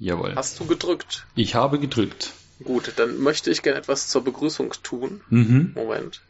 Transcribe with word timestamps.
Jawohl. 0.00 0.34
Hast 0.34 0.58
du 0.58 0.66
gedrückt? 0.66 1.26
Ich 1.34 1.54
habe 1.54 1.78
gedrückt. 1.78 2.32
Gut, 2.64 2.92
dann 2.96 3.18
möchte 3.18 3.50
ich 3.50 3.62
gerne 3.62 3.78
etwas 3.78 4.08
zur 4.08 4.24
Begrüßung 4.24 4.72
tun. 4.82 5.20
Mhm. 5.28 5.72
Moment. 5.74 6.22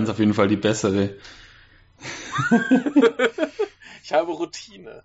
1 0.00 0.08
auf 0.08 0.18
jeden 0.18 0.34
Fall 0.34 0.48
die 0.48 0.56
bessere. 0.56 1.14
ich 4.02 4.12
habe 4.12 4.32
Routine. 4.32 5.02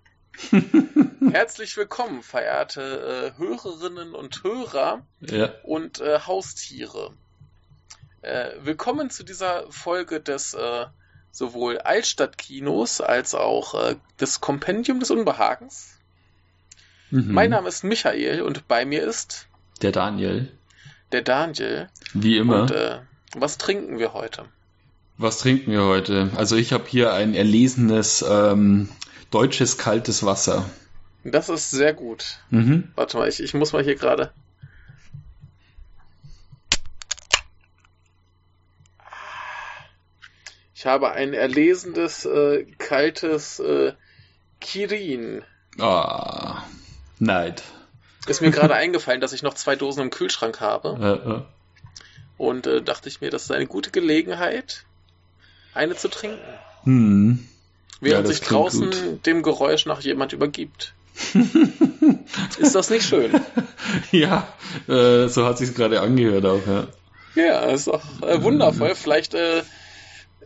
Herzlich 1.30 1.76
willkommen, 1.76 2.22
verehrte 2.22 3.34
äh, 3.36 3.38
Hörerinnen 3.38 4.14
und 4.14 4.42
Hörer 4.42 5.02
ja. 5.20 5.52
und 5.64 6.00
äh, 6.00 6.20
Haustiere. 6.20 7.12
Äh, 8.22 8.52
willkommen 8.62 9.10
zu 9.10 9.22
dieser 9.22 9.70
Folge 9.70 10.20
des 10.20 10.54
äh, 10.54 10.86
sowohl 11.30 11.78
Altstadtkinos 11.78 13.02
als 13.02 13.34
auch 13.34 13.74
äh, 13.74 13.96
des 14.20 14.40
Kompendium 14.40 15.00
des 15.00 15.10
Unbehagens. 15.10 15.98
Mhm. 17.10 17.32
Mein 17.32 17.50
Name 17.50 17.68
ist 17.68 17.84
Michael 17.84 18.40
und 18.42 18.66
bei 18.66 18.86
mir 18.86 19.04
ist 19.04 19.46
der 19.82 19.92
Daniel. 19.92 20.50
Der 21.12 21.22
Daniel. 21.22 21.88
Wie 22.14 22.38
immer. 22.38 22.62
Und 22.62 22.70
äh, 22.70 23.00
was 23.34 23.58
trinken 23.58 23.98
wir 23.98 24.14
heute? 24.14 24.46
Was 25.18 25.38
trinken 25.38 25.72
wir 25.72 25.84
heute? 25.84 26.30
Also 26.36 26.56
ich 26.56 26.72
habe 26.72 26.84
hier 26.86 27.14
ein 27.14 27.34
erlesenes 27.34 28.24
ähm, 28.28 28.90
deutsches 29.30 29.78
kaltes 29.78 30.26
Wasser. 30.26 30.68
Das 31.24 31.48
ist 31.48 31.70
sehr 31.70 31.94
gut. 31.94 32.38
Mhm. 32.50 32.92
Warte 32.94 33.16
mal, 33.16 33.28
ich, 33.28 33.42
ich 33.42 33.54
muss 33.54 33.72
mal 33.72 33.82
hier 33.82 33.96
gerade. 33.96 34.32
Ich 40.74 40.84
habe 40.84 41.12
ein 41.12 41.32
erlesendes, 41.32 42.26
äh, 42.26 42.66
kaltes 42.78 43.58
äh, 43.58 43.94
Kirin. 44.60 45.42
Ah, 45.80 46.62
Neid. 47.18 47.62
Ist 48.26 48.42
mir 48.42 48.50
gerade 48.50 48.74
eingefallen, 48.76 49.22
dass 49.22 49.32
ich 49.32 49.42
noch 49.42 49.54
zwei 49.54 49.76
Dosen 49.76 50.02
im 50.02 50.10
Kühlschrank 50.10 50.60
habe. 50.60 50.98
Äh, 51.00 51.30
äh. 51.30 51.42
Und 52.36 52.66
äh, 52.66 52.82
dachte 52.82 53.08
ich 53.08 53.22
mir, 53.22 53.30
das 53.30 53.44
ist 53.44 53.50
eine 53.50 53.66
gute 53.66 53.90
Gelegenheit, 53.90 54.84
eine 55.76 55.96
zu 55.96 56.08
trinken. 56.08 56.60
Hm. 56.84 57.38
Während 58.00 58.26
Ja, 58.26 58.30
sich 58.32 58.40
draußen 58.40 58.90
gut. 58.90 58.96
dem 59.26 59.42
Geräusch 59.42 59.84
nach 59.84 60.00
jemand 60.00 60.32
übergibt. 60.32 60.96
ist 62.56 62.74
das 62.74 62.90
nicht 62.90 63.06
schön? 63.06 63.38
Ja, 64.12 64.48
äh, 64.88 65.28
so 65.28 65.44
hat 65.46 65.58
sich's 65.58 65.74
gerade 65.74 66.00
angehört 66.00 66.44
auch, 66.44 66.66
ja. 66.66 66.88
Ja, 67.34 67.60
ist 67.66 67.86
doch 67.86 68.22
äh, 68.22 68.42
wundervoll. 68.42 68.94
Vielleicht 68.94 69.34
äh, 69.34 69.62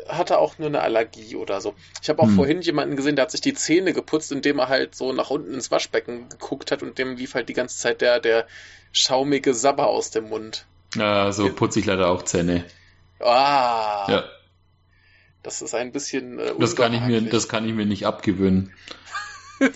hat 0.08 0.30
er 0.30 0.38
auch 0.40 0.58
nur 0.58 0.68
eine 0.68 0.82
Allergie 0.82 1.36
oder 1.36 1.60
so. 1.60 1.74
Ich 2.02 2.08
habe 2.10 2.22
auch 2.22 2.28
Hm. 2.28 2.36
vorhin 2.36 2.62
jemanden 2.62 2.96
gesehen, 2.96 3.16
der 3.16 3.24
hat 3.24 3.30
sich 3.32 3.40
die 3.42 3.54
Zähne 3.54 3.92
geputzt, 3.94 4.32
indem 4.32 4.58
er 4.60 4.68
halt 4.68 4.94
so 4.94 5.12
nach 5.12 5.30
unten 5.30 5.54
ins 5.54 5.70
Waschbecken 5.70 6.28
geguckt 6.30 6.72
hat 6.72 6.82
und 6.82 6.98
dem 6.98 7.16
lief 7.16 7.34
halt 7.34 7.48
die 7.48 7.54
ganze 7.54 7.78
Zeit 7.78 8.00
der, 8.02 8.20
der 8.20 8.46
schaumige 8.92 9.54
Sabber 9.54 9.88
aus 9.88 10.10
dem 10.10 10.28
Mund. 10.28 10.66
Äh, 10.96 11.32
so 11.32 11.52
putze 11.54 11.80
ich 11.80 11.86
leider 11.86 12.08
auch 12.08 12.22
Zähne. 12.22 12.64
Ah, 13.20 14.06
Ja, 14.06 14.24
das 15.42 15.62
ist 15.62 15.74
ein 15.74 15.92
bisschen 15.92 16.38
äh, 16.38 16.52
das 16.58 16.76
kann 16.76 16.92
ich 16.92 17.00
mir, 17.02 17.20
das 17.22 17.48
kann 17.48 17.66
ich 17.66 17.74
mir 17.74 17.86
nicht 17.86 18.06
abgewöhnen. 18.06 18.72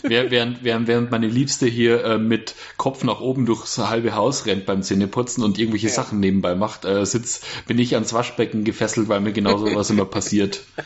Während, 0.03 0.63
während, 0.63 0.89
während 0.89 1.11
meine 1.11 1.27
Liebste 1.27 1.67
hier 1.67 2.03
äh, 2.05 2.19
mit 2.19 2.55
Kopf 2.79 3.05
nach 3.05 3.21
oben 3.21 3.45
durchs 3.45 3.77
halbe 3.77 4.15
Haus 4.15 4.47
rennt 4.47 4.65
beim 4.65 4.83
Zähneputzen 4.83 5.45
und 5.45 5.59
irgendwelche 5.59 5.89
Ja. 5.89 5.93
Sachen 5.93 6.21
nebenbei 6.21 6.55
macht, 6.55 6.87
äh, 6.87 7.05
sitz, 7.05 7.43
bin 7.67 7.79
ich 7.79 7.95
ans 7.95 8.15
Waschbecken 8.15 8.65
gefesselt, 8.65 9.09
weil 9.11 9.21
mir 9.21 9.33
genau 9.33 9.59
sowas 9.59 9.91
immer 9.91 10.07
passiert. 10.07 10.61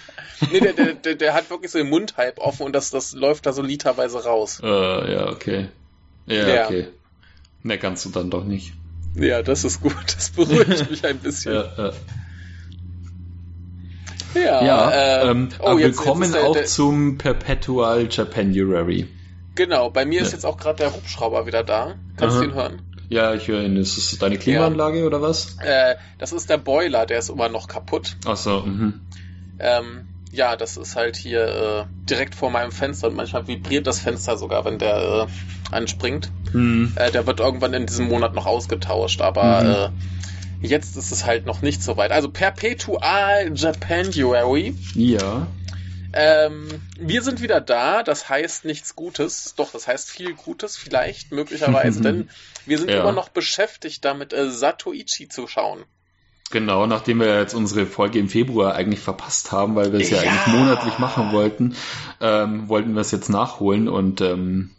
Nee, 0.52 0.60
der, 0.60 0.72
der, 0.72 0.94
der, 0.94 1.14
der 1.16 1.34
hat 1.34 1.50
wirklich 1.50 1.72
so 1.72 1.78
den 1.78 1.88
Mund 1.88 2.16
halb 2.16 2.38
offen 2.38 2.64
und 2.64 2.72
das, 2.72 2.90
das 2.90 3.12
läuft 3.12 3.46
da 3.46 3.52
so 3.52 3.60
literweise 3.60 4.22
raus. 4.22 4.60
Äh, 4.62 4.66
ja, 5.12 5.30
okay. 5.30 5.66
Ja, 6.26 6.48
Ja. 6.48 6.64
okay. 6.66 6.86
Ne, 7.64 7.76
kannst 7.76 8.04
du 8.04 8.10
dann 8.10 8.30
doch 8.30 8.44
nicht. 8.44 8.72
Ja, 9.16 9.42
das 9.42 9.64
ist 9.64 9.80
gut. 9.80 9.96
Das 10.16 10.30
beruhigt 10.30 10.90
mich 10.90 11.04
ein 11.04 11.18
bisschen. 11.18 11.54
Ja, 11.54 11.88
äh. 11.88 11.92
Ja, 14.44 14.64
ja 14.64 14.90
äh, 14.90 15.30
ähm, 15.30 15.48
oh, 15.60 15.66
aber 15.68 15.80
jetzt- 15.80 15.98
willkommen 15.98 16.22
jetzt 16.22 16.28
ist 16.30 16.34
der- 16.36 16.48
auch 16.48 16.52
der- 16.54 16.64
zum 16.66 17.18
Perpetual 17.18 18.08
Japanuary. 18.10 19.08
Genau, 19.54 19.90
bei 19.90 20.04
mir 20.04 20.20
ist 20.22 20.28
Ja. 20.28 20.34
jetzt 20.34 20.44
auch 20.44 20.56
gerade 20.56 20.76
der 20.78 20.94
Hubschrauber 20.94 21.46
wieder 21.46 21.64
da. 21.64 21.94
Kannst 22.16 22.36
du 22.36 22.40
Aha. 22.40 22.44
ihn 22.48 22.54
hören? 22.54 22.82
Ja, 23.08 23.34
ich 23.34 23.48
höre 23.48 23.62
ihn. 23.62 23.76
Ist 23.76 23.96
das 23.96 24.18
deine 24.18 24.36
Klimaanlage 24.38 25.04
oder 25.06 25.20
was? 25.22 25.56
Äh, 25.64 25.96
das 26.18 26.32
ist 26.32 26.50
der 26.50 26.58
Boiler, 26.58 27.06
der 27.06 27.18
ist 27.18 27.30
immer 27.30 27.48
noch 27.48 27.66
kaputt. 27.66 28.16
Ach 28.26 28.36
so, 28.36 28.60
mhm. 28.60 29.00
Ähm, 29.58 30.06
ja, 30.30 30.56
das 30.56 30.76
ist 30.76 30.94
halt 30.94 31.16
hier 31.16 31.88
äh, 31.88 32.04
direkt 32.08 32.34
vor 32.34 32.50
meinem 32.50 32.70
Fenster 32.70 33.08
und 33.08 33.16
manchmal 33.16 33.48
vibriert 33.48 33.86
das 33.86 33.98
Fenster 33.98 34.36
sogar, 34.36 34.64
wenn 34.66 34.78
der 34.78 35.26
äh, 35.26 35.74
anspringt. 35.74 36.30
Hm. 36.52 36.92
Äh, 36.96 37.10
der 37.10 37.26
wird 37.26 37.40
irgendwann 37.40 37.72
in 37.74 37.86
diesem 37.86 38.08
Monat 38.08 38.34
noch 38.34 38.46
ausgetauscht, 38.46 39.20
aber 39.22 39.88
Mhm. 39.90 39.94
Jetzt 40.60 40.96
ist 40.96 41.12
es 41.12 41.24
halt 41.24 41.46
noch 41.46 41.62
nicht 41.62 41.82
so 41.82 41.96
weit. 41.96 42.10
Also 42.12 42.30
Perpetual 42.30 43.52
Japanuary. 43.54 44.74
Ja. 44.94 45.46
Ähm, 46.12 46.68
wir 46.98 47.22
sind 47.22 47.42
wieder 47.42 47.60
da, 47.60 48.02
das 48.02 48.28
heißt 48.28 48.64
nichts 48.64 48.96
Gutes, 48.96 49.54
doch, 49.56 49.70
das 49.72 49.86
heißt 49.86 50.10
viel 50.10 50.34
Gutes, 50.34 50.76
vielleicht, 50.76 51.32
möglicherweise, 51.32 52.00
denn 52.02 52.30
wir 52.64 52.78
sind 52.78 52.90
Ja. 52.90 53.00
immer 53.00 53.12
noch 53.12 53.28
beschäftigt 53.28 54.04
damit, 54.04 54.32
äh, 54.32 54.50
Satoichi 54.50 55.28
zu 55.28 55.46
schauen. 55.46 55.84
Genau, 56.50 56.86
nachdem 56.86 57.20
wir 57.20 57.38
jetzt 57.38 57.52
unsere 57.52 57.84
Folge 57.84 58.18
im 58.18 58.30
Februar 58.30 58.74
eigentlich 58.74 59.00
verpasst 59.00 59.52
haben, 59.52 59.74
weil 59.76 59.92
wir 59.92 60.00
es 60.00 60.08
ja, 60.08 60.22
Ja. 60.22 60.30
eigentlich 60.30 60.46
monatlich 60.46 60.98
machen 60.98 61.30
wollten, 61.32 61.76
ähm, 62.22 62.70
wollten 62.70 62.94
wir 62.94 63.02
es 63.02 63.10
jetzt 63.10 63.28
nachholen 63.28 63.86
und 63.86 64.22
ähm, 64.22 64.70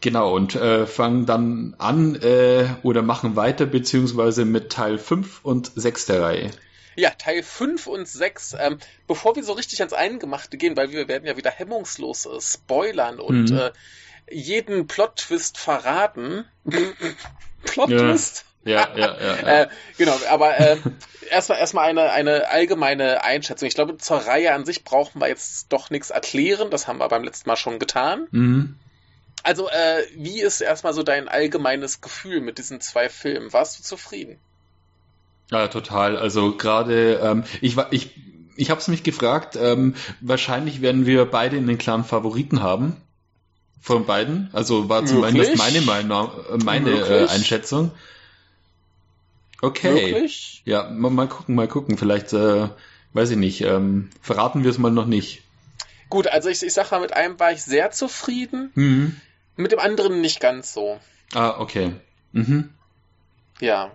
genau 0.00 0.34
und 0.34 0.54
äh, 0.54 0.86
fangen 0.86 1.26
dann 1.26 1.74
an 1.78 2.14
äh, 2.22 2.66
oder 2.82 3.02
machen 3.02 3.36
weiter 3.36 3.66
beziehungsweise 3.66 4.44
mit 4.44 4.70
Teil 4.72 4.98
5 4.98 5.40
und 5.44 5.72
6 5.74 6.06
der 6.06 6.22
Reihe. 6.22 6.50
Ja, 6.98 7.10
Teil 7.10 7.42
5 7.42 7.86
und 7.88 8.08
6, 8.08 8.56
ähm, 8.58 8.78
bevor 9.06 9.36
wir 9.36 9.44
so 9.44 9.52
richtig 9.52 9.80
ans 9.80 9.92
Eingemachte 9.92 10.56
gehen, 10.56 10.76
weil 10.76 10.90
wir 10.92 11.08
werden 11.08 11.26
ja 11.26 11.36
wieder 11.36 11.50
hemmungslos 11.50 12.24
äh, 12.26 12.40
spoilern 12.40 13.20
und 13.20 13.50
Mhm. 13.50 13.58
äh, 13.58 13.70
jeden 14.30 14.86
Plot-Twist 14.86 15.58
verraten. 15.58 16.46
Plot-Twist? 17.64 18.44
Ja, 18.64 18.88
ja, 18.96 19.16
ja. 19.20 19.36
ja. 19.36 19.36
Äh, 19.62 19.68
genau, 19.96 20.18
aber 20.30 20.58
äh, 20.58 20.76
erstmal 21.30 21.58
erstmal 21.58 21.84
eine, 21.88 22.10
eine 22.10 22.48
allgemeine 22.50 23.22
Einschätzung. 23.22 23.68
Ich 23.68 23.74
glaube, 23.74 23.96
zur 23.98 24.18
Reihe 24.18 24.52
an 24.54 24.64
sich 24.64 24.82
brauchen 24.82 25.20
wir 25.20 25.28
jetzt 25.28 25.66
doch 25.72 25.90
nichts 25.90 26.10
erklären. 26.10 26.70
Das 26.70 26.88
haben 26.88 26.98
wir 26.98 27.08
beim 27.08 27.24
letzten 27.24 27.48
Mal 27.48 27.56
schon 27.56 27.78
getan. 27.78 28.26
mhm. 28.30 28.76
Also, 29.46 29.68
äh, 29.68 30.02
wie 30.16 30.40
ist 30.40 30.60
erstmal 30.60 30.92
so 30.92 31.04
dein 31.04 31.28
allgemeines 31.28 32.00
Gefühl 32.00 32.40
mit 32.40 32.58
diesen 32.58 32.80
zwei 32.80 33.08
Filmen? 33.08 33.52
Warst 33.52 33.78
du 33.78 33.84
zufrieden? 33.84 34.38
Ja, 35.52 35.68
total. 35.68 36.16
Also 36.16 36.56
gerade, 36.56 37.20
ähm, 37.22 37.44
ich 37.60 37.76
war, 37.76 37.92
ich, 37.92 38.10
ich 38.56 38.70
habe 38.70 38.80
es 38.80 38.88
mich 38.88 39.04
gefragt. 39.04 39.54
Ähm, 39.54 39.94
wahrscheinlich 40.20 40.82
werden 40.82 41.06
wir 41.06 41.24
beide 41.26 41.58
einen 41.58 41.78
klaren 41.78 42.02
Favoriten 42.02 42.60
haben 42.60 42.96
von 43.80 44.04
beiden. 44.04 44.50
Also 44.52 44.88
war 44.88 45.06
zumindest 45.06 45.50
Möglich. 45.52 45.58
meine 45.58 45.80
Meinung, 45.82 46.30
äh, 46.52 46.56
meine 46.64 46.90
äh, 46.90 46.94
Möglich. 46.94 47.30
Einschätzung. 47.30 47.92
Okay. 49.62 49.94
Wirklich? 49.94 50.62
Ja, 50.64 50.90
mal, 50.90 51.12
mal 51.12 51.28
gucken, 51.28 51.54
mal 51.54 51.68
gucken. 51.68 51.98
Vielleicht, 51.98 52.32
äh, 52.32 52.68
weiß 53.12 53.30
ich 53.30 53.36
nicht. 53.36 53.60
Ähm, 53.60 54.10
verraten 54.20 54.64
wir 54.64 54.72
es 54.72 54.78
mal 54.78 54.90
noch 54.90 55.06
nicht. 55.06 55.42
Gut, 56.08 56.26
also 56.26 56.48
ich, 56.48 56.64
ich 56.64 56.72
sag 56.72 56.90
mal, 56.90 57.00
mit 57.00 57.12
einem 57.12 57.38
war 57.38 57.52
ich 57.52 57.62
sehr 57.62 57.92
zufrieden, 57.92 58.72
Mhm. 58.74 59.20
Mit 59.56 59.72
dem 59.72 59.78
anderen 59.78 60.20
nicht 60.20 60.40
ganz 60.40 60.72
so. 60.72 60.98
Ah, 61.34 61.54
okay. 61.58 61.92
Mhm. 62.32 62.70
Ja. 63.60 63.90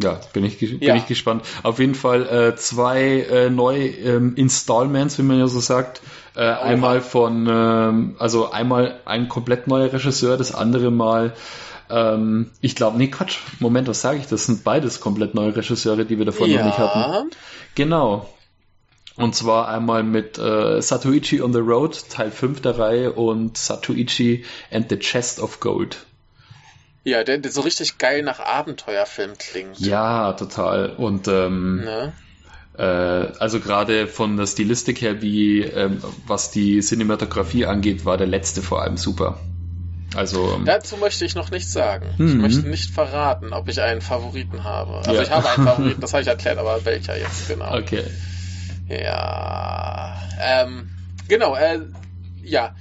Ja, 0.00 0.20
bin 0.32 0.44
ich, 0.44 0.58
bin 0.58 0.80
Ja. 0.80 0.94
ich 0.94 1.06
gespannt. 1.06 1.44
Auf 1.64 1.80
jeden 1.80 1.96
Fall 1.96 2.26
äh, 2.26 2.56
zwei 2.56 3.20
äh, 3.22 3.50
neue 3.50 3.88
ähm, 3.88 4.36
Installments, 4.36 5.18
wie 5.18 5.22
man 5.22 5.38
ja 5.38 5.48
so 5.48 5.58
sagt. 5.60 6.00
Äh, 6.36 6.42
einmal 6.42 7.00
von, 7.00 7.48
ähm, 7.50 8.16
also 8.20 8.52
einmal 8.52 9.00
ein 9.06 9.28
komplett 9.28 9.66
neuer 9.66 9.92
Regisseur, 9.92 10.36
das 10.36 10.54
andere 10.54 10.92
Mal, 10.92 11.34
ähm, 11.90 12.50
ich 12.60 12.76
glaube, 12.76 12.98
nee, 12.98 13.08
Quatsch, 13.08 13.38
Moment, 13.58 13.88
was 13.88 14.00
sage 14.00 14.18
ich? 14.18 14.26
Das 14.26 14.46
sind 14.46 14.62
beides 14.62 15.00
komplett 15.00 15.34
neue 15.34 15.56
Regisseure, 15.56 16.04
die 16.04 16.18
wir 16.18 16.26
davon 16.26 16.50
noch 16.50 16.64
nicht 16.64 16.78
hatten. 16.78 17.30
Genau. 17.74 18.28
Und 19.18 19.34
zwar 19.34 19.68
einmal 19.68 20.02
mit 20.04 20.38
äh, 20.38 20.80
Satoichi 20.80 21.42
on 21.42 21.52
the 21.52 21.58
Road, 21.58 22.08
Teil 22.08 22.30
5 22.30 22.60
der 22.62 22.78
Reihe 22.78 23.12
und 23.12 23.56
Satoichi 23.58 24.44
and 24.70 24.88
the 24.90 24.98
Chest 24.98 25.40
of 25.40 25.60
Gold. 25.60 26.06
Ja, 27.04 27.24
der, 27.24 27.38
der 27.38 27.50
so 27.50 27.62
richtig 27.62 27.98
geil 27.98 28.22
nach 28.22 28.38
Abenteuerfilm 28.40 29.36
klingt. 29.38 29.78
Ja, 29.80 30.32
total. 30.34 30.90
Und 30.96 31.26
ähm, 31.28 31.84
Ne? 31.84 32.12
äh, 32.76 32.82
also 32.82 33.60
gerade 33.60 34.06
von 34.06 34.36
der 34.36 34.46
Stilistik 34.46 35.00
her, 35.00 35.20
wie 35.22 35.62
ähm, 35.62 36.02
was 36.26 36.50
die 36.50 36.80
Cinematografie 36.80 37.66
angeht, 37.66 38.04
war 38.04 38.16
der 38.18 38.26
letzte 38.26 38.62
vor 38.62 38.82
allem 38.82 38.96
super. 38.96 39.40
Also 40.14 40.52
ähm, 40.54 40.64
Dazu 40.64 40.96
möchte 40.96 41.24
ich 41.24 41.34
noch 41.34 41.50
nichts 41.50 41.72
sagen. 41.72 42.06
Ich 42.18 42.18
Mhm. 42.18 42.40
möchte 42.40 42.68
nicht 42.68 42.90
verraten, 42.90 43.52
ob 43.52 43.68
ich 43.68 43.80
einen 43.80 44.00
Favoriten 44.00 44.64
habe. 44.64 44.98
Also 44.98 45.12
Ja. 45.12 45.22
ich 45.22 45.30
habe 45.30 45.48
einen 45.48 45.64
Favoriten, 45.68 46.00
das 46.00 46.12
habe 46.12 46.22
ich 46.22 46.28
erklärt, 46.28 46.58
aber 46.58 46.84
welcher 46.84 47.18
jetzt 47.18 47.48
genau? 47.48 47.76
okay. 47.76 48.04
Ja, 48.88 50.16
ähm, 50.40 50.88
genau, 51.28 51.54
äh, 51.54 51.80
ja, 52.42 52.74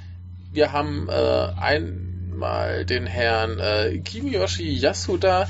wir 0.54 0.72
haben 0.72 1.10
äh, 1.10 1.50
einmal 1.60 2.86
den 2.86 3.06
Herrn 3.06 3.60
äh, 3.60 3.98
Kiyoshi 4.00 4.80
Yasuda, 4.80 5.48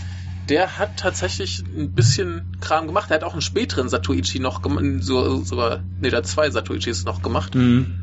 der 0.50 0.78
hat 0.80 0.98
tatsächlich 0.98 1.60
ein 1.60 1.92
bisschen 1.94 2.58
Kram 2.62 2.88
gemacht. 2.88 3.12
Er 3.12 3.16
hat 3.16 3.24
auch 3.24 3.34
einen 3.34 3.42
späteren 3.42 3.90
Satoichi 3.90 4.40
noch 4.40 4.62
gemacht, 4.62 4.84
so, 5.02 5.44
sogar, 5.44 5.84
nee, 6.00 6.10
hat 6.12 6.26
zwei 6.26 6.50
Satoichis 6.50 7.04
noch 7.06 7.22
gemacht. 7.22 7.54
Mhm. 7.54 8.00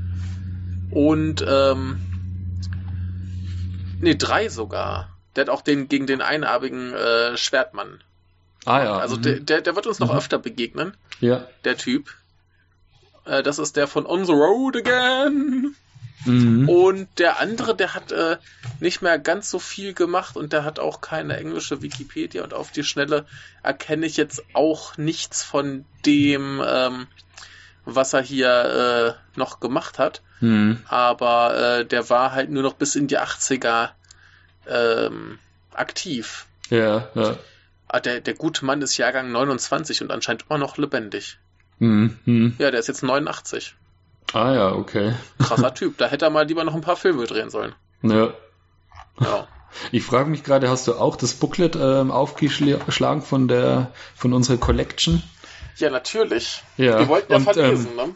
Und, 0.90 1.44
ähm, 1.48 2.00
nee, 4.00 4.14
drei 4.14 4.48
sogar. 4.48 5.08
Der 5.34 5.42
hat 5.42 5.48
auch 5.48 5.62
den 5.62 5.88
gegen 5.88 6.06
den 6.06 6.20
einarmigen 6.20 6.92
äh, 6.92 7.36
Schwertmann. 7.36 8.00
Ah 8.64 8.84
ja. 8.84 8.98
Also 8.98 9.16
mhm. 9.16 9.22
der, 9.22 9.40
der, 9.40 9.60
der 9.62 9.74
wird 9.74 9.86
uns 9.86 9.98
noch 9.98 10.12
Mhm. 10.12 10.18
öfter 10.18 10.38
begegnen, 10.38 10.92
ja. 11.20 11.46
der 11.64 11.76
Typ. 11.76 12.14
Äh, 13.24 13.42
das 13.42 13.58
ist 13.58 13.76
der 13.76 13.86
von 13.86 14.06
On 14.06 14.24
the 14.24 14.32
Road 14.32 14.76
Again. 14.76 15.74
Mhm. 16.24 16.68
Und 16.68 17.08
der 17.18 17.40
andere, 17.40 17.74
der 17.76 17.94
hat 17.94 18.12
äh, 18.12 18.38
nicht 18.80 19.02
mehr 19.02 19.18
ganz 19.18 19.50
so 19.50 19.58
viel 19.58 19.92
gemacht 19.92 20.36
und 20.36 20.52
der 20.52 20.64
hat 20.64 20.78
auch 20.78 21.00
keine 21.00 21.36
englische 21.36 21.82
Wikipedia 21.82 22.42
und 22.42 22.54
auf 22.54 22.70
die 22.70 22.84
Schnelle 22.84 23.26
erkenne 23.62 24.06
ich 24.06 24.16
jetzt 24.16 24.42
auch 24.54 24.96
nichts 24.96 25.42
von 25.42 25.84
dem, 26.06 26.62
ähm, 26.66 27.06
was 27.84 28.14
er 28.14 28.22
hier 28.22 29.18
äh, 29.36 29.38
noch 29.38 29.60
gemacht 29.60 29.98
hat. 29.98 30.22
Mhm. 30.40 30.80
Aber 30.88 31.56
äh, 31.56 31.84
der 31.84 32.08
war 32.08 32.32
halt 32.32 32.50
nur 32.50 32.62
noch 32.62 32.74
bis 32.74 32.96
in 32.96 33.06
die 33.06 33.18
80er 33.18 33.90
ähm, 34.66 35.38
aktiv. 35.74 36.46
Ja, 36.70 37.08
ja. 37.14 37.36
Ah, 37.86 38.00
der, 38.00 38.20
der 38.20 38.34
gute 38.34 38.64
Mann 38.64 38.82
ist 38.82 38.96
Jahrgang 38.96 39.30
29 39.30 40.02
und 40.02 40.10
anscheinend 40.10 40.46
immer 40.48 40.58
noch 40.58 40.78
lebendig. 40.78 41.38
Mhm. 41.78 42.18
Mhm. 42.24 42.54
Ja, 42.58 42.70
der 42.70 42.80
ist 42.80 42.88
jetzt 42.88 43.02
89. 43.02 43.74
Ah 44.32 44.52
ja, 44.52 44.72
okay. 44.72 45.14
Krasser 45.38 45.74
Typ. 45.74 45.98
Da 45.98 46.06
hätte 46.06 46.24
er 46.26 46.30
mal 46.30 46.46
lieber 46.46 46.64
noch 46.64 46.74
ein 46.74 46.80
paar 46.80 46.96
Filme 46.96 47.24
drehen 47.26 47.50
sollen. 47.50 47.74
Ja. 48.02 48.32
Ja. 49.20 49.48
Ich 49.92 50.04
frage 50.04 50.30
mich 50.30 50.44
gerade, 50.44 50.68
hast 50.68 50.86
du 50.86 50.94
auch 50.94 51.16
das 51.16 51.34
Booklet 51.34 51.76
ähm, 51.76 52.10
aufgeschlagen 52.10 53.22
von 53.22 53.48
der 53.48 53.90
von 54.14 54.32
unserer 54.32 54.56
Collection? 54.56 55.22
Ja, 55.76 55.90
natürlich. 55.90 56.62
Ja. 56.76 57.00
Wir 57.00 57.08
wollten 57.08 57.32
ja 57.32 57.38
und, 57.38 57.44
verlesen, 57.44 57.90
ähm, 57.98 58.14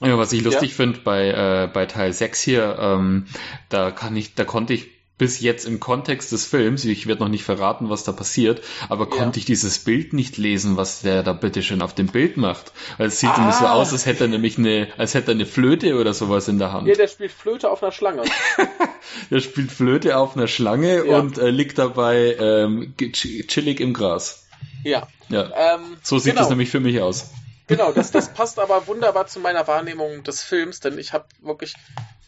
ne? 0.00 0.08
Ja, 0.08 0.18
was 0.18 0.32
ich 0.32 0.42
lustig 0.42 0.70
Ja. 0.70 0.76
finde 0.76 1.00
bei, 1.00 1.28
äh, 1.28 1.68
bei 1.72 1.86
Teil 1.86 2.12
6 2.12 2.40
hier, 2.40 2.76
ähm, 2.78 3.26
da 3.68 3.90
kann 3.90 4.14
ich, 4.16 4.34
da 4.34 4.44
konnte 4.44 4.74
ich 4.74 4.88
bis 5.18 5.40
jetzt 5.40 5.64
im 5.64 5.80
Kontext 5.80 6.30
des 6.32 6.44
Films, 6.44 6.84
ich 6.84 7.06
werde 7.06 7.22
noch 7.22 7.30
nicht 7.30 7.44
verraten, 7.44 7.88
was 7.88 8.04
da 8.04 8.12
passiert, 8.12 8.60
aber 8.90 9.04
Ja. 9.04 9.10
konnte 9.16 9.38
ich 9.38 9.44
dieses 9.46 9.78
Bild 9.78 10.12
nicht 10.12 10.36
lesen, 10.36 10.76
was 10.76 11.00
der 11.00 11.22
da 11.22 11.32
bitteschön 11.32 11.80
auf 11.80 11.94
dem 11.94 12.08
Bild 12.08 12.36
macht. 12.36 12.72
Weil 12.98 13.06
es 13.08 13.20
sieht 13.20 13.34
nämlich 13.38 13.54
so 13.56 13.64
Ah. 13.66 13.72
aus, 13.72 13.92
als 13.92 14.04
hätte 14.04 14.24
er 14.24 14.28
nämlich 14.28 14.58
eine, 14.58 14.88
als 14.98 15.14
hätte 15.14 15.30
er 15.30 15.34
eine 15.34 15.46
Flöte 15.46 15.98
oder 15.98 16.12
sowas 16.12 16.48
in 16.48 16.58
der 16.58 16.72
Hand. 16.72 16.86
Ja, 16.86 16.94
der 16.94 17.08
spielt 17.08 17.32
Flöte 17.32 17.70
auf 17.70 17.82
einer 17.82 17.92
Schlange. 17.92 18.22
Der 19.30 19.40
spielt 19.40 19.72
Flöte 19.72 20.16
auf 20.18 20.36
einer 20.36 20.48
Schlange 20.48 21.06
Ja. 21.06 21.18
und 21.18 21.38
äh, 21.38 21.50
liegt 21.50 21.78
dabei 21.78 22.36
ähm, 22.38 22.94
chillig 23.12 23.80
im 23.80 23.94
Gras. 23.94 24.44
Ja. 24.84 25.06
Ja. 25.28 25.50
Ähm, 25.76 25.96
So 26.02 26.18
sieht 26.18 26.32
genau, 26.32 26.42
das 26.42 26.50
nämlich 26.50 26.70
für 26.70 26.80
mich 26.80 27.00
aus. 27.00 27.30
Genau, 27.68 27.92
das, 27.92 28.10
das 28.12 28.32
passt 28.34 28.58
aber 28.58 28.86
wunderbar 28.86 29.26
zu 29.26 29.40
meiner 29.40 29.66
Wahrnehmung 29.66 30.22
des 30.24 30.42
Films, 30.42 30.80
denn 30.80 30.98
ich 30.98 31.12
habe 31.12 31.24
wirklich, 31.40 31.74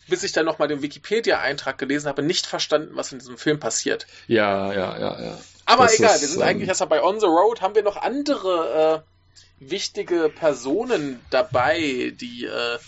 bis 0.09 0.23
ich 0.23 0.33
dann 0.33 0.47
nochmal 0.47 0.69
den 0.69 0.83
Wikipedia-Eintrag 0.83 1.79
gelesen 1.79 2.09
habe, 2.09 2.23
nicht 2.23 2.47
verstanden, 2.47 2.97
was 2.97 3.13
in 3.13 3.19
diesem 3.19 3.39
Film 3.39 3.61
passiert. 3.61 4.07
Ja, 4.27 4.73
ja, 4.73 4.99
ja, 4.99 5.21
ja. 5.21 5.39
Aber 5.67 5.85
Das 5.85 5.99
egal, 5.99 6.15
ist, 6.15 6.23
wir 6.23 6.29
sind 6.29 6.41
ähm, 6.41 6.47
eigentlich 6.49 6.69
erstmal 6.69 6.89
bei 6.89 7.03
On 7.03 7.21
the 7.21 7.27
Road. 7.27 7.61
Haben 7.61 7.75
wir 7.75 7.83
noch 7.83 7.97
andere 7.97 9.05
äh, 9.61 9.65
wichtige 9.71 10.29
Personen 10.31 11.21
dabei, 11.31 12.13
die, 12.19 12.47
äh, 12.47 12.79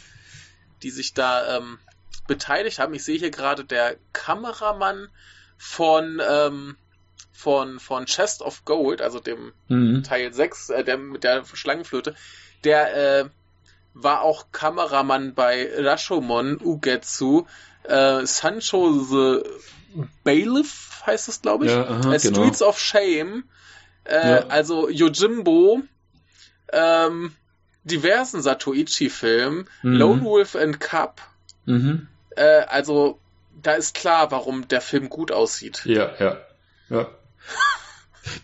die 0.83 0.91
sich 0.91 1.13
da 1.13 1.59
ähm, 1.59 1.79
beteiligt 2.27 2.79
haben? 2.79 2.95
Ich 2.95 3.05
sehe 3.05 3.19
hier 3.19 3.31
gerade 3.31 3.65
der 3.65 3.97
Kameramann 4.13 5.09
von, 5.59 6.23
ähm, 6.27 6.77
von, 7.33 7.81
von 7.81 8.07
Chest 8.07 8.41
of 8.41 8.65
Gold, 8.65 9.03
also 9.03 9.21
dem 9.21 9.53
Mhm. 9.69 10.03
Teil 10.03 10.33
6, 10.33 10.71
äh, 10.71 10.85
der 10.85 10.97
mit 10.97 11.23
der 11.23 11.45
Schlangenflöte, 11.45 12.15
der 12.65 13.21
äh, 13.21 13.29
war 13.95 14.23
auch 14.23 14.53
Kameramann 14.53 15.35
bei 15.35 15.69
Rashomon 15.77 16.61
Ugetsu, 16.63 17.47
äh, 17.85 18.25
Sancho 18.27 18.93
the 18.93 19.43
Bailiff 20.25 21.03
heißt 21.07 21.29
es, 21.29 21.43
glaube 21.43 21.67
ich. 21.67 21.73
Ja, 21.73 21.87
aha, 21.89 22.15
äh, 22.15 22.19
genau. 22.19 22.41
Streets 22.43 22.63
of 22.63 22.79
Shame, 22.79 23.45
äh, 24.05 24.31
Ja. 24.31 24.47
also 24.49 24.89
Yojimbo, 24.89 25.83
ähm, 26.73 27.35
diversen 27.85 28.43
Satoichi-Filmen, 28.43 29.69
Mhm. 29.83 29.93
Lone 29.97 30.25
Wolf 30.25 30.55
and 30.55 30.79
Cup, 30.81 31.21
Mhm. 31.65 32.09
äh, 32.37 32.63
also 32.69 33.19
da 33.63 33.73
ist 33.73 33.95
klar, 33.95 34.31
warum 34.31 34.69
der 34.69 34.81
Film 34.81 35.09
gut 35.09 35.33
aussieht. 35.33 35.83
Ja, 35.85 36.13
ja, 36.19 36.39
ja. 36.89 37.09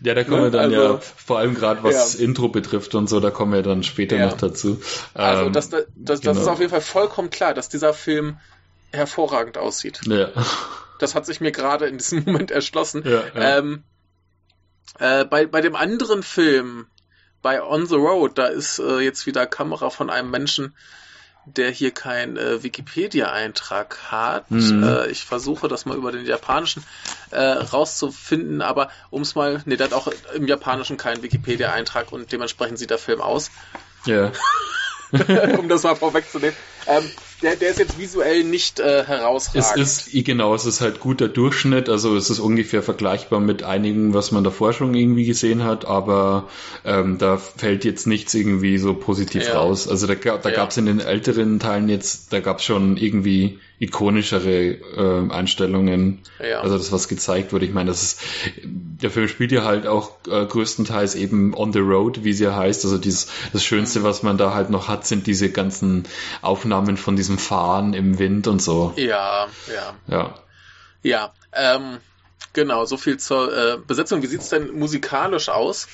Ja, 0.01 0.13
da 0.13 0.23
kommen 0.23 0.37
Ne? 0.37 0.43
wir 0.43 0.51
dann 0.51 0.73
Also- 0.73 0.93
ja, 0.95 0.99
vor 0.99 1.39
allem 1.39 1.53
gerade 1.55 1.83
was 1.83 2.13
Ja. 2.17 2.23
Intro 2.25 2.49
betrifft 2.49 2.95
und 2.95 3.07
so, 3.07 3.19
da 3.19 3.31
kommen 3.31 3.53
wir 3.53 3.63
dann 3.63 3.83
später 3.83 4.17
Ja. 4.17 4.27
noch 4.27 4.37
dazu. 4.37 4.81
Also 5.13 5.45
Ähm, 5.45 5.53
das, 5.53 5.69
das, 5.69 5.85
das, 5.95 6.21
das 6.21 6.21
genau. 6.21 6.41
ist 6.41 6.47
auf 6.47 6.59
jeden 6.59 6.71
Fall 6.71 6.81
vollkommen 6.81 7.29
klar, 7.29 7.53
dass 7.53 7.69
dieser 7.69 7.93
Film 7.93 8.37
hervorragend 8.91 9.57
aussieht. 9.57 9.99
Ja, 10.05 10.29
Das 10.99 11.13
hat 11.15 11.25
sich 11.25 11.41
mir 11.41 11.51
gerade 11.51 11.85
in 11.87 11.97
diesem 11.97 12.23
Moment 12.25 12.51
erschlossen. 12.51 13.03
ja, 13.05 13.21
ja. 13.35 13.57
Ähm, 13.59 13.83
äh, 14.99 15.25
bei, 15.25 15.45
bei 15.45 15.61
dem 15.61 15.75
anderen 15.75 16.23
Film, 16.23 16.87
bei 17.41 17.61
On 17.61 17.85
the 17.85 17.95
Road, 17.95 18.37
da 18.37 18.47
ist 18.47 18.79
äh, 18.79 18.99
jetzt 18.99 19.25
wieder 19.27 19.45
Kamera 19.45 19.89
von 19.89 20.09
einem 20.09 20.31
Menschen, 20.31 20.73
der 21.55 21.71
hier 21.71 21.91
keinen 21.91 22.37
äh, 22.37 22.63
Wikipedia-Eintrag 22.63 23.97
hat. 24.11 24.51
Mhm. 24.51 24.83
Äh, 24.83 25.07
ich 25.07 25.23
versuche 25.23 25.67
das 25.67 25.85
mal 25.85 25.95
über 25.95 26.11
den 26.11 26.25
japanischen 26.25 26.83
äh, 27.31 27.39
rauszufinden, 27.39 28.61
aber 28.61 28.89
um 29.09 29.21
es 29.21 29.35
mal, 29.35 29.61
nee, 29.65 29.77
der 29.77 29.87
hat 29.87 29.93
auch 29.93 30.09
im 30.33 30.47
japanischen 30.47 30.97
keinen 30.97 31.23
Wikipedia-Eintrag 31.23 32.11
und 32.11 32.31
dementsprechend 32.31 32.79
sieht 32.79 32.89
der 32.89 32.97
Film 32.97 33.21
aus. 33.21 33.51
ja. 34.05 34.31
um 35.57 35.69
das 35.69 35.83
mal 35.83 35.95
vorwegzunehmen. 35.95 36.55
Ähm, 36.85 37.09
der, 37.41 37.55
der 37.55 37.69
ist 37.69 37.79
jetzt 37.79 37.99
visuell 37.99 38.43
nicht 38.43 38.79
äh, 38.79 39.01
Es 39.01 39.07
herausragend. 39.07 39.77
ist, 39.81 40.09
genau, 40.25 40.55
es 40.55 40.65
ist 40.65 40.81
halt 40.81 40.99
guter 40.99 41.27
Durchschnitt, 41.27 41.89
also 41.89 42.15
es 42.15 42.29
ist 42.29 42.39
ungefähr 42.39 42.81
vergleichbar 42.83 43.39
mit 43.39 43.63
einigen, 43.63 44.13
was 44.13 44.31
man 44.31 44.43
davor 44.43 44.73
schon 44.73 44.93
irgendwie 44.95 45.25
gesehen 45.25 45.63
hat, 45.63 45.85
aber 45.85 46.49
ähm, 46.85 47.17
da 47.17 47.37
fällt 47.37 47.85
jetzt 47.85 48.07
nichts 48.07 48.33
irgendwie 48.33 48.77
so 48.77 48.93
positiv 48.93 49.45
Ja. 49.47 49.59
raus. 49.59 49.87
Also 49.87 50.07
da, 50.07 50.15
da 50.15 50.49
Ja. 50.49 50.55
gab 50.55 50.71
es 50.71 50.77
in 50.77 50.85
den 50.87 50.99
älteren 50.99 51.59
Teilen 51.59 51.89
jetzt, 51.89 52.33
da 52.33 52.39
gab 52.39 52.59
es 52.59 52.65
schon 52.65 52.97
irgendwie 52.97 53.59
ikonischere 53.79 54.77
ähm, 54.97 55.29
Einstellungen, 55.31 56.19
ja. 56.39 56.61
also 56.61 56.77
das, 56.77 56.91
was 56.91 57.07
gezeigt 57.07 57.53
wurde. 57.53 57.65
Ich 57.65 57.73
meine, 57.73 57.89
das 57.91 58.01
ist, 58.01 58.19
der 58.63 59.11
Film 59.11 59.27
spielt 59.27 59.51
ja 59.51 59.65
halt 59.65 59.85
auch 59.85 60.13
äh, 60.27 60.45
größtenteils 60.47 61.13
eben 61.13 61.53
on 61.53 61.73
the 61.73 61.79
road, 61.79 62.23
wie 62.23 62.33
sie 62.33 62.45
ja 62.45 62.55
heißt. 62.55 62.83
Also 62.85 62.97
dieses, 62.97 63.27
das 63.53 63.63
Schönste, 63.63 64.01
was 64.01 64.23
man 64.23 64.39
da 64.39 64.55
halt 64.55 64.71
noch 64.71 64.87
hat, 64.87 65.05
sind 65.05 65.27
diese 65.27 65.51
ganzen 65.51 66.05
Aufnahmen 66.41 66.97
von 66.97 67.15
diesem 67.27 67.37
Fahren 67.37 67.93
im 67.93 68.19
Wind 68.19 68.47
und 68.47 68.61
so. 68.61 68.93
ja, 68.95 69.47
ja. 69.67 69.95
Ja. 70.07 70.35
Ja, 71.03 71.33
ähm, 71.53 71.99
genau, 72.53 72.85
so 72.85 72.97
viel 72.97 73.17
zur 73.17 73.55
äh, 73.55 73.77
Besetzung. 73.77 74.21
Wie 74.23 74.27
sieht's 74.27 74.49
denn 74.49 74.77
musikalisch 74.77 75.49
aus? 75.49 75.87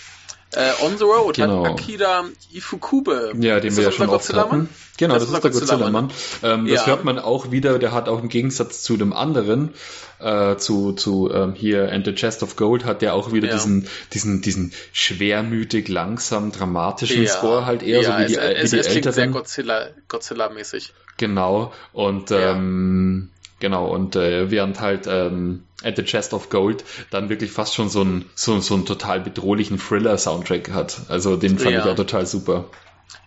Äh, 0.56 0.72
On 0.86 0.98
the 0.98 1.04
Road 1.04 1.36
Genau. 1.36 1.66
hat 1.66 1.72
Akira 1.74 2.26
Ifukube. 2.52 3.34
Ja, 3.40 3.60
den 3.60 3.70
Ist 3.70 3.78
wir 3.78 3.86
ja 3.86 3.92
schon 3.92 4.10
oft 4.10 4.32
hatten. 4.34 4.70
Genau, 4.98 5.16
das, 5.16 5.24
Das 5.32 5.34
ist 5.34 5.44
der 5.44 5.52
Godzilla-Mann. 5.52 6.12
Ähm, 6.44 6.68
das 6.68 6.82
Ja. 6.82 6.88
hört 6.88 7.04
man 7.04 7.18
auch 7.20 7.52
wieder, 7.52 7.80
der 7.80 7.92
hat 7.92 8.08
auch 8.08 8.22
im 8.22 8.30
Gegensatz 8.30 8.84
zu 8.84 8.96
dem 8.96 9.12
anderen, 9.14 9.74
äh, 10.20 10.56
zu, 10.58 10.94
zu 10.94 11.32
ähm, 11.34 11.54
hier 11.56 11.92
And 11.92 12.06
the 12.06 12.14
Chest 12.14 12.44
of 12.44 12.56
Gold, 12.56 12.86
hat 12.86 13.02
der 13.02 13.16
auch 13.16 13.32
wieder 13.34 13.48
Ja. 13.48 13.56
diesen, 13.56 13.88
diesen, 14.14 14.42
diesen 14.42 14.72
schwermütig, 14.92 15.88
langsam, 15.88 16.52
dramatischen 16.52 17.24
Ja. 17.24 17.30
Score 17.32 17.66
halt 17.66 17.82
eher 17.84 18.04
so 18.04 18.12
wie 18.12 18.26
die, 18.28 18.36
es, 18.36 18.72
wie 18.72 18.78
es, 18.80 18.88
die 18.94 19.00
es 19.08 19.16
sehr. 19.16 19.28
Godzilla, 19.28 19.88
Godzilla-mäßig. 20.08 20.94
Genau. 21.18 21.74
Und 21.92 22.32
ähm, 22.32 23.30
genau, 23.60 23.88
und 23.88 24.16
äh, 24.16 24.50
während 24.52 24.80
halt 24.80 25.08
ähm, 25.08 25.64
At 25.84 25.96
the 25.98 26.04
Chest 26.04 26.34
of 26.34 26.50
Gold 26.50 26.84
dann 27.12 27.30
wirklich 27.30 27.52
fast 27.52 27.76
schon 27.76 27.90
so 27.90 28.02
einen 28.02 28.30
so, 28.36 28.60
so 28.60 28.74
einen 28.76 28.86
total 28.86 29.20
bedrohlichen 29.22 29.78
Thriller-Soundtrack 29.80 30.72
hat. 30.72 31.02
Also 31.10 31.36
den 31.36 31.58
fand 31.60 31.72
Ja. 31.76 31.80
ich 31.86 31.92
auch 31.92 31.96
total 31.96 32.26
super. 32.26 32.66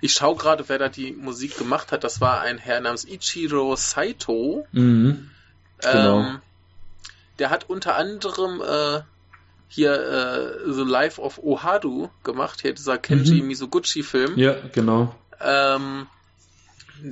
Ich 0.00 0.12
schaue 0.12 0.36
gerade, 0.36 0.68
wer 0.68 0.78
da 0.78 0.88
die 0.88 1.12
Musik 1.12 1.56
gemacht 1.58 1.92
hat. 1.92 2.04
Das 2.04 2.20
war 2.20 2.40
ein 2.40 2.58
Herr 2.58 2.80
namens 2.80 3.04
Ichiro 3.04 3.76
Saito. 3.76 4.66
Mhm. 4.72 5.30
Genau. 5.80 6.20
Ähm, 6.20 6.40
der 7.38 7.50
hat 7.50 7.68
unter 7.68 7.96
anderem 7.96 8.60
äh, 8.62 9.00
hier 9.68 9.92
äh, 9.92 10.72
The 10.72 10.82
Life 10.82 11.20
of 11.20 11.38
Ohadu 11.38 12.08
gemacht, 12.24 12.62
hier 12.62 12.72
dieser 12.72 12.98
Kenji 12.98 13.40
Mhm. 13.42 13.48
Mizoguchi-Film. 13.48 14.38
Ja, 14.38 14.54
genau. 14.72 15.14
Ähm, 15.40 16.06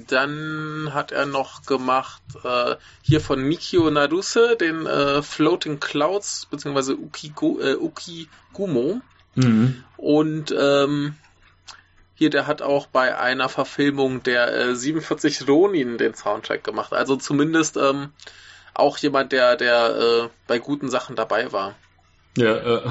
dann 0.08 0.90
hat 0.92 1.12
er 1.12 1.26
noch 1.26 1.64
gemacht 1.66 2.22
äh, 2.42 2.76
hier 3.02 3.20
von 3.20 3.42
Mikio 3.42 3.90
Naruse 3.90 4.56
den 4.56 4.86
äh, 4.86 5.22
Floating 5.22 5.80
Clouds 5.80 6.46
beziehungsweise 6.50 6.96
Ukigo, 6.96 7.60
äh, 7.60 7.76
Ukigumo 7.76 9.00
Mhm. 9.36 9.82
und 9.96 10.54
ähm, 10.56 11.16
hier 12.14 12.30
der 12.30 12.46
hat 12.46 12.62
auch 12.62 12.86
bei 12.86 13.18
einer 13.18 13.48
Verfilmung 13.48 14.22
der 14.22 14.54
äh, 14.54 14.76
47 14.76 15.48
Ronin 15.48 15.98
den 15.98 16.14
Soundtrack 16.14 16.62
gemacht. 16.62 16.92
Also 16.92 17.16
zumindest 17.16 17.76
ähm, 17.76 18.10
auch 18.74 18.98
jemand, 18.98 19.32
der 19.32 19.56
der 19.56 19.96
äh, 19.96 20.28
bei 20.46 20.58
guten 20.60 20.88
Sachen 20.90 21.16
dabei 21.16 21.52
war. 21.52 21.74
Ja, 22.36 22.54
äh, 22.56 22.90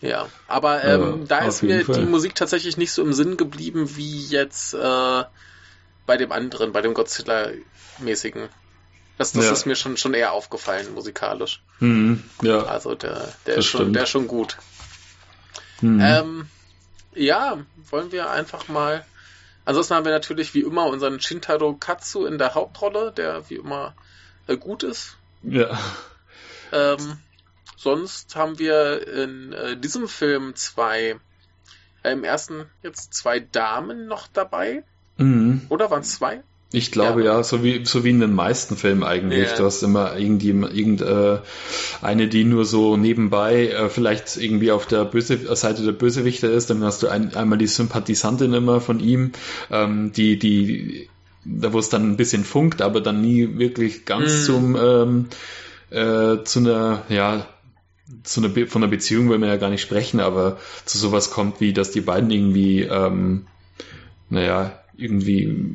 Ja, 0.00 0.28
aber 0.46 0.84
ähm, 0.84 1.20
Ja, 1.22 1.26
da 1.26 1.46
ist 1.46 1.62
mir 1.62 1.84
Fall. 1.84 1.96
die 1.96 2.06
Musik 2.06 2.34
tatsächlich 2.36 2.76
nicht 2.76 2.92
so 2.92 3.02
im 3.02 3.12
Sinn 3.12 3.36
geblieben 3.36 3.96
wie 3.96 4.24
jetzt 4.26 4.74
äh, 4.74 5.24
bei 6.06 6.16
dem 6.16 6.32
anderen, 6.32 6.72
bei 6.72 6.82
dem 6.82 6.94
Godzilla-mäßigen. 6.94 8.48
Das, 9.18 9.32
das 9.32 9.44
Ja. 9.44 9.52
ist 9.52 9.66
mir 9.66 9.76
schon, 9.76 9.96
schon 9.96 10.14
eher 10.14 10.32
aufgefallen, 10.32 10.92
musikalisch. 10.94 11.62
mhm. 11.80 12.22
ja. 12.42 12.64
Also 12.64 12.94
der, 12.94 13.32
der, 13.46 13.56
ist 13.56 13.66
schon, 13.66 13.80
stimmt. 13.82 13.96
der 13.96 14.02
ist 14.04 14.08
schon 14.10 14.26
gut. 14.28 14.56
Mhm. 15.80 16.00
Ähm, 16.00 16.48
ja, 17.14 17.58
wollen 17.90 18.10
wir 18.12 18.30
einfach 18.30 18.68
mal. 18.68 19.04
Ansonsten 19.64 19.94
haben 19.94 20.04
wir 20.04 20.12
natürlich 20.12 20.52
wie 20.54 20.60
immer 20.62 20.86
unseren 20.86 21.20
Shintaro 21.20 21.74
Katsu 21.74 22.26
in 22.26 22.38
der 22.38 22.54
Hauptrolle, 22.54 23.12
der 23.12 23.48
wie 23.48 23.54
immer 23.56 23.94
äh, 24.46 24.56
gut 24.56 24.82
ist. 24.82 25.16
ja. 25.42 25.78
Ähm, 26.72 27.18
sonst 27.76 28.34
haben 28.34 28.58
wir 28.58 29.06
in 29.06 29.52
äh, 29.52 29.76
diesem 29.76 30.08
Film 30.08 30.56
zwei, 30.56 31.20
äh, 32.02 32.12
im 32.12 32.24
ersten 32.24 32.68
jetzt 32.82 33.14
zwei 33.14 33.38
Damen 33.38 34.06
noch 34.06 34.26
dabei. 34.26 34.82
Mhm. 35.16 35.62
Oder 35.68 35.90
waren 35.90 36.00
es 36.02 36.14
zwei? 36.14 36.42
Ich 36.72 36.90
glaube 36.90 37.22
Ja. 37.22 37.36
ja, 37.36 37.42
so 37.44 37.62
wie 37.62 37.84
so 37.86 38.02
wie 38.02 38.10
in 38.10 38.18
den 38.18 38.34
meisten 38.34 38.76
Filmen 38.76 39.04
eigentlich. 39.04 39.48
Ja. 39.50 39.56
Du 39.56 39.64
hast 39.64 39.82
immer 39.82 40.16
irgendwie 40.18 40.48
irgend, 40.48 41.02
äh, 41.02 41.38
eine, 42.02 42.26
die 42.26 42.42
nur 42.42 42.64
so 42.64 42.96
nebenbei 42.96 43.68
äh, 43.68 43.88
vielleicht 43.88 44.36
irgendwie 44.36 44.72
auf 44.72 44.86
der 44.86 45.04
Böse 45.04 45.54
Seite 45.54 45.84
der 45.84 45.92
Bösewichter 45.92 46.50
ist. 46.50 46.70
Dann 46.70 46.82
hast 46.82 47.04
du 47.04 47.08
ein, 47.08 47.36
einmal 47.36 47.58
die 47.58 47.68
Sympathisantin 47.68 48.52
immer 48.54 48.80
von 48.80 48.98
ihm, 48.98 49.30
ähm, 49.70 50.12
die 50.12 50.36
die 50.38 51.08
da 51.44 51.72
wo 51.72 51.78
es 51.78 51.90
dann 51.90 52.10
ein 52.10 52.16
bisschen 52.16 52.42
funkt, 52.42 52.82
aber 52.82 53.00
dann 53.00 53.20
nie 53.20 53.58
wirklich 53.58 54.04
ganz 54.04 54.32
Mhm. 54.32 54.42
zum 54.44 54.76
ähm, 54.76 55.26
äh, 55.90 56.42
zu 56.42 56.58
einer 56.58 57.02
ja 57.08 57.46
zu 58.24 58.40
einer 58.40 58.48
Be 58.48 58.66
von 58.66 58.82
einer 58.82 58.90
Beziehung 58.90 59.28
will 59.30 59.38
man 59.38 59.48
ja 59.48 59.58
gar 59.58 59.70
nicht 59.70 59.82
sprechen, 59.82 60.18
aber 60.18 60.58
zu 60.86 60.98
sowas 60.98 61.30
kommt 61.30 61.60
wie, 61.60 61.72
dass 61.72 61.92
die 61.92 62.00
beiden 62.00 62.30
irgendwie 62.32 62.82
ähm, 62.82 63.46
naja, 64.28 64.72
irgendwie 64.96 65.74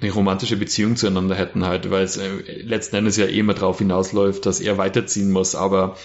eine 0.00 0.10
romantische 0.10 0.56
Beziehung 0.56 0.96
zueinander 0.96 1.34
hätten 1.34 1.64
halt, 1.64 1.90
weil 1.90 2.04
es 2.04 2.16
äh, 2.16 2.28
letzten 2.62 2.96
Endes 2.96 3.16
ja 3.16 3.26
eh 3.26 3.38
immer 3.38 3.54
drauf 3.54 3.78
hinausläuft, 3.78 4.44
dass 4.44 4.60
er 4.60 4.78
weiterziehen 4.78 5.30
muss, 5.30 5.54
aber 5.54 5.96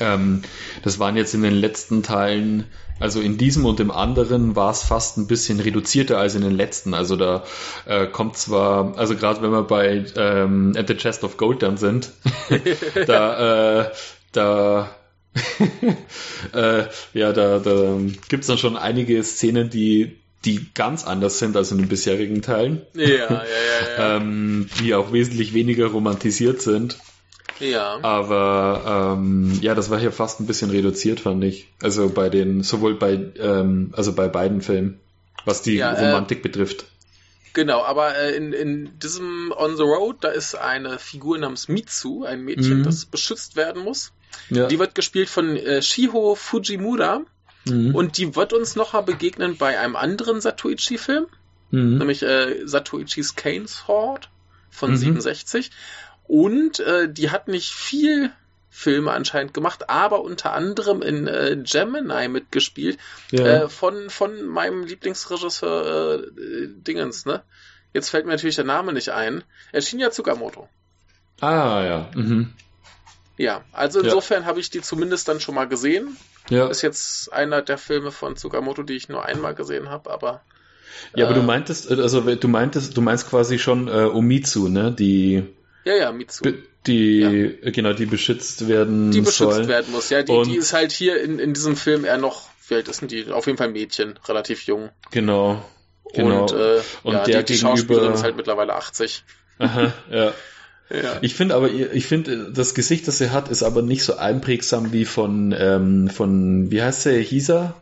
ähm, 0.00 0.42
das 0.82 0.98
waren 0.98 1.16
jetzt 1.16 1.34
in 1.34 1.42
den 1.42 1.54
letzten 1.54 2.02
Teilen, 2.02 2.66
also 3.00 3.20
in 3.20 3.38
diesem 3.38 3.64
und 3.64 3.80
im 3.80 3.90
anderen 3.90 4.56
war 4.56 4.70
es 4.70 4.82
fast 4.82 5.18
ein 5.18 5.26
bisschen 5.26 5.60
reduzierter 5.60 6.18
als 6.18 6.34
in 6.34 6.42
den 6.42 6.56
letzten. 6.56 6.94
Also 6.94 7.16
da 7.16 7.44
äh, 7.86 8.06
kommt 8.06 8.36
zwar, 8.36 8.96
also 8.96 9.16
gerade 9.16 9.42
wenn 9.42 9.50
wir 9.50 9.62
bei 9.62 10.04
ähm, 10.16 10.74
At 10.76 10.88
the 10.88 10.96
Chest 10.96 11.24
of 11.24 11.36
Gold 11.36 11.62
dann 11.62 11.76
sind, 11.76 12.12
da, 13.06 13.80
äh, 13.80 13.90
da 14.32 14.90
äh, 16.52 16.84
ja, 17.14 17.32
da, 17.32 17.58
da 17.58 17.98
gibt's 18.28 18.46
dann 18.46 18.58
schon 18.58 18.76
einige 18.76 19.22
Szenen, 19.22 19.70
die, 19.70 20.18
die 20.44 20.68
ganz 20.74 21.04
anders 21.04 21.38
sind 21.38 21.56
als 21.56 21.72
in 21.72 21.78
den 21.78 21.88
bisherigen 21.88 22.42
Teilen, 22.42 22.82
Ja, 22.94 23.06
ja, 23.08 23.28
ja, 23.28 23.44
ja. 23.98 24.16
ähm, 24.16 24.68
die 24.80 24.94
auch 24.94 25.12
wesentlich 25.12 25.52
weniger 25.54 25.86
romantisiert 25.86 26.62
sind. 26.62 26.98
ja. 27.60 27.98
Aber 28.02 29.16
ähm, 29.18 29.58
ja, 29.60 29.74
das 29.74 29.90
war 29.90 29.98
hier 29.98 30.12
fast 30.12 30.40
ein 30.40 30.46
bisschen 30.46 30.70
reduziert, 30.70 31.20
fand 31.20 31.42
ich. 31.44 31.68
Also 31.82 32.08
bei 32.08 32.28
den, 32.28 32.62
sowohl 32.62 32.94
bei, 32.94 33.18
ähm, 33.38 33.92
also 33.96 34.12
bei 34.12 34.28
beiden 34.28 34.60
Filmen, 34.62 35.00
was 35.44 35.62
die 35.62 35.74
Ja, 35.76 35.92
äh, 35.92 36.06
Romantik 36.06 36.42
betrifft. 36.42 36.84
Genau, 37.54 37.82
aber 37.82 38.16
äh, 38.16 38.36
in, 38.36 38.52
in 38.52 38.98
diesem 39.00 39.52
On 39.56 39.76
the 39.76 39.82
Road, 39.82 40.18
da 40.20 40.28
ist 40.28 40.54
eine 40.54 40.98
Figur 41.00 41.36
namens 41.38 41.66
Mitsu, 41.66 42.22
ein 42.24 42.42
Mädchen, 42.42 42.80
Mhm. 42.80 42.84
das 42.84 43.06
beschützt 43.06 43.56
werden 43.56 43.82
muss. 43.82 44.12
Ja. 44.50 44.66
Die 44.68 44.78
wird 44.78 44.94
gespielt 44.94 45.28
von 45.28 45.56
äh, 45.56 45.82
Shiho 45.82 46.36
Fujimura 46.36 47.22
mhm. 47.68 47.94
und 47.94 48.18
die 48.18 48.34
wird 48.36 48.52
uns 48.52 48.76
noch 48.76 49.00
begegnen 49.02 49.56
bei 49.56 49.78
einem 49.78 49.96
anderen 49.96 50.40
Satoichi-Film, 50.40 51.26
mhm. 51.70 51.98
nämlich 51.98 52.22
äh, 52.22 52.66
Satoichis 52.66 53.36
Kane's 53.36 53.86
Horde 53.88 54.28
von 54.70 54.90
Mhm. 54.92 54.96
67. 54.96 55.70
Und 56.26 56.80
äh, 56.80 57.10
die 57.10 57.30
hat 57.30 57.48
nicht 57.48 57.72
viel 57.72 58.30
Filme 58.70 59.12
anscheinend 59.12 59.54
gemacht, 59.54 59.88
aber 59.88 60.20
unter 60.20 60.52
anderem 60.52 61.02
in 61.02 61.26
äh, 61.26 61.56
Gemini 61.64 62.28
mitgespielt, 62.28 62.98
ja. 63.30 63.44
äh, 63.64 63.68
von, 63.68 64.10
von 64.10 64.44
meinem 64.46 64.84
Lieblingsregisseur 64.84 66.22
äh, 66.22 66.68
Dingens, 66.68 67.24
ne? 67.24 67.42
Jetzt 67.94 68.10
fällt 68.10 68.26
mir 68.26 68.32
natürlich 68.32 68.56
der 68.56 68.66
Name 68.66 68.92
nicht 68.92 69.08
ein. 69.08 69.42
Äh, 69.72 69.80
Shinya 69.80 70.10
Tsukamoto. 70.10 70.68
ah, 71.40 71.82
ja. 71.82 72.10
Mhm. 72.14 72.52
Ja, 73.38 73.64
also 73.72 74.00
Ja. 74.00 74.04
insofern 74.06 74.44
habe 74.46 74.60
ich 74.60 74.68
die 74.70 74.82
zumindest 74.82 75.26
dann 75.28 75.40
schon 75.40 75.54
mal 75.54 75.66
gesehen. 75.66 76.16
Ja. 76.50 76.68
Ist 76.68 76.82
jetzt 76.82 77.32
einer 77.32 77.62
der 77.62 77.78
Filme 77.78 78.10
von 78.10 78.36
Tsukamoto, 78.36 78.82
die 78.82 78.94
ich 78.96 79.08
nur 79.08 79.24
einmal 79.24 79.54
gesehen 79.54 79.90
habe, 79.90 80.10
aber 80.10 80.42
ja, 81.14 81.26
aber 81.26 81.34
du 81.34 81.40
äh, 81.40 81.44
meintest, 81.44 81.90
also 81.90 82.20
du 82.20 82.48
meintest, 82.48 82.96
du 82.96 83.00
meinst 83.00 83.28
quasi 83.28 83.58
schon 83.58 83.88
äh, 83.88 84.04
Omitsu, 84.04 84.68
ne? 84.68 84.92
Die, 84.92 85.44
ja, 85.84 85.94
ja, 85.94 86.12
Mitsu. 86.12 86.44
die, 86.86 87.22
äh, 87.22 87.70
genau, 87.70 87.92
die 87.92 88.06
beschützt 88.06 88.68
werden 88.68 89.10
die 89.10 89.20
beschützt 89.20 89.38
soll. 89.38 89.68
werden 89.68 89.92
muss. 89.92 90.10
Ja, 90.10 90.22
die, 90.22 90.32
Und- 90.32 90.48
die 90.48 90.56
ist 90.56 90.72
halt 90.72 90.92
hier 90.92 91.20
in, 91.22 91.38
in 91.38 91.54
diesem 91.54 91.76
Film 91.76 92.04
eher 92.04 92.18
noch, 92.18 92.48
alt 92.70 92.88
ist 92.88 93.02
die? 93.10 93.30
Auf 93.30 93.46
jeden 93.46 93.58
Fall 93.58 93.70
Mädchen, 93.70 94.18
relativ 94.26 94.62
jung. 94.64 94.90
Genau. 95.10 95.64
Genau. 96.14 96.42
Und, 96.42 96.52
äh, 96.52 96.80
Und 97.02 97.12
ja, 97.14 97.24
der 97.24 97.42
die, 97.42 97.52
die 97.54 97.58
Schauspielerin 97.58 98.14
ist 98.14 98.22
halt 98.22 98.36
mittlerweile 98.36 98.74
80. 98.74 99.24
Aha, 99.58 99.92
ja. 100.10 100.32
Ja. 100.90 101.18
Ich 101.20 101.34
finde 101.34 101.54
aber, 101.54 101.70
ich 101.70 102.06
finde, 102.06 102.50
das 102.52 102.74
Gesicht, 102.74 103.08
das 103.08 103.18
sie 103.18 103.30
hat, 103.30 103.48
ist 103.48 103.62
aber 103.62 103.82
nicht 103.82 104.02
so 104.02 104.16
einprägsam 104.16 104.92
wie 104.92 105.04
von, 105.04 105.54
ähm, 105.58 106.08
von, 106.08 106.70
wie 106.70 106.82
heißt 106.82 107.02
sie, 107.02 107.22
Hisa? 107.22 107.74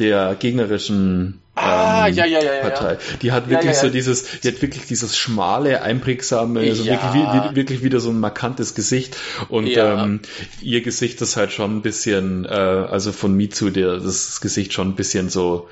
Der 0.00 0.34
gegnerischen 0.34 1.40
Ah, 1.56 2.08
ähm, 2.08 2.14
ja, 2.14 2.26
ja, 2.26 2.42
ja, 2.42 2.54
ja, 2.54 2.60
Partei. 2.62 2.98
Die 3.22 3.30
hat 3.30 3.48
wirklich 3.48 3.76
so 3.76 3.88
dieses, 3.88 4.40
die 4.40 4.48
hat 4.48 4.60
wirklich 4.60 4.86
dieses 4.86 5.16
schmale, 5.16 5.82
einprägsame, 5.82 6.60
also 6.60 6.84
wirklich, 6.84 7.14
wie, 7.14 7.56
wirklich 7.56 7.82
wieder 7.84 8.00
so 8.00 8.10
ein 8.10 8.18
markantes 8.18 8.74
Gesicht. 8.74 9.16
Und 9.48 9.68
ähm, 9.68 10.20
ihr 10.60 10.80
Gesicht 10.80 11.22
ist 11.22 11.36
halt 11.36 11.52
schon 11.52 11.76
ein 11.76 11.82
bisschen, 11.82 12.44
äh, 12.44 12.48
also 12.48 13.12
von 13.12 13.36
Mitsu, 13.36 13.70
der 13.70 13.98
das 13.98 14.40
Gesicht 14.40 14.72
schon 14.72 14.88
ein 14.88 14.94
bisschen 14.96 15.28
so, 15.28 15.68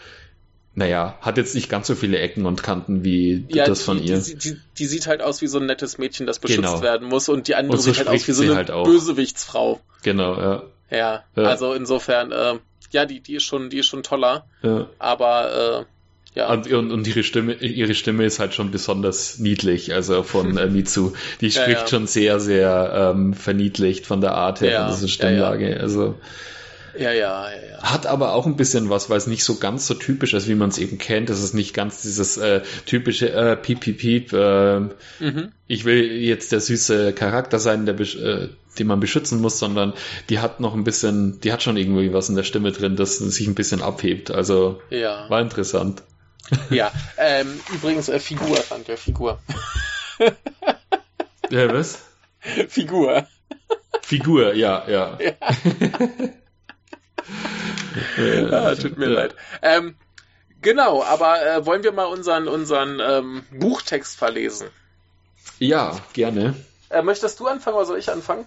naja, 0.74 1.18
hat 1.20 1.36
jetzt 1.36 1.54
nicht 1.54 1.68
ganz 1.68 1.86
so 1.86 1.94
viele 1.94 2.18
Ecken 2.18 2.46
und 2.46 2.62
Kanten 2.62 3.04
wie 3.04 3.44
Ja, 3.48 3.66
das 3.66 3.80
die, 3.80 3.84
von 3.84 4.02
ihr. 4.02 4.18
Die, 4.18 4.36
die, 4.36 4.56
die 4.78 4.86
sieht 4.86 5.06
halt 5.06 5.20
aus 5.22 5.42
wie 5.42 5.46
so 5.46 5.58
ein 5.58 5.66
nettes 5.66 5.98
Mädchen, 5.98 6.26
das 6.26 6.38
beschützt 6.38 6.62
Genau. 6.62 6.82
werden 6.82 7.08
muss 7.08 7.28
und 7.28 7.48
die 7.48 7.54
andere 7.54 7.76
Und 7.76 7.82
so 7.82 7.90
sieht 7.90 7.98
halt 7.98 8.08
aus 8.08 8.26
wie 8.26 8.32
so 8.32 8.42
sie 8.42 8.48
eine 8.48 8.56
halt. 8.56 8.68
Bösewichtsfrau. 8.68 9.80
Genau, 10.02 10.40
ja. 10.40 10.62
Ja, 10.90 11.24
Ja. 11.36 11.42
also 11.44 11.74
insofern, 11.74 12.32
äh, 12.32 12.54
ja, 12.90 13.04
die, 13.06 13.20
die 13.20 13.36
ist 13.36 13.44
schon, 13.44 13.70
die 13.70 13.78
ist 13.78 13.86
schon 13.86 14.02
toller, 14.02 14.46
ja. 14.62 14.88
aber 14.98 15.84
äh, 16.34 16.38
ja. 16.38 16.50
Und, 16.50 16.72
und, 16.72 17.06
ihre 17.06 17.22
Stimme, 17.24 17.54
ihre 17.54 17.94
Stimme 17.94 18.24
ist 18.24 18.38
halt 18.38 18.54
schon 18.54 18.70
besonders 18.70 19.38
niedlich, 19.38 19.92
also 19.92 20.22
von 20.22 20.56
äh, 20.56 20.66
Mitsu. 20.70 21.12
Die 21.42 21.50
spricht 21.50 21.90
schon 21.90 22.06
sehr, 22.06 22.40
sehr 22.40 23.12
ähm, 23.14 23.34
verniedlicht 23.34 24.06
von 24.06 24.22
der 24.22 24.32
Art 24.34 24.62
her, 24.62 24.70
Ja, 24.70 24.86
von 24.86 24.94
dieser 24.94 25.08
Stimmlage. 25.08 25.78
Also 25.78 26.14
ja, 26.96 27.12
ja, 27.12 27.50
ja, 27.50 27.50
ja. 27.72 27.82
hat 27.82 28.06
aber 28.06 28.32
auch 28.34 28.46
ein 28.46 28.56
bisschen 28.56 28.90
was, 28.90 29.08
weil 29.10 29.18
es 29.18 29.26
nicht 29.26 29.44
so 29.44 29.56
ganz 29.56 29.86
so 29.86 29.94
typisch 29.94 30.34
ist, 30.34 30.48
wie 30.48 30.54
man 30.54 30.68
es 30.70 30.78
eben 30.78 30.98
kennt. 30.98 31.30
Es 31.30 31.42
ist 31.42 31.54
nicht 31.54 31.74
ganz 31.74 32.02
dieses 32.02 32.36
äh, 32.36 32.62
typische 32.86 33.30
äh, 33.32 33.56
Piep, 33.56 33.80
Piep, 33.80 33.98
Piep. 33.98 34.32
Äh, 34.32 34.80
Mhm. 35.20 35.52
ich 35.66 35.84
will 35.84 36.02
jetzt 36.12 36.52
der 36.52 36.60
süße 36.60 37.12
Charakter 37.12 37.58
sein, 37.58 37.86
der 37.86 37.98
äh, 38.00 38.48
den 38.78 38.86
man 38.86 39.00
beschützen 39.00 39.40
muss, 39.40 39.58
sondern 39.58 39.92
die 40.30 40.38
hat 40.38 40.60
noch 40.60 40.74
ein 40.74 40.84
bisschen, 40.84 41.40
die 41.40 41.52
hat 41.52 41.62
schon 41.62 41.76
irgendwie 41.76 42.12
was 42.12 42.28
in 42.30 42.36
der 42.36 42.42
Stimme 42.42 42.72
drin, 42.72 42.96
das 42.96 43.18
sich 43.18 43.46
ein 43.46 43.54
bisschen 43.54 43.82
abhebt. 43.82 44.30
Also 44.30 44.80
Ja, 44.90 45.28
war 45.28 45.40
interessant. 45.40 46.02
ja. 46.70 46.90
Ähm, 47.18 47.60
übrigens, 47.72 48.08
äh, 48.08 48.18
Figur, 48.18 48.56
fand 48.56 48.88
wir 48.88 48.96
Figur. 48.96 49.38
Ja, 51.50 51.72
was? 51.72 52.02
Figur. 52.68 53.26
Figur, 54.02 54.54
ja, 54.54 54.84
ja. 54.88 55.18
Ah, 58.50 58.74
tut 58.74 58.98
mir 58.98 59.06
leid. 59.06 59.34
Ähm, 59.62 59.96
genau, 60.60 61.02
aber 61.02 61.44
äh, 61.44 61.66
wollen 61.66 61.82
wir 61.82 61.92
mal 61.92 62.04
unseren, 62.04 62.48
unseren 62.48 63.00
ähm, 63.00 63.44
Buchtext 63.52 64.16
verlesen? 64.16 64.68
Ja, 65.58 65.98
gerne. 66.12 66.54
Äh, 66.90 67.02
möchtest 67.02 67.40
du 67.40 67.46
anfangen 67.46 67.76
oder 67.76 67.86
soll 67.86 67.98
ich 67.98 68.10
anfangen? 68.10 68.44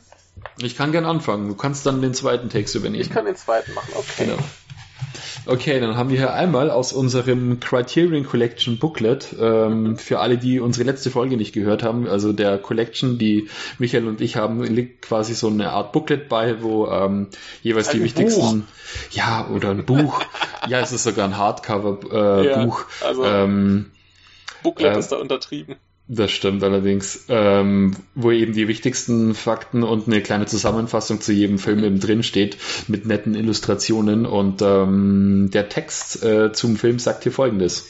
Ich 0.62 0.76
kann 0.76 0.92
gern 0.92 1.06
anfangen. 1.06 1.48
Du 1.48 1.56
kannst 1.56 1.86
dann 1.86 2.02
den 2.02 2.14
zweiten 2.14 2.50
Text 2.50 2.76
übernehmen. 2.76 3.02
Ich 3.02 3.10
kann 3.10 3.26
den 3.26 3.36
zweiten 3.36 3.74
machen, 3.74 3.94
okay. 3.96 4.26
Genau. 4.26 4.38
Okay, 5.48 5.80
dann 5.80 5.96
haben 5.96 6.10
wir 6.10 6.18
hier 6.18 6.34
einmal 6.34 6.72
aus 6.72 6.92
unserem 6.92 7.60
Criterion 7.60 8.26
Collection 8.26 8.80
Booklet, 8.80 9.36
ähm, 9.40 9.98
für 9.98 10.20
alle, 10.20 10.38
die 10.38 10.60
unsere 10.60 10.86
letzte 10.86 11.12
Folge 11.12 11.38
nicht 11.38 11.54
gehört 11.54 11.84
haben, 11.84 12.08
also 12.08 12.34
der 12.34 12.58
Collection, 12.58 13.20
die 13.20 13.50
Michael 13.78 14.08
und 14.08 14.22
ich 14.22 14.38
haben, 14.38 14.64
liegt 14.64 15.04
quasi 15.04 15.36
so 15.36 15.48
eine 15.48 15.72
Art 15.72 15.92
Booklet 15.92 16.30
bei, 16.30 16.62
wo 16.64 16.88
ähm, 16.88 17.28
jeweils 17.62 17.90
ein 17.90 17.98
die 17.98 18.04
wichtigsten, 18.04 18.62
Buch. 18.62 18.68
ja, 19.12 19.48
oder 19.50 19.70
ein 19.70 19.86
Buch, 19.86 20.22
ja, 20.68 20.80
es 20.80 20.92
ist 20.92 21.04
sogar 21.04 21.28
ein 21.28 21.38
Hardcover-Buch. 21.38 22.12
Äh, 22.12 22.48
ja, 22.48 22.78
also 23.06 23.26
ähm, 23.26 23.92
Booklet 24.64 24.96
äh, 24.96 25.00
ist 25.00 25.12
da 25.12 25.18
untertrieben. 25.18 25.76
Das 26.08 26.30
stimmt 26.30 26.64
allerdings, 26.64 27.26
ähm, 27.30 27.96
wo 28.14 28.30
eben 28.32 28.54
die 28.54 28.68
wichtigsten 28.68 29.34
Fakten 29.34 29.82
und 29.82 30.08
eine 30.08 30.22
kleine 30.22 30.46
Zusammenfassung 30.46 31.20
zu 31.20 31.34
jedem 31.34 31.58
Film 31.58 31.84
eben 31.84 32.00
drin 32.00 32.22
steht 32.22 32.58
mit 32.88 33.08
netten 33.08 33.34
Illustrationen 33.34 34.28
und 34.28 34.62
ähm, 34.62 35.50
der 35.52 35.68
Text 35.68 36.24
äh, 36.24 36.52
zum 36.54 36.78
Film 36.78 37.00
sagt 37.00 37.24
hier 37.24 37.32
folgendes. 37.32 37.88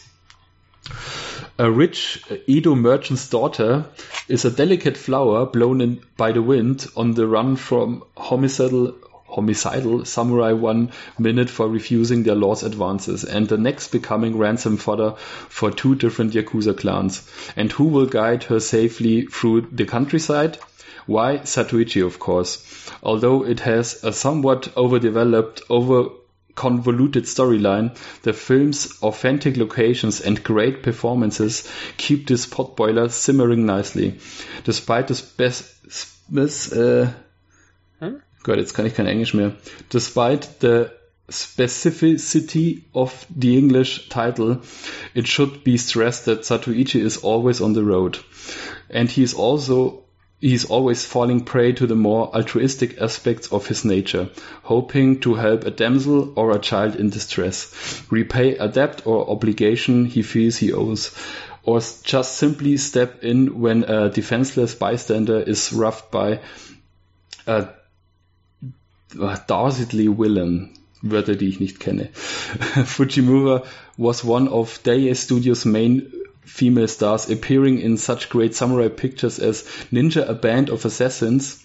A 1.58 1.66
rich 1.66 2.22
Edo 2.48 2.76
merchant's 2.76 3.30
daughter 3.30 3.90
is 4.28 4.46
a 4.46 4.50
delicate 4.50 4.98
flower 4.98 5.52
blown 5.52 5.82
in 5.82 6.00
by 6.18 6.32
the 6.34 6.46
wind 6.46 6.90
on 6.96 7.16
the 7.16 7.24
run 7.24 7.58
from 7.58 8.04
homicidal 8.16 8.94
homicidal 9.28 10.06
samurai 10.06 10.54
one 10.54 10.92
minute 11.20 11.50
for 11.50 11.68
refusing 11.68 12.24
their 12.24 12.36
lord's 12.36 12.64
advances, 12.64 13.24
and 13.24 13.48
the 13.48 13.58
next 13.58 13.90
becoming 13.92 14.38
ransom 14.38 14.78
fodder 14.78 15.16
for 15.50 15.72
two 15.72 15.96
different 15.96 16.34
Yakuza 16.34 16.78
clans. 16.78 17.30
And 17.56 17.72
who 17.72 17.86
will 17.86 18.06
guide 18.06 18.44
her 18.46 18.60
safely 18.60 19.26
through 19.26 19.68
the 19.72 19.86
countryside? 19.86 20.58
Why? 21.06 21.38
Satoichi, 21.40 22.06
of 22.06 22.18
course. 22.20 22.92
Although 23.04 23.46
it 23.46 23.60
has 23.60 24.04
a 24.04 24.12
somewhat 24.12 24.76
overdeveloped, 24.76 25.62
over 25.70 26.10
convoluted 26.56 27.26
storyline, 27.26 27.96
the 28.24 28.34
film's 28.34 29.00
authentic 29.04 29.58
locations 29.58 30.22
and 30.22 30.44
great 30.44 30.82
performances 30.82 31.70
keep 31.98 32.28
this 32.28 32.48
potboiler 32.48 33.12
simmering 33.12 33.66
nicely. 33.66 34.20
Despite 34.64 35.08
the 35.10 35.22
best, 35.38 36.74
uh, 36.74 37.12
huh? 38.00 38.12
Gott, 38.46 38.58
jetzt 38.58 38.76
kann 38.76 38.86
ich 38.86 38.94
kein 38.94 39.08
Englisch 39.08 39.34
mehr. 39.34 39.54
Despite 39.90 40.60
the 40.62 40.92
specificity 41.28 42.84
of 42.94 43.26
the 43.36 43.58
English 43.58 44.08
title, 44.10 44.62
it 45.16 45.28
should 45.28 45.64
be 45.64 45.78
stressed 45.78 46.26
that 46.26 46.44
Satoichi 46.46 47.02
is 47.02 47.18
always 47.18 47.60
on 47.60 47.74
the 47.74 47.84
road. 47.84 48.20
And 48.88 49.10
he 49.10 49.24
is 49.24 49.34
also 49.34 50.04
he 50.40 50.54
is 50.54 50.66
always 50.66 51.06
falling 51.06 51.46
prey 51.46 51.72
to 51.74 51.88
the 51.88 51.96
more 51.96 52.30
altruistic 52.36 53.02
aspects 53.02 53.52
of 53.52 53.66
his 53.66 53.84
nature, 53.84 54.30
hoping 54.62 55.22
to 55.22 55.34
help 55.34 55.64
a 55.64 55.72
damsel 55.72 56.34
or 56.36 56.52
a 56.52 56.60
child 56.60 56.96
in 56.98 57.10
distress, 57.10 58.04
repay 58.12 58.58
a 58.58 58.68
debt 58.68 59.02
or 59.08 59.28
obligation 59.28 60.06
he 60.06 60.22
feels 60.22 60.58
he 60.58 60.72
owes, 60.72 61.16
or 61.64 61.80
just 61.80 62.36
simply 62.36 62.78
step 62.78 63.24
in 63.24 63.60
when 63.60 63.86
a 63.86 64.12
defenseless 64.12 64.76
bystander 64.76 65.40
is 65.40 65.74
roughed 65.74 66.12
by 66.12 66.42
a 67.48 67.70
dastardly 69.14 70.08
villain. 70.08 70.72
Wörter, 71.02 71.36
die 71.36 71.48
ich 71.48 71.60
nicht 71.60 71.80
kenne. 71.80 72.10
Fujimura 72.86 73.64
was 73.98 74.26
one 74.26 74.50
of 74.50 74.82
Daiei 74.84 75.14
Studios' 75.14 75.66
main 75.66 76.12
female 76.44 76.88
stars, 76.88 77.30
appearing 77.30 77.80
in 77.80 77.98
such 77.98 78.30
great 78.30 78.56
samurai 78.56 78.90
pictures 78.90 79.40
as 79.40 79.66
Ninja, 79.92 80.28
a 80.28 80.34
Band 80.34 80.70
of 80.70 80.86
Assassins, 80.86 81.62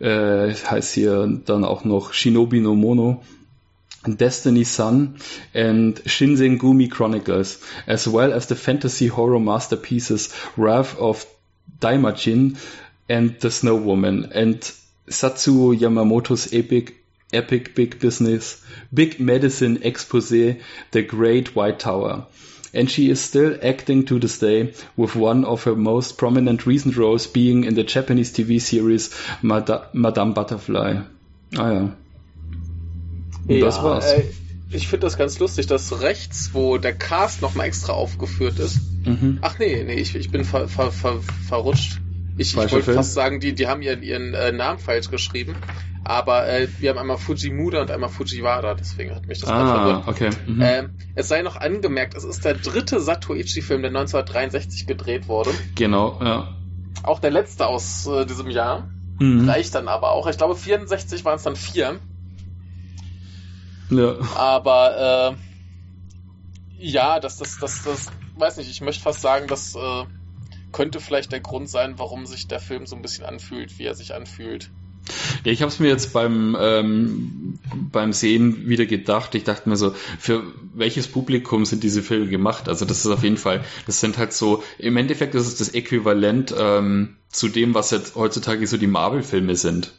äh, 0.00 0.52
heißt 0.52 0.94
hier 0.94 1.40
dann 1.44 1.64
auch 1.64 1.84
noch 1.84 2.12
Shinobi 2.12 2.60
no 2.60 2.74
Mono, 2.74 3.22
Destiny 4.06 4.64
Sun 4.64 5.16
and 5.54 6.02
Shinsen 6.06 6.58
Gumi 6.58 6.88
Chronicles, 6.88 7.60
as 7.86 8.12
well 8.12 8.32
as 8.32 8.48
the 8.48 8.56
fantasy 8.56 9.08
horror 9.08 9.38
masterpieces 9.38 10.32
Wrath 10.56 10.98
of 10.98 11.26
Daimajin 11.80 12.56
and 13.08 13.40
The 13.40 13.50
Snow 13.50 13.76
Woman 13.76 14.32
and 14.32 14.60
Satsuo 15.08 15.78
Yamamoto's 15.78 16.52
epic 16.52 17.02
epic 17.32 17.74
big 17.74 17.98
business, 17.98 18.62
big 18.92 19.18
medicine 19.18 19.82
expose, 19.82 20.56
The 20.90 21.02
Great 21.02 21.56
White 21.56 21.78
Tower. 21.78 22.26
And 22.74 22.90
she 22.90 23.10
is 23.10 23.20
still 23.20 23.58
acting 23.62 24.06
to 24.06 24.18
this 24.18 24.38
day, 24.38 24.72
with 24.96 25.14
one 25.14 25.44
of 25.44 25.64
her 25.64 25.74
most 25.74 26.16
prominent 26.16 26.66
recent 26.66 26.96
roles 26.96 27.26
being 27.26 27.64
in 27.64 27.74
the 27.74 27.84
Japanese 27.84 28.32
TV 28.32 28.60
series 28.60 29.10
Mada 29.42 29.88
Madame 29.92 30.32
Butterfly. 30.32 31.02
Ah 31.58 31.70
ja. 31.70 31.96
Und 33.48 33.56
ja, 33.56 33.64
das 33.66 33.82
war's. 33.82 34.10
Äh, 34.12 34.24
ich 34.70 34.88
finde 34.88 35.06
das 35.06 35.18
ganz 35.18 35.38
lustig, 35.38 35.66
dass 35.66 36.00
rechts, 36.00 36.50
wo 36.54 36.78
der 36.78 36.94
Cast 36.94 37.42
nochmal 37.42 37.66
extra 37.66 37.92
aufgeführt 37.92 38.58
ist. 38.58 38.78
Mhm. 39.04 39.38
Ach 39.42 39.58
nee, 39.58 39.84
nee, 39.84 39.96
ich, 39.96 40.14
ich 40.14 40.30
bin 40.30 40.44
ver, 40.44 40.66
ver, 40.68 40.90
ver, 40.90 41.20
verrutscht. 41.46 42.00
Ich, 42.36 42.56
ich 42.56 42.72
wollte 42.72 42.94
fast 42.94 43.14
sagen, 43.14 43.40
die, 43.40 43.54
die 43.54 43.66
haben 43.66 43.82
ihren, 43.82 44.02
ihren 44.02 44.34
äh, 44.34 44.52
Namen 44.52 44.78
falsch 44.78 45.10
geschrieben. 45.10 45.56
Aber 46.04 46.48
äh, 46.48 46.68
wir 46.78 46.90
haben 46.90 46.98
einmal 46.98 47.18
Fujimura 47.18 47.82
und 47.82 47.90
einmal 47.90 48.08
Fujiwara, 48.08 48.74
deswegen 48.74 49.14
hat 49.14 49.26
mich 49.26 49.40
das 49.40 49.48
ah, 49.48 50.02
okay. 50.06 50.30
Mhm. 50.46 50.60
Ähm, 50.60 50.90
es 51.14 51.28
sei 51.28 51.42
noch 51.42 51.56
angemerkt, 51.56 52.16
es 52.16 52.24
ist 52.24 52.44
der 52.44 52.54
dritte 52.54 53.00
Satoichi-Film, 53.00 53.82
der 53.82 53.90
1963 53.90 54.86
gedreht 54.88 55.28
wurde. 55.28 55.50
Genau, 55.76 56.18
ja. 56.20 56.56
Auch 57.04 57.20
der 57.20 57.30
letzte 57.30 57.66
aus 57.66 58.06
äh, 58.06 58.26
diesem 58.26 58.50
Jahr. 58.50 58.88
Mhm. 59.20 59.48
Reicht 59.48 59.74
dann 59.76 59.86
aber 59.86 60.10
auch. 60.10 60.26
Ich 60.26 60.36
glaube, 60.36 60.56
64 60.56 61.24
waren 61.24 61.36
es 61.36 61.44
dann 61.44 61.54
vier. 61.54 62.00
Ja. 63.90 64.16
Aber 64.34 65.36
äh, 66.78 66.84
ja, 66.84 67.20
das, 67.20 67.38
das, 67.38 67.58
das, 67.58 67.84
das, 67.84 68.12
weiß 68.36 68.56
nicht, 68.56 68.70
ich 68.70 68.80
möchte 68.80 69.02
fast 69.02 69.20
sagen, 69.20 69.46
dass 69.46 69.76
äh, 69.76 70.04
könnte 70.72 71.00
vielleicht 71.00 71.32
der 71.32 71.40
Grund 71.40 71.68
sein, 71.68 71.98
warum 71.98 72.26
sich 72.26 72.48
der 72.48 72.60
Film 72.60 72.86
so 72.86 72.96
ein 72.96 73.02
bisschen 73.02 73.24
anfühlt, 73.24 73.78
wie 73.78 73.84
er 73.84 73.94
sich 73.94 74.14
anfühlt. 74.14 74.70
Ja, 75.44 75.50
ich 75.50 75.62
habe 75.62 75.72
es 75.72 75.80
mir 75.80 75.88
jetzt 75.88 76.12
beim, 76.12 76.56
ähm, 76.58 77.58
beim 77.90 78.12
Sehen 78.12 78.68
wieder 78.68 78.86
gedacht. 78.86 79.34
Ich 79.34 79.44
dachte 79.44 79.68
mir 79.68 79.76
so, 79.76 79.94
für 80.18 80.44
welches 80.74 81.08
Publikum 81.08 81.64
sind 81.64 81.82
diese 81.82 82.02
Filme 82.02 82.28
gemacht? 82.28 82.68
Also 82.68 82.84
das 82.84 83.04
ist 83.04 83.10
auf 83.10 83.24
jeden 83.24 83.36
Fall, 83.36 83.64
das 83.86 84.00
sind 84.00 84.18
halt 84.18 84.32
so, 84.32 84.62
im 84.78 84.96
Endeffekt 84.96 85.34
ist 85.34 85.46
es 85.46 85.56
das 85.56 85.70
Äquivalent 85.70 86.54
ähm, 86.56 87.16
zu 87.28 87.48
dem, 87.48 87.74
was 87.74 87.90
jetzt 87.90 88.14
heutzutage 88.14 88.66
so 88.66 88.76
die 88.76 88.86
Marvel-Filme 88.86 89.56
sind. 89.56 89.92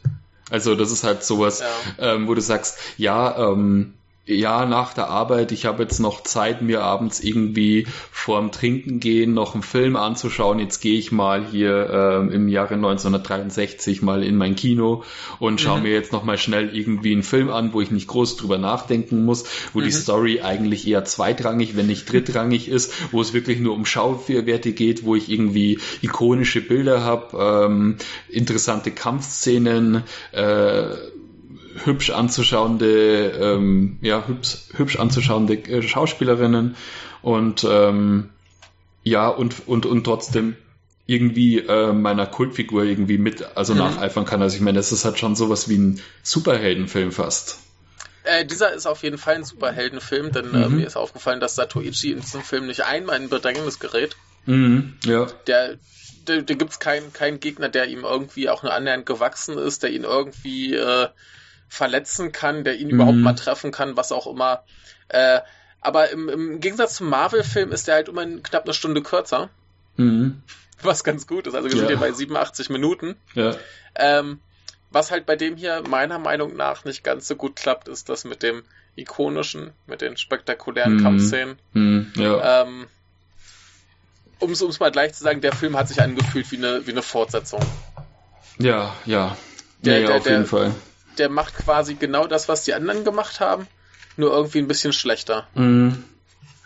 Also 0.50 0.74
das 0.74 0.90
ist 0.90 1.04
halt 1.04 1.24
sowas, 1.24 1.60
ja. 1.98 2.14
ähm, 2.14 2.28
wo 2.28 2.34
du 2.34 2.40
sagst, 2.40 2.78
ja, 2.96 3.52
ähm, 3.52 3.94
ja, 4.26 4.64
nach 4.64 4.94
der 4.94 5.08
Arbeit, 5.08 5.52
ich 5.52 5.66
habe 5.66 5.82
jetzt 5.82 5.98
noch 5.98 6.22
Zeit, 6.22 6.62
mir 6.62 6.82
abends 6.82 7.20
irgendwie 7.20 7.86
vorm 8.10 8.52
Trinken 8.52 8.98
gehen 8.98 9.34
noch 9.34 9.52
einen 9.52 9.62
Film 9.62 9.96
anzuschauen. 9.96 10.58
Jetzt 10.60 10.80
gehe 10.80 10.98
ich 10.98 11.12
mal 11.12 11.44
hier 11.44 11.90
ähm, 11.90 12.32
im 12.32 12.48
Jahre 12.48 12.74
1963 12.74 14.00
mal 14.00 14.24
in 14.24 14.36
mein 14.36 14.56
Kino 14.56 15.04
und 15.40 15.60
schaue 15.60 15.76
mhm. 15.76 15.82
mir 15.82 15.92
jetzt 15.92 16.12
noch 16.12 16.24
mal 16.24 16.38
schnell 16.38 16.74
irgendwie 16.74 17.12
einen 17.12 17.22
Film 17.22 17.50
an, 17.50 17.74
wo 17.74 17.82
ich 17.82 17.90
nicht 17.90 18.08
groß 18.08 18.38
drüber 18.38 18.56
nachdenken 18.56 19.26
muss, 19.26 19.44
wo 19.74 19.80
mhm. 19.80 19.84
die 19.84 19.92
Story 19.92 20.40
eigentlich 20.40 20.88
eher 20.88 21.04
zweitrangig, 21.04 21.76
wenn 21.76 21.86
nicht 21.86 22.10
drittrangig 22.10 22.68
ist, 22.68 22.94
wo 23.12 23.20
es 23.20 23.34
wirklich 23.34 23.60
nur 23.60 23.74
um 23.74 23.84
Schauwerte 23.84 24.72
geht, 24.72 25.04
wo 25.04 25.14
ich 25.16 25.30
irgendwie 25.30 25.80
ikonische 26.00 26.62
Bilder 26.62 27.02
habe, 27.02 27.66
ähm, 27.66 27.96
interessante 28.30 28.90
Kampfszenen, 28.90 30.02
äh, 30.32 30.86
hübsch 31.84 32.10
anzuschauende, 32.10 33.30
ähm, 33.30 33.98
ja, 34.00 34.26
hübsch, 34.26 34.58
hübsch 34.74 34.98
anzuschauende 34.98 35.54
äh, 35.54 35.82
Schauspielerinnen 35.82 36.76
und 37.22 37.66
ähm, 37.68 38.30
ja, 39.02 39.28
und, 39.28 39.66
und, 39.66 39.86
und 39.86 40.04
trotzdem 40.04 40.56
irgendwie 41.06 41.58
äh, 41.58 41.92
meiner 41.92 42.26
Kultfigur 42.26 42.84
irgendwie 42.84 43.18
mit, 43.18 43.56
also 43.56 43.74
mhm. 43.74 43.80
nacheifern 43.80 44.24
kann. 44.24 44.40
Also 44.40 44.56
ich 44.56 44.62
meine, 44.62 44.78
das 44.78 44.92
ist 44.92 45.04
halt 45.04 45.18
schon 45.18 45.36
sowas 45.36 45.68
wie 45.68 45.76
ein 45.76 46.00
Superheldenfilm 46.22 47.12
fast. 47.12 47.58
Äh, 48.24 48.46
dieser 48.46 48.72
ist 48.72 48.86
auf 48.86 49.02
jeden 49.02 49.18
Fall 49.18 49.34
ein 49.34 49.44
Superheldenfilm, 49.44 50.32
denn 50.32 50.54
äh, 50.54 50.56
mhm. 50.56 50.62
äh, 50.62 50.68
mir 50.68 50.86
ist 50.86 50.96
aufgefallen, 50.96 51.40
dass 51.40 51.56
Satoichi 51.56 52.12
in 52.12 52.20
diesem 52.20 52.40
Film 52.40 52.66
nicht 52.66 52.84
einmal 52.84 53.20
in 53.20 53.28
Bedrängnis 53.28 53.78
gerät. 53.78 54.16
Mhm, 54.46 54.94
ja. 55.04 55.26
Der, 55.46 55.76
da, 56.24 56.40
da 56.40 56.54
gibt 56.54 56.70
es 56.70 56.78
keinen 56.78 57.12
kein 57.12 57.38
Gegner, 57.38 57.68
der 57.68 57.86
ihm 57.86 58.04
irgendwie 58.04 58.48
auch 58.48 58.62
nur 58.62 58.72
annähernd 58.72 59.04
gewachsen 59.04 59.58
ist, 59.58 59.82
der 59.82 59.90
ihn 59.90 60.04
irgendwie 60.04 60.74
äh, 60.74 61.08
verletzen 61.68 62.32
kann, 62.32 62.64
der 62.64 62.76
ihn 62.76 62.88
mhm. 62.88 62.94
überhaupt 62.94 63.18
mal 63.18 63.34
treffen 63.34 63.72
kann, 63.72 63.96
was 63.96 64.12
auch 64.12 64.26
immer. 64.26 64.64
Äh, 65.08 65.40
aber 65.80 66.10
im, 66.10 66.28
im 66.28 66.60
Gegensatz 66.60 66.96
zum 66.96 67.08
Marvel-Film 67.10 67.72
ist 67.72 67.88
der 67.88 67.96
halt 67.96 68.08
immer 68.08 68.24
knapp 68.24 68.64
eine 68.64 68.74
Stunde 68.74 69.02
kürzer. 69.02 69.50
Mhm. 69.96 70.42
Was 70.82 71.04
ganz 71.04 71.26
gut 71.26 71.46
ist. 71.46 71.54
Also 71.54 71.68
wir 71.68 71.74
ja. 71.74 71.78
sind 71.80 71.88
hier 71.88 71.98
bei 71.98 72.12
87 72.12 72.70
Minuten. 72.70 73.16
Ja. 73.34 73.54
Ähm, 73.94 74.40
was 74.90 75.10
halt 75.10 75.26
bei 75.26 75.36
dem 75.36 75.56
hier 75.56 75.82
meiner 75.88 76.18
Meinung 76.18 76.56
nach 76.56 76.84
nicht 76.84 77.04
ganz 77.04 77.26
so 77.26 77.36
gut 77.36 77.56
klappt, 77.56 77.88
ist 77.88 78.08
das 78.08 78.24
mit 78.24 78.42
dem 78.42 78.62
ikonischen, 78.96 79.72
mit 79.86 80.00
den 80.00 80.16
spektakulären 80.16 80.96
mhm. 80.96 81.02
Kampfszenen. 81.02 81.58
Mhm. 81.72 82.12
Ja. 82.16 82.62
Ähm, 82.62 82.86
um 84.38 84.52
es 84.52 84.80
mal 84.80 84.90
gleich 84.90 85.14
zu 85.14 85.22
sagen, 85.22 85.40
der 85.40 85.52
Film 85.52 85.76
hat 85.76 85.88
sich 85.88 86.00
angefühlt 86.00 86.50
wie 86.50 86.56
eine, 86.56 86.86
wie 86.86 86.92
eine 86.92 87.02
Fortsetzung. 87.02 87.60
Ja, 88.58 88.94
ja. 89.04 89.36
Der, 89.80 90.00
nee, 90.00 90.06
der, 90.06 90.16
auf 90.16 90.22
der, 90.22 90.32
jeden 90.32 90.46
Fall. 90.46 90.74
Der 91.18 91.28
macht 91.28 91.54
quasi 91.54 91.94
genau 91.94 92.26
das, 92.26 92.48
was 92.48 92.64
die 92.64 92.74
anderen 92.74 93.04
gemacht 93.04 93.40
haben, 93.40 93.66
nur 94.16 94.32
irgendwie 94.32 94.58
ein 94.58 94.68
bisschen 94.68 94.92
schlechter. 94.92 95.46
Mhm. 95.54 96.04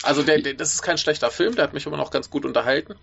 Also 0.03 0.23
der, 0.23 0.41
der, 0.41 0.55
das 0.55 0.75
ist 0.75 0.83
kein 0.83 0.99
schlechter 0.99 1.31
Film, 1.31 1.55
der 1.57 1.65
hat 1.65 1.75
mich 1.75 1.87
immer 1.87 1.97
noch 1.97 2.11
ganz 2.11 2.31
gut 2.31 2.45
unterhalten. 2.45 2.95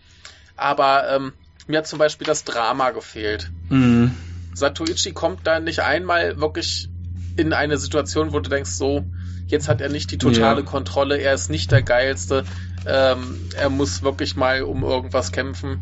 Aber 0.56 1.10
ähm, 1.10 1.34
mir 1.68 1.80
hat 1.80 1.88
zum 1.88 2.00
Beispiel 2.00 2.26
das 2.26 2.44
Drama 2.44 2.92
gefehlt. 2.92 3.52
Mhm. 3.70 4.16
Satoichi 4.54 5.12
kommt 5.12 5.46
da 5.46 5.60
nicht 5.60 5.82
einmal 5.82 6.40
wirklich 6.40 6.90
in 7.36 7.52
eine 7.52 7.78
Situation, 7.78 8.32
wo 8.32 8.40
du 8.40 8.50
denkst, 8.50 8.72
so, 8.72 9.04
jetzt 9.48 9.68
hat 9.68 9.82
er 9.82 9.90
nicht 9.90 10.12
die 10.12 10.18
totale 10.18 10.62
Ja. 10.62 10.66
Kontrolle, 10.66 11.18
er 11.18 11.34
ist 11.34 11.50
nicht 11.50 11.72
der 11.72 11.82
Geilste, 11.82 12.46
ähm, 12.86 13.42
er 13.58 13.70
muss 13.70 14.04
wirklich 14.04 14.38
mal 14.38 14.64
um 14.64 14.84
irgendwas 14.84 15.32
kämpfen. 15.34 15.80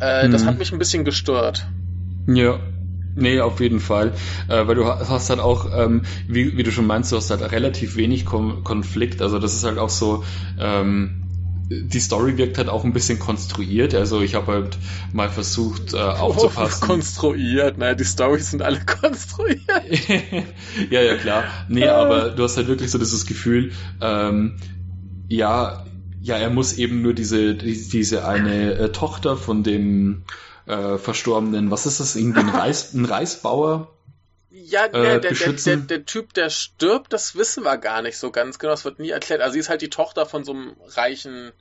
Äh, 0.00 0.28
Das 0.30 0.42
Mhm. 0.42 0.46
hat 0.48 0.58
mich 0.58 0.72
ein 0.72 0.78
bisschen 0.78 1.04
gestört. 1.04 1.68
Ja. 2.26 2.58
Nee, 3.14 3.40
auf 3.40 3.60
jeden 3.60 3.80
Fall. 3.80 4.14
Äh, 4.48 4.66
weil 4.66 4.74
du 4.74 4.86
ha- 4.86 5.06
hast 5.08 5.28
halt 5.30 5.40
auch, 5.40 5.66
ähm, 5.74 6.02
wie, 6.26 6.56
wie 6.56 6.62
du 6.62 6.72
schon 6.72 6.86
meinst, 6.86 7.12
du 7.12 7.16
hast 7.16 7.30
halt 7.30 7.42
relativ 7.52 7.96
wenig 7.96 8.24
Kon 8.24 8.64
Konflikt. 8.64 9.20
Also 9.20 9.38
das 9.38 9.52
ist 9.54 9.64
halt 9.64 9.78
auch 9.78 9.90
so, 9.90 10.24
ähm, 10.58 11.18
die 11.70 12.00
Story 12.00 12.38
wirkt 12.38 12.58
halt 12.58 12.68
auch 12.68 12.84
ein 12.84 12.92
bisschen 12.94 13.18
konstruiert. 13.18 13.94
Also 13.94 14.22
ich 14.22 14.34
habe 14.34 14.52
halt 14.52 14.78
mal 15.12 15.28
versucht 15.30 15.92
äh, 15.94 15.98
aufzupassen. 15.98 16.80
konstruiert, 16.80 17.76
ne? 17.78 17.94
Die 17.96 18.04
Storys 18.04 18.50
sind 18.50 18.62
alle 18.62 18.80
konstruiert. 18.86 19.62
ja, 20.90 21.02
ja, 21.02 21.16
klar. 21.16 21.48
Nee, 21.68 21.88
aber 21.88 22.30
du 22.30 22.42
hast 22.44 22.56
halt 22.56 22.68
wirklich 22.68 22.90
so 22.90 22.98
dieses 22.98 23.26
Gefühl, 23.26 23.72
ähm, 24.00 24.56
ja, 25.28 25.84
ja, 26.20 26.36
er 26.38 26.50
muss 26.50 26.74
eben 26.74 27.02
nur 27.02 27.14
diese, 27.14 27.54
die- 27.56 27.88
diese 27.88 28.26
eine 28.26 28.74
äh, 28.74 28.92
Tochter 28.92 29.36
von 29.36 29.62
dem 29.64 30.24
äh, 30.66 30.98
Verstorbenen, 30.98 31.70
was 31.70 31.86
ist 31.86 32.00
das, 32.00 32.16
irgendwie 32.16 32.40
ein, 32.40 32.48
Reis, 32.48 32.92
ein 32.94 33.04
Reisbauer? 33.04 33.88
Ja, 34.50 34.84
Äh, 34.86 34.90
der, 34.90 35.18
der, 35.20 35.32
der, 35.32 35.52
der, 35.52 35.76
der 35.78 36.04
Typ, 36.04 36.34
der 36.34 36.50
stirbt, 36.50 37.12
das 37.12 37.34
wissen 37.36 37.64
wir 37.64 37.78
gar 37.78 38.02
nicht 38.02 38.18
so 38.18 38.30
ganz 38.30 38.58
genau. 38.58 38.72
Das 38.72 38.84
wird 38.84 38.98
nie 38.98 39.10
erklärt. 39.10 39.40
Also 39.40 39.54
sie 39.54 39.58
ist 39.60 39.68
halt 39.70 39.80
die 39.82 39.90
Tochter 39.90 40.26
von 40.26 40.44
so 40.44 40.52
einem 40.52 40.76
reichen 40.88 41.52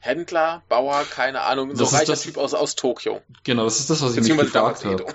Händler, 0.00 0.62
Bauer, 0.68 1.04
keine 1.08 1.42
Ahnung, 1.42 1.74
so 1.76 1.84
ist 1.84 1.92
reicher 1.92 2.12
das- 2.12 2.22
Typ 2.22 2.36
aus, 2.36 2.54
aus 2.54 2.74
Tokio. 2.74 3.22
Genau, 3.44 3.64
das 3.64 3.78
ist 3.80 3.88
das, 3.88 4.02
was 4.02 4.16
ich 4.16 4.22
mich 4.22 4.36
gefragt 4.36 4.84
habe. 4.84 5.06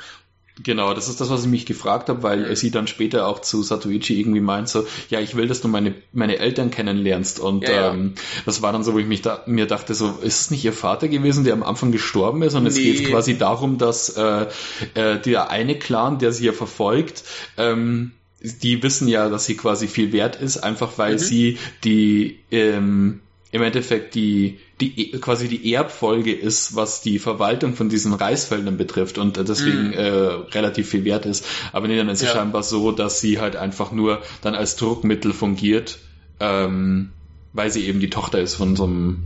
Genau, 0.63 0.93
das 0.93 1.07
ist 1.07 1.21
das, 1.21 1.29
was 1.29 1.43
ich 1.43 1.49
mich 1.49 1.65
gefragt 1.67 2.09
habe, 2.09 2.23
weil 2.23 2.55
sie 2.55 2.71
dann 2.71 2.87
später 2.87 3.27
auch 3.27 3.39
zu 3.41 3.61
Satoichi 3.61 4.19
irgendwie 4.19 4.39
meint 4.39 4.67
so, 4.69 4.87
ja, 5.09 5.19
ich 5.19 5.35
will, 5.35 5.47
dass 5.47 5.61
du 5.61 5.67
meine, 5.67 5.93
meine 6.13 6.39
Eltern 6.39 6.71
kennenlernst. 6.71 7.39
Und 7.39 7.67
Ja, 7.67 7.75
ja. 7.75 7.93
ähm, 7.93 8.13
das 8.45 8.61
war 8.63 8.71
dann 8.71 8.83
so, 8.83 8.93
wo 8.93 8.99
ich 8.99 9.05
mich 9.05 9.21
da, 9.21 9.43
mir 9.45 9.67
dachte, 9.67 9.93
so, 9.93 10.17
ist 10.21 10.41
es 10.41 10.51
nicht 10.51 10.65
ihr 10.65 10.73
Vater 10.73 11.07
gewesen, 11.09 11.43
der 11.43 11.53
am 11.53 11.63
Anfang 11.63 11.91
gestorben 11.91 12.41
ist? 12.41 12.55
Und 12.55 12.65
es 12.65 12.75
Nee. 12.77 12.93
geht 12.93 13.05
quasi 13.07 13.37
darum, 13.37 13.77
dass 13.77 14.09
äh, 14.17 14.47
äh, 14.95 15.19
der 15.19 15.51
eine 15.51 15.77
Clan, 15.77 16.17
der 16.17 16.31
sie 16.31 16.45
ja 16.45 16.53
verfolgt, 16.53 17.23
ähm, 17.57 18.13
die 18.41 18.81
wissen 18.83 19.07
ja, 19.07 19.29
dass 19.29 19.45
sie 19.45 19.57
quasi 19.57 19.87
viel 19.87 20.11
wert 20.11 20.35
ist, 20.37 20.57
einfach 20.57 20.97
weil 20.97 21.13
Mhm. 21.13 21.19
sie 21.19 21.57
die 21.83 22.39
ähm, 22.51 23.21
im 23.57 23.63
Endeffekt 23.63 24.15
die, 24.15 24.59
die 24.79 25.11
quasi 25.19 25.47
die 25.49 25.73
Erbfolge 25.73 26.33
ist, 26.33 26.75
was 26.75 27.01
die 27.01 27.19
Verwaltung 27.19 27.73
von 27.73 27.89
diesen 27.89 28.13
Reisfeldern 28.13 28.77
betrifft 28.77 29.17
und 29.17 29.37
deswegen 29.37 29.87
Mhm. 29.87 29.93
äh, 29.93 30.07
relativ 30.55 30.89
viel 30.89 31.03
wert 31.03 31.25
ist. 31.25 31.45
Aber 31.73 31.87
nee, 31.87 31.97
dann 31.97 32.09
ist 32.09 32.21
es 32.21 32.27
Ja. 32.29 32.33
scheinbar 32.35 32.63
so, 32.63 32.91
dass 32.91 33.19
sie 33.19 33.39
halt 33.39 33.55
einfach 33.55 33.91
nur 33.91 34.21
dann 34.41 34.55
als 34.55 34.75
Druckmittel 34.77 35.33
fungiert, 35.33 35.99
ähm, 36.39 37.11
weil 37.53 37.71
sie 37.71 37.85
eben 37.85 37.99
die 37.99 38.09
Tochter 38.09 38.39
ist 38.39 38.55
von 38.55 38.75
so 38.75 38.85
einem 38.85 39.23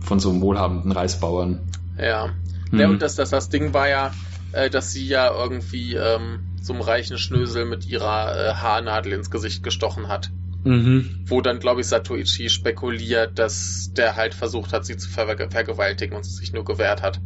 von 0.00 0.18
so 0.18 0.30
einem 0.30 0.40
wohlhabenden 0.40 0.90
Reisbauern. 0.90 1.60
Ja. 1.96 2.30
Hm. 2.70 2.80
Ja, 2.80 2.88
und 2.88 3.02
das, 3.02 3.14
das, 3.14 3.30
das 3.30 3.50
Ding 3.50 3.72
war 3.72 3.88
ja, 3.88 4.12
äh, 4.52 4.68
dass 4.68 4.92
sie 4.92 5.06
ja 5.06 5.32
irgendwie 5.32 5.94
ähm, 5.94 6.40
so 6.60 6.72
einem 6.72 6.82
reichen 6.82 7.18
Schnösel 7.18 7.64
mit 7.66 7.86
ihrer 7.86 8.36
äh, 8.36 8.54
Haarnadel 8.54 9.12
ins 9.12 9.30
Gesicht 9.30 9.62
gestochen 9.62 10.08
hat. 10.08 10.30
Mhm. 10.64 11.24
Wo 11.26 11.40
dann, 11.40 11.58
glaube 11.58 11.80
ich, 11.80 11.88
Satoichi 11.88 12.48
spekuliert, 12.48 13.38
dass 13.38 13.90
der 13.96 14.16
halt 14.16 14.34
versucht 14.34 14.72
hat, 14.72 14.84
sie 14.86 14.96
zu 14.96 15.08
ver 15.08 15.36
vergewaltigen 15.50 16.16
und 16.16 16.24
sie 16.24 16.32
sich 16.32 16.52
nur 16.52 16.64
gewehrt 16.64 17.02
hat. 17.02 17.20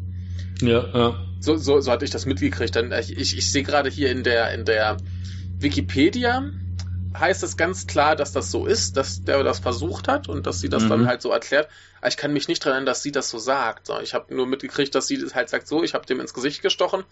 Ja, 0.61 0.87
ja. 0.95 1.17
So, 1.41 1.57
so, 1.57 1.81
so 1.81 1.91
hatte 1.91 2.05
ich 2.05 2.11
das 2.11 2.27
mitgekriegt. 2.27 2.75
Dann, 2.77 2.93
äh, 2.93 3.01
ich, 3.01 3.37
ich 3.37 3.51
sehe 3.51 3.63
gerade 3.63 3.91
hier 3.91 4.11
in 4.11 4.23
der, 4.23 4.53
in 4.53 4.65
der 4.65 4.97
Wikipedia 5.59 6.43
heißt 7.19 7.43
es 7.43 7.57
ganz 7.57 7.87
klar, 7.87 8.17
dass 8.17 8.33
das 8.33 8.51
so 8.51 8.67
ist, 8.67 8.97
dass 8.97 9.23
der 9.23 9.43
das 9.43 9.59
versucht 9.59 10.09
hat 10.09 10.29
und 10.29 10.47
dass 10.47 10.61
sie 10.61 10.69
das 10.69 10.85
Mhm. 10.85 10.89
dann 10.89 11.07
halt 11.07 11.23
so 11.23 11.31
erklärt. 11.31 11.69
Aber 12.01 12.09
ich 12.09 12.17
kann 12.17 12.33
mich 12.33 12.49
nicht 12.49 12.63
daran 12.63 12.75
erinnern, 12.75 12.87
dass 12.87 13.03
sie 13.03 13.13
das 13.13 13.29
so 13.31 13.39
sagt. 13.39 13.89
Ich 14.03 14.15
habe 14.15 14.35
nur 14.35 14.47
mitgekriegt, 14.47 14.95
dass 14.95 15.07
sie 15.07 15.19
das 15.19 15.35
halt 15.35 15.49
sagt, 15.49 15.67
so, 15.69 15.83
ich 15.83 15.95
habe 15.95 16.07
dem 16.07 16.21
ins 16.21 16.35
Gesicht 16.35 16.63
gestochen. 16.63 17.05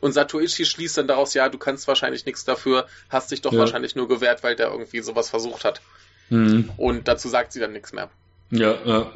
Und 0.00 0.12
Satoichi 0.12 0.64
schließt 0.66 0.98
dann 0.98 1.08
daraus, 1.08 1.34
ja, 1.34 1.48
du 1.48 1.58
kannst 1.58 1.88
wahrscheinlich 1.88 2.26
nichts 2.26 2.44
dafür, 2.44 2.86
hast 3.08 3.30
dich 3.30 3.40
doch 3.42 3.52
Ja. 3.52 3.60
wahrscheinlich 3.60 3.96
nur 3.96 4.08
gewehrt, 4.08 4.42
weil 4.42 4.56
der 4.56 4.68
irgendwie 4.70 5.00
sowas 5.00 5.30
versucht 5.30 5.64
hat. 5.64 5.80
Mhm. 6.28 6.70
Und 6.76 7.08
dazu 7.08 7.28
sagt 7.28 7.52
sie 7.52 7.60
dann 7.60 7.72
nichts 7.72 7.92
mehr. 7.92 8.10
Ja, 8.50 8.74
ja. 8.84 9.12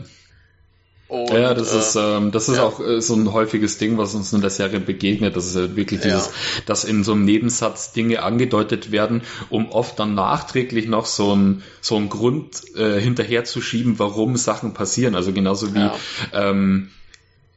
Und, 1.10 1.30
ja, 1.32 1.54
das 1.54 1.74
äh, 1.74 1.78
ist, 1.78 1.96
ähm, 1.96 2.30
das 2.30 2.48
ist 2.48 2.58
ja. 2.58 2.62
auch 2.62 2.78
äh, 2.78 3.00
so 3.02 3.14
ein 3.16 3.32
häufiges 3.32 3.78
Ding, 3.78 3.98
was 3.98 4.14
uns 4.14 4.32
in 4.32 4.42
der 4.42 4.50
Serie 4.50 4.78
begegnet. 4.78 5.34
Das 5.36 5.44
ist 5.46 5.56
halt 5.56 5.74
wirklich 5.74 6.04
Ja. 6.04 6.06
dieses, 6.14 6.30
dass 6.66 6.84
in 6.84 7.02
so 7.02 7.12
einem 7.12 7.24
Nebensatz 7.24 7.92
Dinge 7.92 8.22
angedeutet 8.22 8.92
werden, 8.92 9.22
um 9.48 9.70
oft 9.72 9.98
dann 9.98 10.14
nachträglich 10.14 10.86
noch 10.86 11.06
so 11.06 11.34
ein 11.34 11.62
so 11.80 11.96
ein 11.96 12.08
Grund 12.10 12.62
äh, 12.76 13.00
hinterherzuschieben, 13.00 13.98
warum 13.98 14.36
Sachen 14.36 14.72
passieren. 14.72 15.16
Also 15.16 15.32
genauso 15.32 15.74
wie 15.74 15.80
Ja. 15.80 15.94
ähm, 16.32 16.90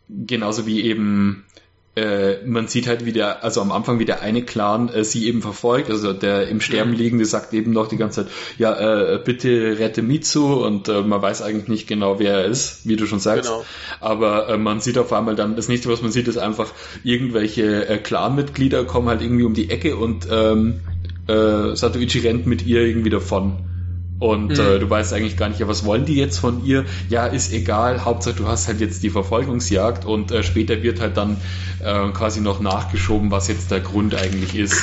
genauso 0.10 0.66
wie 0.66 0.82
eben 0.82 1.46
äh, 1.96 2.44
man 2.46 2.68
sieht 2.68 2.88
halt, 2.88 3.06
wie 3.06 3.12
der, 3.12 3.44
also 3.44 3.62
am 3.62 3.72
Anfang, 3.72 4.00
wie 4.00 4.06
der 4.06 4.22
eine 4.22 4.42
Clan 4.42 4.90
äh, 4.90 5.04
sie 5.04 5.28
eben 5.28 5.44
verfolgt, 5.44 5.92
also 5.92 6.12
der 6.12 6.48
im 6.48 6.60
Sterben 6.60 6.94
liegende 6.94 7.26
sagt 7.26 7.54
eben 7.54 7.72
noch 7.72 7.88
die 7.88 7.98
ganze 7.98 8.24
Zeit, 8.24 8.34
ja, 8.58 9.14
äh, 9.14 9.20
bitte 9.24 9.78
rette 9.78 10.02
Mitsu 10.02 10.54
und 10.66 10.90
äh, 10.90 11.02
man 11.02 11.22
weiß 11.22 11.44
eigentlich 11.44 11.68
nicht 11.68 11.88
genau, 11.88 12.18
wer 12.18 12.40
er 12.40 12.46
ist, 12.46 12.88
wie 12.88 12.96
du 12.96 13.06
schon 13.06 13.20
sagst. 13.20 13.50
Genau. 13.50 13.64
Aber 14.00 14.50
äh, 14.50 14.58
man 14.58 14.80
sieht 14.80 14.98
auf 14.98 15.14
einmal 15.14 15.36
dann, 15.36 15.56
das 15.56 15.68
nächste, 15.68 15.90
was 15.90 16.02
man 16.02 16.12
sieht, 16.12 16.28
ist 16.28 16.38
einfach, 16.38 16.72
irgendwelche 17.04 17.88
äh, 17.88 17.98
Clan-Mitglieder 18.00 18.86
kommen 18.86 19.10
halt 19.10 19.22
irgendwie 19.22 19.44
um 19.44 19.54
die 19.54 19.70
Ecke 19.70 19.96
und 19.96 20.28
ähm, 20.32 20.80
äh, 21.28 21.76
Satoichi 21.76 22.20
rennt 22.20 22.48
mit 22.48 22.66
ihr 22.66 22.82
irgendwie 22.82 23.12
davon. 23.12 23.73
Und 24.20 24.52
Mhm. 24.52 24.60
äh, 24.60 24.80
du 24.80 24.90
weißt 24.90 25.12
eigentlich 25.14 25.36
gar 25.36 25.50
nicht, 25.50 25.60
ja, 25.60 25.68
was 25.68 25.84
wollen 25.86 26.06
die 26.06 26.16
jetzt 26.16 26.38
von 26.38 26.64
ihr? 26.66 26.86
Ja, 27.10 27.26
ist 27.26 27.52
egal, 27.52 28.06
Hauptsache 28.06 28.36
du 28.36 28.48
hast 28.48 28.68
halt 28.68 28.80
jetzt 28.80 29.04
die 29.04 29.10
Verfolgungsjagd 29.10 30.06
und 30.06 30.32
äh, 30.32 30.44
später 30.44 30.82
wird 30.82 31.02
halt 31.02 31.18
dann 31.18 31.38
äh, 31.80 32.10
quasi 32.10 32.40
noch 32.40 32.60
nachgeschoben, 32.62 33.32
was 33.32 33.48
jetzt 33.50 33.72
der 33.72 33.82
Grund 33.82 34.16
eigentlich 34.16 34.56
ist. 34.56 34.82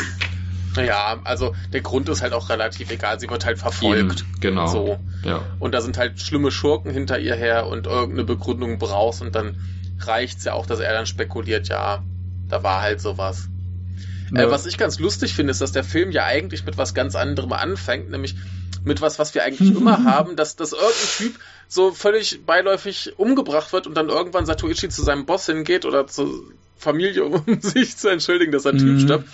Ja, 0.77 1.19
also 1.25 1.55
der 1.73 1.81
Grund 1.81 2.09
ist 2.09 2.23
halt 2.23 2.33
auch 2.33 2.49
relativ 2.49 2.91
egal. 2.91 3.19
Sie 3.19 3.29
wird 3.29 3.45
halt 3.45 3.59
verfolgt. 3.59 3.99
Eben, 3.99 4.15
genau. 4.41 4.67
So. 4.67 4.99
Ja. 5.25 5.41
Und 5.59 5.73
da 5.75 5.81
sind 5.81 5.99
halt 5.99 6.21
schlimme 6.21 6.51
Schurken 6.51 6.93
hinter 6.93 7.19
ihr 7.19 7.35
her 7.35 7.67
und 7.67 7.87
irgendeine 7.87 8.25
Begründung 8.25 8.79
brauchst 8.79 9.21
und 9.21 9.35
dann 9.35 9.57
reicht's 10.01 10.45
ja 10.45 10.53
auch, 10.53 10.67
dass 10.67 10.81
er 10.81 10.93
dann 10.93 11.07
spekuliert, 11.07 11.69
ja, 11.69 12.05
da 12.49 12.63
war 12.63 12.83
halt 12.83 13.01
sowas. 13.01 13.49
Äh, 14.35 14.51
was 14.51 14.67
ich 14.67 14.79
ganz 14.79 14.99
lustig 14.99 15.35
finde, 15.35 15.51
ist, 15.51 15.61
dass 15.61 15.73
der 15.73 15.85
Film 15.85 16.11
ja 16.13 16.25
eigentlich 16.25 16.65
mit 16.65 16.79
was 16.79 16.95
ganz 16.95 17.15
anderem 17.15 17.53
anfängt, 17.53 18.11
nämlich 18.11 18.37
mit 18.85 19.01
was, 19.01 19.19
was 19.19 19.35
wir 19.35 19.45
eigentlich 19.45 19.75
immer 19.75 20.05
haben, 20.05 20.37
dass, 20.37 20.57
dass 20.57 20.73
irgendein 20.73 21.09
Typ 21.17 21.39
so 21.69 21.93
völlig 21.93 22.45
beiläufig 22.47 23.19
umgebracht 23.19 23.73
wird 23.73 23.87
und 23.87 23.95
dann 23.95 24.09
irgendwann 24.09 24.47
Satoichi 24.47 24.89
zu 24.89 25.03
seinem 25.03 25.27
Boss 25.27 25.47
hingeht 25.47 25.85
oder 25.85 26.07
zur 26.07 26.29
Familie, 26.77 27.25
um 27.25 27.45
sich 27.61 27.97
zu 27.97 28.09
entschuldigen, 28.09 28.53
dass 28.53 28.67
ein 28.67 28.79
Typ 28.79 28.97
Mhm. 28.97 28.99
stirbt. 28.99 29.29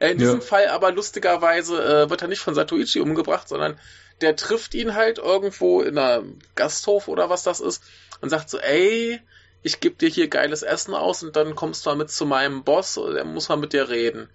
Äh, 0.00 0.10
in 0.12 0.18
Ja. 0.18 0.24
diesem 0.24 0.42
Fall 0.42 0.68
aber 0.68 0.92
lustigerweise 0.92 1.82
äh, 1.82 2.10
wird 2.10 2.22
er 2.22 2.28
nicht 2.28 2.40
von 2.40 2.54
Satoichi 2.54 3.00
umgebracht, 3.00 3.48
sondern 3.48 3.78
der 4.20 4.34
trifft 4.36 4.74
ihn 4.74 4.94
halt 4.94 5.18
irgendwo 5.18 5.80
in 5.80 5.96
einer 5.96 6.24
Gasthof 6.56 7.08
oder 7.08 7.30
was 7.30 7.44
das 7.44 7.60
ist 7.60 7.82
und 8.20 8.30
sagt 8.30 8.50
so, 8.50 8.58
ey, 8.58 9.20
ich 9.68 9.80
gebe 9.80 9.96
dir 9.96 10.08
hier 10.08 10.28
geiles 10.28 10.62
Essen 10.62 10.94
aus 10.94 11.22
und 11.22 11.36
dann 11.36 11.54
kommst 11.54 11.84
du 11.84 11.90
mal 11.90 11.96
mit 11.96 12.10
zu 12.10 12.24
meinem 12.26 12.64
Boss, 12.64 12.94
der 12.94 13.24
muss 13.24 13.48
mal 13.48 13.56
mit 13.56 13.72
dir 13.72 13.88
reden. 13.88 14.28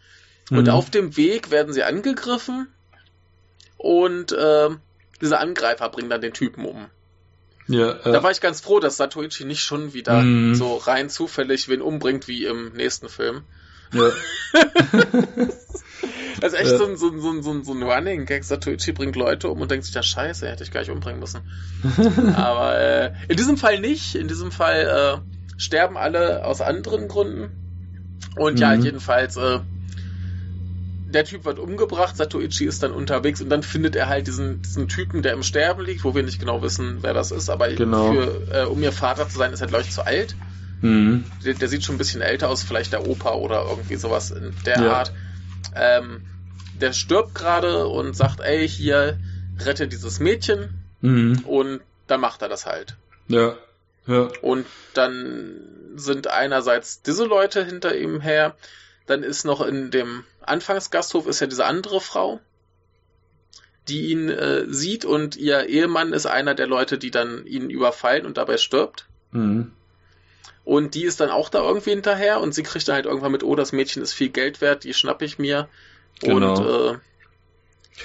Und 0.52 0.67
Mhm. 0.67 0.69
auf 0.69 0.89
dem 0.91 1.17
Weg 1.17 1.50
werden 1.52 1.74
sie 1.74 1.84
angegriffen 1.84 2.67
und 3.78 4.36
ähm, 4.38 4.80
diese 5.22 5.39
Angreifer 5.39 5.89
bringen 5.89 6.10
dann 6.10 6.22
den 6.22 6.34
Typen 6.34 6.65
um. 6.65 6.89
Ja, 7.67 7.91
äh, 7.91 8.12
Da 8.12 8.22
war 8.24 8.32
ich 8.32 8.41
ganz 8.41 8.62
froh, 8.62 8.80
dass 8.80 8.98
Satoichi 8.98 9.46
nicht 9.46 9.63
schon 9.63 9.93
wieder 9.93 10.22
Mhm. 10.22 10.54
so 10.54 10.76
rein 10.76 11.10
zufällig 11.10 11.67
wen 11.69 11.82
umbringt 11.82 12.28
wie 12.28 12.46
im 12.46 12.74
nächsten 12.74 13.10
Film. 13.10 13.43
ja. 13.91 14.12
Das 16.39 16.54
ist 16.54 16.60
echt 16.60 16.72
Ja. 16.72 16.78
so, 16.78 16.86
ein, 16.86 16.98
so, 16.98 17.10
ein, 17.10 17.19
so, 17.22 17.30
ein, 17.32 17.43
so, 17.43 17.52
ein, 17.52 17.63
so 17.63 17.74
ein 17.74 17.84
Running 17.84 18.26
Gag. 18.26 18.43
Satoichi 18.43 18.91
bringt 18.91 19.15
Leute 19.15 19.50
um 19.50 19.62
und 19.62 19.69
denkt 19.72 19.86
sich, 19.86 19.93
ja 19.96 20.04
scheiße, 20.04 20.48
hätte 20.50 20.63
ich 20.63 20.72
gleich 20.72 20.89
umbringen 20.89 21.19
müssen. 21.19 21.41
Aber 22.36 22.78
äh, 22.80 23.12
in 23.28 23.38
diesem 23.38 23.58
Fall 23.58 23.80
nicht. 23.80 24.15
In 24.15 24.28
diesem 24.28 24.52
Fall 24.52 25.22
äh, 25.22 25.58
sterben 25.58 25.98
alle 25.98 26.46
aus 26.46 26.62
anderen 26.62 27.08
Gründen. 27.08 27.52
Und 28.36 28.60
ja, 28.60 28.76
Mhm. 28.76 28.84
jedenfalls, 28.84 29.38
äh, 29.38 29.60
der 31.06 31.26
Typ 31.26 31.46
wird 31.46 31.60
umgebracht, 31.60 32.15
Satoichi 32.17 32.65
ist 32.65 32.82
dann 32.82 32.91
unterwegs 32.91 33.39
und 33.41 33.50
dann 33.50 33.62
findet 33.62 33.96
er 33.96 34.08
halt 34.08 34.26
diesen, 34.26 34.62
diesen 34.63 34.88
Typen, 34.88 35.22
der 35.22 35.34
im 35.34 35.43
Sterben 35.43 35.84
liegt, 35.86 36.04
wo 36.04 36.15
wir 36.15 36.24
nicht 36.24 36.39
genau 36.39 36.62
wissen, 36.63 37.00
wer 37.02 37.13
das 37.13 37.30
ist, 37.32 37.50
aber 37.50 37.67
Genau. 37.69 38.12
für, 38.12 38.48
äh, 38.52 38.65
um 38.65 38.82
ihr 38.82 38.91
Vater 38.91 39.30
zu 39.30 39.38
sein, 39.38 39.54
ist 39.54 39.62
er, 39.62 39.67
glaube 39.67 39.84
ich, 39.84 39.91
zu 39.91 40.06
alt. 40.06 40.36
Mhm. 40.82 41.26
Der, 41.46 41.54
der 41.54 41.67
sieht 41.67 41.84
schon 41.84 41.96
ein 41.96 42.00
bisschen 42.00 42.22
älter 42.22 42.50
aus, 42.50 42.63
vielleicht 42.63 42.93
der 42.93 43.06
Opa 43.08 43.34
oder 43.34 43.63
irgendwie 43.69 43.96
sowas 43.98 44.32
in 44.32 44.54
der 44.65 44.82
Ja. 44.82 44.93
Art. 44.93 45.13
Ähm, 45.75 46.25
der 46.79 46.93
stirbt 46.93 47.36
gerade 47.36 47.88
und 47.88 48.15
sagt, 48.15 48.39
ey, 48.39 48.67
hier, 48.67 49.19
rette 49.59 49.88
dieses 49.88 50.19
Mädchen. 50.19 50.83
Mhm. 51.01 51.39
Und 51.45 51.81
dann 52.07 52.21
macht 52.21 52.41
er 52.41 52.49
das 52.49 52.65
halt. 52.65 52.95
Ja. 53.27 53.57
Ja. 54.05 54.29
Und 54.41 54.65
dann 54.93 55.93
sind 55.95 56.27
einerseits 56.27 57.01
diese 57.01 57.25
Leute 57.25 57.63
hinter 57.63 57.95
ihm 57.95 58.19
her. 58.21 58.55
Dann 59.05 59.23
ist 59.23 59.45
noch 59.45 59.62
in 59.62 59.91
dem 59.91 60.23
Anfangsgasthof 60.41 61.27
ist 61.27 61.39
ja 61.39 61.47
diese 61.47 61.65
andere 61.65 62.01
Frau, 62.01 62.39
die 63.88 64.12
ihn 64.12 64.29
äh, 64.29 64.65
sieht 64.67 65.05
und 65.05 65.36
ihr 65.36 65.67
Ehemann 65.67 66.13
ist 66.13 66.25
einer 66.25 66.55
der 66.55 66.67
Leute, 66.67 66.97
die 66.97 67.12
dann 67.12 67.45
ihn 67.45 67.69
überfallen 67.69 68.25
und 68.25 68.38
dabei 68.38 68.57
stirbt. 68.57 69.07
Mhm. 69.31 69.71
Und 70.65 70.95
die 70.95 71.04
ist 71.04 71.19
dann 71.19 71.30
auch 71.30 71.49
da 71.49 71.62
irgendwie 71.62 71.89
hinterher 71.89 72.39
und 72.39 72.54
sie 72.56 72.63
kriegt 72.63 72.88
dann 72.88 72.95
halt 72.95 73.06
irgendwann 73.06 73.32
mit, 73.34 73.43
oh, 73.43 73.56
das 73.56 73.73
Mädchen 73.73 74.02
ist 74.02 74.13
viel 74.13 74.30
Geld 74.30 74.62
wert, 74.62 74.84
die 74.86 74.93
schnapp 74.93 75.21
ich 75.21 75.38
mir. 75.38 75.67
Genau. 76.21 76.58
Und, 76.58 76.93
äh, 76.95 76.97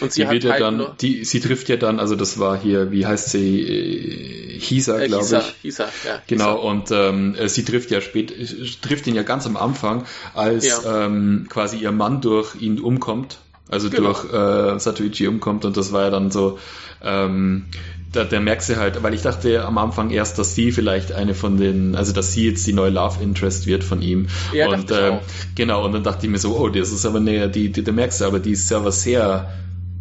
und 0.01 0.13
sie 0.13 0.23
Die 0.23 0.27
hat 0.27 0.45
ja 0.45 0.51
halt 0.53 0.61
dann, 0.61 0.97
die, 1.01 1.25
sie 1.25 1.41
trifft 1.41 1.69
ja 1.69 1.77
dann, 1.77 1.99
also 1.99 2.15
das 2.15 2.39
war 2.39 2.61
hier, 2.61 2.91
wie 2.91 3.07
heißt 3.07 3.31
sie, 3.31 3.63
äh, 3.63 4.59
Hisa, 4.59 4.99
äh, 5.01 5.07
glaube 5.07 5.23
Hisa, 5.25 5.39
ich. 5.41 5.55
Hisa, 5.63 5.89
ja. 6.05 6.23
Genau, 6.27 6.57
Hisa. 6.57 6.69
und 6.69 6.91
ähm, 6.91 7.35
äh, 7.37 7.49
sie 7.49 7.65
trifft 7.65 7.91
ja 7.91 8.01
spät, 8.01 8.31
äh, 8.33 8.45
trifft 8.83 9.07
ihn 9.07 9.15
ja 9.15 9.23
ganz 9.23 9.47
am 9.47 9.57
Anfang, 9.57 10.05
als 10.35 10.67
Ja. 10.67 11.07
ähm, 11.07 11.47
quasi 11.49 11.79
ihr 11.79 11.93
Mann 11.93 12.21
durch 12.21 12.55
ihn 12.57 12.81
umkommt, 12.81 13.39
also 13.69 13.91
Genau. 13.91 14.13
durch 14.13 14.25
äh, 14.33 14.79
Satoichi 14.79 15.27
umkommt 15.27 15.65
und 15.65 15.77
das 15.77 15.93
war 15.93 16.05
ja 16.05 16.11
dann 16.11 16.31
so, 16.31 16.59
ähm, 17.03 17.67
da, 18.13 18.25
da 18.25 18.41
merkst 18.41 18.71
du 18.71 18.77
halt, 18.77 19.03
weil 19.03 19.15
ich 19.15 19.23
dachte 19.23 19.65
am 19.65 19.77
Anfang 19.79 20.11
erst, 20.11 20.39
dass 20.39 20.55
sie 20.55 20.73
vielleicht 20.73 21.13
eine 21.13 21.35
von 21.35 21.59
den, 21.59 21.95
also 21.95 22.13
dass 22.13 22.33
sie 22.33 22.49
jetzt 22.49 22.67
die 22.67 22.73
neue 22.73 22.91
Love 22.91 23.23
Interest 23.23 23.67
wird 23.67 23.85
von 23.85 24.01
ihm. 24.01 24.29
Ja, 24.53 24.69
und 24.69 24.93
auch. 24.93 25.21
genau, 25.55 25.85
und 25.85 25.93
dann 25.93 26.03
dachte 26.03 26.27
ich 26.27 26.33
mir 26.33 26.39
so, 26.39 26.57
oh, 26.57 26.69
das 26.69 26.91
ist 26.91 27.05
aber 27.05 27.21
näher, 27.21 27.49
die, 27.49 27.71
die, 27.71 27.85
da 27.85 27.93
merkst 27.93 28.21
du 28.21 28.25
aber, 28.25 28.41
die 28.41 28.53
ist 28.53 28.71
was 28.71 29.03
sehr, 29.03 29.53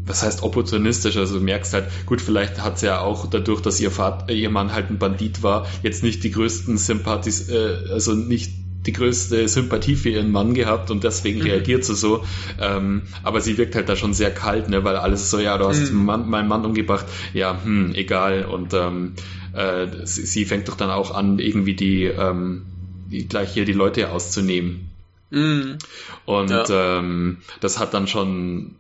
was 0.06 0.24
heißt 0.24 0.42
opportunistisch, 0.42 1.18
also 1.18 1.40
du 1.40 1.44
merkst 1.44 1.74
halt, 1.74 1.86
gut, 2.06 2.22
vielleicht 2.22 2.64
hat 2.64 2.80
sie 2.80 2.86
ja 2.86 3.02
auch 3.02 3.28
dadurch, 3.30 3.62
dass 3.62 3.80
ihr 3.82 3.92
Vater, 3.92 4.32
ihr 4.32 4.50
Mann 4.50 4.74
halt 4.74 4.90
ein 4.90 5.00
Bandit 5.00 5.44
war, 5.44 5.68
jetzt 5.84 6.02
nicht 6.02 6.24
die 6.24 6.32
größten 6.32 6.78
Sympathis, 6.78 7.50
äh, 7.50 7.90
also 7.92 8.14
nicht 8.14 8.52
die 8.88 8.94
größte 8.94 9.48
Sympathie 9.48 9.96
für 9.96 10.10
ihren 10.10 10.32
Mann 10.32 10.54
gehabt 10.54 10.90
und 10.90 11.04
deswegen 11.04 11.40
Mhm. 11.40 11.46
reagiert 11.46 11.86
sie 11.86 11.94
so. 11.96 12.24
Ähm, 12.60 13.04
aber 13.22 13.42
sie 13.42 13.58
wirkt 13.58 13.76
halt 13.76 13.90
da 13.90 13.96
schon 13.96 14.14
sehr 14.14 14.32
kalt, 14.34 14.70
ne, 14.70 14.84
weil 14.84 14.96
alles 14.96 15.30
so, 15.30 15.40
ja, 15.40 15.58
du 15.58 15.68
hast 15.68 15.92
Mhm. 15.92 16.06
Mann, 16.06 16.30
meinen 16.30 16.48
Mann 16.48 16.66
umgebracht, 16.66 17.06
ja, 17.34 17.60
hm, 17.64 17.94
egal. 17.94 18.46
Und 18.46 18.74
ähm, 18.74 19.14
äh, 19.54 19.88
sie, 20.06 20.26
sie 20.26 20.46
fängt 20.46 20.68
doch 20.70 20.78
dann 20.78 20.90
auch 20.90 21.14
an, 21.14 21.38
irgendwie 21.40 21.76
die, 21.76 22.06
ähm, 22.06 22.66
die 23.12 23.28
gleich 23.28 23.54
hier 23.54 23.66
die 23.66 23.74
Leute 23.74 24.10
auszunehmen. 24.12 24.90
Mhm. 25.30 25.78
Und 26.26 26.50
Ja. 26.50 27.00
ähm, 27.00 27.38
das 27.60 27.78
hat 27.80 27.94
dann 27.94 28.08
schon. 28.08 28.76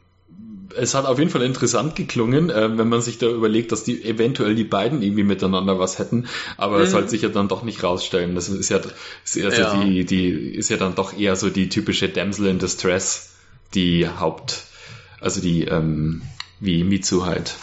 Es 0.77 0.93
hat 0.93 1.05
auf 1.05 1.19
jeden 1.19 1.29
Fall 1.31 1.41
interessant 1.43 1.95
geklungen, 1.95 2.49
äh, 2.49 2.77
wenn 2.77 2.89
man 2.89 3.01
sich 3.01 3.17
da 3.17 3.27
überlegt, 3.27 3.71
dass 3.71 3.83
die 3.83 4.03
eventuell 4.03 4.55
die 4.55 4.63
beiden 4.63 5.01
irgendwie 5.01 5.23
miteinander 5.23 5.79
was 5.79 5.99
hätten, 5.99 6.27
aber 6.57 6.79
es 6.79 6.89
Mhm. 6.89 6.91
sollte 6.93 7.09
sich 7.09 7.21
ja 7.23 7.29
dann 7.29 7.47
doch 7.47 7.63
nicht 7.63 7.83
rausstellen. 7.83 8.35
Das 8.35 8.49
ist 8.49 8.69
ja, 8.69 8.79
ist 9.23 9.37
also 9.37 9.61
Ja. 9.61 9.83
die, 9.83 10.05
die 10.05 10.29
ist 10.55 10.69
ja 10.69 10.77
dann 10.77 10.95
doch 10.95 11.17
eher 11.17 11.35
so 11.35 11.49
die 11.49 11.69
typische 11.69 12.09
Damsel 12.09 12.47
in 12.47 12.59
Distress, 12.59 13.33
die 13.73 14.07
Haupt, 14.07 14.63
also 15.19 15.41
die 15.41 15.65
ähm, 15.65 16.21
wie 16.59 16.83
Mitsu 16.83 17.25
halt. 17.25 17.55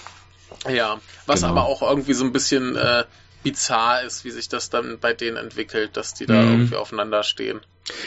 Ja, 0.68 1.00
was 1.27 1.40
Genau. 1.40 1.53
aber 1.53 1.64
auch 1.64 1.83
irgendwie 1.83 2.14
so 2.14 2.24
ein 2.24 2.33
bisschen 2.33 2.77
äh, 2.77 3.05
bizarr 3.42 4.03
ist, 4.03 4.24
wie 4.24 4.31
sich 4.31 4.48
das 4.48 4.70
dann 4.70 4.98
bei 4.98 5.12
denen 5.12 5.37
entwickelt, 5.37 5.96
dass 5.96 6.14
die 6.14 6.27
da 6.27 6.42
Mhm. 6.42 6.50
irgendwie 6.53 6.77
aufeinander 6.77 7.22
stehen. 7.22 7.61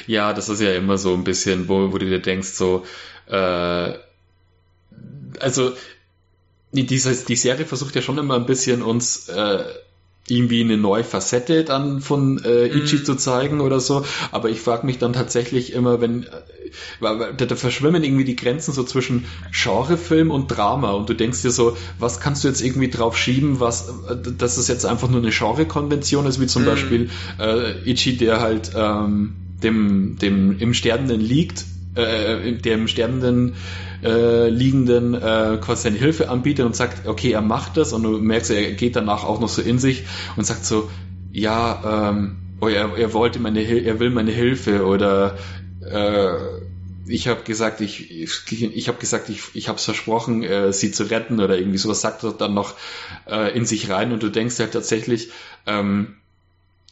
Ja, 0.07 0.33
das 0.33 0.49
ist 0.49 0.59
ja 0.61 0.73
immer 0.73 0.97
so 0.97 1.13
ein 1.13 1.23
bisschen, 1.23 1.67
wo, 1.67 1.91
wo 1.93 1.97
du 1.99 2.05
dir 2.07 2.19
denkst, 2.19 2.49
so, 2.49 2.85
äh, 3.27 3.93
also 5.39 5.71
die, 6.71 6.85
diese, 6.85 7.15
die 7.25 7.35
Serie 7.35 7.65
versucht 7.65 7.95
ja 7.95 8.01
schon 8.01 8.17
immer 8.17 8.35
ein 8.35 8.45
bisschen 8.45 8.81
uns 8.81 9.29
äh, 9.29 9.63
irgendwie 10.29 10.59
eine 10.61 10.75
neue 10.75 11.05
Facette 11.05 11.63
dann 11.63 12.01
von 12.01 12.43
äh, 12.43 12.65
Ichi 12.67 12.97
Mhm. 12.97 13.05
zu 13.05 13.15
zeigen 13.15 13.61
oder 13.61 13.79
so, 13.79 14.03
aber 14.31 14.49
ich 14.49 14.59
frage 14.59 14.85
mich 14.85 14.97
dann 14.97 15.13
tatsächlich 15.13 15.71
immer, 15.71 16.01
wenn 16.01 16.23
äh, 16.23 16.27
da, 16.99 17.31
da 17.31 17.55
verschwimmen 17.55 18.03
irgendwie 18.03 18.25
die 18.25 18.35
Grenzen 18.35 18.73
so 18.73 18.83
zwischen 18.83 19.25
Genrefilm 19.53 20.29
und 20.29 20.47
Drama 20.49 20.91
und 20.91 21.07
du 21.07 21.13
denkst 21.13 21.41
dir 21.43 21.51
so, 21.51 21.77
was 21.97 22.19
kannst 22.19 22.43
du 22.43 22.49
jetzt 22.49 22.61
irgendwie 22.61 22.89
drauf 22.89 23.17
schieben, 23.17 23.61
was 23.61 23.87
äh, 24.09 24.17
dass 24.37 24.57
es 24.57 24.67
jetzt 24.67 24.85
einfach 24.85 25.07
nur 25.09 25.21
eine 25.21 25.31
Genrekonvention 25.31 26.25
ist, 26.25 26.41
wie 26.41 26.47
zum 26.47 26.63
Mhm. 26.63 26.65
Beispiel 26.65 27.09
äh, 27.39 27.89
Ichi, 27.89 28.17
der 28.17 28.41
halt 28.41 28.71
ähm, 28.75 29.35
dem, 29.63 30.17
dem 30.21 30.59
im 30.59 30.73
Sterbenden 30.73 31.21
liegt, 31.21 31.63
äh, 31.97 32.53
dem 32.53 32.87
Sterbenden 32.87 33.55
äh, 34.03 34.49
liegenden 34.49 35.13
äh, 35.13 35.57
quasi 35.61 35.83
seine 35.83 35.97
Hilfe 35.97 36.29
anbietet 36.29 36.65
und 36.65 36.75
sagt, 36.75 37.07
okay, 37.07 37.31
er 37.31 37.41
macht 37.41 37.77
das. 37.77 37.93
Und 37.93 38.03
du 38.03 38.17
merkst, 38.19 38.51
er 38.51 38.73
geht 38.73 38.95
danach 38.95 39.23
auch 39.23 39.39
noch 39.39 39.49
so 39.49 39.61
in 39.61 39.79
sich 39.79 40.05
und 40.35 40.45
sagt 40.45 40.65
so, 40.65 40.89
ja, 41.31 42.09
ähm, 42.09 42.37
oh, 42.61 42.67
er, 42.67 42.97
er 42.97 43.13
wollte 43.13 43.39
meine 43.39 43.59
Hil 43.59 43.85
er 43.85 43.99
will 43.99 44.09
meine 44.09 44.31
Hilfe 44.31 44.85
oder 44.85 45.37
äh, 45.81 46.33
ich 47.09 47.27
habe 47.27 47.43
gesagt, 47.43 47.81
ich, 47.81 48.11
ich, 48.11 48.87
habe 48.87 48.97
gesagt, 48.97 49.29
ich, 49.29 49.41
ich 49.53 49.69
habe 49.69 49.77
es 49.77 49.85
versprochen, 49.85 50.43
äh, 50.43 50.73
sie 50.73 50.91
zu 50.91 51.03
retten 51.03 51.39
oder 51.39 51.57
irgendwie 51.57 51.77
sowas 51.77 52.01
sagt 52.01 52.23
er 52.23 52.33
dann 52.33 52.53
noch 52.53 52.75
äh, 53.29 53.55
in 53.55 53.65
sich 53.65 53.89
rein. 53.89 54.11
Und 54.11 54.23
du 54.23 54.29
denkst 54.29 54.59
halt 54.59 54.73
tatsächlich, 54.73 55.29
ähm, 55.65 56.17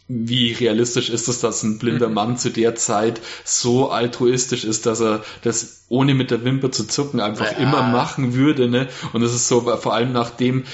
wie 0.08 0.54
realistisch 0.54 1.10
ist 1.10 1.28
es, 1.28 1.40
dass 1.40 1.64
ein 1.64 1.80
blinder 1.80 2.10
Mhm. 2.10 2.14
Mann 2.14 2.38
zu 2.38 2.52
der 2.52 2.76
Zeit 2.76 3.22
so 3.44 3.90
altruistisch 3.90 4.64
ist, 4.64 4.86
dass 4.86 5.02
er 5.02 5.24
das 5.42 5.86
ohne 5.90 6.14
mit 6.14 6.30
der 6.32 6.44
Wimper 6.44 6.72
zu 6.72 6.86
zucken 6.88 7.20
einfach 7.20 7.52
Ja. 7.52 7.58
immer 7.58 7.82
machen 7.84 8.34
würde, 8.36 8.68
ne? 8.68 8.88
Und 9.14 9.24
es 9.24 9.34
ist 9.34 9.48
so, 9.48 9.62
vor 9.62 9.94
allem 9.94 10.12
nachdem 10.14 10.66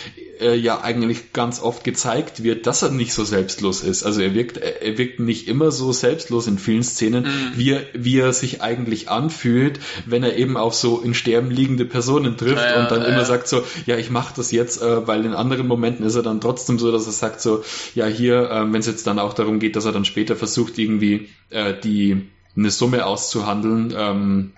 äh, 0.42 0.56
ja 0.56 0.82
eigentlich 0.82 1.32
ganz 1.34 1.62
oft 1.62 1.84
gezeigt 1.84 2.44
wird, 2.44 2.68
dass 2.68 2.82
er 2.82 2.90
nicht 2.92 3.14
so 3.14 3.24
selbstlos 3.24 3.84
ist. 3.84 4.04
Also 4.04 4.22
er 4.22 4.34
wirkt, 4.34 4.58
er 4.58 4.82
er 4.82 4.98
wirkt 4.98 5.20
nicht 5.20 5.48
immer 5.48 5.72
so 5.72 5.92
selbstlos 5.94 6.48
in 6.48 6.58
vielen 6.58 6.84
Szenen, 6.84 7.24
Mhm. 7.24 7.52
wie, 7.56 7.72
er, 7.72 7.84
wie 7.94 8.18
er 8.20 8.34
sich 8.34 8.62
eigentlich 8.62 9.10
anfühlt, 9.10 9.80
wenn 10.06 10.24
er 10.24 10.36
eben 10.38 10.58
auf 10.58 10.74
so 10.74 11.00
in 11.02 11.14
Sterben 11.14 11.52
liegende 11.52 11.86
Personen 11.86 12.36
trifft 12.38 12.58
Ja, 12.58 12.82
und 12.82 12.92
dann 12.92 13.02
ja, 13.04 13.08
immer 13.08 13.24
sagt 13.26 13.48
so, 13.48 13.64
ja, 13.86 13.98
ich 13.98 14.10
mache 14.10 14.34
das 14.36 14.52
jetzt, 14.52 14.82
äh, 14.82 15.08
weil 15.08 15.24
in 15.26 15.34
anderen 15.34 15.68
Momenten 15.68 16.06
ist 16.06 16.16
er 16.16 16.24
dann 16.24 16.42
trotzdem 16.42 16.80
so, 16.80 16.92
dass 16.92 17.06
er 17.06 17.12
sagt 17.14 17.40
so, 17.42 17.64
ja, 17.96 18.06
hier, 18.08 18.50
ähm, 18.52 18.74
wenn 18.74 18.80
es 18.82 18.88
jetzt 18.88 19.08
dann 19.08 19.20
auch 19.20 19.34
darum 19.34 19.60
geht, 19.60 19.76
dass 19.76 19.86
er 19.86 19.92
dann 19.92 20.06
später 20.06 20.36
versucht, 20.36 20.78
irgendwie 20.78 21.30
äh, 21.52 21.74
die 21.82 22.28
eine 22.58 22.70
Summe 22.72 23.06
auszuhandeln, 23.06 23.94
ähm, 23.96 24.52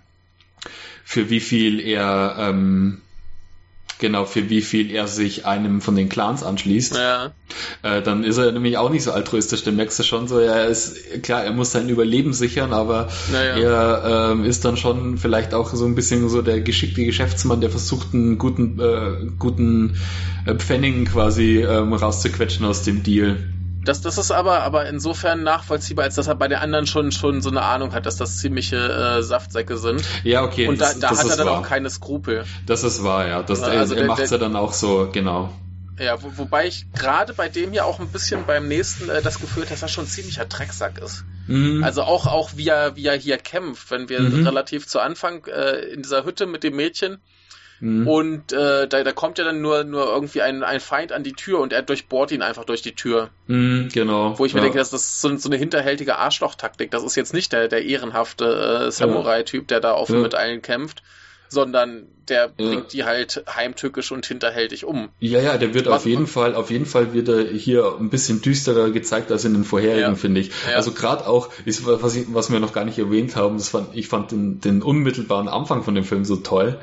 für 1.05 1.29
wie 1.29 1.41
viel 1.41 1.79
er 1.79 2.37
ähm, 2.39 3.01
genau 3.99 4.25
für 4.25 4.49
wie 4.49 4.61
viel 4.61 4.91
er 4.91 5.07
sich 5.07 5.45
einem 5.45 5.81
von 5.81 5.95
den 5.95 6.09
Clans 6.09 6.43
anschließt, 6.43 6.95
Ja, 6.95 7.31
äh, 7.83 8.01
dann 8.01 8.23
ist 8.23 8.37
er 8.37 8.51
nämlich 8.51 8.77
auch 8.77 8.89
nicht 8.89 9.03
so 9.03 9.11
altruistisch. 9.11 9.63
Dann 9.63 9.75
merkst 9.75 9.99
du 9.99 10.03
schon 10.03 10.27
so, 10.27 10.39
er 10.39 10.67
ist 10.67 11.23
klar, 11.23 11.43
er 11.43 11.51
muss 11.53 11.71
sein 11.71 11.89
Überleben 11.89 12.33
sichern, 12.33 12.73
aber 12.73 13.09
Naja. 13.31 13.57
er 13.57 14.31
ähm, 14.31 14.45
ist 14.45 14.65
dann 14.65 14.77
schon 14.77 15.17
vielleicht 15.17 15.53
auch 15.53 15.73
so 15.73 15.85
ein 15.85 15.95
bisschen 15.95 16.29
so 16.29 16.41
der 16.41 16.61
geschickte 16.61 17.05
Geschäftsmann, 17.05 17.61
der 17.61 17.69
versucht, 17.69 18.13
einen 18.13 18.37
guten, 18.37 18.79
äh, 18.79 19.27
guten 19.39 19.97
äh, 20.45 20.55
Pfennig 20.55 21.11
quasi 21.11 21.59
ähm, 21.63 21.93
rauszuquetschen 21.93 22.65
aus 22.65 22.83
dem 22.83 23.03
Deal. 23.03 23.37
Das, 23.85 24.01
das 24.01 24.17
ist 24.17 24.31
aber, 24.31 24.61
aber 24.61 24.87
insofern 24.87 25.43
nachvollziehbar, 25.43 26.05
als 26.05 26.15
dass 26.15 26.27
er 26.27 26.35
bei 26.35 26.47
den 26.47 26.57
anderen 26.59 26.87
schon, 26.87 27.11
schon 27.11 27.41
so 27.41 27.49
eine 27.49 27.61
Ahnung 27.63 27.93
hat, 27.93 28.05
dass 28.05 28.15
das 28.17 28.37
ziemliche 28.37 28.77
äh, 28.77 29.21
Saftsäcke 29.23 29.77
sind. 29.77 30.03
Ja, 30.23 30.43
okay. 30.43 30.67
Und 30.67 30.79
da, 30.79 30.93
da 30.93 31.09
das 31.09 31.19
hat 31.23 31.29
er 31.31 31.37
dann 31.37 31.47
wahr. 31.47 31.59
auch 31.59 31.63
keine 31.67 31.89
Skrupel. 31.89 32.45
Das 32.65 32.83
ist 32.83 33.03
wahr, 33.03 33.27
ja. 33.27 33.43
Das, 33.43 33.61
Also 33.61 33.93
er 33.95 33.99
der- 34.01 34.07
macht 34.07 34.21
es 34.21 34.29
ja 34.29 34.37
dann 34.37 34.55
auch 34.55 34.73
so, 34.73 35.09
genau. 35.11 35.53
Ja, 35.99 36.21
wo, 36.23 36.31
wobei 36.37 36.65
ich 36.67 36.91
gerade 36.93 37.33
bei 37.33 37.49
dem 37.49 37.71
hier 37.71 37.85
auch 37.85 37.99
ein 37.99 38.07
bisschen 38.07 38.45
beim 38.47 38.67
nächsten 38.67 39.09
äh, 39.09 39.21
das 39.21 39.39
Gefühl, 39.39 39.65
dass 39.69 39.83
er 39.83 39.87
schon 39.89 40.05
ein 40.05 40.07
ziemlicher 40.07 40.45
Drecksack 40.45 40.97
ist. 40.97 41.23
Mhm. 41.47 41.83
Also 41.83 42.01
auch, 42.01 42.25
auch 42.25 42.51
wie 42.55 42.67
er, 42.67 42.95
wie 42.95 43.05
er 43.05 43.15
hier 43.15 43.37
kämpft, 43.37 43.91
wenn 43.91 44.09
wir 44.09 44.21
Mhm. 44.21 44.47
relativ 44.47 44.87
zu 44.87 44.99
Anfang 44.99 45.45
äh, 45.45 45.79
in 45.93 46.01
dieser 46.01 46.25
Hütte 46.25 46.47
mit 46.47 46.63
dem 46.63 46.75
Mädchen 46.75 47.19
Mhm. 47.83 48.07
und 48.07 48.53
äh, 48.53 48.87
da, 48.87 49.03
da 49.03 49.11
kommt 49.11 49.37
ja 49.39 49.43
dann 49.43 49.59
nur, 49.61 49.83
nur 49.83 50.05
irgendwie 50.07 50.41
ein, 50.41 50.63
ein 50.63 50.79
Feind 50.79 51.11
an 51.11 51.21
die 51.23 51.33
Tür 51.33 51.59
und 51.59 51.73
er 51.73 51.81
durchbohrt 51.81 52.31
ihn 52.31 52.41
einfach 52.41 52.63
durch 52.63 52.81
die 52.81 52.95
Tür. 52.95 53.29
Mhm, 53.47 53.89
genau. 53.91 54.39
Wo 54.39 54.45
ich 54.45 54.53
mir 54.53 54.61
ja. 54.61 54.63
denke, 54.67 54.77
das 54.77 54.93
ist 54.93 55.19
so, 55.19 55.35
so 55.35 55.49
eine 55.49 55.57
hinterhältige 55.57 56.15
Arschlochtaktik. 56.17 56.91
Das 56.91 57.03
ist 57.03 57.15
jetzt 57.17 57.33
nicht 57.33 57.51
der, 57.51 57.67
der 57.67 57.83
ehrenhafte 57.83 58.85
äh, 58.87 58.91
Samurai-Typ, 58.91 59.67
der 59.67 59.81
da 59.81 59.95
offen 59.95 60.15
Ja. 60.15 60.21
mit 60.21 60.33
allen 60.33 60.61
kämpft, 60.61 61.03
sondern 61.49 62.07
der 62.29 62.51
Ja. 62.57 62.69
bringt 62.69 62.93
die 62.93 63.03
halt 63.03 63.43
heimtückisch 63.53 64.13
und 64.13 64.25
hinterhältig 64.25 64.85
um. 64.85 65.09
Ja, 65.19 65.41
ja, 65.41 65.57
der 65.57 65.73
wird 65.73 65.87
Was- 65.87 65.95
auf 65.97 66.05
jeden 66.05 66.25
Fall, 66.27 66.55
auf 66.55 66.71
jeden 66.71 66.85
Fall 66.85 67.13
wird 67.13 67.27
er 67.27 67.43
hier 67.43 67.97
ein 67.99 68.09
bisschen 68.09 68.41
düsterer 68.41 68.91
gezeigt 68.91 69.29
als 69.29 69.43
in 69.43 69.51
den 69.53 69.65
vorherigen, 69.65 69.99
Ja. 70.11 70.15
finde 70.15 70.39
ich. 70.39 70.51
Ja. 70.69 70.77
Also 70.77 70.91
gerade 70.93 71.27
auch, 71.27 71.49
was, 71.65 72.15
ich, 72.15 72.33
was 72.33 72.49
wir 72.49 72.61
noch 72.61 72.71
gar 72.71 72.85
nicht 72.85 72.97
erwähnt 72.97 73.35
haben, 73.35 73.57
das 73.57 73.67
fand, 73.67 73.89
ich 73.93 74.07
fand 74.07 74.31
den, 74.31 74.61
den 74.61 74.81
unmittelbaren 74.81 75.49
Anfang 75.49 75.83
von 75.83 75.95
dem 75.95 76.05
Film 76.05 76.23
so 76.23 76.37
toll. 76.37 76.79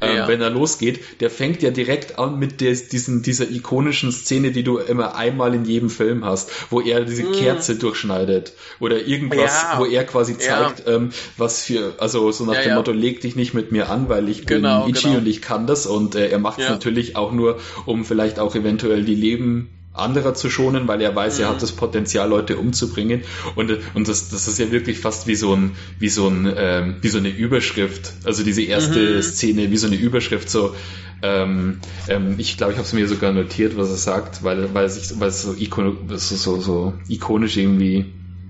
Ähm, 0.00 0.16
Ja. 0.16 0.28
wenn 0.28 0.40
er 0.40 0.50
losgeht, 0.50 1.20
der 1.20 1.30
fängt 1.30 1.62
ja 1.62 1.70
direkt 1.70 2.18
an 2.18 2.38
mit 2.38 2.60
der, 2.60 2.72
diesen, 2.72 3.22
dieser 3.22 3.50
ikonischen 3.50 4.10
Szene, 4.12 4.50
die 4.52 4.62
du 4.62 4.78
immer 4.78 5.14
einmal 5.16 5.54
in 5.54 5.64
jedem 5.64 5.90
Film 5.90 6.24
hast, 6.24 6.50
wo 6.70 6.80
er 6.80 7.04
diese 7.04 7.24
Kerze 7.24 7.76
durchschneidet 7.76 8.52
oder 8.80 9.04
irgendwas, 9.06 9.38
Mhm. 9.64 9.68
Ja. 9.72 9.78
wo 9.78 9.84
er 9.86 10.04
quasi 10.04 10.32
Ja. 10.32 10.38
zeigt, 10.38 10.84
ähm, 10.86 11.10
was 11.36 11.62
für, 11.64 11.94
also 11.98 12.30
so 12.32 12.44
nach 12.44 12.54
Ja, 12.54 12.62
dem 12.62 12.68
ja. 12.70 12.74
Motto, 12.76 12.92
leg 12.92 13.20
dich 13.20 13.36
nicht 13.36 13.54
mit 13.54 13.72
mir 13.72 13.90
an, 13.90 14.08
weil 14.08 14.28
ich 14.28 14.46
bin 14.46 14.58
Genau, 14.62 14.86
Ichi 14.86 15.02
genau. 15.08 15.18
und 15.18 15.26
ich 15.28 15.42
kann 15.42 15.66
das 15.66 15.86
und 15.86 16.14
äh, 16.14 16.28
er 16.28 16.38
macht 16.38 16.58
es 16.58 16.64
Ja. 16.66 16.70
natürlich 16.72 17.16
auch 17.16 17.32
nur, 17.32 17.58
um 17.86 18.04
vielleicht 18.04 18.38
auch 18.38 18.54
eventuell 18.54 19.04
die 19.04 19.14
Leben 19.14 19.70
anderer 19.94 20.34
zu 20.34 20.48
schonen, 20.48 20.88
weil 20.88 21.00
er 21.02 21.14
weiß, 21.14 21.38
er 21.38 21.48
Mhm. 21.48 21.54
hat 21.54 21.62
das 21.62 21.72
Potenzial, 21.72 22.28
Leute 22.28 22.56
umzubringen. 22.56 23.22
Und, 23.56 23.76
und 23.94 24.08
das, 24.08 24.30
das 24.30 24.48
ist 24.48 24.58
ja 24.58 24.70
wirklich 24.70 24.98
fast 24.98 25.26
wie 25.26 25.34
so 25.34 25.54
ein, 25.54 25.72
wie 25.98 26.08
so 26.08 26.28
ein, 26.28 26.52
ähm, 26.56 26.96
wie 27.02 27.08
so 27.08 27.18
eine 27.18 27.28
Überschrift. 27.28 28.14
Also 28.24 28.42
diese 28.42 28.62
erste 28.62 29.16
Mhm. 29.18 29.22
Szene, 29.22 29.70
wie 29.70 29.76
so 29.76 29.86
eine 29.86 29.96
Überschrift, 29.96 30.48
so, 30.48 30.74
ähm, 31.22 31.78
ähm, 32.08 32.34
ich 32.38 32.56
glaube, 32.56 32.72
ich 32.72 32.78
habe 32.78 32.86
es 32.86 32.92
mir 32.94 33.06
sogar 33.06 33.32
notiert, 33.32 33.76
was 33.76 33.90
er 33.90 33.96
sagt, 33.96 34.42
weil, 34.42 34.74
weil 34.74 34.86
es 34.86 34.94
sich, 34.94 35.20
weil 35.20 35.28
es 35.28 35.42
so, 35.42 35.54
ikon, 35.54 35.98
so, 36.08 36.36
so, 36.36 36.60
so 36.60 36.94
ikonisch 37.08 37.56
irgendwie 37.56 38.06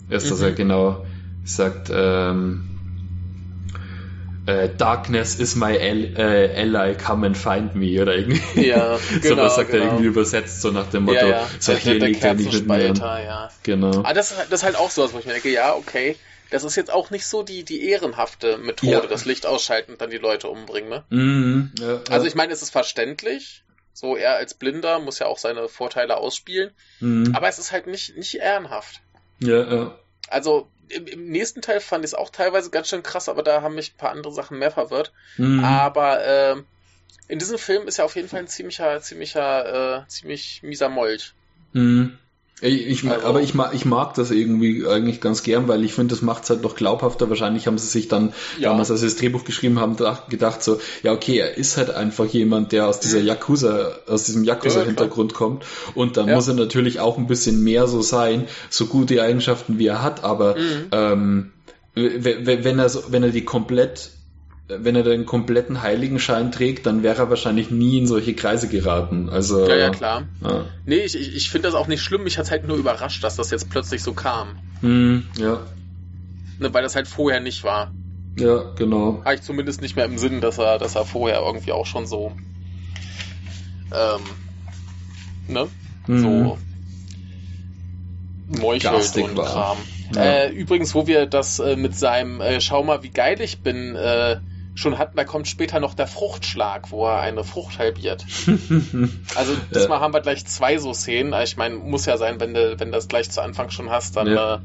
ist, 0.09 0.31
dass 0.31 0.38
Mhm. 0.38 0.44
er 0.44 0.52
genau 0.52 1.05
sagt, 1.44 1.90
ähm, 1.92 2.62
äh, 4.46 4.68
Darkness 4.76 5.37
is 5.37 5.55
my 5.57 5.78
al 5.78 6.16
äh, 6.16 6.61
ally, 6.62 6.96
come 6.96 7.26
and 7.26 7.37
find 7.37 7.74
me 7.74 8.00
oder 8.02 8.16
irgendwie. 8.16 8.66
Ja, 8.68 8.98
so 8.98 9.20
genau, 9.20 9.42
was 9.44 9.57
sagt 9.57 9.70
er 9.70 9.78
genau. 9.81 9.92
irgendwie 9.92 10.07
übersetzt, 10.07 10.61
so 10.62 10.70
nach 10.70 10.88
dem 10.90 11.05
Motto, 11.05 11.18
ja, 11.18 11.28
ja. 11.28 11.48
so 11.61 11.72
Der- 11.72 11.81
hier 11.81 11.94
liegt 11.94 12.24
er 12.24 12.35
nicht 12.35 12.52
mit 12.52 12.66
mir 12.66 12.92
ja. 12.94 13.50
Genau. 13.62 14.02
Ah, 14.05 14.12
das, 14.14 14.33
ist 14.33 14.38
halt- 14.38 14.52
das 14.52 14.61
ist 14.61 14.64
halt 14.64 14.76
auch 14.76 14.90
so, 14.90 15.12
wo 15.12 15.18
ich 15.18 15.26
mir 15.26 15.33
denke, 15.35 15.50
ja, 15.50 15.74
okay, 15.74 16.16
das 16.50 16.64
ist 16.64 16.76
jetzt 16.76 16.92
auch 16.92 17.11
nicht 17.11 17.24
so 17.26 17.42
die, 17.42 17.64
die 17.64 17.88
ehrenhafte 17.88 18.59
Methode, 18.59 18.92
Ja. 18.92 19.00
das 19.07 19.24
Licht 19.24 19.46
ausschalten 19.46 19.92
und 19.92 20.00
dann 20.00 20.11
die 20.11 20.18
Leute 20.18 20.48
umbringen, 20.48 20.90
ne? 20.90 21.05
Mhm, 21.11 21.72
ja, 21.81 22.00
Also 22.11 22.26
ich 22.26 22.35
meine, 22.35 22.52
es 22.52 22.62
ist 22.62 22.70
verständlich, 22.70 23.64
so 23.94 24.16
er 24.16 24.35
als 24.37 24.55
Blinder 24.55 24.98
muss 24.98 25.18
ja 25.18 25.26
auch 25.26 25.38
seine 25.38 25.68
Vorteile 25.68 26.16
ausspielen, 26.16 26.70
Mhm. 27.00 27.33
aber 27.35 27.48
es 27.48 27.59
ist 27.59 27.72
halt 27.72 27.87
nicht, 27.87 28.16
nicht 28.16 28.35
ehrenhaft. 28.35 29.00
ja, 29.38 29.62
ja. 29.74 29.98
Also 30.28 30.68
im, 30.92 31.07
im 31.07 31.31
nächsten 31.31 31.62
Teil 31.62 31.81
fand 31.81 32.05
ich 32.05 32.11
es 32.11 32.14
auch 32.14 32.31
teilweise 32.31 32.70
ganz 32.70 32.88
schön 32.88 33.02
krass, 33.02 33.28
aber 33.28 33.42
da 33.42 33.62
haben 33.62 33.74
mich 33.74 33.94
ein 33.94 33.96
paar 33.96 34.11
andere 34.11 34.33
Sachen 34.33 34.59
mehr 34.59 34.70
verwirrt. 34.70 35.12
Mhm. 35.37 35.64
Aber 35.64 36.24
ähm, 36.24 36.66
in 37.28 37.38
diesem 37.38 37.59
Film 37.59 37.88
ist 37.88 37.98
ja 37.98 38.05
auf 38.05 38.16
jeden 38.16 38.28
Fall 38.28 38.40
ein 38.40 38.48
ziemlicher, 38.48 39.00
ziemlicher, 39.00 40.02
äh, 40.02 40.09
ziemlich 40.09 40.62
mieser 40.62 40.88
Molch. 40.88 41.35
Mhm. 41.72 42.18
Ich, 42.64 43.05
Also- 43.11 43.27
aber 43.27 43.40
ich 43.42 43.55
mag, 43.55 43.75
ich 43.75 43.85
mag 43.85 44.14
das 44.14 44.31
irgendwie 44.31 44.87
eigentlich 44.87 45.20
ganz 45.20 45.42
gern, 45.42 45.66
weil 45.66 45.85
ich 45.85 45.94
finde, 45.94 46.14
das 46.14 46.22
macht 46.22 46.44
es 46.44 46.51
halt 46.51 46.62
noch 46.62 46.77
glaubhafter. 46.77 47.29
Wahrscheinlich 47.29 47.66
haben 47.66 47.77
sie 47.77 47.88
sich 47.88 48.07
dann 48.07 48.33
Ja. 48.61 48.68
damals, 48.70 48.88
als 48.90 49.01
sie 49.01 49.07
das 49.07 49.16
Drehbuch 49.16 49.42
geschrieben 49.42 49.81
haben, 49.81 49.96
dach- 49.96 50.29
gedacht 50.29 50.62
so, 50.62 50.79
ja 51.03 51.12
okay, 51.12 51.38
er 51.38 51.57
ist 51.57 51.77
halt 51.77 51.90
einfach 51.90 52.27
jemand, 52.27 52.70
der 52.70 52.87
aus 52.87 53.01
dieser 53.01 53.18
Mhm. 53.18 53.27
Yakuza, 53.27 53.90
aus 54.07 54.25
diesem 54.25 54.44
Ja, 54.44 54.55
Yakuza-Hintergrund 54.55 55.35
kommt. 55.35 55.64
Und 55.96 56.16
dann 56.16 56.29
Ja. 56.29 56.37
muss 56.37 56.46
er 56.46 56.55
natürlich 56.55 57.01
auch 57.01 57.18
ein 57.18 57.27
bisschen 57.27 57.64
mehr 57.64 57.88
so 57.88 58.01
sein, 58.01 58.46
so 58.70 58.87
gute 58.87 59.20
Eigenschaften 59.20 59.81
wie 59.81 59.87
er 59.88 60.01
hat, 60.03 60.22
aber 60.22 60.55
Mhm. 60.55 60.87
ähm, 60.92 61.53
wenn 61.94 62.79
er 62.79 62.88
so, 62.88 63.03
wenn 63.09 63.22
er 63.25 63.31
die 63.31 63.44
komplett 63.44 64.11
wenn 64.68 64.96
er 64.96 65.03
den 65.03 65.27
kompletten 65.27 65.83
Heiligenschein 65.83 66.53
trägt, 66.53 66.87
dann 66.87 67.03
wäre 67.03 67.22
er 67.22 67.31
wahrscheinlich 67.31 67.70
nie 67.70 67.98
in 67.98 68.07
solche 68.07 68.35
Kreise 68.35 68.68
geraten. 68.68 69.29
Also 69.29 69.68
Ja, 69.68 69.77
ja, 69.77 69.90
klar. 69.90 70.29
Ja, 70.40 70.66
Nee, 70.87 71.01
ich, 71.01 71.14
ich, 71.14 71.51
finde 71.51 71.68
das 71.68 71.75
auch 71.75 71.88
nicht 71.88 72.03
schlimm. 72.03 72.25
Mich 72.25 72.38
hat 72.38 72.51
halt 72.51 72.66
nur 72.66 72.77
überrascht, 72.77 73.22
dass 73.25 73.37
das 73.37 73.51
jetzt 73.51 73.70
plötzlich 73.70 74.03
so 74.03 74.12
kam. 74.12 74.59
Hm, 74.81 75.27
ja, 75.37 75.61
Ne, 76.59 76.72
weil 76.72 76.83
das 76.83 76.94
halt 76.94 77.09
vorher 77.09 77.40
nicht 77.40 77.64
war. 77.64 77.92
ja, 78.37 78.62
genau. 78.77 79.20
Habe 79.25 79.35
ich 79.35 79.42
zumindest 79.42 79.83
nicht 79.83 79.96
mehr 79.96 80.05
im 80.05 80.16
Sinn, 80.16 80.40
dass 80.40 80.59
er, 80.59 80.79
dass 80.79 80.94
er 80.94 81.05
vorher 81.05 81.40
irgendwie 81.40 81.72
auch 81.72 81.87
schon 81.87 82.07
so. 82.07 82.33
Ähm, 83.92 84.20
ne? 85.48 85.68
Mhm. 86.07 86.18
So. 86.18 86.59
Meuchelt 88.61 89.16
und 89.16 89.37
war. 89.37 89.46
Kram. 89.46 89.79
Ja. 90.14 90.22
Äh, 90.22 90.51
übrigens, 90.51 90.94
wo 90.94 91.07
wir 91.07 91.27
das 91.27 91.59
äh, 91.59 91.75
mit 91.75 91.96
seinem 91.96 92.40
äh, 92.40 92.61
Schau 92.61 92.83
mal, 92.85 93.03
wie 93.03 93.11
geil 93.11 93.40
ich 93.40 93.61
bin, 93.61 93.96
äh, 93.96 94.37
schon 94.74 94.96
hatten, 94.98 95.16
da 95.16 95.24
kommt 95.24 95.48
später 95.48 95.80
noch 95.80 95.94
der 95.94 96.06
Fruchtschlag, 96.06 96.90
wo 96.90 97.06
er 97.06 97.20
eine 97.20 97.44
Frucht 97.44 97.78
halbiert. 97.78 98.24
Also 99.35 99.56
diesmal 99.74 100.00
haben 100.00 100.14
wir 100.14 100.20
gleich 100.20 100.46
zwei 100.46 100.78
so 100.78 100.92
Szenen. 100.94 101.32
Ich 101.42 101.56
meine, 101.56 101.76
muss 101.76 102.06
ja 102.06 102.16
sein, 102.16 102.40
wenn 102.40 102.54
du, 102.54 102.78
wenn 102.80 102.88
du 102.90 102.96
das 102.96 103.08
gleich 103.08 103.30
zu 103.30 103.42
Anfang 103.42 103.70
schon 103.70 103.90
hast, 103.90 104.16
dann 104.16 104.26
Ja. 104.28 104.54
äh, 104.56 104.58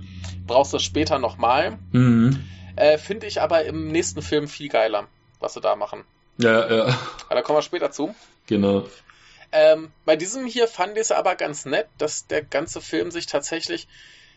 brauchst 0.46 0.74
du 0.74 0.78
es 0.78 0.84
später 0.84 1.20
nochmal. 1.20 1.78
Mhm. 1.92 2.44
Äh, 2.76 2.98
Finde 2.98 3.28
ich 3.28 3.42
aber 3.42 3.66
im 3.66 3.88
nächsten 3.90 4.22
Film 4.22 4.48
viel 4.48 4.70
geiler, 4.70 5.08
was 5.40 5.54
sie 5.56 5.62
da 5.62 5.76
machen. 5.76 6.04
Ja, 6.38 6.72
ja, 6.74 6.84
Aber 7.26 7.36
da 7.36 7.42
kommen 7.42 7.58
wir 7.58 7.64
später 7.64 7.92
zu. 7.92 8.14
genau. 8.46 8.86
Ähm, 9.52 9.92
bei 10.06 10.16
diesem 10.18 10.46
hier 10.46 10.68
fand 10.68 10.94
ich 10.98 11.02
es 11.04 11.12
aber 11.12 11.36
ganz 11.36 11.66
nett, 11.66 11.88
dass 11.98 12.28
der 12.28 12.44
ganze 12.44 12.82
Film 12.82 13.12
sich 13.12 13.26
tatsächlich 13.28 13.88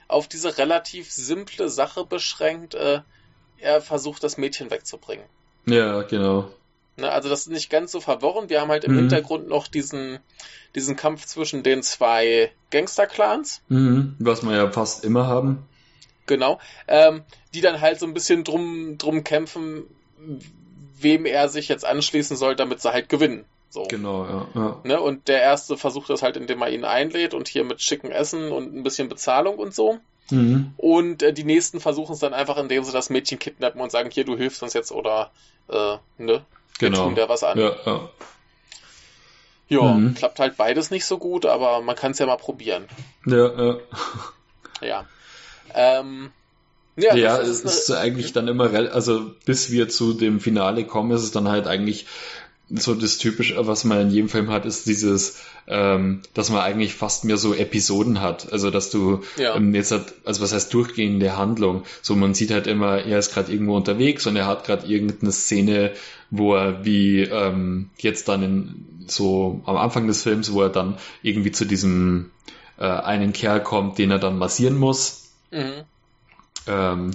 auf 0.08 0.28
diese 0.28 0.56
relativ 0.56 1.10
simple 1.12 1.68
Sache 1.68 2.04
beschränkt. 2.04 2.74
Äh, 2.74 3.00
er 3.58 3.80
versucht, 3.82 4.22
das 4.24 4.38
Mädchen 4.38 4.70
wegzubringen. 4.70 5.24
Ja, 5.66 6.02
genau. 6.02 6.50
Ne, 6.96 7.10
also 7.10 7.28
das 7.28 7.40
ist 7.40 7.50
nicht 7.50 7.70
ganz 7.70 7.92
so 7.92 8.00
verworren. 8.00 8.50
Wir 8.50 8.60
haben 8.60 8.70
halt 8.70 8.84
im 8.84 8.92
Mhm. 8.92 8.98
Hintergrund 8.98 9.48
noch 9.48 9.66
diesen, 9.68 10.18
diesen 10.74 10.96
Kampf 10.96 11.26
zwischen 11.26 11.62
den 11.62 11.82
zwei 11.82 12.52
Gangster-Clans. 12.70 13.62
Mhm. 13.68 14.16
Was 14.18 14.42
wir 14.42 14.54
ja 14.56 14.70
fast 14.70 15.04
immer 15.04 15.26
haben. 15.26 15.66
Genau. 16.26 16.60
Ähm, 16.86 17.22
die 17.54 17.60
dann 17.60 17.80
halt 17.80 17.98
so 17.98 18.06
ein 18.06 18.14
bisschen 18.14 18.44
drum, 18.44 18.98
drum 18.98 19.24
kämpfen, 19.24 19.84
wem 20.98 21.26
er 21.26 21.48
sich 21.48 21.68
jetzt 21.68 21.84
anschließen 21.84 22.36
soll, 22.36 22.54
damit 22.54 22.80
sie 22.80 22.92
halt 22.92 23.08
gewinnen. 23.08 23.44
So. 23.70 23.84
Genau, 23.84 24.24
ja. 24.26 24.48
ja. 24.54 24.80
Ne? 24.84 25.00
Und 25.00 25.28
der 25.28 25.40
erste 25.40 25.76
versucht 25.76 26.10
das 26.10 26.22
halt, 26.22 26.36
indem 26.36 26.60
er 26.60 26.70
ihn 26.70 26.84
einlädt 26.84 27.34
und 27.34 27.48
hier 27.48 27.64
mit 27.64 27.80
schicken 27.80 28.10
Essen 28.10 28.50
und 28.52 28.74
ein 28.74 28.82
bisschen 28.82 29.08
Bezahlung 29.08 29.58
und 29.58 29.74
so. 29.74 29.98
Mhm. 30.30 30.72
Und 30.76 31.22
äh, 31.22 31.32
die 31.32 31.44
nächsten 31.44 31.80
versuchen 31.80 32.12
es 32.14 32.18
dann 32.20 32.34
einfach, 32.34 32.56
indem 32.56 32.84
sie 32.84 32.92
das 32.92 33.10
Mädchen 33.10 33.38
kidnappen 33.38 33.80
und 33.80 33.90
sagen, 33.92 34.10
hier, 34.10 34.24
du 34.24 34.36
hilfst 34.36 34.62
uns 34.62 34.72
jetzt 34.72 34.92
oder 34.92 35.30
äh, 35.68 35.96
ne? 36.18 36.44
Wir 36.78 36.88
Genau. 36.90 37.04
tun 37.04 37.14
der 37.14 37.28
was 37.28 37.42
an. 37.44 37.58
Ja, 37.58 37.72
ja. 37.84 38.08
Ja, 39.68 39.82
Mhm. 39.94 40.14
klappt 40.14 40.40
halt 40.40 40.56
beides 40.56 40.90
nicht 40.90 41.04
so 41.04 41.18
gut, 41.18 41.46
aber 41.46 41.80
man 41.80 41.94
kann 41.94 42.10
es 42.12 42.18
ja 42.18 42.26
mal 42.26 42.36
probieren. 42.36 42.86
Ja, 43.26 43.46
ja. 43.64 43.76
Ja. 44.80 45.04
Ähm, 45.74 46.32
ja, 46.96 47.14
Ja, 47.14 47.38
das 47.38 47.48
es 47.48 47.60
ist 47.64 47.90
eine- 47.90 48.00
eigentlich 48.00 48.32
dann 48.32 48.48
immer, 48.48 48.72
also 48.92 49.30
bis 49.46 49.70
wir 49.70 49.88
zu 49.88 50.12
dem 50.14 50.40
Finale 50.40 50.84
kommen, 50.84 51.12
ist 51.12 51.22
es 51.22 51.30
dann 51.30 51.48
halt 51.48 51.66
eigentlich 51.68 52.06
so 52.70 52.94
das 52.94 53.18
Typische, 53.18 53.54
was 53.66 53.84
man 53.84 54.00
in 54.00 54.10
jedem 54.10 54.28
Film 54.28 54.50
hat, 54.50 54.64
ist 54.64 54.86
dieses, 54.86 55.40
ähm, 55.66 56.20
dass 56.34 56.50
man 56.50 56.60
eigentlich 56.60 56.94
fast 56.94 57.24
mehr 57.24 57.36
so 57.36 57.52
Episoden 57.54 58.20
hat. 58.20 58.52
Also 58.52 58.70
dass 58.70 58.90
du 58.90 59.22
Ja. 59.36 59.56
ähm, 59.56 59.74
jetzt 59.74 59.90
hat, 59.90 60.12
also 60.24 60.40
was 60.42 60.52
heißt 60.52 60.72
durchgehende 60.72 61.36
Handlung. 61.36 61.82
So 62.02 62.14
man 62.14 62.34
sieht 62.34 62.50
halt 62.52 62.66
immer, 62.66 62.98
er 62.98 63.18
ist 63.18 63.34
gerade 63.34 63.52
irgendwo 63.52 63.76
unterwegs 63.76 64.26
und 64.26 64.36
er 64.36 64.46
hat 64.46 64.64
gerade 64.64 64.86
irgendeine 64.86 65.32
Szene, 65.32 65.92
wo 66.30 66.54
er 66.54 66.84
wie 66.84 67.22
ähm, 67.22 67.90
jetzt 67.98 68.28
dann 68.28 68.42
in 68.42 69.04
so 69.08 69.60
am 69.66 69.76
Anfang 69.76 70.06
des 70.06 70.22
Films, 70.22 70.52
wo 70.52 70.62
er 70.62 70.68
dann 70.70 70.96
irgendwie 71.22 71.50
zu 71.50 71.64
diesem 71.64 72.30
äh, 72.78 72.84
einen 72.84 73.32
Kerl 73.32 73.62
kommt, 73.62 73.98
den 73.98 74.10
er 74.12 74.18
dann 74.20 74.38
massieren 74.38 74.78
muss 74.78 75.32
Mhm. 75.50 75.82
ähm, 76.68 77.10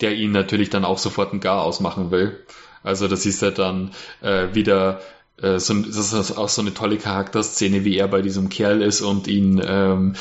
der 0.00 0.14
ihn 0.14 0.32
natürlich 0.32 0.70
dann 0.70 0.84
auch 0.84 0.98
sofort 0.98 1.32
ein 1.32 1.40
Gar 1.40 1.62
ausmachen 1.62 2.10
will. 2.10 2.38
Also 2.82 3.08
das 3.08 3.26
ist 3.26 3.42
ja 3.42 3.50
dann 3.50 3.90
äh, 4.22 4.54
wieder 4.54 5.00
äh, 5.40 5.58
so, 5.58 5.74
das 5.74 6.12
ist 6.12 6.36
auch 6.36 6.48
so 6.48 6.62
eine 6.62 6.74
tolle 6.74 6.96
Charakterszene, 6.96 7.84
wie 7.84 7.96
er 7.96 8.08
bei 8.08 8.22
diesem 8.22 8.48
Kerl 8.48 8.82
ist 8.82 9.00
und 9.02 9.28
ihn 9.28 9.60
ähm, 9.64 10.14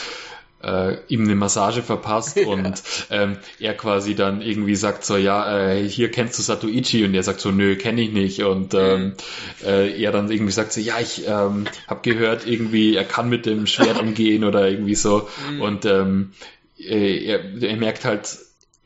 äh, 0.63 0.97
ihm 1.07 1.23
eine 1.23 1.35
Massage 1.35 1.83
verpasst 1.83 2.35
Ja. 2.37 2.47
und 2.47 2.81
ähm, 3.11 3.37
er 3.59 3.75
quasi 3.75 4.15
dann 4.15 4.41
irgendwie 4.41 4.75
sagt 4.75 5.05
so, 5.05 5.15
ja, 5.15 5.69
äh, 5.71 5.87
hier 5.87 6.09
kennst 6.09 6.39
du 6.39 6.43
Satoichi 6.43 7.05
und 7.05 7.13
er 7.13 7.21
sagt 7.23 7.39
so, 7.41 7.51
nö, 7.51 7.75
kenne 7.75 8.01
ich 8.01 8.11
nicht 8.11 8.41
und 8.41 8.73
ähm, 8.73 9.13
äh, 9.63 10.01
er 10.01 10.11
dann 10.11 10.31
irgendwie 10.31 10.51
sagt 10.51 10.73
so, 10.73 10.81
ja, 10.81 10.99
ich 10.99 11.27
ähm, 11.27 11.65
habe 11.87 12.01
gehört 12.01 12.47
irgendwie, 12.47 12.95
er 12.95 13.05
kann 13.05 13.29
mit 13.29 13.45
dem 13.45 13.67
Schwert 13.67 13.99
umgehen 14.01 14.43
oder 14.43 14.67
irgendwie 14.67 14.95
so 14.95 15.29
Mhm. 15.51 15.61
und 15.61 15.85
ähm, 15.85 16.31
äh, 16.79 17.23
er, 17.25 17.39
er 17.61 17.77
merkt 17.77 18.03
halt, 18.05 18.27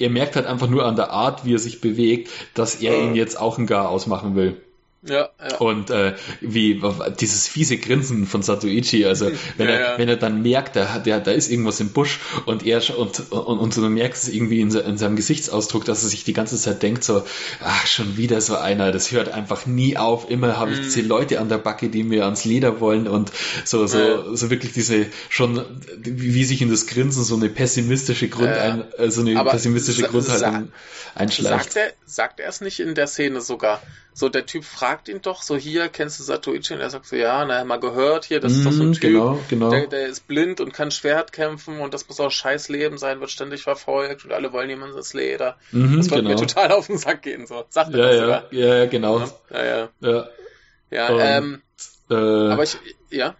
er 0.02 0.10
merkt 0.10 0.36
halt 0.36 0.46
einfach 0.46 0.68
nur 0.68 0.86
an 0.86 0.96
der 0.96 1.12
Art, 1.12 1.46
wie 1.46 1.54
er 1.54 1.60
sich 1.60 1.82
bewegt, 1.82 2.30
dass 2.54 2.76
er 2.76 3.02
ihn 3.02 3.16
jetzt 3.16 3.40
auch 3.40 3.58
ein 3.58 3.68
Gar 3.68 3.90
ausmachen 3.90 4.36
will. 4.36 4.62
Ja, 5.04 5.30
ja. 5.40 5.58
Und 5.58 5.90
äh, 5.90 6.14
wie 6.42 6.80
dieses 7.20 7.48
fiese 7.48 7.78
Grinsen 7.78 8.28
von 8.28 8.44
Satoichi, 8.44 9.06
also 9.06 9.32
wenn 9.58 9.68
Ja, 9.68 9.74
er 9.74 9.82
ja. 9.94 9.98
wenn 9.98 10.08
er 10.10 10.18
dann 10.18 10.44
merkt, 10.44 10.76
da, 10.76 11.00
da, 11.00 11.20
da 11.20 11.32
ist 11.32 11.50
irgendwas 11.50 11.80
im 11.80 11.90
Busch 11.90 12.20
und 12.46 12.64
er 12.66 12.82
und 13.00 13.32
und, 13.32 13.58
und 13.60 13.74
so 13.74 13.82
merkt 13.90 14.18
es 14.18 14.30
irgendwie 14.30 14.60
in, 14.62 14.70
in 14.70 14.98
seinem 15.00 15.16
Gesichtsausdruck, 15.16 15.86
dass 15.86 16.04
er 16.04 16.10
sich 16.10 16.24
die 16.24 16.34
ganze 16.34 16.56
Zeit 16.58 16.84
denkt 16.84 17.04
so, 17.04 17.24
ach 17.64 17.88
schon 17.88 18.16
wieder 18.18 18.42
so 18.42 18.56
einer, 18.58 18.92
das 18.92 19.12
hört 19.12 19.30
einfach 19.30 19.66
nie 19.66 19.98
auf. 19.98 20.30
Immer 20.30 20.58
habe 20.60 20.72
ich 20.74 20.78
Mhm. 20.78 20.84
diese 20.84 21.02
Leute 21.02 21.40
an 21.40 21.50
der 21.50 21.58
Backe, 21.58 21.90
die 21.90 22.04
mir 22.04 22.26
ans 22.26 22.46
Leder 22.46 22.80
wollen 22.80 23.08
und 23.08 23.32
so 23.66 23.88
so 23.88 23.98
Ja. 23.98 24.36
so 24.36 24.52
wirklich 24.52 24.72
diese 24.74 25.08
schon 25.30 25.66
wie 25.98 26.44
sich 26.44 26.62
in 26.62 26.70
das 26.70 26.86
Grinsen 26.86 27.24
so 27.24 27.36
eine 27.36 27.50
pessimistische 27.50 28.30
Grund 28.30 28.56
Ja. 28.56 28.62
ein, 28.62 28.84
äh, 29.00 29.10
so 29.10 29.22
eine 29.22 29.40
Aber 29.40 29.50
pessimistische 29.50 30.04
Grundhaltung 30.04 30.72
einschleicht. 31.16 31.74
Sagt 31.74 31.76
er, 31.76 31.94
sagt 32.06 32.40
er 32.40 32.50
es 32.50 32.62
nicht 32.62 32.80
in 32.80 32.94
der 32.94 33.08
Szene 33.08 33.42
sogar? 33.42 33.82
So, 34.14 34.28
der 34.28 34.46
Typ 34.46 34.66
fragt 34.66 34.91
fragt 34.92 35.08
ihn 35.08 35.22
doch 35.22 35.42
so, 35.42 35.56
hier, 35.56 35.88
kennst 35.88 36.20
du 36.20 36.24
Satoichi? 36.24 36.74
Und 36.74 36.82
er 36.82 36.90
sagt 36.90 37.06
so, 37.06 37.16
ja, 37.16 37.46
naja, 37.46 37.64
mal 37.64 37.80
gehört 37.80 38.26
hier, 38.26 38.42
das 38.42 38.52
ist 38.52 38.66
doch 38.66 38.74
so 38.74 38.84
ein 38.84 38.90
Mhm, 38.90 38.94
Typ, 38.94 39.02
Genau, 39.14 39.40
genau. 39.50 39.70
der, 39.70 39.88
der 39.88 40.08
ist 40.08 40.28
blind 40.28 40.60
und 40.60 40.74
kann 40.74 40.92
Schwert 40.92 41.32
kämpfen 41.32 41.80
und 41.80 41.94
das 41.94 42.10
muss 42.10 42.20
auch 42.20 42.30
scheiß 42.30 42.68
Leben 42.68 42.98
sein, 42.98 43.22
wird 43.22 43.32
ständig 43.32 43.64
verfolgt 43.64 44.26
und 44.26 44.34
alle 44.34 44.52
wollen 44.52 44.70
jemand 44.70 44.94
ins 44.94 45.14
Leder. 45.14 45.56
Mhm, 45.72 45.96
Das 45.96 46.10
wird 46.10 46.24
genau. 46.26 46.32
mir 46.32 46.36
total 46.36 46.74
auf 46.74 46.88
den 46.88 46.98
Sack 46.98 47.22
gehen, 47.22 47.48
so. 47.48 47.64
Sagt 47.70 47.94
er 47.94 48.00
ja, 48.00 48.06
das 48.06 48.16
ja, 48.16 48.22
sogar. 48.22 48.54
ja, 48.54 48.86
genau. 48.88 49.20
Ja, 49.50 49.64
ja. 49.66 49.90
Ja, 50.02 50.28
Ja, 50.90 51.38
ähm, 51.38 51.62
äh, 52.10 52.14
aber 52.16 52.64
ich, 52.64 52.78
ja, 53.12 53.36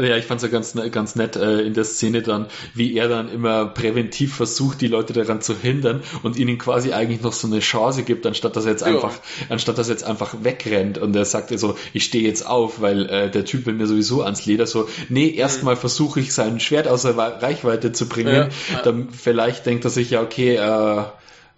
Ja, 0.00 0.16
ich 0.16 0.24
fand's 0.24 0.42
ja 0.42 0.48
ganz, 0.48 0.74
ne- 0.74 0.90
ganz 0.90 1.14
nett 1.14 1.36
äh, 1.36 1.60
in 1.60 1.74
der 1.74 1.84
Szene 1.84 2.22
dann, 2.22 2.46
wie 2.74 2.96
er 2.96 3.08
dann 3.08 3.30
immer 3.30 3.66
präventiv 3.66 4.34
versucht, 4.34 4.80
die 4.80 4.86
Leute 4.86 5.12
daran 5.12 5.42
zu 5.42 5.54
hindern 5.56 6.02
und 6.22 6.36
ihnen 6.38 6.56
quasi 6.58 6.92
eigentlich 6.92 7.20
noch 7.22 7.32
so 7.34 7.46
eine 7.46 7.60
Chance 7.60 8.02
gibt, 8.04 8.26
anstatt 8.26 8.56
dass 8.56 8.64
er 8.64 8.72
jetzt 8.72 8.80
Ja. 8.86 8.88
einfach, 8.94 9.12
anstatt 9.48 9.76
dass 9.78 9.88
er 9.88 9.92
jetzt 9.94 10.04
einfach 10.04 10.34
wegrennt 10.42 10.98
und 10.98 11.14
er 11.14 11.24
sagt 11.24 11.56
so, 11.58 11.76
ich 11.92 12.04
stehe 12.04 12.24
jetzt 12.26 12.46
auf, 12.46 12.80
weil 12.80 13.06
äh, 13.10 13.30
der 13.30 13.44
Typ 13.44 13.66
will 13.66 13.74
mir 13.74 13.86
sowieso 13.86 14.22
ans 14.22 14.46
Leder 14.46 14.66
so, 14.66 14.88
nee, 15.08 15.28
erstmal 15.30 15.76
versuche 15.76 16.20
ich 16.20 16.32
sein 16.32 16.60
Schwert 16.60 16.88
außer 16.88 17.16
Wa- 17.16 17.38
Reichweite 17.38 17.92
zu 17.92 18.08
bringen, 18.08 18.48
ja. 18.72 18.82
dann 18.82 19.10
vielleicht 19.10 19.66
denkt 19.66 19.84
er 19.84 19.90
sich 19.90 20.10
ja, 20.10 20.22
okay, 20.22 20.56
äh, 20.56 21.02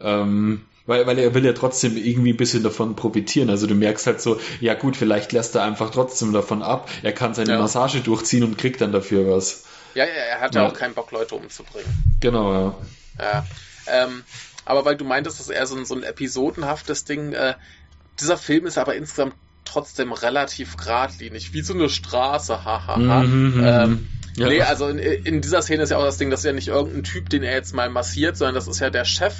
ähm, 0.00 0.62
weil, 0.86 1.06
weil 1.06 1.18
er 1.18 1.34
will 1.34 1.44
ja 1.44 1.52
trotzdem 1.52 1.96
irgendwie 1.96 2.32
ein 2.32 2.36
bisschen 2.36 2.62
davon 2.62 2.96
profitieren. 2.96 3.50
Also 3.50 3.66
du 3.66 3.74
merkst 3.74 4.06
halt 4.06 4.20
so, 4.20 4.40
ja 4.60 4.74
gut, 4.74 4.96
vielleicht 4.96 5.32
lässt 5.32 5.54
er 5.54 5.62
einfach 5.62 5.90
trotzdem 5.90 6.32
davon 6.32 6.62
ab. 6.62 6.88
Er 7.02 7.12
kann 7.12 7.34
seine 7.34 7.52
Ja. 7.52 7.58
Massage 7.58 8.00
durchziehen 8.00 8.44
und 8.44 8.58
kriegt 8.58 8.80
dann 8.80 8.92
dafür 8.92 9.28
was. 9.30 9.64
ja, 9.94 10.04
ja, 10.04 10.10
er 10.10 10.40
hat 10.40 10.54
ja 10.54 10.66
auch 10.66 10.74
keinen 10.74 10.94
Bock, 10.94 11.10
Leute 11.12 11.34
umzubringen. 11.34 11.88
Genau, 12.20 12.52
ja. 12.52 12.74
Ja. 13.20 13.46
Ähm, 13.86 14.22
aber 14.64 14.84
weil 14.84 14.96
du 14.96 15.04
meintest, 15.04 15.38
das 15.40 15.48
ist 15.48 15.54
eher 15.54 15.66
so 15.66 15.76
ein, 15.76 15.84
so 15.84 15.94
ein 15.94 16.02
episodenhaftes 16.02 17.04
Ding, 17.04 17.32
äh, 17.32 17.54
dieser 18.20 18.36
Film 18.36 18.66
ist 18.66 18.78
aber 18.78 18.94
insgesamt 18.94 19.34
trotzdem 19.64 20.12
relativ 20.12 20.76
geradlinig, 20.76 21.52
wie 21.52 21.62
so 21.62 21.74
eine 21.74 21.88
Straße, 21.88 22.64
hahaha. 22.64 23.22
Mhm, 23.22 23.56
mhm, 23.56 23.64
ähm, 23.64 24.08
ja. 24.36 24.48
Nee, 24.48 24.62
also 24.62 24.88
in, 24.88 24.98
in 24.98 25.40
dieser 25.40 25.62
Szene 25.62 25.82
ist 25.82 25.90
ja 25.90 25.98
auch 25.98 26.04
das 26.04 26.16
Ding, 26.18 26.30
das 26.30 26.40
ist 26.40 26.46
ja 26.46 26.52
nicht 26.52 26.68
irgendein 26.68 27.02
Typ, 27.04 27.28
den 27.28 27.42
er 27.42 27.52
jetzt 27.54 27.74
mal 27.74 27.90
massiert, 27.90 28.36
sondern 28.36 28.54
das 28.54 28.66
ist 28.66 28.80
ja 28.80 28.90
der 28.90 29.04
Chef 29.04 29.34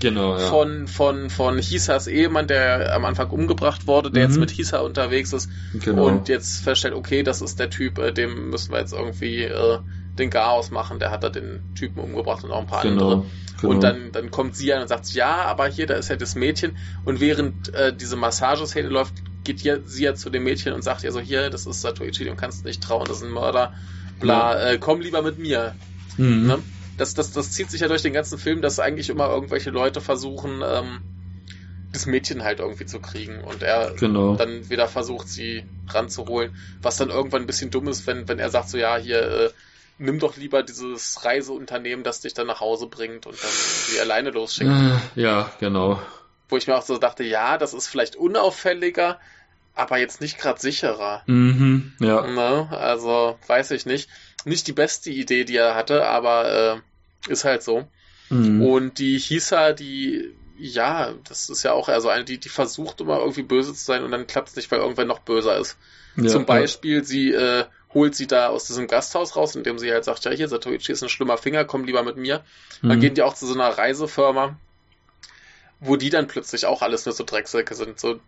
genau, 0.00 0.32
ja. 0.38 0.46
von, 0.48 0.86
von, 0.88 1.30
von 1.30 1.58
Hisas 1.58 2.06
Ehemann, 2.06 2.46
der 2.46 2.94
am 2.94 3.04
Anfang 3.04 3.30
umgebracht 3.30 3.86
wurde, 3.86 4.10
der 4.10 4.24
jetzt 4.24 4.34
Mhm. 4.34 4.40
mit 4.40 4.50
Hisa 4.50 4.78
unterwegs 4.80 5.32
ist 5.32 5.48
genau. 5.80 6.06
und 6.06 6.28
jetzt 6.28 6.62
feststellt, 6.64 6.94
okay, 6.94 7.22
das 7.22 7.40
ist 7.40 7.58
der 7.58 7.70
Typ, 7.70 7.98
äh, 7.98 8.12
dem 8.12 8.50
müssen 8.50 8.72
wir 8.72 8.80
jetzt 8.80 8.92
irgendwie 8.92 9.42
äh, 9.44 9.78
den 10.18 10.30
Chaos 10.30 10.70
machen, 10.70 10.98
der 10.98 11.10
hat 11.10 11.24
da 11.24 11.28
den 11.28 11.60
Typen 11.74 12.00
umgebracht 12.00 12.44
und 12.44 12.50
auch 12.52 12.60
ein 12.60 12.66
paar 12.66 12.82
andere. 12.84 13.08
genau, 13.16 13.26
genau. 13.60 13.72
Und 13.74 13.82
dann, 13.82 14.12
dann 14.12 14.30
kommt 14.30 14.54
sie 14.56 14.72
an 14.72 14.82
und 14.82 14.88
sagt, 14.88 15.10
ja, 15.12 15.42
aber 15.44 15.66
hier, 15.66 15.86
da 15.86 15.94
ist 15.94 16.08
ja 16.08 16.16
das 16.16 16.34
Mädchen. 16.36 16.76
Und 17.04 17.20
während 17.20 17.72
äh, 17.74 17.92
diese 17.94 18.14
Massageszene 18.16 18.88
läuft, 18.88 19.14
geht 19.42 19.58
hier, 19.60 19.80
sie 19.84 20.04
ja 20.04 20.14
zu 20.14 20.30
dem 20.30 20.44
Mädchen 20.44 20.72
und 20.72 20.82
sagt 20.82 21.02
ihr 21.02 21.10
so, 21.12 21.18
hier, 21.20 21.50
das 21.50 21.66
ist 21.66 21.80
Satoichi, 21.80 22.24
dem 22.24 22.36
kannst 22.36 22.62
du 22.62 22.68
nicht 22.68 22.82
trauen, 22.82 23.06
das 23.08 23.18
ist 23.18 23.24
ein 23.24 23.30
Mörder. 23.30 23.72
Bla, 24.20 24.70
äh, 24.70 24.78
komm 24.78 25.00
lieber 25.00 25.22
mit 25.22 25.38
mir. 25.38 25.74
mhm. 26.16 26.46
Ne? 26.46 26.58
Das, 26.96 27.14
das, 27.14 27.32
das 27.32 27.52
zieht 27.52 27.70
sich 27.70 27.80
ja 27.80 27.88
durch 27.88 28.02
den 28.02 28.12
ganzen 28.12 28.38
Film, 28.38 28.62
dass 28.62 28.78
eigentlich 28.78 29.08
immer 29.10 29.28
irgendwelche 29.28 29.70
Leute 29.70 30.00
versuchen, 30.00 30.62
ähm, 30.64 31.00
das 31.92 32.06
Mädchen 32.06 32.42
halt 32.44 32.60
irgendwie 32.60 32.86
zu 32.86 33.00
kriegen. 33.00 33.42
Und 33.42 33.62
er 33.62 33.92
Genau. 33.98 34.36
dann 34.36 34.68
wieder 34.68 34.88
versucht, 34.88 35.28
sie 35.28 35.64
ranzuholen. 35.88 36.56
Was 36.82 36.96
dann 36.96 37.10
irgendwann 37.10 37.42
ein 37.42 37.46
bisschen 37.46 37.70
dumm 37.70 37.88
ist, 37.88 38.06
wenn, 38.06 38.28
wenn 38.28 38.38
er 38.38 38.50
sagt, 38.50 38.68
so 38.68 38.78
ja, 38.78 38.96
hier, 38.96 39.20
äh, 39.22 39.50
nimm 39.98 40.18
doch 40.18 40.36
lieber 40.36 40.62
dieses 40.62 41.24
Reiseunternehmen, 41.24 42.04
das 42.04 42.20
dich 42.20 42.34
dann 42.34 42.46
nach 42.48 42.60
Hause 42.60 42.86
bringt 42.86 43.26
und 43.26 43.40
dann 43.42 43.50
sie 43.86 44.00
alleine 44.00 44.30
losschickt. 44.30 44.70
Äh, 44.70 45.20
ja, 45.20 45.50
genau. 45.60 46.00
Wo 46.48 46.56
ich 46.56 46.66
mir 46.66 46.76
auch 46.76 46.82
so 46.82 46.98
dachte, 46.98 47.24
ja, 47.24 47.58
das 47.58 47.74
ist 47.74 47.86
vielleicht 47.88 48.16
unauffälliger, 48.16 49.18
aber 49.74 49.98
jetzt 49.98 50.20
nicht 50.20 50.38
gerade 50.38 50.60
sicherer. 50.60 51.22
Mhm, 51.26 51.92
ja. 52.00 52.26
Ne? 52.26 52.68
Also, 52.70 53.38
weiß 53.46 53.70
ich 53.72 53.86
nicht. 53.86 54.08
Nicht 54.44 54.66
die 54.66 54.72
beste 54.72 55.10
Idee, 55.10 55.44
die 55.44 55.56
er 55.56 55.74
hatte, 55.74 56.06
aber 56.06 56.82
äh, 57.28 57.30
ist 57.32 57.44
halt 57.44 57.62
so. 57.62 57.88
Mhm. 58.30 58.60
Und 58.60 58.98
die 58.98 59.18
Hisa, 59.18 59.72
die, 59.72 60.36
ja, 60.56 61.14
das 61.24 61.48
ist 61.48 61.62
ja 61.64 61.72
auch 61.72 61.88
eher 61.88 62.00
so 62.00 62.08
eine, 62.08 62.24
die, 62.24 62.38
die 62.38 62.48
versucht 62.48 63.00
immer 63.00 63.18
irgendwie 63.18 63.42
böse 63.42 63.74
zu 63.74 63.84
sein 63.84 64.04
und 64.04 64.10
dann 64.12 64.26
klappt 64.26 64.50
es 64.50 64.56
nicht, 64.56 64.70
weil 64.70 64.80
irgendwer 64.80 65.04
noch 65.06 65.20
böser 65.20 65.56
ist. 65.58 65.78
ja, 66.16 66.22
Zum 66.24 66.46
Beispiel, 66.46 67.04
sie 67.04 67.32
äh, 67.32 67.66
holt 67.92 68.14
sie 68.14 68.26
da 68.26 68.48
aus 68.48 68.66
diesem 68.66 68.86
Gasthaus 68.88 69.36
raus, 69.36 69.56
indem 69.56 69.78
sie 69.78 69.92
halt 69.92 70.04
sagt, 70.04 70.24
ja, 70.24 70.30
hier, 70.32 70.48
Satoichi 70.48 70.92
ist 70.92 71.02
ein 71.02 71.08
schlimmer 71.08 71.38
Finger, 71.38 71.64
komm 71.64 71.84
lieber 71.84 72.02
mit 72.02 72.16
mir. 72.16 72.44
Ja. 72.82 72.88
Dann 72.88 72.98
Mhm. 72.98 73.00
gehen 73.00 73.14
die 73.14 73.22
auch 73.22 73.34
zu 73.34 73.46
so 73.46 73.54
einer 73.54 73.68
Reisefirma, 73.76 74.56
wo 75.80 75.96
die 75.96 76.10
dann 76.10 76.26
plötzlich 76.26 76.66
auch 76.66 76.82
alles 76.82 77.06
nur 77.06 77.14
so 77.14 77.24
Drecksäcke 77.24 77.74
sind. 77.74 78.00
So, 78.00 78.20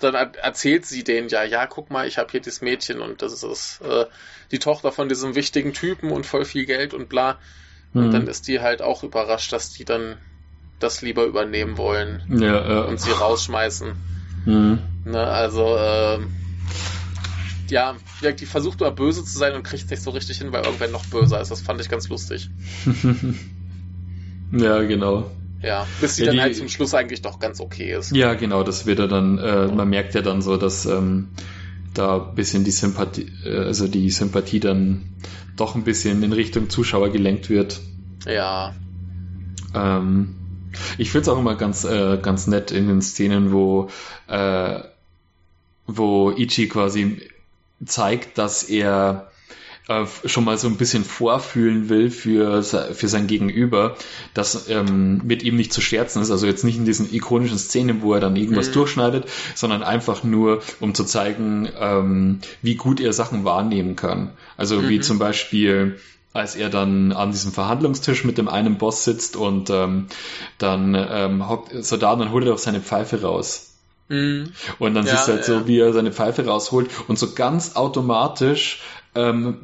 dann 0.00 0.14
er 0.14 0.32
erzählt 0.42 0.86
sie 0.86 1.04
denen 1.04 1.28
ja, 1.28 1.44
ja, 1.44 1.66
guck 1.66 1.90
mal, 1.90 2.06
ich 2.06 2.18
habe 2.18 2.30
hier 2.30 2.40
dieses 2.40 2.60
Mädchen 2.60 3.00
und 3.00 3.22
das 3.22 3.42
ist 3.42 3.80
äh, 3.82 4.06
die 4.50 4.58
Tochter 4.58 4.92
von 4.92 5.08
diesem 5.08 5.34
wichtigen 5.34 5.72
Typen 5.72 6.10
und 6.10 6.26
voll 6.26 6.44
viel 6.44 6.66
Geld 6.66 6.94
und 6.94 7.08
bla. 7.08 7.38
Und 7.92 8.08
Mhm. 8.08 8.10
dann 8.12 8.26
ist 8.28 8.46
die 8.48 8.60
halt 8.60 8.82
auch 8.82 9.02
überrascht, 9.02 9.52
dass 9.52 9.72
die 9.72 9.84
dann 9.84 10.16
das 10.78 11.02
lieber 11.02 11.24
übernehmen 11.24 11.76
wollen 11.76 12.22
ja, 12.28 12.68
ja. 12.68 12.80
und 12.82 13.00
sie 13.00 13.10
rausschmeißen. 13.10 13.94
Mhm. 14.46 14.78
Ne, 15.04 15.26
also, 15.26 15.76
ähm, 15.76 16.30
ja, 17.68 17.96
die 18.38 18.46
versucht 18.46 18.80
immer 18.80 18.90
böse 18.90 19.24
zu 19.24 19.38
sein 19.38 19.54
und 19.54 19.62
kriegt 19.62 19.90
nicht 19.90 20.02
so 20.02 20.10
richtig 20.10 20.38
hin, 20.38 20.52
weil 20.52 20.64
irgendwer 20.64 20.88
noch 20.88 21.06
böser 21.06 21.40
ist. 21.40 21.50
Das 21.50 21.60
fand 21.60 21.80
ich 21.80 21.88
ganz 21.88 22.08
lustig. 22.08 22.50
ja, 24.52 24.82
genau. 24.82 25.30
Ja, 25.62 25.86
bis 26.00 26.16
sie 26.16 26.22
Ja, 26.22 26.26
dann 26.28 26.36
die- 26.36 26.42
halt 26.42 26.56
zum 26.56 26.68
Schluss 26.68 26.94
eigentlich 26.94 27.22
doch 27.22 27.38
ganz 27.38 27.60
okay 27.60 27.92
ist. 27.94 28.12
Ja, 28.12 28.34
genau, 28.34 28.62
das 28.62 28.86
wird 28.86 28.98
er 28.98 29.08
dann, 29.08 29.38
äh, 29.38 29.66
man 29.68 29.88
merkt 29.88 30.14
ja 30.14 30.22
dann 30.22 30.42
so, 30.42 30.56
dass 30.56 30.86
ähm, 30.86 31.28
da 31.94 32.16
ein 32.28 32.34
bisschen 32.34 32.64
die 32.64 32.70
Sympathie, 32.70 33.30
äh, 33.44 33.58
also 33.58 33.88
die 33.88 34.10
Sympathie 34.10 34.60
dann 34.60 35.04
doch 35.56 35.74
ein 35.74 35.84
bisschen 35.84 36.22
in 36.22 36.32
Richtung 36.32 36.70
Zuschauer 36.70 37.10
gelenkt 37.10 37.50
wird. 37.50 37.80
Ja, 38.26 38.74
Ähm, 39.74 40.36
ich 40.98 41.10
finde 41.10 41.22
es 41.22 41.28
auch 41.28 41.38
immer 41.38 41.56
ganz, 41.56 41.84
äh, 41.84 42.18
ganz 42.22 42.46
nett 42.46 42.70
in 42.70 42.88
den 42.88 43.02
Szenen, 43.02 43.52
wo, 43.52 43.90
äh, 44.28 44.80
wo 45.86 46.30
Ichi 46.32 46.68
quasi 46.68 47.28
zeigt, 47.84 48.38
dass 48.38 48.62
er 48.62 49.29
äh, 49.90 50.06
schon 50.28 50.44
mal 50.44 50.56
so 50.56 50.68
ein 50.68 50.76
bisschen 50.76 51.04
vorfühlen 51.04 51.88
will 51.88 52.10
für, 52.10 52.62
für 52.62 53.08
sein 53.08 53.26
Gegenüber, 53.26 53.96
dass 54.34 54.68
ähm, 54.68 55.20
mit 55.24 55.42
ihm 55.42 55.56
nicht 55.56 55.72
zu 55.72 55.80
scherzen 55.80 56.22
ist. 56.22 56.30
Also 56.30 56.46
jetzt 56.46 56.64
nicht 56.64 56.76
in 56.78 56.84
diesen 56.84 57.12
ikonischen 57.12 57.58
Szenen, 57.58 58.00
wo 58.02 58.14
er 58.14 58.20
dann 58.20 58.36
irgendwas 58.36 58.68
Mhm. 58.68 58.72
durchschneidet, 58.72 59.26
sondern 59.54 59.82
einfach 59.82 60.22
nur, 60.22 60.62
um 60.80 60.94
zu 60.94 61.04
zeigen, 61.04 61.68
ähm, 61.78 62.40
wie 62.62 62.76
gut 62.76 63.00
er 63.00 63.12
Sachen 63.12 63.44
wahrnehmen 63.44 63.96
kann. 63.96 64.32
Also 64.56 64.88
wie 64.88 64.98
Mhm. 64.98 65.02
zum 65.02 65.18
Beispiel 65.18 65.98
als 66.32 66.54
er 66.54 66.70
dann 66.70 67.10
an 67.10 67.32
diesem 67.32 67.50
Verhandlungstisch 67.50 68.24
mit 68.24 68.38
dem 68.38 68.48
einen 68.48 68.78
Boss 68.78 69.02
sitzt 69.04 69.34
und 69.34 69.68
ähm, 69.70 70.06
dann 70.58 70.94
ähm, 70.96 71.48
hockt 71.48 71.84
so 71.84 71.96
da 71.96 72.12
und 72.12 72.20
dann 72.20 72.30
holt 72.30 72.44
er 72.44 72.52
doch 72.52 72.58
seine 72.58 72.80
Pfeife 72.80 73.22
raus. 73.22 73.72
Mhm. 74.08 74.52
Und 74.78 74.94
dann 74.94 75.06
Ja, 75.06 75.10
siehst 75.10 75.26
du 75.26 75.32
halt 75.32 75.40
ja. 75.42 75.46
so, 75.46 75.66
wie 75.66 75.78
er 75.80 75.92
seine 75.92 76.12
Pfeife 76.12 76.46
rausholt 76.46 76.88
und 77.08 77.18
so 77.18 77.32
ganz 77.34 77.74
automatisch 77.76 78.80
ähm, 79.14 79.58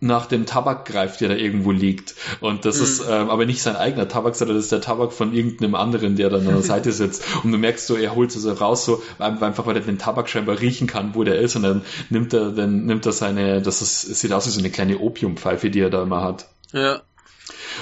nach 0.00 0.26
dem 0.26 0.46
Tabak 0.46 0.84
greift, 0.84 1.20
der 1.20 1.28
da 1.30 1.34
irgendwo 1.34 1.72
liegt. 1.72 2.14
Und 2.40 2.64
das 2.64 2.78
Mhm. 2.78 2.84
ist 2.84 3.04
ähm, 3.08 3.30
aber 3.30 3.46
nicht 3.46 3.62
sein 3.62 3.74
eigener 3.76 4.06
Tabak, 4.08 4.36
sondern 4.36 4.56
das 4.56 4.66
ist 4.66 4.72
der 4.72 4.80
Tabak 4.80 5.12
von 5.12 5.34
irgendeinem 5.34 5.74
anderen, 5.74 6.14
der 6.16 6.30
dann 6.30 6.46
an 6.46 6.54
der 6.54 6.62
Seite 6.74 6.92
sitzt. 6.92 7.24
Und 7.42 7.50
du 7.50 7.58
merkst 7.58 7.86
so, 7.86 7.96
er 7.96 8.14
holt 8.14 8.30
es 8.34 8.40
so 8.42 8.52
raus, 8.52 8.84
so 8.84 9.02
einfach 9.18 9.66
weil 9.66 9.76
er 9.76 9.82
den 9.82 9.98
Tabak 9.98 10.28
scheinbar 10.28 10.60
riechen 10.60 10.86
kann, 10.86 11.14
wo 11.14 11.24
der 11.24 11.38
ist. 11.40 11.56
Und 11.56 11.62
dann 11.62 11.82
nimmt 12.10 12.32
er, 12.32 12.50
dann 12.52 12.86
nimmt 12.86 13.06
er 13.06 13.12
seine, 13.12 13.60
das 13.60 13.82
ist, 13.82 14.02
sieht 14.02 14.32
aus 14.32 14.46
wie 14.46 14.50
so 14.50 14.60
eine 14.60 14.70
kleine 14.70 14.98
Opiumpfeife, 14.98 15.68
die 15.70 15.80
er 15.80 15.90
da 15.90 16.02
immer 16.02 16.22
hat. 16.22 16.46
ja, 16.72 17.00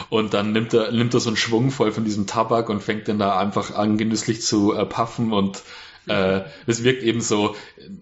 Und 0.08 0.34
dann 0.34 0.52
nimmt 0.52 0.72
er, 0.74 0.92
nimmt 0.92 1.14
er 1.14 1.20
so 1.20 1.28
einen 1.30 1.36
Schwung 1.36 1.70
voll 1.70 1.92
von 1.92 2.04
diesem 2.04 2.26
Tabak 2.26 2.68
und 2.68 2.82
fängt 2.82 3.08
dann 3.08 3.18
da 3.18 3.38
einfach 3.38 3.74
an, 3.74 3.98
genüsslich 3.98 4.42
zu 4.42 4.74
äh, 4.74 4.84
puffen 4.86 5.32
und 5.32 5.62
äh, 6.08 6.42
es 6.66 6.84
wirkt 6.84 7.02
eben 7.02 7.20
so, 7.20 7.54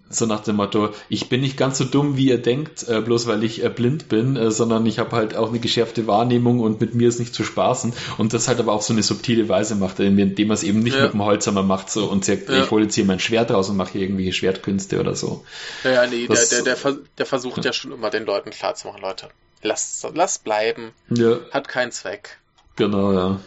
so 0.09 0.25
nach 0.25 0.41
dem 0.41 0.57
Motto, 0.57 0.89
ich 1.09 1.29
bin 1.29 1.41
nicht 1.41 1.57
ganz 1.57 1.77
so 1.77 1.83
dumm, 1.85 2.17
wie 2.17 2.27
ihr 2.29 2.37
denkt, 2.37 2.87
äh, 2.87 3.01
bloß 3.01 3.27
weil 3.27 3.43
ich 3.43 3.63
äh, 3.63 3.69
blind 3.69 4.09
bin, 4.09 4.35
äh, 4.35 4.51
sondern 4.51 4.85
ich 4.85 4.99
habe 4.99 5.15
halt 5.15 5.35
auch 5.35 5.49
eine 5.49 5.59
geschärfte 5.59 6.05
Wahrnehmung 6.07 6.59
und 6.59 6.79
mit 6.81 6.93
mir 6.95 7.07
ist 7.09 7.19
nicht 7.19 7.33
zu 7.33 7.43
spaßen. 7.43 7.93
Und 8.17 8.33
das 8.33 8.47
halt 8.47 8.59
aber 8.59 8.73
auch 8.73 8.81
so 8.81 8.93
eine 8.93 9.03
subtile 9.03 9.49
Weise 9.49 9.75
macht, 9.75 9.99
indem 9.99 10.49
er 10.49 10.53
es 10.53 10.63
eben 10.63 10.79
nicht 10.81 10.95
Ja. 10.97 11.03
mit 11.03 11.13
dem 11.13 11.23
Holzhammer 11.23 11.63
macht 11.63 11.89
so 11.89 12.05
und 12.05 12.23
sagt, 12.25 12.49
Ja. 12.49 12.63
ich 12.63 12.71
hole 12.71 12.83
jetzt 12.83 12.95
hier 12.95 13.05
mein 13.05 13.19
Schwert 13.19 13.51
raus 13.51 13.69
und 13.69 13.77
mache 13.77 13.93
hier 13.93 14.01
irgendwelche 14.01 14.33
Schwertkünste 14.33 14.99
oder 14.99 15.15
so. 15.15 15.43
ja, 15.83 15.91
ja, 15.91 16.07
nee, 16.07 16.27
der, 16.27 16.35
Das- 16.35 16.49
der, 16.49 16.61
der, 16.63 16.77
vers- 16.77 16.97
der 17.17 17.25
versucht 17.25 17.65
ja 17.65 17.73
schon 17.73 17.91
immer 17.91 18.09
den 18.09 18.25
Leuten 18.25 18.51
klarzumachen, 18.51 19.01
Leute, 19.01 19.29
lasst, 19.63 20.05
lasst 20.13 20.43
bleiben, 20.43 20.91
Ja, 21.09 21.37
hat 21.51 21.67
keinen 21.67 21.91
Zweck. 21.91 22.37
genau, 22.75 23.13
ja. 23.13 23.39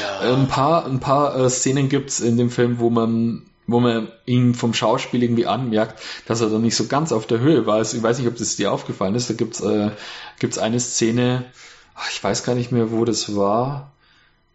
Ja, 0.00 0.34
Ein 0.34 0.48
paar, 0.48 0.86
ein 0.86 1.00
paar 1.00 1.36
äh, 1.36 1.50
Szenen 1.50 1.88
gibt's 1.88 2.20
in 2.20 2.36
dem 2.36 2.50
Film, 2.50 2.78
wo 2.78 2.90
man, 2.90 3.42
wo 3.66 3.80
man 3.80 4.08
ihn 4.26 4.54
vom 4.54 4.74
Schauspiel 4.74 5.22
irgendwie 5.22 5.46
anmerkt, 5.46 6.00
dass 6.26 6.40
er 6.40 6.48
dann 6.48 6.62
nicht 6.62 6.76
so 6.76 6.86
ganz 6.86 7.12
auf 7.12 7.26
der 7.26 7.40
Höhe 7.40 7.66
war. 7.66 7.76
Also 7.76 7.96
ich 7.96 8.02
weiß 8.02 8.18
nicht, 8.18 8.28
ob 8.28 8.36
das 8.36 8.56
dir 8.56 8.72
aufgefallen 8.72 9.14
ist. 9.14 9.30
Da 9.30 9.34
gibt's, 9.34 9.60
äh, 9.60 9.90
gibt's 10.38 10.58
eine 10.58 10.80
Szene, 10.80 11.44
ich 12.10 12.22
weiß 12.22 12.44
gar 12.44 12.54
nicht 12.54 12.72
mehr, 12.72 12.90
wo 12.92 13.04
das 13.04 13.34
war. 13.34 13.92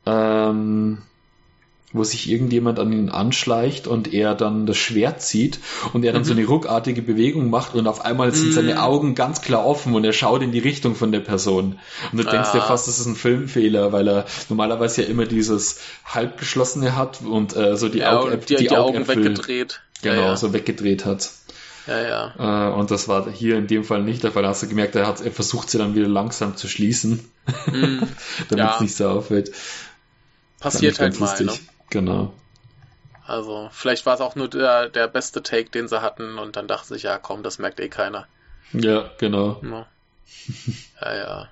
Ähm, 0.06 1.00
wo 1.94 2.04
sich 2.04 2.30
irgendjemand 2.30 2.80
an 2.80 2.92
ihn 2.92 3.10
anschleicht 3.10 3.88
und 3.88 4.14
er 4.14 4.36
dann 4.36 4.66
das 4.66 4.78
Schwert 4.78 5.22
zieht 5.22 5.60
und 5.94 6.04
er 6.04 6.12
dann 6.12 6.24
mhm. 6.24 6.26
so 6.26 6.34
eine 6.34 6.46
ruckartige 6.46 7.02
Bewegung 7.02 7.50
macht 7.50 7.76
und 7.76 7.88
auf 7.88 8.04
einmal 8.04 8.34
sind 8.34 8.50
mhm. 8.50 8.54
seine 8.54 8.84
Augen 8.84 9.16
ganz 9.16 9.42
klar 9.42 9.66
offen 9.66 9.96
und 9.96 10.04
er 10.04 10.14
schaut 10.14 10.42
in 10.42 10.52
die 10.52 10.60
Richtung 10.60 10.96
von 10.96 11.12
der 11.12 11.22
Person. 11.22 11.80
Und 12.12 12.18
du 12.18 12.24
denkst 12.24 12.50
ah. 12.50 12.58
dir 12.58 12.62
fast, 12.62 12.88
das 12.88 13.00
ist 13.00 13.06
ein 13.06 13.16
Filmfehler, 13.16 13.92
weil 13.92 14.08
er 14.08 14.26
normalerweise 14.50 15.04
ja 15.04 15.08
immer 15.08 15.26
dieses 15.26 15.80
halbgeschlossene 16.06 16.96
hat 16.96 17.22
und 17.22 17.56
äh, 17.56 17.78
so 17.78 17.88
die, 17.88 18.00
ja, 18.00 18.20
Aug 18.20 18.32
die, 18.46 18.56
die, 18.56 18.68
die 18.68 18.72
Augen, 18.72 18.98
Augen 18.98 19.08
weggedreht. 19.08 19.82
Genau, 20.02 20.16
ja, 20.16 20.22
ja. 20.28 20.38
so 20.38 20.54
weggedreht 20.54 21.06
hat. 21.06 21.32
Ja, 21.88 22.02
ja. 22.02 22.70
Äh, 22.70 22.74
und 22.74 22.92
das 22.92 23.08
war 23.08 23.30
hier 23.30 23.58
in 23.58 23.68
dem 23.68 23.84
Fall 23.84 24.02
nicht 24.02 24.24
der 24.24 24.32
Fall. 24.32 24.44
Da 24.44 24.50
hast 24.50 24.64
du 24.64 24.68
gemerkt, 24.68 24.96
er, 24.96 25.08
hat, 25.08 25.22
er 25.22 25.32
versucht 25.32 25.70
sie 25.70 25.78
dann 25.78 25.96
wieder 25.96 26.08
langsam 26.08 26.58
zu 26.58 26.68
schließen, 26.68 27.30
mm, 27.68 28.00
damit 28.50 28.72
es 28.76 28.82
nicht 28.82 28.96
so 28.96 29.08
auffällt. 29.08 29.52
Passiert 30.60 31.00
halt 31.00 31.20
mal, 31.20 31.28
lustig. 31.28 31.48
ne? 31.48 31.75
Genau. 31.90 32.34
Also, 33.26 33.70
vielleicht 33.72 34.06
war 34.06 34.16
es 34.16 34.22
auch 34.22 34.36
nur 34.36 34.48
der, 34.50 34.90
der 34.90 35.08
beste 35.08 35.42
Take, 35.42 35.70
den 35.70 35.88
sie 35.88 36.02
hatten 36.02 36.38
und 36.38 36.56
dann 36.56 36.68
dachte 36.68 36.90
sich, 36.90 37.04
ja 37.04 37.18
komm, 37.18 37.42
das 37.42 37.58
merkt 37.58 37.80
eh 37.80 37.90
keiner. 37.90 38.28
Ja, 38.74 39.10
genau. 39.18 39.62
Ja, 39.64 39.88
ja. 41.02 41.14
Ja, 41.16 41.50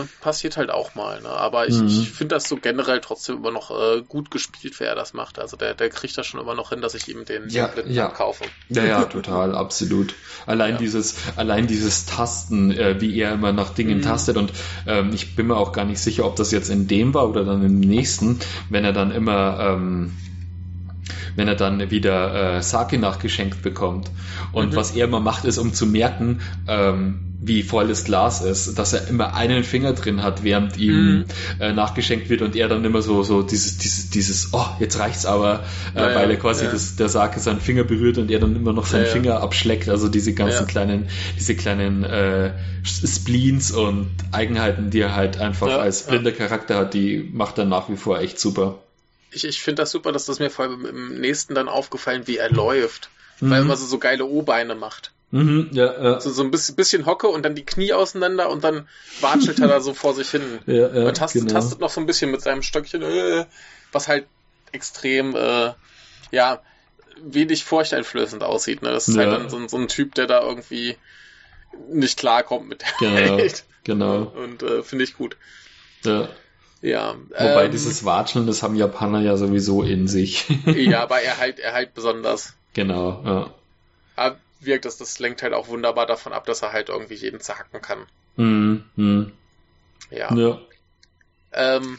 äh, 0.00 0.04
passiert 0.20 0.56
halt 0.56 0.70
auch 0.70 0.94
mal, 0.94 1.20
ne? 1.22 1.28
Aber 1.28 1.66
ich, 1.66 1.76
mhm. 1.76 1.86
ich 1.86 2.10
finde 2.10 2.34
das 2.34 2.48
so 2.48 2.56
generell 2.56 3.00
trotzdem 3.00 3.36
immer 3.36 3.50
noch 3.50 3.70
äh, 3.70 4.02
gut 4.02 4.30
gespielt, 4.30 4.78
wer 4.78 4.94
das 4.94 5.14
macht. 5.14 5.38
Also 5.38 5.56
der, 5.56 5.74
der 5.74 5.88
kriegt 5.88 6.16
das 6.18 6.26
schon 6.26 6.40
immer 6.40 6.54
noch 6.54 6.70
hin, 6.70 6.82
dass 6.82 6.94
ich 6.94 7.08
ihm 7.08 7.24
den, 7.24 7.48
ja, 7.48 7.68
den 7.68 7.90
ja. 7.90 8.08
kaufe. 8.08 8.44
Ja, 8.68 8.84
ja, 8.84 9.04
total, 9.04 9.54
absolut. 9.56 10.14
Allein 10.46 10.72
ja. 10.72 10.78
dieses, 10.78 11.16
allein 11.36 11.66
dieses 11.66 12.04
Tasten, 12.06 12.70
äh, 12.70 13.00
wie 13.00 13.18
er 13.18 13.32
immer 13.32 13.52
nach 13.52 13.70
Dingen 13.70 13.98
mhm. 13.98 14.02
tastet 14.02 14.36
und 14.36 14.52
ähm, 14.86 15.12
ich 15.14 15.36
bin 15.36 15.46
mir 15.46 15.56
auch 15.56 15.72
gar 15.72 15.84
nicht 15.84 16.00
sicher, 16.00 16.26
ob 16.26 16.36
das 16.36 16.50
jetzt 16.50 16.68
in 16.68 16.86
dem 16.86 17.14
war 17.14 17.28
oder 17.28 17.44
dann 17.44 17.64
im 17.64 17.80
nächsten, 17.80 18.40
wenn 18.68 18.84
er 18.84 18.92
dann 18.92 19.10
immer 19.10 19.58
ähm, 19.60 20.12
wenn 21.36 21.48
er 21.48 21.56
dann 21.56 21.90
wieder 21.90 22.56
äh, 22.56 22.62
Sake 22.62 22.98
nachgeschenkt 22.98 23.62
bekommt. 23.62 24.10
Und 24.52 24.72
mhm. 24.72 24.76
was 24.76 24.94
er 24.94 25.06
immer 25.06 25.20
macht, 25.20 25.44
ist, 25.44 25.58
um 25.58 25.72
zu 25.72 25.86
merken, 25.86 26.40
ähm, 26.68 27.33
wie 27.46 27.62
voll 27.62 27.88
das 27.88 28.04
Glas 28.04 28.40
ist, 28.40 28.78
dass 28.78 28.92
er 28.92 29.08
immer 29.08 29.34
einen 29.34 29.64
Finger 29.64 29.92
drin 29.92 30.22
hat, 30.22 30.44
während 30.44 30.76
ihm 30.76 31.18
mhm. 31.18 31.24
äh, 31.60 31.72
nachgeschenkt 31.72 32.30
wird 32.30 32.42
und 32.42 32.56
er 32.56 32.68
dann 32.68 32.84
immer 32.84 33.02
so 33.02 33.22
so 33.22 33.42
dieses 33.42 33.76
dieses 33.76 34.10
dieses 34.10 34.54
oh 34.54 34.66
jetzt 34.80 34.98
reicht's 34.98 35.26
aber, 35.26 35.64
äh, 35.94 36.00
ja, 36.00 36.14
weil 36.14 36.30
er 36.30 36.36
quasi 36.36 36.64
ja. 36.64 36.70
das, 36.70 36.96
der 36.96 37.08
Sake 37.08 37.38
seinen 37.40 37.60
Finger 37.60 37.84
berührt 37.84 38.18
und 38.18 38.30
er 38.30 38.40
dann 38.40 38.56
immer 38.56 38.72
noch 38.72 38.86
seinen 38.86 39.04
ja, 39.04 39.10
Finger 39.10 39.40
abschleckt, 39.40 39.88
also 39.88 40.08
diese 40.08 40.32
ganzen 40.32 40.66
kleinen 40.66 41.08
diese 41.38 41.54
kleinen 41.54 42.04
äh, 42.04 42.52
Spleens 42.84 43.70
und 43.72 44.10
Eigenheiten, 44.32 44.90
die 44.90 45.00
er 45.00 45.14
halt 45.14 45.38
einfach 45.38 45.78
als 45.78 46.06
blinder 46.06 46.32
Charakter 46.32 46.76
hat, 46.76 46.94
die 46.94 47.28
macht 47.32 47.58
er 47.58 47.64
nach 47.64 47.88
wie 47.88 47.96
vor 47.96 48.20
echt 48.20 48.38
super. 48.38 48.78
Ich, 49.30 49.44
ich 49.44 49.60
finde 49.60 49.82
das 49.82 49.90
super, 49.90 50.12
dass 50.12 50.26
das 50.26 50.38
mir 50.38 50.50
vor 50.50 50.66
allem 50.66 50.86
im 50.86 51.20
nächsten 51.20 51.54
dann 51.54 51.68
aufgefallen, 51.68 52.22
wie 52.26 52.36
er 52.36 52.50
läuft, 52.50 53.10
mhm. 53.40 53.50
weil 53.50 53.58
er 53.58 53.62
immer 53.62 53.76
so, 53.76 53.86
so 53.86 53.98
geile 53.98 54.24
O-Beine 54.24 54.74
macht. 54.74 55.13
Mhm, 55.34 55.70
ja, 55.72 56.00
ja. 56.00 56.20
So, 56.20 56.30
so 56.30 56.44
ein 56.44 56.52
bisschen, 56.52 56.76
bisschen 56.76 57.06
Hocke 57.06 57.26
und 57.26 57.44
dann 57.44 57.56
die 57.56 57.64
Knie 57.64 57.92
auseinander 57.92 58.50
und 58.50 58.62
dann 58.62 58.88
watschelt 59.20 59.58
er 59.58 59.66
da 59.66 59.80
so 59.80 59.92
vor 59.92 60.14
sich 60.14 60.30
hin. 60.30 60.60
Ja, 60.66 60.94
ja, 60.94 61.08
und 61.08 61.16
tastet, 61.16 61.42
genau. 61.42 61.54
tastet 61.54 61.80
noch 61.80 61.90
so 61.90 62.00
ein 62.00 62.06
bisschen 62.06 62.30
mit 62.30 62.40
seinem 62.40 62.62
Stöckchen, 62.62 63.02
äh, 63.02 63.44
was 63.90 64.06
halt 64.06 64.26
extrem, 64.70 65.34
äh, 65.34 65.72
ja, 66.30 66.62
wenig 67.20 67.64
furchteinflößend 67.64 68.44
aussieht. 68.44 68.82
Ne? 68.82 68.92
Das 68.92 69.08
ist 69.08 69.16
halt 69.16 69.26
ja. 69.26 69.32
halt 69.32 69.42
dann 69.42 69.50
so, 69.50 69.66
so, 69.66 69.76
ein 69.76 69.88
Typ, 69.88 70.14
der 70.14 70.28
da 70.28 70.40
irgendwie 70.40 70.96
nicht 71.88 72.16
klarkommt 72.16 72.68
mit 72.68 72.82
der 72.82 73.10
genau, 73.10 73.36
Welt. 73.36 73.64
Genau. 73.82 74.22
Und 74.36 74.62
äh, 74.62 74.84
finde 74.84 75.02
ich 75.02 75.16
gut. 75.16 75.36
Ja. 76.04 76.28
Ja. 76.80 77.16
Wobei 77.30 77.64
ähm, 77.64 77.72
dieses 77.72 78.04
Watscheln, 78.04 78.46
das 78.46 78.62
haben 78.62 78.76
Japaner 78.76 79.20
ja 79.20 79.36
sowieso 79.36 79.82
in 79.82 80.06
sich. 80.06 80.46
ja, 80.64 81.02
aber 81.02 81.20
er 81.22 81.38
halt, 81.38 81.58
er 81.58 81.72
halt 81.72 81.92
besonders. 81.92 82.54
Genau, 82.72 83.20
ja. 83.24 83.54
Aber 84.14 84.36
wirkt, 84.66 84.84
dass 84.84 84.96
das 84.96 85.18
lenkt 85.18 85.42
halt 85.42 85.52
auch 85.52 85.68
wunderbar 85.68 86.06
davon 86.06 86.32
ab, 86.32 86.46
dass 86.46 86.62
er 86.62 86.72
halt 86.72 86.88
irgendwie 86.88 87.14
jeden 87.14 87.40
zerhacken 87.40 87.80
kann. 87.80 88.06
Mhm. 88.36 88.84
mhm. 88.96 89.32
Ja. 90.10 90.34
Ja. 90.34 90.60
Ähm, 91.52 91.98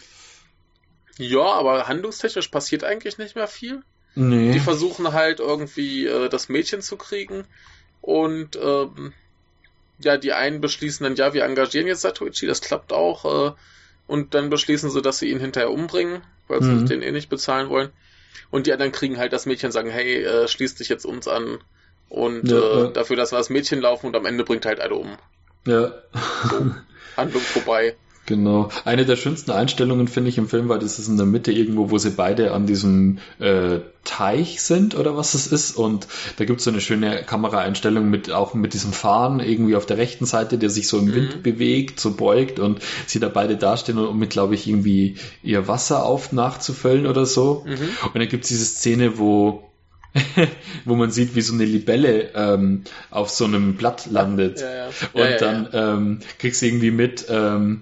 ja, 1.18 1.44
aber 1.44 1.88
handlungstechnisch 1.88 2.50
passiert 2.50 2.84
eigentlich 2.84 3.18
nicht 3.18 3.36
mehr 3.36 3.48
viel. 3.48 3.82
Nee. 4.16 4.52
Die 4.54 4.60
versuchen 4.60 5.14
halt 5.14 5.40
irgendwie 5.40 6.06
äh, 6.06 6.30
das 6.30 6.50
Mädchen 6.50 6.82
zu 6.82 6.98
kriegen 6.98 7.46
und 8.02 8.56
ähm, 8.56 9.14
ja, 10.00 10.18
die 10.18 10.34
einen 10.34 10.62
beschließen 10.62 11.04
dann, 11.04 11.16
ja, 11.16 11.34
wir 11.34 11.44
engagieren 11.44 11.88
jetzt 11.88 12.02
Satoichi, 12.02 12.48
das 12.48 12.62
klappt 12.62 12.94
auch, 12.94 13.50
äh, 13.50 13.54
und 14.08 14.34
dann 14.34 14.50
beschließen 14.50 14.90
sie, 14.90 15.02
dass 15.02 15.20
sie 15.20 15.30
ihn 15.30 15.40
hinterher 15.40 15.72
umbringen, 15.72 16.22
weil 16.48 16.62
sie 16.62 16.72
mhm. 16.72 16.86
den 16.86 17.02
eh 17.02 17.12
nicht 17.12 17.30
bezahlen 17.30 17.70
wollen. 17.70 17.90
Und 18.52 18.68
die 18.68 18.74
anderen 18.74 18.92
kriegen 18.92 19.18
halt 19.18 19.34
das 19.34 19.46
Mädchen 19.46 19.68
und 19.68 19.72
sagen, 19.72 19.90
hey, 19.90 20.24
äh, 20.24 20.48
schließ 20.48 20.76
dich 20.76 20.90
jetzt 20.90 21.06
uns 21.06 21.28
an, 21.28 21.58
und 22.10 22.50
ja, 22.50 22.58
äh, 22.58 22.80
ja. 22.80 22.88
dafür, 22.88 23.16
dass 23.16 23.32
wir 23.32 23.38
das 23.38 23.50
Mädchen 23.50 23.82
laufen 23.82 24.08
und 24.08 24.16
am 24.16 24.26
Ende 24.26 24.44
bringt 24.44 24.66
halt 24.66 24.80
alle 24.80 24.96
um. 24.96 25.18
Ja. 25.68 25.94
So, 26.50 26.72
Handlung 27.18 27.42
vorbei. 27.42 27.96
Genau. 28.26 28.70
Eine 28.86 29.06
der 29.06 29.18
schönsten 29.18 29.52
Einstellungen 29.52 30.08
finde 30.08 30.30
ich 30.30 30.40
im 30.40 30.50
Film 30.50 30.68
war, 30.68 30.80
das 30.80 30.98
ist 30.98 31.08
in 31.08 31.18
der 31.18 31.28
Mitte 31.28 31.52
irgendwo, 31.52 31.92
wo 31.92 32.00
sie 32.00 32.10
beide 32.10 32.54
an 32.54 32.66
diesem 32.66 33.20
äh, 33.40 33.82
Teich 34.04 34.64
sind 34.64 34.96
oder 34.96 35.16
was 35.16 35.36
es 35.36 35.46
ist. 35.46 35.78
Und 35.78 36.08
da 36.38 36.46
gibt 36.46 36.60
es 36.60 36.66
so 36.66 36.72
eine 36.72 36.82
schöne 36.82 37.24
Kameraeinstellung 37.24 38.10
mit 38.10 38.32
auch 38.32 38.56
mit 38.56 38.74
diesem 38.74 38.94
Fahren 38.94 39.40
irgendwie 39.40 39.76
auf 39.76 39.86
der 39.86 39.98
rechten 39.98 40.26
Seite, 40.26 40.58
der 40.58 40.72
sich 40.72 40.88
so 40.88 40.98
im 40.98 41.14
Wind 41.14 41.38
mhm. 41.38 41.42
bewegt, 41.44 42.00
so 42.00 42.16
beugt 42.16 42.60
und 42.60 42.80
sie 43.06 43.20
da 43.20 43.30
beide 43.30 43.58
dastehen 43.58 44.00
und 44.00 44.08
um 44.08 44.18
mit, 44.18 44.32
glaube 44.32 44.56
ich, 44.56 44.68
irgendwie 44.68 45.18
ihr 45.44 45.68
Wasser 45.68 46.04
auf 46.04 46.32
nachzufüllen 46.32 47.06
oder 47.06 47.28
so. 47.28 47.64
Mhm. 47.68 47.90
Und 48.06 48.16
dann 48.16 48.28
gibt 48.28 48.46
es 48.46 48.50
diese 48.50 48.66
Szene, 48.66 49.20
wo 49.20 49.70
wo 50.86 50.96
man 50.96 51.12
sieht, 51.12 51.36
wie 51.36 51.42
so 51.42 51.54
eine 51.54 51.66
Libelle 51.66 52.32
ähm, 52.36 52.84
auf 53.10 53.30
so 53.30 53.46
einem 53.46 53.76
Blatt 53.76 54.08
landet. 54.08 54.62
Ja, 54.62 54.76
ja. 54.76 54.88
Und 55.14 55.30
ja, 55.30 55.38
dann 55.38 55.70
ähm, 55.74 56.20
kriegst 56.40 56.62
du 56.62 56.68
irgendwie 56.68 56.92
mit, 56.92 57.26
ähm, 57.30 57.82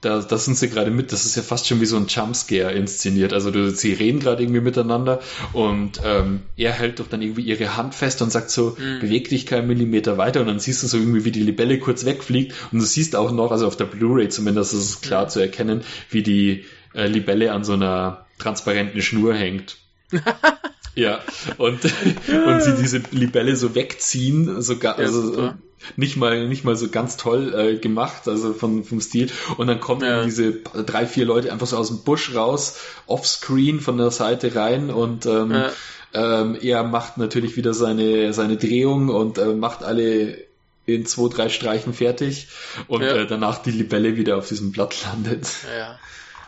da, 0.00 0.20
da 0.20 0.38
sind 0.38 0.56
sie 0.56 0.70
gerade 0.70 0.90
mit, 0.90 1.12
das 1.12 1.26
ist 1.26 1.36
ja 1.36 1.42
fast 1.42 1.66
schon 1.66 1.80
wie 1.82 1.86
so 1.86 1.96
ein 1.96 2.06
Jumpscare 2.06 2.72
inszeniert. 2.72 3.34
Also 3.34 3.50
du, 3.50 3.70
sie 3.70 3.92
reden 3.92 4.20
gerade 4.20 4.42
irgendwie 4.42 4.62
miteinander 4.62 5.20
und 5.52 6.00
ähm, 6.02 6.40
er 6.56 6.72
hält 6.72 7.00
doch 7.00 7.08
dann 7.08 7.20
irgendwie 7.20 7.42
ihre 7.42 7.76
Hand 7.76 7.94
fest 7.94 8.22
und 8.22 8.32
sagt 8.32 8.50
so, 8.50 8.76
mhm. 8.78 9.00
beweg 9.00 9.28
dich 9.28 9.44
keinen 9.44 9.66
Millimeter 9.68 10.16
weiter 10.16 10.40
und 10.40 10.46
dann 10.46 10.58
siehst 10.58 10.82
du 10.82 10.86
so 10.86 10.96
irgendwie, 10.96 11.26
wie 11.26 11.32
die 11.32 11.42
Libelle 11.42 11.78
kurz 11.78 12.06
wegfliegt 12.06 12.54
und 12.72 12.78
du 12.78 12.86
siehst 12.86 13.14
auch 13.14 13.30
noch, 13.30 13.50
also 13.50 13.66
auf 13.66 13.76
der 13.76 13.84
Blu-ray 13.84 14.30
zumindest 14.30 14.72
ist 14.72 14.80
es 14.80 15.00
klar 15.02 15.24
mhm. 15.24 15.28
zu 15.28 15.40
erkennen, 15.40 15.82
wie 16.08 16.22
die 16.22 16.64
äh, 16.94 17.06
Libelle 17.06 17.52
an 17.52 17.64
so 17.64 17.74
einer 17.74 18.24
transparenten 18.38 19.02
Schnur 19.02 19.34
hängt. 19.34 19.76
Ja, 21.00 21.20
und, 21.56 21.80
und 22.46 22.62
sie 22.62 22.74
diese 22.78 23.00
Libelle 23.10 23.56
so 23.56 23.74
wegziehen, 23.74 24.60
sogar, 24.60 24.98
also 24.98 25.40
ja, 25.40 25.58
nicht 25.96 26.18
mal, 26.18 26.46
nicht 26.46 26.64
mal 26.64 26.76
so 26.76 26.88
ganz 26.88 27.16
toll 27.16 27.54
äh, 27.54 27.76
gemacht, 27.78 28.28
also 28.28 28.52
von, 28.52 28.84
vom 28.84 29.00
Stil. 29.00 29.30
Und 29.56 29.66
dann 29.66 29.80
kommen 29.80 30.02
ja. 30.02 30.24
diese 30.24 30.52
drei, 30.52 31.06
vier 31.06 31.24
Leute 31.24 31.52
einfach 31.52 31.66
so 31.66 31.78
aus 31.78 31.88
dem 31.88 32.02
Busch 32.02 32.34
raus, 32.34 32.76
offscreen 33.06 33.80
von 33.80 33.96
der 33.96 34.10
Seite 34.10 34.54
rein 34.54 34.90
und 34.90 35.24
ähm, 35.24 35.52
ja. 35.52 35.70
ähm, 36.12 36.58
er 36.60 36.82
macht 36.84 37.16
natürlich 37.16 37.56
wieder 37.56 37.72
seine, 37.72 38.34
seine 38.34 38.58
Drehung 38.58 39.08
und 39.08 39.38
äh, 39.38 39.54
macht 39.54 39.82
alle 39.82 40.36
in 40.84 41.06
zwei, 41.06 41.34
drei 41.34 41.48
Streichen 41.48 41.94
fertig 41.94 42.48
und 42.88 43.00
ja. 43.02 43.16
äh, 43.16 43.26
danach 43.26 43.58
die 43.62 43.70
Libelle 43.70 44.16
wieder 44.16 44.36
auf 44.36 44.48
diesem 44.48 44.72
Blatt 44.72 44.94
landet. 45.04 45.48
Ja. 45.74 45.98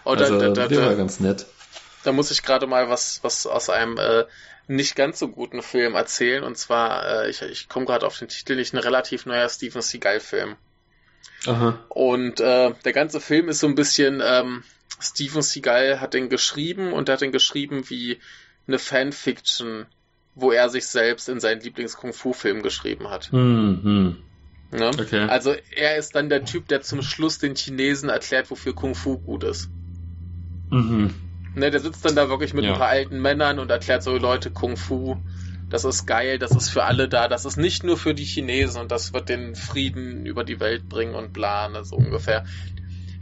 Oh, 0.04 0.10
also, 0.10 0.38
da, 0.38 0.48
da, 0.48 0.52
da, 0.52 0.68
der 0.68 0.84
war 0.84 0.94
ganz 0.94 1.20
nett. 1.20 1.46
Da 2.04 2.12
muss 2.12 2.30
ich 2.30 2.42
gerade 2.42 2.66
mal 2.66 2.88
was, 2.88 3.20
was 3.22 3.46
aus 3.46 3.70
einem 3.70 3.98
äh, 3.98 4.24
nicht 4.66 4.96
ganz 4.96 5.18
so 5.18 5.28
guten 5.28 5.62
Film 5.62 5.94
erzählen. 5.94 6.44
Und 6.44 6.56
zwar, 6.56 7.24
äh, 7.24 7.30
ich, 7.30 7.42
ich 7.42 7.68
komme 7.68 7.86
gerade 7.86 8.06
auf 8.06 8.18
den 8.18 8.28
Titel 8.28 8.56
nicht, 8.56 8.72
ein 8.74 8.78
relativ 8.78 9.26
neuer 9.26 9.48
Steven 9.48 9.82
Seagal-Film. 9.82 10.56
Und 11.88 12.40
äh, 12.40 12.72
der 12.84 12.92
ganze 12.92 13.20
Film 13.20 13.48
ist 13.48 13.60
so 13.60 13.66
ein 13.66 13.74
bisschen, 13.74 14.22
ähm, 14.24 14.62
Steven 15.00 15.42
Seagal 15.42 16.00
hat 16.00 16.14
den 16.14 16.28
geschrieben 16.28 16.92
und 16.92 17.08
hat 17.08 17.20
den 17.20 17.32
geschrieben 17.32 17.88
wie 17.90 18.18
eine 18.66 18.78
Fanfiction, 18.78 19.86
wo 20.34 20.52
er 20.52 20.68
sich 20.68 20.86
selbst 20.86 21.28
in 21.28 21.40
seinen 21.40 21.60
Lieblings-Kung-Fu-Film 21.60 22.62
geschrieben 22.62 23.10
hat. 23.10 23.32
Mhm. 23.32 24.18
Ne? 24.70 24.88
Okay. 24.88 25.26
Also 25.28 25.54
er 25.74 25.96
ist 25.96 26.14
dann 26.14 26.30
der 26.30 26.44
Typ, 26.44 26.68
der 26.68 26.80
zum 26.80 27.02
Schluss 27.02 27.38
den 27.38 27.54
Chinesen 27.54 28.08
erklärt, 28.08 28.50
wofür 28.50 28.74
Kung 28.74 28.94
Fu 28.94 29.18
gut 29.18 29.44
ist. 29.44 29.68
Mhm. 30.70 31.14
Ne, 31.54 31.70
der 31.70 31.80
sitzt 31.80 32.04
dann 32.04 32.16
da 32.16 32.28
wirklich 32.28 32.54
mit 32.54 32.64
ja. 32.64 32.72
ein 32.72 32.78
paar 32.78 32.88
alten 32.88 33.20
Männern 33.20 33.58
und 33.58 33.70
erklärt 33.70 34.02
so, 34.02 34.16
Leute, 34.16 34.50
Kung 34.50 34.76
Fu, 34.76 35.18
das 35.68 35.84
ist 35.84 36.06
geil, 36.06 36.38
das 36.38 36.52
ist 36.52 36.68
für 36.68 36.84
alle 36.84 37.08
da, 37.08 37.28
das 37.28 37.44
ist 37.44 37.56
nicht 37.56 37.84
nur 37.84 37.96
für 37.96 38.14
die 38.14 38.24
Chinesen 38.24 38.80
und 38.80 38.92
das 38.92 39.12
wird 39.12 39.28
den 39.28 39.54
Frieden 39.54 40.26
über 40.26 40.44
die 40.44 40.60
Welt 40.60 40.88
bringen 40.88 41.14
und 41.14 41.32
bla, 41.32 41.68
ne, 41.68 41.84
so 41.84 41.96
ungefähr. 41.96 42.44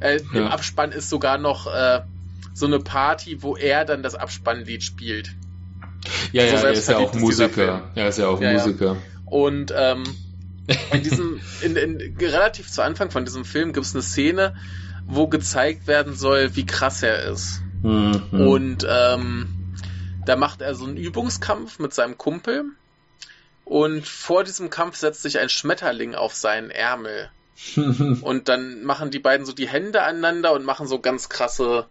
Äh, 0.01 0.21
ja. 0.33 0.41
Im 0.41 0.47
Abspann 0.47 0.93
ist 0.93 1.11
sogar 1.11 1.39
noch 1.39 1.67
äh, 1.67 2.01
so 2.55 2.67
eine 2.67 2.79
Party, 2.81 3.43
wo 3.43 3.57
er 3.57 3.85
dann 3.85 4.03
das 4.03 4.15
Abspannlied 4.15 4.83
spielt. 4.83 5.35
Ja, 6.33 6.47
so 6.49 6.57
ja, 6.57 6.63
er 6.63 6.73
ist 6.73 6.89
ja 6.89 6.99
auch 6.99 7.15
Musiker. 7.15 7.91
Er 7.95 8.09
ist 8.09 8.19
ja 8.19 8.29
auch 8.29 8.41
ja, 8.41 8.53
Musiker. 8.53 8.97
Und 9.27 9.73
ähm, 9.77 10.05
in 10.93 11.03
diesem, 11.03 11.41
in, 11.63 11.77
in, 11.77 12.17
relativ 12.19 12.71
zu 12.71 12.83
Anfang 12.83 13.11
von 13.11 13.25
diesem 13.25 13.45
Film 13.45 13.73
gibt 13.73 13.87
es 13.87 13.95
eine 13.95 14.03
Szene, 14.03 14.55
wo 15.07 15.29
gezeigt 15.29 15.87
werden 15.87 16.15
soll, 16.15 16.55
wie 16.57 16.67
krass 16.67 17.03
er 17.03 17.25
ist. 17.25 17.63
Mhm. 17.83 18.23
Und 18.33 18.87
ähm, 18.89 19.75
da 20.27 20.37
macht 20.37 20.61
er 20.61 20.75
so 20.75 20.85
einen 20.85 20.97
Übungskampf 20.97 21.79
mit 21.79 21.95
seinem 21.95 22.19
Kumpel. 22.19 22.65
Und 23.65 24.07
vor 24.07 24.45
diesem 24.45 24.69
Kampf 24.71 24.97
setzt 24.97 25.23
sich 25.23 25.39
ein 25.39 25.49
Schmetterling 25.49 26.15
auf 26.15 26.35
seinen 26.35 26.71
Ärmel. 26.71 27.31
und 27.77 28.49
dann 28.49 28.85
machen 28.85 29.11
die 29.11 29.19
beiden 29.19 29.45
so 29.45 29.53
die 29.53 29.69
Hände 29.69 30.03
aneinander 30.03 30.53
und 30.53 30.65
machen 30.65 30.87
so 30.87 30.99
ganz 30.99 31.29
krasse 31.29 31.87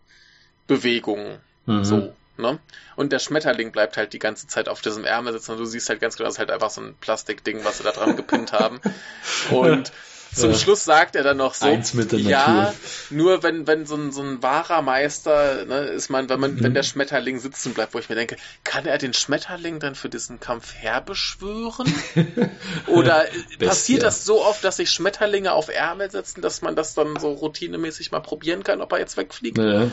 Bewegungen. 0.67 1.39
Mhm. 1.65 1.83
So. 1.83 2.13
Ne? 2.37 2.57
Und 2.95 3.11
der 3.11 3.19
Schmetterling 3.19 3.71
bleibt 3.71 3.97
halt 3.97 4.13
die 4.13 4.19
ganze 4.19 4.47
Zeit 4.47 4.69
auf 4.69 4.81
diesem 4.81 5.03
Ärmel 5.03 5.33
sitzen 5.33 5.51
und 5.51 5.57
du 5.57 5.65
siehst 5.65 5.89
halt 5.89 5.99
ganz 5.99 6.15
genau, 6.15 6.27
das 6.27 6.35
ist 6.35 6.39
halt 6.39 6.51
einfach 6.51 6.69
so 6.69 6.81
ein 6.81 6.95
Plastikding, 7.01 7.65
was 7.65 7.79
sie 7.79 7.83
da 7.83 7.91
dran 7.91 8.15
gepinnt 8.15 8.53
haben. 8.53 8.79
Und 9.51 9.91
zum 10.33 10.51
ja. 10.51 10.57
Schluss 10.57 10.83
sagt 10.83 11.15
er 11.15 11.23
dann 11.23 11.37
noch 11.37 11.53
so, 11.53 11.67
ja, 11.67 12.73
nur 13.09 13.41
wenn, 13.43 13.65
wenn 13.67 13.85
so 13.85 13.95
ein, 13.95 14.11
so 14.11 14.21
ein 14.21 14.43
wahrer 14.43 14.81
Meister, 14.81 15.65
ne, 15.65 15.79
ist 15.79 16.09
man, 16.09 16.29
wenn 16.29 16.39
man, 16.39 16.55
mhm. 16.55 16.63
wenn 16.63 16.73
der 16.73 16.83
Schmetterling 16.83 17.39
sitzen 17.39 17.73
bleibt, 17.73 17.93
wo 17.93 17.99
ich 17.99 18.09
mir 18.09 18.15
denke, 18.15 18.35
kann 18.63 18.85
er 18.85 18.97
den 18.97 19.13
Schmetterling 19.13 19.79
dann 19.79 19.95
für 19.95 20.09
diesen 20.09 20.39
Kampf 20.39 20.73
herbeschwören? 20.73 21.91
Oder 22.87 23.25
passiert 23.59 24.03
das 24.03 24.25
so 24.25 24.43
oft, 24.43 24.63
dass 24.63 24.77
sich 24.77 24.91
Schmetterlinge 24.91 25.53
auf 25.53 25.69
Ärmel 25.69 26.11
setzen, 26.11 26.41
dass 26.41 26.61
man 26.61 26.75
das 26.75 26.93
dann 26.93 27.19
so 27.19 27.31
routinemäßig 27.31 28.11
mal 28.11 28.19
probieren 28.19 28.63
kann, 28.63 28.81
ob 28.81 28.91
er 28.91 28.99
jetzt 28.99 29.17
wegfliegt? 29.17 29.57
Ja. 29.57 29.89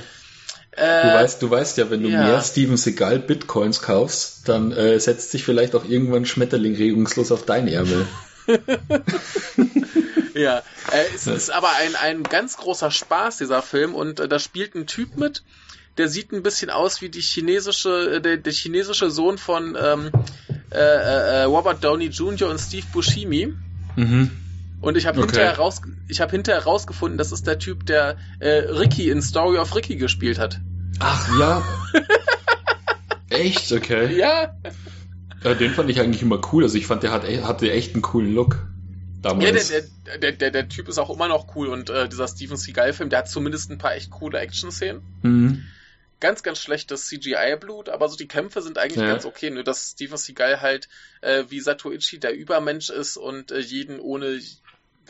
Äh, 0.73 1.03
du, 1.03 1.15
weißt, 1.15 1.43
du 1.43 1.51
weißt 1.51 1.79
ja, 1.79 1.91
wenn 1.91 2.03
du 2.03 2.11
ja. 2.11 2.23
mehr 2.23 2.43
Steven 2.43 2.77
Seagal 2.77 3.19
Bitcoins 3.19 3.81
kaufst, 3.81 4.47
dann 4.49 4.73
äh, 4.73 5.01
setzt 5.01 5.31
sich 5.31 5.43
vielleicht 5.43 5.75
auch 5.75 5.87
irgendwann 5.87 6.27
Schmetterling 6.27 6.77
regungslos 6.77 7.33
auf 7.33 7.47
dein 7.47 7.67
Ärmel. 7.67 8.07
ja, 10.41 10.59
äh, 10.93 11.15
es 11.15 11.27
ist 11.27 11.51
aber 11.51 11.71
ein, 11.79 11.97
ein 11.97 12.23
ganz 12.23 12.57
großer 12.57 12.91
Spaß, 12.91 13.39
dieser 13.39 13.63
Film, 13.63 13.95
und 13.95 14.21
äh, 14.21 14.29
da 14.29 14.39
spielt 14.39 14.75
ein 14.75 14.87
Typ 14.87 15.17
mit, 15.17 15.43
der 15.97 16.09
sieht 16.09 16.33
ein 16.33 16.43
bisschen 16.43 16.71
aus 16.71 17.01
wie 17.01 17.09
die 17.09 17.21
chinesische, 17.21 18.17
äh, 18.17 18.21
der, 18.21 18.37
der 18.37 18.53
chinesische 18.53 19.11
Sohn 19.11 19.39
von 19.39 19.77
ähm, 19.81 20.11
äh, 20.71 20.77
äh, 20.79 21.41
äh 21.41 21.43
Robert 21.45 21.83
Downey 21.83 22.07
Jr. 22.07 22.51
und 22.51 22.59
Steve 22.59 22.87
Buscemi. 22.93 23.55
Mhm. 23.97 24.31
Und 24.83 24.97
ich 24.97 25.07
habe 25.07 25.19
okay. 25.21 25.29
hinterher, 25.29 25.57
raus, 25.57 25.81
ich 26.07 26.21
hab 26.21 26.31
hinterher 26.31 26.65
rausgefunden, 26.65 27.17
das 27.17 27.33
ist 27.33 27.47
der 27.47 27.59
Typ, 27.59 27.87
der 27.87 28.19
äh, 28.41 28.51
Ricky 28.51 29.09
in 29.09 29.23
Story 29.23 29.59
of 29.59 29.75
Ricky 29.75 29.97
gespielt 29.97 30.39
hat. 30.39 30.61
Ach 30.99 31.39
ja. 31.39 31.63
echt? 33.31 33.73
Okay. 33.73 34.15
Ja. 34.17 34.55
ja. 35.43 35.55
Den 35.55 35.73
fand 35.73 35.89
ich 35.89 36.01
eigentlich 36.01 36.23
immer 36.23 36.41
cool. 36.53 36.63
Also 36.63 36.77
ich 36.77 36.87
fand, 36.87 37.03
der 37.03 37.11
hat, 37.11 37.25
hatte 37.25 37.73
echt 37.73 37.95
einen 37.95 38.03
coolen 38.03 38.35
Look. 38.35 38.67
Damals. 39.23 39.71
Ja, 39.71 39.81
der, 40.07 40.19
der, 40.19 40.33
der, 40.33 40.51
der 40.51 40.69
Typ 40.69 40.89
ist 40.89 40.99
auch 40.99 41.11
immer 41.11 41.29
noch 41.29 41.57
cool 41.57 41.69
und 41.69 41.91
äh, 41.91 42.09
dieser 42.09 42.29
Steven 42.29 42.57
Seagal-Film, 42.57 43.11
der 43.11 43.21
hat 43.21 43.31
zumindest 43.31 43.71
ein 43.71 43.79
paar 43.79 43.95
echt 43.95 44.11
coole 44.11 44.39
Action-Szenen. 44.39 45.03
Mhm. 45.23 45.65
Ganz, 46.19 46.43
ganz 46.43 46.61
schlechtes 46.61 47.07
CGI-Blut, 47.09 47.89
aber 47.89 48.09
so 48.09 48.17
die 48.17 48.29
Kämpfe 48.29 48.63
sind 48.63 48.79
eigentlich 48.79 49.03
ja. 49.03 49.09
ganz 49.09 49.27
okay. 49.27 49.51
Nur 49.51 49.65
dass 49.65 49.91
Steven 49.93 50.17
Seagal 50.17 50.61
halt 50.61 50.89
äh, 51.21 51.45
wie 51.49 51.61
Satoichi 51.61 52.19
der 52.19 52.35
Übermensch 52.35 52.89
ist 52.89 53.17
und 53.17 53.53
äh, 53.53 53.59
jeden 53.59 54.01
ohne 54.01 54.41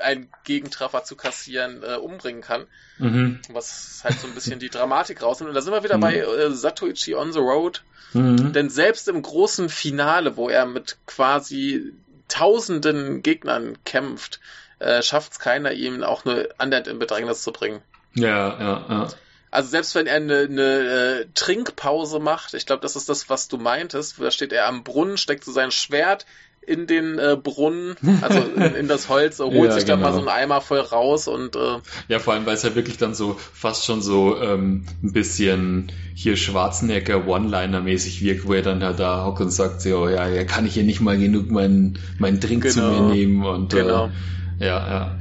einen 0.01 0.29
Gegentreffer 0.45 1.05
zu 1.05 1.17
kassieren 1.17 1.83
äh, 1.83 1.97
umbringen 1.97 2.43
kann. 2.43 2.67
Mhm. 2.99 3.41
Was 3.51 4.01
halt 4.05 4.19
so 4.19 4.27
ein 4.27 4.35
bisschen 4.35 4.59
die 4.59 4.69
Dramatik 4.69 5.23
rausnimmt. 5.23 5.51
Und 5.51 5.55
da 5.55 5.63
sind 5.63 5.73
wir 5.73 5.85
wieder 5.85 5.97
mhm. 5.97 6.03
bei 6.03 6.17
äh, 6.17 6.51
Satoichi 6.51 7.15
on 7.15 7.33
the 7.33 7.39
Road. 7.39 7.83
Mhm. 8.13 8.53
Denn 8.53 8.71
selbst 8.71 9.09
im 9.09 9.23
großen 9.23 9.69
Finale, 9.69 10.37
wo 10.37 10.49
er 10.49 10.67
mit 10.67 10.97
quasi 11.07 11.93
tausenden 12.29 13.23
Gegnern 13.23 13.79
kämpft, 13.85 14.41
äh, 14.79 15.03
schafft 15.03 15.33
es 15.33 15.39
keiner, 15.39 15.73
ihm 15.73 16.03
auch 16.03 16.25
nur 16.25 16.49
annähernd 16.59 16.89
in 16.89 16.99
Bedrängnis 16.99 17.43
zu 17.43 17.53
bringen. 17.53 17.83
Ja, 18.15 18.59
ja, 18.59 18.87
ja. 18.89 19.09
Also 19.51 19.71
selbst 19.71 19.95
wenn 19.95 20.07
er 20.07 20.17
eine, 20.17 20.41
eine 20.41 20.63
äh, 20.63 21.27
Trinkpause 21.35 22.19
macht, 22.19 22.55
ich 22.55 22.67
glaube, 22.67 22.83
das 22.83 22.97
ist 22.97 23.09
das, 23.09 23.31
was 23.31 23.49
du 23.49 23.59
meintest, 23.59 24.21
da 24.21 24.31
steht 24.31 24.53
er 24.53 24.67
am 24.67 24.85
Brunnen, 24.85 25.17
steckt 25.17 25.45
so 25.45 25.53
sein 25.53 25.71
Schwert 25.71 26.27
in 26.67 26.87
den 26.89 27.19
äh, 27.19 27.37
Brunnen, 27.41 27.95
also 28.23 28.41
in, 28.41 28.75
in 28.75 28.89
das 28.89 29.09
Holz, 29.09 29.39
holt 29.41 29.55
ja, 29.55 29.73
sich 29.73 29.87
genau. 29.87 29.99
da 29.99 30.03
mal 30.03 30.13
so 30.13 30.19
einen 30.19 30.29
Eimer 30.29 30.61
voll 30.61 30.81
raus 30.81 31.29
und 31.29 31.55
äh, 31.55 31.79
ja, 32.09 32.19
vor 32.19 32.35
allem, 32.35 32.45
weil 32.45 32.55
es 32.55 32.65
ja 32.65 32.75
wirklich 32.75 32.99
dann 32.99 33.15
so 33.15 33.37
fast 33.39 33.85
schon 33.85 34.03
so 34.03 34.41
ähm, 34.41 34.85
ein 35.03 35.13
bisschen 35.13 35.93
hier 36.15 36.37
Schwarzenegger 36.37 37.27
One-Liner-mäßig 37.27 38.21
wirkt, 38.23 38.49
wo 38.49 38.55
er 38.55 38.63
dann 38.63 38.83
halt 38.83 38.99
da 38.99 39.25
hockt 39.25 39.41
und 39.41 39.51
sagt, 39.51 39.81
so, 39.81 40.09
ja, 40.09 40.29
ja, 40.29 40.45
kann 40.45 40.67
ich 40.67 40.75
hier 40.75 40.85
nicht 40.85 41.01
mal 41.01 41.17
genug 41.17 41.51
meinen 41.51 41.99
meinen 42.19 42.41
Drink 42.41 42.65
genau. 42.65 42.75
zu 42.75 42.81
mir 42.81 42.97
genau. 42.97 43.11
nehmen 43.11 43.45
und 43.45 43.73
genau. 43.73 44.11
Äh, 44.59 44.67
ja, 44.67 44.89
ja. 44.89 45.19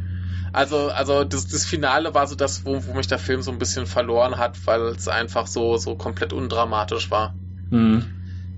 Also, 0.52 0.88
also 0.88 1.26
das, 1.26 1.48
das 1.48 1.66
Finale 1.66 2.14
war 2.14 2.26
so 2.28 2.36
das, 2.36 2.66
wo, 2.66 2.82
wo 2.88 2.93
mich 2.93 3.08
der 3.08 3.20
Film 3.20 3.41
so 3.41 3.52
ein 3.52 3.60
bisschen 3.60 3.86
verloren 3.86 4.38
hat, 4.38 4.58
weil 4.66 4.82
es 4.84 5.08
einfach 5.10 5.48
so, 5.48 5.78
so 5.78 5.96
komplett 5.96 6.32
undramatisch 6.32 7.12
war. 7.12 7.36
Mhm. 7.70 8.06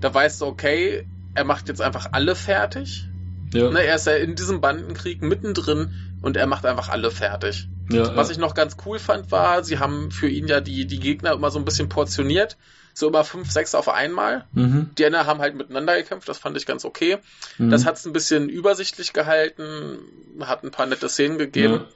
Da 0.00 0.14
weißt 0.14 0.40
du, 0.40 0.46
okay, 0.46 1.04
er 1.38 1.44
macht 1.44 1.68
jetzt 1.68 1.80
einfach 1.80 2.08
alle 2.12 2.34
fertig. 2.34 3.06
Ja. 3.54 3.70
Ne, 3.70 3.82
er 3.82 3.94
ist 3.94 4.06
ja 4.06 4.14
in 4.14 4.34
diesem 4.34 4.60
Bandenkrieg 4.60 5.22
mittendrin 5.22 5.94
und 6.20 6.36
er 6.36 6.46
macht 6.46 6.66
einfach 6.66 6.88
alle 6.88 7.10
fertig. 7.10 7.68
Ja, 7.90 8.14
Was 8.16 8.28
ja. 8.28 8.32
ich 8.32 8.38
noch 8.38 8.54
ganz 8.54 8.76
cool 8.84 8.98
fand, 8.98 9.30
war, 9.30 9.62
sie 9.62 9.78
haben 9.78 10.10
für 10.10 10.28
ihn 10.28 10.48
ja 10.48 10.60
die, 10.60 10.86
die 10.86 10.98
Gegner 10.98 11.32
immer 11.32 11.50
so 11.50 11.58
ein 11.58 11.64
bisschen 11.64 11.88
portioniert. 11.88 12.56
So 12.92 13.06
immer 13.06 13.22
fünf, 13.22 13.52
sechs 13.52 13.76
auf 13.76 13.88
einmal. 13.88 14.46
Mhm. 14.52 14.90
Die 14.98 15.04
Ender 15.04 15.24
haben 15.24 15.38
halt 15.38 15.54
miteinander 15.54 15.96
gekämpft, 15.96 16.28
das 16.28 16.38
fand 16.38 16.56
ich 16.56 16.66
ganz 16.66 16.84
okay. 16.84 17.18
Mhm. 17.56 17.70
Das 17.70 17.86
hat 17.86 17.94
es 17.94 18.04
ein 18.04 18.12
bisschen 18.12 18.48
übersichtlich 18.48 19.12
gehalten, 19.12 19.98
hat 20.40 20.64
ein 20.64 20.72
paar 20.72 20.86
nette 20.86 21.08
Szenen 21.08 21.38
gegeben. 21.38 21.74
Ja. 21.74 21.86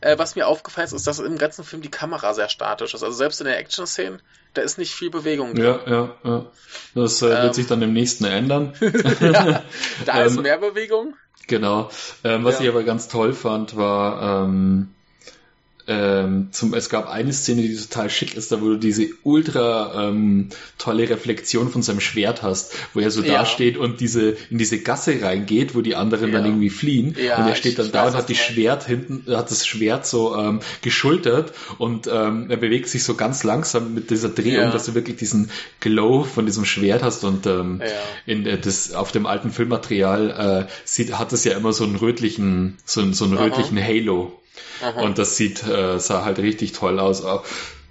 Äh, 0.00 0.18
was 0.18 0.36
mir 0.36 0.46
aufgefallen 0.46 0.86
ist, 0.86 0.92
ist, 0.92 1.06
dass 1.06 1.18
im 1.18 1.38
ganzen 1.38 1.64
Film 1.64 1.82
die 1.82 1.90
Kamera 1.90 2.32
sehr 2.34 2.48
statisch 2.48 2.94
ist. 2.94 3.02
Also 3.02 3.16
selbst 3.16 3.40
in 3.40 3.46
der 3.46 3.58
Action-Szene, 3.58 4.18
da 4.54 4.62
ist 4.62 4.78
nicht 4.78 4.94
viel 4.94 5.10
Bewegung 5.10 5.54
drin. 5.54 5.64
Ja, 5.64 5.80
ja, 5.86 6.14
ja. 6.24 6.46
Das 6.94 7.20
äh, 7.22 7.28
wird 7.28 7.44
ähm, 7.44 7.52
sich 7.52 7.66
dann 7.66 7.82
im 7.82 7.92
nächsten 7.92 8.24
ändern. 8.24 8.74
ja, 9.20 9.62
da 10.06 10.22
ist 10.22 10.36
ähm, 10.36 10.42
mehr 10.42 10.58
Bewegung. 10.58 11.14
Genau. 11.48 11.90
Ähm, 12.24 12.44
was 12.44 12.56
ja. 12.56 12.64
ich 12.64 12.68
aber 12.68 12.84
ganz 12.84 13.08
toll 13.08 13.32
fand, 13.32 13.76
war, 13.76 14.44
ähm, 14.44 14.94
ähm, 15.88 16.48
zum, 16.52 16.74
es 16.74 16.90
gab 16.90 17.08
eine 17.08 17.32
Szene, 17.32 17.62
die 17.62 17.74
total 17.74 18.10
schick 18.10 18.36
ist, 18.36 18.52
da 18.52 18.60
wo 18.60 18.66
du 18.66 18.76
diese 18.76 19.08
ultra 19.22 20.08
ähm, 20.08 20.50
tolle 20.76 21.08
Reflexion 21.08 21.70
von 21.70 21.82
seinem 21.82 22.00
Schwert 22.00 22.42
hast, 22.42 22.74
wo 22.92 23.00
er 23.00 23.10
so 23.10 23.22
ja. 23.22 23.32
dasteht 23.32 23.78
und 23.78 24.00
diese 24.00 24.36
in 24.50 24.58
diese 24.58 24.80
Gasse 24.80 25.22
reingeht, 25.22 25.74
wo 25.74 25.80
die 25.80 25.96
anderen 25.96 26.28
ja. 26.28 26.36
dann 26.36 26.46
irgendwie 26.46 26.68
fliehen 26.68 27.16
ja, 27.18 27.38
und 27.38 27.48
er 27.48 27.54
steht 27.54 27.78
dann 27.78 27.90
da 27.90 28.08
und 28.08 28.14
hat 28.14 28.28
die 28.28 28.34
Schwert 28.34 28.86
hinten, 28.86 29.34
hat 29.34 29.50
das 29.50 29.66
Schwert 29.66 30.06
so 30.06 30.36
ähm, 30.36 30.60
geschultert 30.82 31.54
und 31.78 32.06
ähm, 32.06 32.50
er 32.50 32.58
bewegt 32.58 32.88
sich 32.88 33.02
so 33.02 33.14
ganz 33.14 33.42
langsam 33.42 33.94
mit 33.94 34.10
dieser 34.10 34.28
Drehung, 34.28 34.70
dass 34.70 34.84
du 34.84 34.94
wirklich 34.94 35.16
diesen 35.16 35.50
Glow 35.80 36.24
von 36.24 36.44
diesem 36.44 36.66
Schwert 36.66 37.02
hast 37.02 37.24
und 37.24 37.46
ähm, 37.46 37.80
in 38.26 38.44
äh, 38.44 38.58
das 38.58 38.92
auf 38.92 39.10
dem 39.10 39.24
alten 39.24 39.50
Filmmaterial 39.50 40.66
äh, 40.68 40.72
sieht, 40.84 41.18
hat 41.18 41.32
es 41.32 41.44
ja 41.44 41.56
immer 41.56 41.72
so 41.72 41.84
einen 41.84 41.96
rötlichen, 41.96 42.76
so, 42.84 43.10
so 43.12 43.24
einen 43.24 43.38
rötlichen 43.38 43.82
Halo. 43.82 44.38
Aha. 44.82 45.00
Und 45.02 45.18
das 45.18 45.36
sieht, 45.36 45.66
äh, 45.66 45.98
sah 45.98 46.24
halt 46.24 46.38
richtig 46.38 46.72
toll 46.72 46.98
aus. 46.98 47.22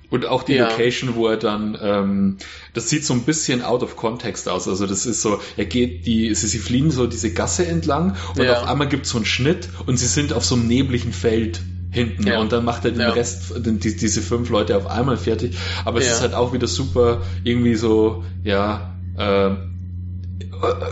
Und 0.09 0.26
auch 0.26 0.43
die 0.43 0.53
ja. 0.53 0.70
Location, 0.70 1.15
wo 1.15 1.28
er 1.28 1.38
dann, 1.38 1.78
ähm, 1.82 2.38
das 2.74 2.89
sieht 2.89 3.05
so 3.05 3.13
ein 3.13 3.24
bisschen 3.24 3.61
out 3.61 3.84
of 3.84 3.97
context 3.97 4.47
aus. 4.47 4.68
Also 4.68 4.88
das 4.88 5.05
ist 5.05 5.22
so, 5.22 5.41
er 5.57 5.65
geht 5.65 6.05
die, 6.05 6.34
sie, 6.34 6.47
sie 6.47 6.59
fliegen 6.59 6.91
so 6.91 7.07
diese 7.07 7.34
Gasse 7.34 7.65
entlang 7.65 8.15
und 8.36 8.43
ja. 8.43 8.53
auf 8.53 8.68
einmal 8.68 8.88
gibt 8.88 9.05
es 9.05 9.11
so 9.11 9.18
einen 9.18 9.26
Schnitt 9.26 9.68
und 9.86 9.97
sie 9.97 10.07
sind 10.07 10.32
auf 10.32 10.45
so 10.45 10.55
einem 10.55 10.68
nebligen 10.68 11.11
Feld 11.11 11.61
hinten 11.91 12.28
ja. 12.28 12.39
und 12.39 12.51
dann 12.51 12.63
macht 12.63 12.86
er 12.86 12.91
den 12.91 13.01
ja. 13.01 13.09
Rest, 13.09 13.65
den, 13.65 13.80
die, 13.80 13.95
diese 13.97 14.22
fünf 14.22 14.49
Leute 14.49 14.78
auf 14.78 14.88
einmal 14.88 15.18
fertig. 15.18 15.57
Aber 15.84 15.99
es 15.99 16.07
ist 16.07 16.22
halt 16.22 16.34
auch 16.34 16.53
wieder 16.53 16.68
super 16.68 17.24
irgendwie 17.43 17.76
so, 17.76 18.24
ja, 18.43 18.95
äh, 19.18 19.55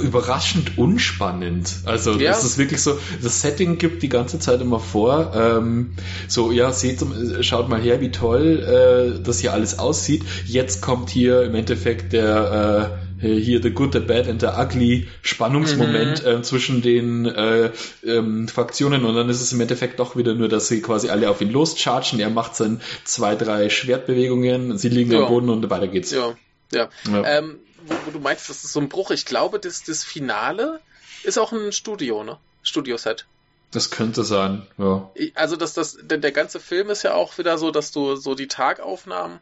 überraschend 0.02 0.78
unspannend. 0.78 1.82
Also 1.86 2.14
ja. 2.14 2.32
das 2.32 2.44
ist 2.44 2.58
wirklich 2.58 2.82
so, 2.82 2.98
das 3.22 3.42
Setting 3.42 3.78
gibt 3.78 4.04
die 4.04 4.10
ganze 4.10 4.40
Zeit 4.40 4.62
immer 4.62 4.80
vor, 4.80 5.32
ähm, 5.36 5.94
so 6.28 6.52
ja, 6.52 6.72
seht, 6.72 7.04
schaut 7.42 7.70
mal 7.70 7.82
her, 7.82 8.02
wie 8.02 8.12
toll 8.12 9.18
äh, 9.18 9.24
das 9.24 9.40
hier 9.40 9.54
alles 9.54 9.80
aussieht. 9.80 10.24
Jetzt 10.46 10.82
kommt 10.82 11.10
hier 11.10 11.44
im 11.44 11.56
Endeffekt 11.56 12.14
der 12.14 13.00
äh, 13.22 13.28
hier 13.28 13.62
The 13.62 13.72
Good, 13.72 13.94
The 13.94 14.00
Bad 14.00 14.28
and 14.28 14.42
The 14.42 14.48
Ugly 14.48 15.08
Spannungsmoment 15.22 16.24
mhm. 16.24 16.30
äh, 16.30 16.42
zwischen 16.42 16.82
den 16.82 17.26
äh, 17.26 17.72
ähm, 18.06 18.48
Fraktionen 18.48 19.06
und 19.06 19.16
dann 19.16 19.30
ist 19.30 19.42
es 19.42 19.52
im 19.54 19.62
Endeffekt 19.62 20.00
doch 20.00 20.16
wieder 20.16 20.34
nur, 20.34 20.50
dass 20.50 20.68
sie 20.68 20.82
quasi 20.82 21.10
alle 21.10 21.30
auf 21.30 21.42
ihn 21.42 21.52
loschargen. 21.52 22.20
Er 22.20 22.30
macht 22.30 22.60
dann 22.60 22.82
zwei, 23.04 23.36
drei 23.36 23.70
Schwertbewegungen, 23.70 24.78
sie 24.78 24.90
liegen 24.90 25.12
ja. 25.12 25.24
am 25.24 25.28
Boden 25.28 25.50
und 25.50 25.70
weiter 25.70 25.88
geht's. 25.88 26.12
Ja, 26.12 26.36
ja. 26.74 26.90
ja. 27.10 27.24
Ähm, 27.26 27.56
wo, 27.86 27.96
wo, 28.06 28.12
du 28.12 28.20
meinst, 28.20 28.50
das 28.50 28.64
ist 28.64 28.74
so 28.74 28.80
ein 28.80 28.90
Bruch. 28.90 29.12
Ich 29.12 29.26
glaube, 29.26 29.60
das, 29.60 29.84
das 29.84 30.04
Finale 30.04 30.80
ist 31.24 31.38
auch 31.38 31.52
ein 31.52 31.72
Studio, 31.72 32.24
ne? 32.24 32.38
Studioset. 32.64 33.26
Das 33.72 33.92
könnte 33.92 34.24
sein, 34.24 34.68
ja. 34.78 35.10
Also 35.34 35.56
das, 35.56 35.74
das, 35.74 35.98
der, 36.02 36.18
der 36.18 36.32
ganze 36.32 36.60
Film 36.60 36.90
ist 36.90 37.04
ja 37.04 37.14
auch 37.14 37.38
wieder 37.38 37.58
so, 37.58 37.72
dass 37.72 37.92
du 37.92 38.16
so 38.16 38.36
die 38.36 38.48
Tagaufnahmen, 38.48 39.40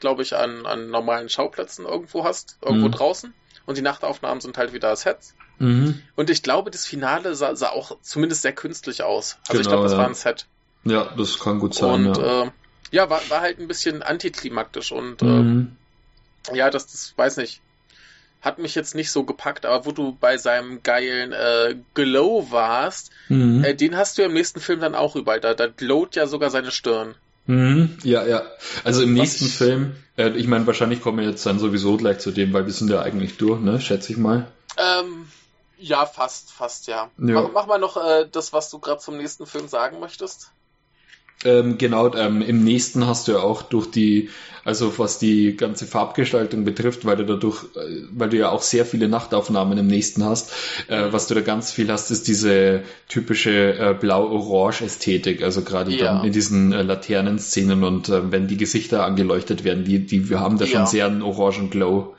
glaube 0.00 0.22
ich, 0.22 0.34
an, 0.34 0.66
an 0.66 0.90
normalen 0.90 1.28
Schauplätzen 1.28 1.84
irgendwo 1.84 2.24
hast, 2.24 2.56
irgendwo 2.62 2.88
mhm. 2.88 2.92
draußen. 2.92 3.34
Und 3.66 3.76
die 3.76 3.82
Nachtaufnahmen 3.82 4.40
sind 4.40 4.56
halt 4.56 4.72
wieder 4.72 4.94
Sets. 4.96 5.34
Mhm. 5.58 6.00
Und 6.14 6.30
ich 6.30 6.42
glaube, 6.42 6.70
das 6.70 6.86
Finale 6.86 7.34
sah, 7.34 7.56
sah 7.56 7.70
auch 7.70 7.98
zumindest 8.00 8.42
sehr 8.42 8.52
künstlich 8.52 9.02
aus. 9.02 9.38
Also 9.48 9.52
genau, 9.52 9.60
ich 9.60 9.68
glaube, 9.68 9.82
das 9.84 9.92
ja. 9.92 9.98
war 9.98 10.06
ein 10.06 10.14
Set. 10.14 10.46
Ja, 10.84 11.14
das 11.16 11.38
kann 11.38 11.58
gut 11.58 11.74
sein. 11.74 12.06
Und 12.06 12.16
ja. 12.16 12.44
äh, 12.44 12.50
ja, 12.92 13.10
war, 13.10 13.20
war 13.28 13.40
halt 13.40 13.58
ein 13.58 13.68
bisschen 13.68 14.02
antiklimaktisch 14.02 14.92
und 14.92 15.22
mhm. 15.22 15.76
äh, 16.50 16.56
ja, 16.56 16.70
das, 16.70 16.86
das 16.86 17.14
weiß 17.16 17.38
nicht. 17.38 17.60
Hat 18.40 18.58
mich 18.58 18.74
jetzt 18.74 18.94
nicht 18.94 19.10
so 19.10 19.24
gepackt, 19.24 19.66
aber 19.66 19.86
wo 19.86 19.92
du 19.92 20.16
bei 20.20 20.36
seinem 20.36 20.82
geilen 20.82 21.32
äh, 21.32 21.74
Glow 21.94 22.50
warst, 22.50 23.10
mhm. 23.28 23.64
äh, 23.64 23.74
den 23.74 23.96
hast 23.96 24.16
du 24.16 24.22
ja 24.22 24.28
im 24.28 24.34
nächsten 24.34 24.60
Film 24.60 24.80
dann 24.80 24.94
auch 24.94 25.16
überall. 25.16 25.40
Da, 25.40 25.54
da 25.54 25.66
glowt 25.66 26.14
ja 26.14 26.26
sogar 26.26 26.50
seine 26.50 26.70
Stirn. 26.70 27.14
Mhm, 27.46 27.98
ja, 28.02 28.26
ja. 28.26 28.42
Also 28.84 29.02
im 29.02 29.14
Was 29.14 29.20
nächsten 29.20 29.46
ich... 29.46 29.54
Film, 29.54 29.96
äh, 30.16 30.30
ich 30.30 30.46
meine, 30.46 30.66
wahrscheinlich 30.66 31.00
kommen 31.00 31.18
wir 31.18 31.28
jetzt 31.28 31.46
dann 31.46 31.58
sowieso 31.58 31.96
gleich 31.96 32.18
zu 32.18 32.30
dem, 32.30 32.52
weil 32.52 32.66
wir 32.66 32.72
sind 32.72 32.90
ja 32.90 33.00
eigentlich 33.00 33.36
durch, 33.36 33.60
ne? 33.60 33.80
Schätze 33.80 34.12
ich 34.12 34.18
mal. 34.18 34.46
Ähm, 34.76 35.26
ja, 35.78 36.06
fast, 36.06 36.52
fast, 36.52 36.86
ja. 36.86 37.10
ja. 37.18 37.40
Mach, 37.40 37.50
mach 37.52 37.66
mal 37.66 37.78
noch 37.78 37.96
äh, 37.96 38.26
das, 38.30 38.52
was 38.52 38.70
du 38.70 38.78
gerade 38.78 39.00
zum 39.00 39.16
nächsten 39.16 39.46
Film 39.46 39.68
sagen 39.68 40.00
möchtest. 40.00 40.50
Ähm, 41.46 41.78
genau, 41.78 42.12
ähm, 42.14 42.42
im 42.42 42.64
nächsten 42.64 43.06
hast 43.06 43.28
du 43.28 43.32
ja 43.32 43.38
auch 43.38 43.62
durch 43.62 43.88
die, 43.88 44.30
also 44.64 44.98
was 44.98 45.18
die 45.18 45.56
ganze 45.56 45.86
Farbgestaltung 45.86 46.64
betrifft, 46.64 47.04
weil 47.04 47.16
du 47.16 47.24
dadurch, 47.24 47.62
äh, 47.76 48.02
weil 48.10 48.30
du 48.30 48.36
ja 48.36 48.50
auch 48.50 48.62
sehr 48.62 48.84
viele 48.84 49.08
Nachtaufnahmen 49.08 49.78
im 49.78 49.86
nächsten 49.86 50.24
hast, 50.24 50.52
äh, 50.88 51.12
was 51.12 51.28
du 51.28 51.34
da 51.34 51.42
ganz 51.42 51.70
viel 51.70 51.90
hast, 51.92 52.10
ist 52.10 52.26
diese 52.26 52.82
typische 53.08 53.78
äh, 53.78 53.94
blau-orange-Ästhetik, 53.94 55.42
also 55.42 55.62
gerade 55.62 55.92
ja. 55.92 56.06
dann 56.06 56.24
in 56.24 56.32
diesen 56.32 56.72
äh, 56.72 56.82
Laternenszenen 56.82 57.84
und 57.84 58.08
äh, 58.08 58.32
wenn 58.32 58.48
die 58.48 58.56
Gesichter 58.56 59.04
angeleuchtet 59.04 59.62
werden, 59.62 59.84
die, 59.84 60.04
die 60.04 60.28
wir 60.28 60.40
haben 60.40 60.58
da 60.58 60.64
ja. 60.64 60.72
schon 60.72 60.86
sehr 60.86 61.06
einen 61.06 61.22
orangen 61.22 61.70
Glow. 61.70 62.16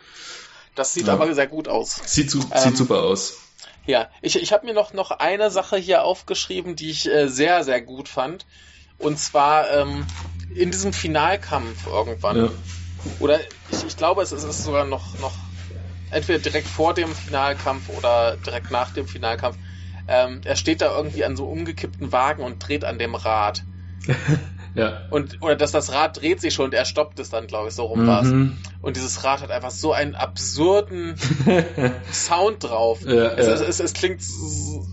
Das 0.75 0.93
sieht 0.93 1.07
ja. 1.07 1.13
aber 1.13 1.33
sehr 1.33 1.47
gut 1.47 1.67
aus. 1.67 1.99
Sieht, 2.05 2.31
su 2.31 2.39
ähm, 2.39 2.61
sieht 2.61 2.77
super 2.77 3.03
aus. 3.03 3.39
Ja, 3.87 4.09
ich, 4.21 4.41
ich 4.41 4.53
habe 4.53 4.65
mir 4.65 4.73
noch, 4.73 4.93
noch 4.93 5.11
eine 5.11 5.49
Sache 5.49 5.77
hier 5.77 6.03
aufgeschrieben, 6.03 6.75
die 6.75 6.91
ich 6.91 7.09
äh, 7.09 7.27
sehr, 7.27 7.63
sehr 7.63 7.81
gut 7.81 8.07
fand. 8.07 8.45
Und 8.97 9.19
zwar 9.19 9.69
ähm, 9.71 10.05
in 10.53 10.71
diesem 10.71 10.93
Finalkampf 10.93 11.87
irgendwann. 11.87 12.37
Ja. 12.37 12.49
Oder 13.19 13.39
ich, 13.71 13.85
ich 13.85 13.97
glaube, 13.97 14.21
es 14.21 14.31
ist, 14.31 14.43
es 14.43 14.59
ist 14.59 14.63
sogar 14.65 14.85
noch, 14.85 15.19
noch 15.19 15.33
entweder 16.09 16.39
direkt 16.39 16.67
vor 16.67 16.93
dem 16.93 17.13
Finalkampf 17.13 17.89
oder 17.89 18.37
direkt 18.37 18.71
nach 18.71 18.91
dem 18.91 19.07
Finalkampf. 19.07 19.57
Ähm, 20.07 20.41
er 20.45 20.55
steht 20.55 20.81
da 20.81 20.95
irgendwie 20.95 21.25
an 21.25 21.35
so 21.35 21.45
umgekippten 21.45 22.11
Wagen 22.11 22.43
und 22.43 22.59
dreht 22.59 22.85
an 22.85 22.97
dem 22.97 23.15
Rad. 23.15 23.63
Ja. 24.77 25.01
Und, 25.09 25.41
oder 25.41 25.55
dass 25.55 25.71
das 25.71 25.91
Rad 25.91 26.21
dreht 26.21 26.39
sich 26.39 26.53
schon 26.53 26.65
und 26.65 26.73
er 26.75 26.85
stoppt 26.85 27.19
es 27.19 27.31
dann, 27.31 27.47
glaube 27.47 27.69
ich, 27.69 27.73
so 27.73 27.85
rum 27.85 28.03
mhm. 28.03 28.07
war 28.07 28.21
es. 28.21 28.29
Und 28.83 28.95
dieses 28.95 29.23
Rad 29.23 29.41
hat 29.41 29.49
einfach 29.49 29.71
so 29.71 29.91
einen 29.91 30.13
absurden 30.13 31.15
Sound 32.11 32.63
drauf. 32.63 33.01
Ja, 33.01 33.29
es, 33.29 33.47
ja. 33.47 33.53
Es, 33.53 33.61
es, 33.61 33.79
es, 33.79 33.93
klingt 33.93 34.21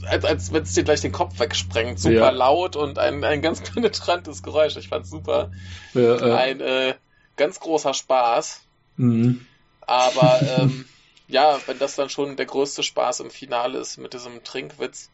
als, 0.08 0.24
als 0.24 0.52
wenn 0.54 0.62
es 0.62 0.72
dir 0.72 0.84
gleich 0.84 1.02
den 1.02 1.12
Kopf 1.12 1.38
wegsprengt. 1.38 2.00
Super 2.00 2.14
ja. 2.14 2.30
laut 2.30 2.76
und 2.76 2.98
ein, 2.98 3.22
ein 3.24 3.42
ganz 3.42 3.60
penetrantes 3.72 4.42
Geräusch. 4.42 4.74
Ich 4.78 4.88
fand's 4.88 5.10
super. 5.10 5.50
Ein 5.94 6.62
äh, 6.62 6.94
ganz 7.36 7.60
großer 7.60 7.92
Spaß. 7.92 8.62
Mhm. 8.96 9.44
Aber 9.82 10.40
ähm, 10.58 10.86
ja, 11.28 11.58
wenn 11.66 11.78
das 11.78 11.94
dann 11.94 12.08
schon 12.08 12.36
der 12.36 12.46
größte 12.46 12.82
Spaß 12.82 13.20
im 13.20 13.30
Finale 13.30 13.78
ist 13.78 13.98
mit 13.98 14.14
diesem 14.14 14.42
Trinkwitz, 14.44 15.10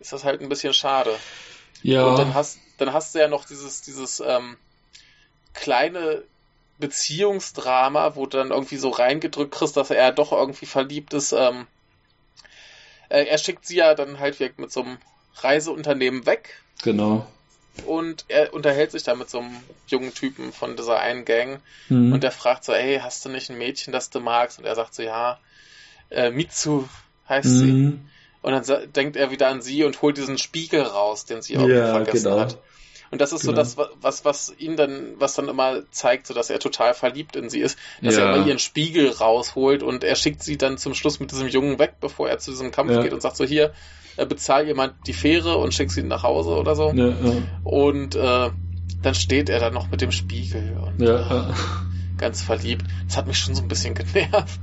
ist 0.00 0.12
das 0.12 0.24
halt 0.24 0.40
ein 0.40 0.48
bisschen 0.48 0.74
schade. 0.74 1.14
Ja. 1.82 2.04
Und 2.06 2.18
dann 2.18 2.34
hast, 2.34 2.58
dann 2.84 2.94
hast 2.94 3.14
du 3.14 3.18
ja 3.18 3.28
noch 3.28 3.44
dieses, 3.44 3.82
dieses 3.82 4.20
ähm, 4.20 4.56
kleine 5.54 6.22
Beziehungsdrama, 6.78 8.16
wo 8.16 8.26
du 8.26 8.38
dann 8.38 8.50
irgendwie 8.50 8.76
so 8.76 8.90
reingedrückt 8.90 9.54
kriegst, 9.54 9.76
dass 9.76 9.90
er 9.90 10.12
doch 10.12 10.32
irgendwie 10.32 10.66
verliebt 10.66 11.14
ist. 11.14 11.32
Ähm, 11.32 11.66
äh, 13.08 13.24
er 13.24 13.38
schickt 13.38 13.66
sie 13.66 13.76
ja 13.76 13.94
dann 13.94 14.18
halt 14.18 14.40
weg 14.40 14.58
mit 14.58 14.72
so 14.72 14.82
einem 14.82 14.98
Reiseunternehmen 15.36 16.26
weg. 16.26 16.60
Genau. 16.82 17.26
Und 17.86 18.26
er 18.28 18.52
unterhält 18.52 18.90
sich 18.90 19.02
da 19.02 19.14
mit 19.14 19.30
so 19.30 19.38
einem 19.38 19.56
jungen 19.86 20.12
Typen 20.12 20.52
von 20.52 20.76
dieser 20.76 20.98
einen 20.98 21.24
Gang. 21.24 21.60
Mhm. 21.88 22.12
Und 22.12 22.22
der 22.22 22.32
fragt 22.32 22.64
so, 22.64 22.72
ey, 22.72 22.98
hast 23.00 23.24
du 23.24 23.28
nicht 23.28 23.50
ein 23.50 23.58
Mädchen, 23.58 23.92
das 23.92 24.10
du 24.10 24.20
magst? 24.20 24.58
Und 24.58 24.66
er 24.66 24.74
sagt 24.74 24.94
so, 24.94 25.02
ja, 25.02 25.38
äh, 26.10 26.30
Mitsu 26.30 26.84
heißt 27.28 27.48
mhm. 27.48 27.58
sie. 27.58 27.98
Und 28.42 28.68
dann 28.68 28.92
denkt 28.92 29.16
er 29.16 29.30
wieder 29.30 29.48
an 29.48 29.62
sie 29.62 29.84
und 29.84 30.02
holt 30.02 30.16
diesen 30.16 30.36
Spiegel 30.36 30.82
raus, 30.82 31.24
den 31.24 31.42
sie 31.42 31.54
irgendwie 31.54 31.74
ja, 31.74 31.92
vergessen 31.92 32.24
genau. 32.24 32.40
hat. 32.40 32.58
Und 33.12 33.20
das 33.20 33.32
ist 33.32 33.42
genau. 33.42 33.62
so 33.62 33.76
das, 33.76 33.90
was, 34.00 34.24
was 34.24 34.54
ihn 34.58 34.74
dann, 34.76 35.12
was 35.18 35.34
dann 35.34 35.48
immer 35.48 35.82
zeigt, 35.90 36.26
so 36.26 36.32
dass 36.32 36.48
er 36.48 36.58
total 36.58 36.94
verliebt 36.94 37.36
in 37.36 37.50
sie 37.50 37.60
ist, 37.60 37.78
dass 38.00 38.16
ja. 38.16 38.22
er 38.22 38.36
immer 38.36 38.46
ihren 38.46 38.58
Spiegel 38.58 39.10
rausholt 39.10 39.82
und 39.82 40.02
er 40.02 40.16
schickt 40.16 40.42
sie 40.42 40.56
dann 40.56 40.78
zum 40.78 40.94
Schluss 40.94 41.20
mit 41.20 41.30
diesem 41.30 41.46
Jungen 41.46 41.78
weg, 41.78 41.96
bevor 42.00 42.30
er 42.30 42.38
zu 42.38 42.52
diesem 42.52 42.70
Kampf 42.70 42.90
ja. 42.90 43.02
geht 43.02 43.12
und 43.12 43.20
sagt 43.20 43.36
so, 43.36 43.44
hier, 43.44 43.74
äh, 44.16 44.24
bezahl 44.24 44.66
jemand 44.66 44.94
die 45.06 45.12
Fähre 45.12 45.58
und 45.58 45.74
schick 45.74 45.90
sie 45.90 46.02
nach 46.02 46.22
Hause 46.22 46.52
oder 46.52 46.74
so. 46.74 46.90
Ja, 46.90 47.14
und 47.64 48.14
äh, 48.14 48.50
dann 49.02 49.14
steht 49.14 49.50
er 49.50 49.60
dann 49.60 49.74
noch 49.74 49.90
mit 49.90 50.00
dem 50.00 50.10
Spiegel 50.10 50.74
und 50.82 51.06
äh, 51.06 51.22
ganz 52.16 52.40
verliebt. 52.40 52.86
Das 53.06 53.18
hat 53.18 53.26
mich 53.26 53.36
schon 53.36 53.54
so 53.54 53.60
ein 53.60 53.68
bisschen 53.68 53.94
genervt. 53.94 54.60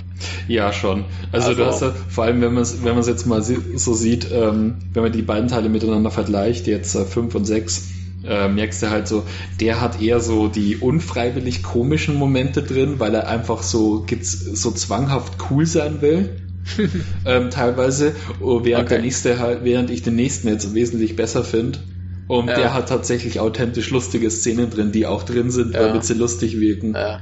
Ja, 0.47 0.73
schon. 0.73 1.05
Also, 1.31 1.49
also 1.49 1.61
du 1.61 1.67
hast 1.67 1.81
ja, 1.81 1.93
vor 2.09 2.23
allem, 2.23 2.41
wenn 2.41 2.53
man 2.53 2.63
es 2.63 2.83
wenn 2.83 2.99
jetzt 2.99 3.27
mal 3.27 3.43
so 3.43 3.93
sieht, 3.93 4.31
ähm, 4.31 4.79
wenn 4.93 5.03
man 5.03 5.11
die 5.11 5.21
beiden 5.21 5.49
Teile 5.49 5.69
miteinander 5.69 6.09
vergleicht, 6.09 6.65
jetzt 6.65 6.97
5 6.97 7.15
äh, 7.15 7.37
und 7.37 7.45
6, 7.45 7.98
äh, 8.23 8.47
merkst 8.47 8.83
du 8.83 8.89
halt 8.89 9.07
so, 9.07 9.23
der 9.59 9.81
hat 9.81 10.01
eher 10.01 10.19
so 10.19 10.47
die 10.47 10.77
unfreiwillig 10.77 11.63
komischen 11.63 12.15
Momente 12.15 12.63
drin, 12.63 12.95
weil 12.99 13.13
er 13.15 13.27
einfach 13.27 13.63
so, 13.63 14.05
so 14.21 14.71
zwanghaft 14.71 15.33
cool 15.49 15.65
sein 15.65 16.01
will. 16.01 16.41
ähm, 17.25 17.49
teilweise, 17.49 18.15
oh, 18.41 18.63
während 18.63 18.85
okay. 18.85 18.95
der 18.95 19.01
nächste 19.01 19.39
halt, 19.39 19.63
während 19.63 19.89
ich 19.89 20.03
den 20.03 20.15
nächsten 20.15 20.49
jetzt 20.49 20.73
wesentlich 20.75 21.15
besser 21.15 21.43
finde. 21.43 21.79
Und 22.27 22.47
ja. 22.47 22.55
der 22.55 22.73
hat 22.75 22.89
tatsächlich 22.89 23.39
authentisch 23.39 23.89
lustige 23.89 24.29
Szenen 24.29 24.69
drin, 24.69 24.91
die 24.91 25.07
auch 25.07 25.23
drin 25.23 25.49
sind, 25.49 25.73
ja. 25.73 25.81
weil 25.81 26.03
sie 26.03 26.13
lustig 26.13 26.59
wirken. 26.59 26.93
Ja. 26.93 27.21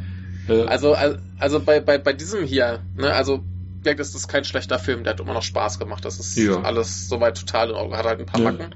Also, 0.67 0.95
also 1.39 1.59
bei, 1.59 1.79
bei, 1.79 1.97
bei 1.97 2.13
diesem 2.13 2.43
hier, 2.43 2.79
ne, 2.95 3.13
also 3.13 3.41
das 3.83 4.15
ist 4.15 4.27
kein 4.27 4.43
schlechter 4.43 4.79
Film, 4.79 5.03
der 5.03 5.13
hat 5.13 5.19
immer 5.19 5.33
noch 5.33 5.43
Spaß 5.43 5.79
gemacht. 5.79 6.03
Das 6.03 6.19
ist 6.19 6.37
ja. 6.37 6.61
alles 6.61 7.07
soweit 7.07 7.37
total 7.37 7.69
in 7.69 7.75
Ordnung, 7.75 7.97
hat 7.97 8.05
halt 8.05 8.19
ein 8.19 8.25
paar 8.25 8.41
Macken. 8.41 8.75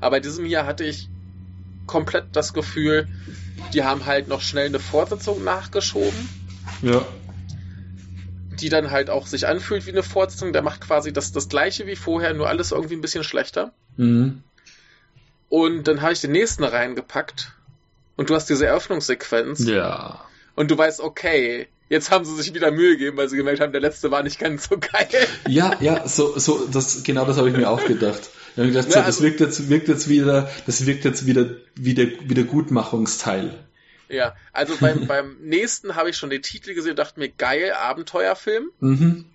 Aber 0.00 0.16
bei 0.16 0.20
diesem 0.20 0.44
hier 0.44 0.64
hatte 0.64 0.84
ich 0.84 1.08
komplett 1.88 2.26
das 2.32 2.52
Gefühl, 2.52 3.08
die 3.72 3.82
haben 3.82 4.06
halt 4.06 4.28
noch 4.28 4.40
schnell 4.40 4.66
eine 4.66 4.78
Fortsetzung 4.78 5.42
nachgeschoben. 5.42 6.28
Ja. 6.82 7.04
Die 8.60 8.68
dann 8.68 8.92
halt 8.92 9.10
auch 9.10 9.26
sich 9.26 9.48
anfühlt 9.48 9.86
wie 9.86 9.90
eine 9.90 10.04
Fortsetzung. 10.04 10.52
Der 10.52 10.62
macht 10.62 10.82
quasi 10.82 11.12
das, 11.12 11.32
das 11.32 11.48
gleiche 11.48 11.86
wie 11.88 11.96
vorher, 11.96 12.34
nur 12.34 12.48
alles 12.48 12.70
irgendwie 12.70 12.94
ein 12.94 13.00
bisschen 13.00 13.24
schlechter. 13.24 13.72
Mhm. 13.96 14.42
Und 15.48 15.88
dann 15.88 16.02
habe 16.02 16.12
ich 16.12 16.20
den 16.20 16.32
nächsten 16.32 16.62
reingepackt. 16.62 17.52
Und 18.16 18.30
du 18.30 18.34
hast 18.34 18.46
diese 18.46 18.66
Eröffnungssequenz. 18.66 19.64
Ja. 19.66 20.20
Und 20.54 20.70
du 20.70 20.78
weißt, 20.78 21.00
okay, 21.00 21.68
jetzt 21.88 22.10
haben 22.10 22.24
sie 22.24 22.34
sich 22.34 22.52
wieder 22.52 22.70
Mühe 22.70 22.96
gegeben, 22.96 23.16
weil 23.16 23.28
sie 23.28 23.36
gemerkt 23.36 23.60
haben, 23.60 23.72
der 23.72 23.80
letzte 23.80 24.10
war 24.10 24.22
nicht 24.22 24.38
ganz 24.38 24.68
so 24.68 24.78
geil. 24.78 25.08
Ja, 25.46 25.76
ja, 25.80 26.06
so, 26.06 26.38
so, 26.38 26.66
das, 26.66 27.04
genau 27.04 27.24
das 27.24 27.38
habe 27.38 27.48
ich 27.48 27.56
mir 27.56 27.70
auch 27.70 27.84
gedacht. 27.84 28.30
Dann 28.56 28.66
habe 28.66 28.68
ich 28.68 28.74
gedacht, 28.74 28.92
so, 28.92 28.98
das 28.98 29.06
also, 29.06 29.22
wirkt 29.22 29.40
jetzt, 29.40 29.68
wirkt 29.68 29.88
jetzt 29.88 30.08
wieder, 30.08 30.50
das 30.66 30.86
wirkt 30.86 31.04
jetzt 31.04 31.26
wieder, 31.26 31.56
wieder, 31.74 32.04
wieder 32.04 32.42
Gutmachungsteil. 32.44 33.52
Ja, 34.08 34.34
also 34.52 34.76
beim, 34.78 35.06
beim 35.06 35.36
nächsten 35.40 35.94
habe 35.94 36.10
ich 36.10 36.16
schon 36.16 36.30
den 36.30 36.42
Titel 36.42 36.74
gesehen 36.74 36.90
und 36.90 36.98
dachte 36.98 37.20
mir, 37.20 37.28
geil, 37.28 37.72
Abenteuerfilm. 37.72 38.70
Mhm. 38.80 39.26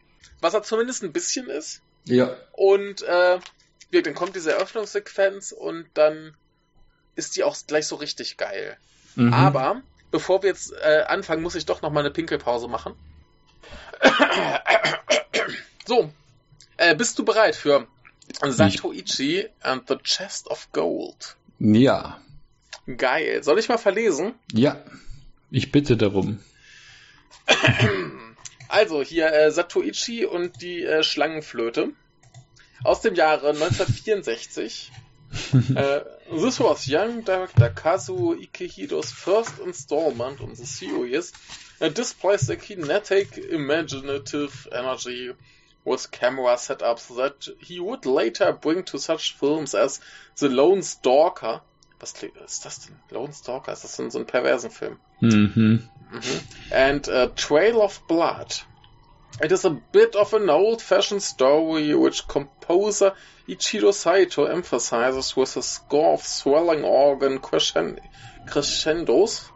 Was 0.41 0.53
er 0.53 0.63
zumindest 0.63 1.03
ein 1.03 1.13
bisschen 1.13 1.47
ist. 1.47 1.81
Ja. 2.05 2.35
Und 2.51 3.01
äh, 3.03 3.39
dann 3.91 4.15
kommt 4.15 4.35
diese 4.35 4.51
Eröffnungssequenz 4.51 5.51
und 5.51 5.85
dann 5.93 6.33
ist 7.15 7.35
die 7.35 7.43
auch 7.43 7.55
gleich 7.67 7.87
so 7.87 7.95
richtig 7.95 8.37
geil. 8.37 8.77
Mhm. 9.15 9.33
Aber 9.33 9.81
bevor 10.11 10.43
wir 10.43 10.49
jetzt 10.49 10.73
äh, 10.73 11.03
anfangen, 11.07 11.43
muss 11.43 11.55
ich 11.55 11.65
doch 11.65 11.81
noch 11.81 11.91
mal 11.91 12.01
eine 12.01 12.11
Pinkelpause 12.11 12.67
machen. 12.67 12.95
so, 15.85 16.11
äh, 16.77 16.95
bist 16.95 17.17
du 17.19 17.23
bereit 17.25 17.55
für 17.55 17.87
Satoichi 18.41 19.49
and 19.61 19.81
the 19.87 19.97
Chest 20.03 20.47
of 20.47 20.71
Gold. 20.71 21.35
Ja. 21.59 22.19
Geil. 22.97 23.43
Soll 23.43 23.59
ich 23.59 23.69
mal 23.69 23.77
verlesen? 23.77 24.33
Ja. 24.51 24.83
Ich 25.51 25.71
bitte 25.71 25.97
darum. 25.97 26.39
Also, 28.69 29.03
hier 29.03 29.31
äh, 29.31 29.51
Satoichi 29.51 30.25
und 30.25 30.63
die 30.63 30.81
äh, 30.81 31.03
Schlangenflöte. 31.03 31.93
Aus 32.83 33.01
dem 33.01 33.13
Jahre 33.13 33.49
1964. 33.49 34.91
uh, 35.53 35.99
this 36.31 36.59
was 36.59 36.87
young 36.87 37.23
director 37.23 37.69
Kazuo 37.69 38.33
Ikehidos 38.33 39.11
first 39.11 39.59
installment 39.59 40.41
on 40.41 40.55
the 40.55 40.65
series. 40.65 41.33
It 41.79 41.93
displays 41.93 42.47
the 42.47 42.55
kinetic, 42.55 43.37
imaginative 43.37 44.67
energy 44.71 45.33
with 45.85 46.11
camera 46.11 46.55
setups 46.55 47.15
that 47.15 47.47
he 47.59 47.79
would 47.79 48.05
later 48.05 48.53
bring 48.53 48.83
to 48.83 48.97
such 48.97 49.35
films 49.35 49.75
as 49.75 49.99
The 50.37 50.49
Lone 50.49 50.81
Stalker. 50.81 51.61
Was 51.99 52.13
ist 52.23 52.65
das 52.65 52.85
denn? 52.85 52.99
Lone 53.11 53.33
Stalker? 53.33 53.71
Ist 53.71 53.83
das 53.83 53.97
denn 53.97 54.11
so 54.11 54.19
ein 54.19 54.25
perversen 54.25 54.71
Film? 54.71 54.99
Mhm. 55.21 55.87
Mhm. 56.11 56.41
And 56.71 57.07
uh, 57.07 57.27
Trail 57.35 57.81
of 57.81 58.01
Blood. 58.07 58.63
It 59.41 59.51
is 59.51 59.65
a 59.65 59.81
bit 59.91 60.15
of 60.15 60.33
an 60.33 60.49
old-fashioned 60.49 61.23
story 61.23 61.95
which 61.95 62.27
composer 62.27 63.15
Ichiro 63.47 63.91
Saito 63.91 64.45
emphasizes 64.45 65.35
with 65.35 65.57
a 65.57 65.63
score 65.63 66.13
of 66.13 66.23
swelling 66.23 66.83
organ 66.83 67.39
crescendos, 67.39 69.51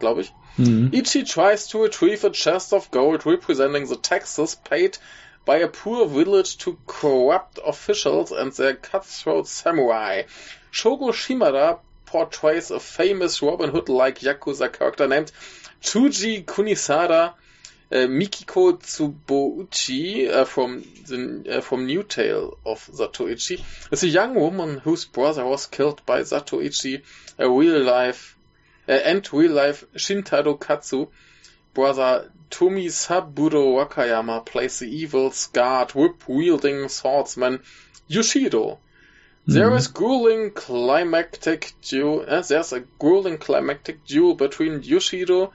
glaube 0.00 0.22
ich. 0.22 0.32
Mhm. 0.56 0.94
Ichi 0.94 1.24
tries 1.24 1.68
to 1.68 1.82
retrieve 1.82 2.24
a 2.24 2.30
chest 2.30 2.72
of 2.72 2.90
gold 2.90 3.26
representing 3.26 3.86
the 3.86 3.96
taxes 3.96 4.54
paid 4.54 4.96
by 5.44 5.58
a 5.58 5.68
poor 5.68 6.06
village 6.06 6.56
to 6.58 6.78
corrupt 6.86 7.58
officials 7.64 8.32
and 8.32 8.52
their 8.52 8.74
cutthroat 8.74 9.46
samurai. 9.46 10.22
Shogo 10.72 11.12
Shimada 11.12 11.78
portrays 12.06 12.70
a 12.70 12.80
famous 12.80 13.42
Robin 13.42 13.70
Hood-like 13.70 14.20
Yakuza 14.20 14.72
character 14.72 15.06
named 15.06 15.32
Chuji 15.82 16.44
Kunisada, 16.44 17.34
uh, 17.92 17.96
Mikiko 18.06 18.80
Tsubouchi 18.80 20.30
uh, 20.30 20.44
from 20.44 20.82
the 21.06 21.58
uh, 21.58 21.60
from 21.60 21.86
New 21.86 22.02
Tale 22.02 22.58
of 22.64 22.84
Zatoichi 22.86 23.62
is 23.92 24.02
a 24.02 24.08
young 24.08 24.34
woman 24.34 24.78
whose 24.78 25.04
brother 25.04 25.44
was 25.44 25.66
killed 25.66 26.04
by 26.06 26.20
Zatoichi, 26.20 27.02
a 27.38 27.48
real 27.48 27.82
life 27.82 28.36
uh, 28.88 28.92
and 28.92 29.30
real 29.32 29.52
life 29.52 29.84
Shintaro 29.94 30.58
Katsu. 30.58 31.08
Brother 31.74 32.30
Tomisaburo 32.50 33.74
Wakayama 33.74 34.44
plays 34.44 34.78
the 34.78 34.88
evil 34.88 35.30
scarred 35.30 35.94
whip 35.94 36.28
wielding 36.28 36.88
swordsman 36.88 37.62
Yoshido. 38.08 38.78
There 39.46 39.70
hmm. 39.70 39.76
is 39.76 39.88
grueling 39.88 40.52
climactic 40.52 41.72
duel. 41.82 42.24
Uh, 42.26 42.40
there's 42.40 42.72
a 42.72 42.80
grueling 42.80 43.38
climactic 43.38 44.04
duel 44.06 44.34
between 44.34 44.82
Yoshido 44.82 45.52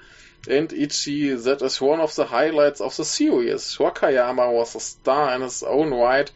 and 0.48 0.72
Ichi 0.72 1.34
that 1.34 1.62
is 1.62 1.82
one 1.82 2.00
of 2.00 2.16
the 2.16 2.26
highlights 2.26 2.82
of 2.82 2.96
the 2.96 3.04
series. 3.04 3.76
Wakayama 3.78 4.54
was 4.54 4.76
a 4.76 4.80
star 4.80 5.36
in 5.36 5.42
his 5.42 5.64
own 5.64 5.92
right, 5.92 6.32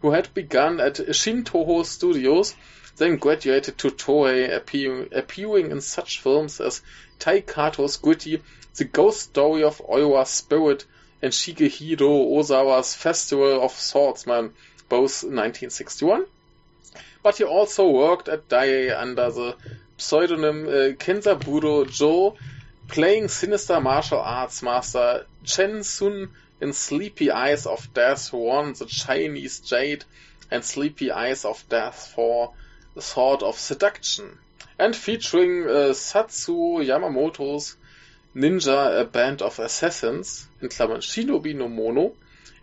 who 0.00 0.10
had 0.10 0.32
begun 0.34 0.80
at 0.80 0.96
Shintoho 0.96 1.84
Studios, 1.84 2.54
then 2.96 3.16
graduated 3.16 3.78
to 3.78 3.90
Toei, 3.90 4.54
appearing, 4.54 5.08
appearing 5.12 5.70
in 5.70 5.80
such 5.80 6.20
films 6.20 6.60
as 6.60 6.82
Taikato's 7.18 7.96
Gritty, 7.96 8.42
The 8.76 8.84
Ghost 8.84 9.20
Story 9.20 9.62
of 9.62 9.78
Oiwa 9.78 10.26
Spirit, 10.26 10.84
and 11.22 11.32
Shigehiro 11.32 12.36
Ozawa's 12.36 12.92
Festival 12.92 13.62
of 13.62 13.70
Swordsmen, 13.70 14.52
both 14.88 15.22
1961. 15.22 16.26
But 17.22 17.38
he 17.38 17.44
also 17.44 17.88
worked 17.88 18.28
at 18.28 18.48
Dai 18.48 18.92
under 19.00 19.30
the 19.30 19.56
pseudonym 19.96 20.66
uh, 20.66 20.96
Kenzaburo 20.96 21.88
Joe, 21.88 22.36
playing 22.88 23.28
sinister 23.28 23.80
martial 23.80 24.18
arts 24.18 24.60
master 24.60 25.24
Chen 25.44 25.84
Sun 25.84 26.30
in 26.60 26.72
Sleepy 26.72 27.30
Eyes 27.30 27.66
of 27.66 27.94
Death 27.94 28.32
1, 28.32 28.72
The 28.72 28.86
Chinese 28.86 29.60
Jade, 29.60 30.04
and 30.50 30.64
Sleepy 30.64 31.12
Eyes 31.12 31.44
of 31.44 31.64
Death 31.68 32.12
for 32.14 32.52
The 32.96 33.02
Sword 33.02 33.44
of 33.44 33.56
Seduction, 33.56 34.36
and 34.80 34.96
featuring 34.96 35.62
uh, 35.62 35.92
Satsu 35.92 36.84
Yamamoto's 36.84 37.76
Ninja, 38.34 39.00
a 39.00 39.04
Band 39.04 39.42
of 39.42 39.60
Assassins, 39.60 40.48
in 40.60 40.68
Klammern 40.68 41.00
Shinobi 41.00 41.54
no 41.54 41.68
Mono, 41.68 42.14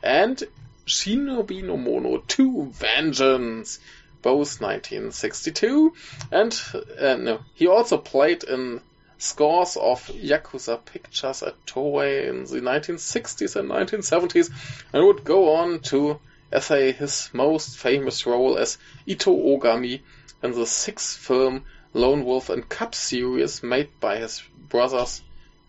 and 0.03 0.43
Shinobi 0.85 1.63
no 1.63 1.77
Mono 1.77 2.17
2 2.27 2.71
Vengeance, 2.73 3.79
both 4.21 4.59
1962, 4.59 5.93
and 6.29 6.61
uh, 6.99 7.15
no, 7.15 7.39
he 7.53 7.67
also 7.67 7.97
played 7.97 8.43
in 8.43 8.81
scores 9.17 9.77
of 9.77 10.07
Yakuza 10.07 10.83
pictures 10.83 11.41
at 11.41 11.65
Toei 11.65 12.27
in 12.27 12.43
the 12.43 12.59
1960s 12.59 13.55
and 13.55 13.69
1970s 13.69 14.49
and 14.91 15.05
would 15.05 15.23
go 15.23 15.55
on 15.55 15.79
to 15.79 16.19
essay 16.51 16.91
his 16.91 17.29
most 17.31 17.77
famous 17.77 18.25
role 18.25 18.57
as 18.57 18.77
Ito 19.05 19.31
Ogami 19.31 20.01
in 20.43 20.51
the 20.51 20.65
sixth 20.65 21.17
film 21.17 21.63
Lone 21.93 22.25
Wolf 22.25 22.49
and 22.49 22.67
Cub 22.67 22.93
series 22.95 23.61
made 23.63 23.99
by 23.99 24.17
his 24.17 24.41
brothers 24.67 25.21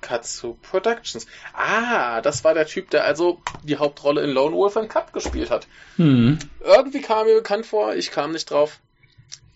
Katsu 0.03 0.59
Productions. 0.61 1.27
Ah, 1.55 2.21
das 2.21 2.45
war 2.45 2.53
der 2.53 2.67
Typ, 2.67 2.91
der 2.91 3.05
also 3.05 3.41
die 3.63 3.79
Hauptrolle 3.79 4.23
in 4.23 4.31
Lone 4.31 4.55
Wolf 4.55 4.77
and 4.77 4.91
Cub 4.91 5.13
gespielt 5.13 5.51
hat. 5.51 5.67
Hm. 5.97 6.39
Irgendwie 6.61 7.01
kam 7.01 7.27
mir 7.27 7.37
bekannt 7.37 7.65
vor, 7.65 7.95
ich 7.95 8.11
kam 8.11 8.33
nicht 8.33 8.51
drauf. 8.51 8.81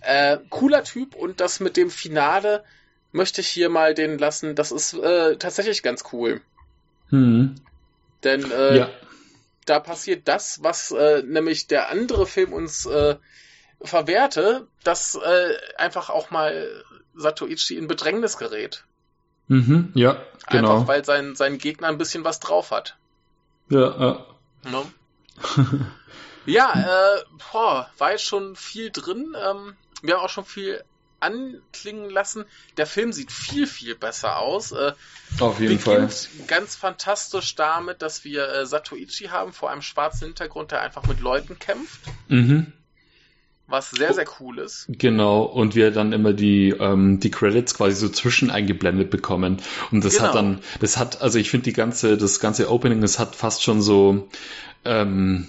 Äh, 0.01 0.39
cooler 0.49 0.85
Typ 0.85 1.15
und 1.15 1.41
das 1.41 1.61
mit 1.61 1.77
dem 1.77 1.91
Finale 1.91 2.65
möchte 3.13 3.41
ich 3.41 3.49
hier 3.49 3.69
mal 3.69 3.93
den 3.93 4.19
lassen. 4.19 4.55
Das 4.55 4.73
ist 4.73 4.95
äh, 4.95 5.37
tatsächlich 5.37 5.83
ganz 5.83 6.05
cool. 6.13 6.41
Hm. 7.11 7.57
Denn 8.25 8.51
äh, 8.51 8.77
ja. 8.79 8.91
da 9.67 9.81
passiert 9.81 10.29
das, 10.29 10.63
was 10.63 10.93
äh, 10.93 11.23
nämlich 11.23 11.67
der 11.67 11.91
andere 11.91 12.27
Film 12.27 12.53
uns 12.53 12.87
äh, 12.87 13.17
verwehrte, 13.81 14.67
dass 14.85 15.17
äh, 15.17 15.55
einfach 15.77 16.11
auch 16.11 16.31
mal 16.31 16.85
Satoichi 17.15 17.77
in 17.77 17.89
Bedrängnis 17.89 18.39
gerät. 18.39 18.85
Mhm, 19.49 19.93
ja, 19.95 20.23
genau. 20.49 20.75
Einfach 20.75 20.89
weil 20.89 21.05
sein, 21.05 21.37
sein 21.37 21.59
Gegner 21.59 21.89
ein 21.89 21.99
bisschen 21.99 22.25
was 22.25 22.41
drauf 22.41 22.71
hat. 22.71 22.97
Ja, 23.69 24.01
ja. 24.01 24.27
No? 24.71 24.91
ja, 26.47 26.73
äh, 26.73 27.25
boah, 27.53 27.91
war 27.99 28.13
jetzt 28.13 28.25
schon 28.25 28.57
viel 28.57 28.91
drin. 28.91 29.37
Ähm, 29.41 29.77
wir 30.03 30.15
haben 30.15 30.25
auch 30.25 30.31
schon 30.31 30.45
viel 30.45 30.83
anklingen 31.21 32.11
lassen. 32.11 32.45
Der 32.77 32.87
Film 32.87 33.13
sieht 33.13 33.33
viel, 33.33 33.67
viel 33.67 33.95
besser 33.95 34.39
aus. 34.39 34.73
Äh, 34.73 34.93
Auf 35.41 35.61
jeden 35.61 35.79
Fall. 35.79 36.09
Ganz 36.47 36.77
fantastisch 36.77 37.55
damit, 37.55 38.03
dass 38.03 38.25
wir 38.25 38.49
äh, 38.49 38.67
Satoichi 38.67 39.27
haben 39.27 39.53
vor 39.53 39.71
einem 39.71 39.83
schwarzen 39.83 40.27
Hintergrund, 40.27 40.73
der 40.73 40.83
einfach 40.83 41.07
mit 41.07 41.21
Leuten 41.21 41.59
kämpft. 41.59 42.01
Mhm. 42.29 42.73
Was 43.69 43.91
sehr, 43.91 44.15
sehr 44.15 44.27
cool 44.41 44.59
ist. 44.59 44.87
Genau, 44.89 45.43
und 45.43 45.75
wir 45.75 45.91
dann 45.91 46.13
immer 46.13 46.33
die, 46.33 46.71
ähm, 46.71 47.19
die 47.19 47.31
Credits 47.31 47.75
quasi 47.75 47.97
so 47.97 48.09
zwischen 48.09 48.51
eingeblendet 48.51 49.11
bekommen. 49.11 49.61
Und 49.91 50.05
das 50.05 50.17
genau. 50.17 50.29
hat 50.29 50.35
dann, 50.37 50.61
das 50.81 50.97
hat, 50.97 51.21
also 51.21 51.39
ich 51.39 51.51
finde 51.51 51.65
die 51.65 51.73
ganze, 51.73 52.17
das 52.17 52.39
ganze 52.39 52.71
Opening, 52.71 53.01
das 53.01 53.19
hat 53.19 53.35
fast 53.35 53.65
schon 53.65 53.83
so, 53.83 54.29
ähm, 54.85 55.49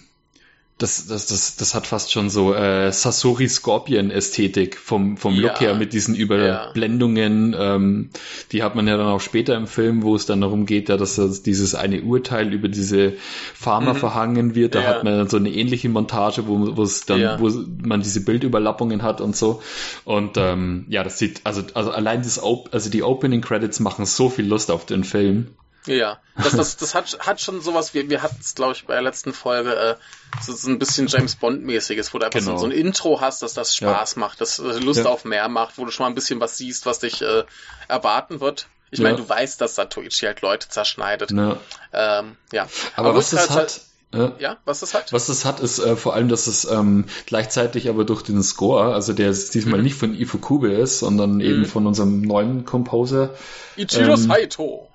das, 0.78 1.08
das, 1.08 1.26
das, 1.26 1.56
das 1.56 1.74
hat 1.74 1.88
fast 1.88 2.12
schon 2.12 2.30
so 2.30 2.54
äh, 2.54 2.92
Sasori 2.92 3.50
Scorpion 3.50 4.12
Ästhetik 4.12 4.78
vom, 4.78 5.18
vom 5.18 5.34
ja. 5.34 5.42
Look 5.42 5.60
her 5.60 5.74
mit 5.74 5.92
diesen 5.92 6.14
Überblendungen. 6.14 7.54
Ja. 7.54 7.76
Ähm, 7.76 8.10
die 8.52 8.62
hat 8.62 8.76
man 8.76 8.88
ja 8.88 8.96
dann 8.96 9.08
auch 9.08 9.20
später 9.20 9.56
im 9.56 9.66
Film, 9.66 10.04
wo 10.04 10.16
es 10.16 10.28
dann 10.28 10.42
darum 10.42 10.68
geht, 10.68 10.90
ja, 10.90 10.98
dass 10.98 11.16
das, 11.16 11.42
dieses 11.42 11.74
eine 11.74 12.04
Urteil 12.04 12.54
über 12.54 12.68
diese 12.68 13.14
Farmer 13.56 13.96
mhm. 13.96 13.98
verhangen 13.98 14.56
wird. 14.56 14.76
Da 14.76 14.82
ja. 14.82 14.88
hat 14.88 15.04
man 15.04 15.18
dann 15.18 15.30
so 15.30 15.38
eine 15.38 15.50
ähnliche 15.50 15.90
Montage, 15.90 16.46
wo, 16.46 16.84
es 16.84 17.08
dann, 17.08 17.40
wo 17.40 17.50
man 17.84 18.02
diese 18.02 18.24
Bildüberlappungen 18.24 19.02
hat 19.02 19.20
und 19.20 19.36
so. 19.36 19.64
Und 20.06 20.38
ähm, 20.38 20.86
ja, 20.90 21.04
das 21.04 21.18
sieht, 21.18 21.42
also, 21.44 21.64
also 21.74 21.90
allein 21.90 22.22
das, 22.22 22.40
also 22.40 22.90
die 22.92 23.02
Opening 23.02 23.42
Credits 23.42 23.80
machen 23.80 24.06
so 24.06 24.30
viel 24.30 24.46
Lust 24.46 24.70
auf 24.70 24.86
den 24.86 25.04
Film. 25.04 25.48
Ja, 25.88 26.20
das, 26.36 26.52
das, 26.58 26.78
das 26.78 26.96
hat, 26.96 27.18
hat 27.20 27.42
schon 27.42 27.62
sowas, 27.62 27.94
wir, 27.94 28.10
wir 28.10 28.22
hatten 28.22 28.38
es, 28.40 28.56
glaube 28.56 28.74
ich, 28.74 28.86
bei 28.86 28.94
der 28.94 29.04
letzten 29.04 29.34
Folge, 29.34 29.76
äh, 29.76 29.96
so, 30.42 30.54
so 30.54 30.70
ein 30.70 30.80
bisschen 30.80 31.08
James 31.08 31.36
Bond-mäßiges, 31.36 32.14
wo 32.14 32.20
du 32.20 32.26
einfach 32.26 32.40
genau. 32.40 32.58
so, 32.58 32.66
ein 32.66 32.72
Intro 32.72 33.22
hast, 33.22 33.42
dass 33.42 33.54
das 33.54 33.76
Spaß 33.76 34.16
ja. 34.16 34.20
macht, 34.20 34.42
das 34.42 34.60
äh, 34.60 34.80
Lust 34.80 35.00
ja. 35.00 35.06
auf 35.06 35.26
mehr 35.26 35.48
macht, 35.50 35.78
wo 35.78 35.86
du 35.86 35.92
schon 35.92 36.04
mal 36.04 36.10
ein 36.10 36.16
bisschen 36.16 36.40
was 36.40 36.58
siehst, 36.58 36.86
was 36.86 37.00
dich 37.00 37.22
äh, 37.22 37.44
erwarten 37.88 38.40
wird. 38.42 38.68
Ich 38.90 39.02
meine, 39.02 39.18
du 39.18 39.28
weißt, 39.28 39.60
dass 39.60 39.76
Satoichi 39.76 40.28
halt 40.28 40.42
Leute 40.42 40.70
zerschneidet. 40.70 41.32
Ja. 41.32 41.58
Ähm, 41.92 42.38
ja. 42.54 42.68
Aber, 42.96 43.10
aber 43.10 43.18
was 43.18 43.34
es 43.34 43.50
halt, 43.50 43.60
hat, 43.60 43.82
ja. 44.14 44.32
ja, 44.40 44.58
was 44.64 44.82
es 44.82 44.94
hat? 44.94 45.12
Was 45.12 45.28
es 45.28 45.44
hat, 45.44 45.60
ist 45.60 45.80
äh, 45.80 45.98
vor 45.98 46.14
allem, 46.14 46.30
dass 46.30 46.48
es 46.48 46.64
ähm, 46.66 47.06
gleichzeitig 47.26 47.90
aber 47.90 48.06
durch 48.06 48.22
den 48.22 48.42
Score, 48.44 48.94
also 48.94 49.12
der 49.12 49.32
diesmal 49.32 49.80
mhm. 49.80 49.84
nicht 49.84 49.96
von 49.96 50.14
Ifukube 50.14 50.72
ist, 50.72 51.00
sondern 51.00 51.36
mhm. 51.36 51.42
eben 51.42 51.66
von 51.66 51.86
unserem 51.86 52.22
neuen 52.22 52.64
Composer. 52.64 53.32
Ichiro 53.76 54.12
ähm, 54.12 54.18
Saito 54.18 54.88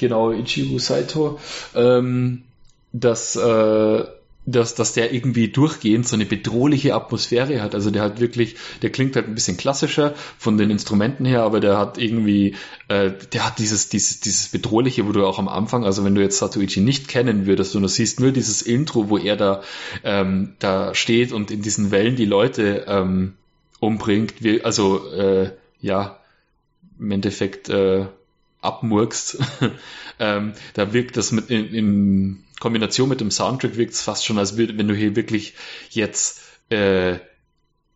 genau, 0.00 0.32
Ichigo 0.32 0.78
Saito, 0.78 1.38
ähm, 1.76 2.42
dass, 2.92 3.36
äh, 3.36 4.04
dass, 4.46 4.74
dass 4.74 4.94
der 4.94 5.12
irgendwie 5.12 5.48
durchgehend 5.48 6.08
so 6.08 6.16
eine 6.16 6.24
bedrohliche 6.24 6.94
Atmosphäre 6.94 7.62
hat. 7.62 7.74
Also 7.74 7.90
der 7.90 8.02
hat 8.02 8.20
wirklich, 8.20 8.56
der 8.82 8.90
klingt 8.90 9.14
halt 9.14 9.28
ein 9.28 9.34
bisschen 9.34 9.56
klassischer 9.56 10.14
von 10.38 10.56
den 10.58 10.70
Instrumenten 10.70 11.24
her, 11.24 11.42
aber 11.42 11.60
der 11.60 11.78
hat 11.78 11.98
irgendwie, 11.98 12.56
äh, 12.88 13.12
der 13.32 13.46
hat 13.46 13.58
dieses, 13.58 13.90
dieses, 13.90 14.20
dieses 14.20 14.48
bedrohliche, 14.48 15.06
wo 15.06 15.12
du 15.12 15.24
auch 15.24 15.38
am 15.38 15.48
Anfang, 15.48 15.84
also 15.84 16.04
wenn 16.04 16.14
du 16.14 16.22
jetzt 16.22 16.38
Satoichi 16.38 16.80
nicht 16.80 17.06
kennen 17.06 17.46
würdest 17.46 17.76
und 17.76 17.82
du 17.82 17.88
siehst 17.88 18.18
nur 18.18 18.32
dieses 18.32 18.62
Intro, 18.62 19.08
wo 19.10 19.18
er 19.18 19.36
da, 19.36 19.62
ähm, 20.02 20.54
da 20.58 20.94
steht 20.94 21.32
und 21.32 21.50
in 21.50 21.62
diesen 21.62 21.90
Wellen 21.90 22.16
die 22.16 22.24
Leute 22.24 22.86
ähm, 22.88 23.34
umbringt, 23.78 24.42
wie, 24.42 24.64
also 24.64 25.12
äh, 25.12 25.52
ja, 25.80 26.18
im 26.98 27.10
Endeffekt 27.12 27.68
äh, 27.68 28.06
abmurkst, 28.60 29.38
ähm, 30.18 30.52
da 30.74 30.92
wirkt 30.92 31.16
das 31.16 31.32
mit 31.32 31.50
in, 31.50 31.74
in 31.74 32.44
Kombination 32.58 33.08
mit 33.08 33.20
dem 33.20 33.30
Soundtrack 33.30 33.76
wirkt 33.76 33.94
es 33.94 34.02
fast 34.02 34.24
schon, 34.26 34.38
als 34.38 34.56
würde, 34.56 34.76
wenn 34.76 34.88
du 34.88 34.94
hier 34.94 35.16
wirklich 35.16 35.54
jetzt 35.90 36.42
äh, 36.68 37.18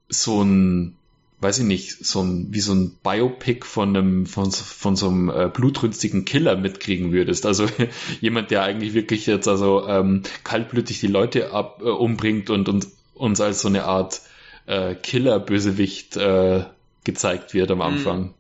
so 0.09 0.43
ein 0.43 0.97
weiß 1.45 1.59
ich 1.59 1.67
nicht, 1.67 2.05
so 2.05 2.23
ein, 2.23 2.49
wie 2.51 2.61
so 2.61 2.73
ein 2.73 2.97
Biopic 3.03 3.67
von 3.67 3.95
einem, 3.95 4.27
von, 4.27 4.51
von 4.51 4.97
so 4.97 5.09
einem 5.09 5.29
äh, 5.29 5.51
blutrünstigen 5.53 6.25
Killer 6.25 6.57
mitkriegen 6.57 7.13
würdest. 7.13 7.45
Also 7.45 7.67
jemand, 8.21 8.51
der 8.51 8.63
eigentlich 8.63 8.95
wirklich 8.95 9.27
jetzt 9.27 9.47
also 9.47 9.87
ähm, 9.87 10.23
kaltblütig 10.43 11.01
die 11.01 11.07
Leute 11.07 11.53
ab, 11.53 11.83
äh, 11.85 11.91
umbringt 11.91 12.49
und, 12.49 12.69
und 12.69 12.89
uns 13.13 13.41
als 13.43 13.61
so 13.61 13.69
eine 13.69 13.85
Art 13.85 14.23
äh, 14.67 14.95
Killer-Bösewicht 14.95 16.17
äh, 16.17 16.65
gezeigt 17.05 17.53
wird 17.53 17.71
am 17.71 17.79
mhm. 17.79 17.83
Anfang. 17.83 18.21
Mhm. 18.23 18.35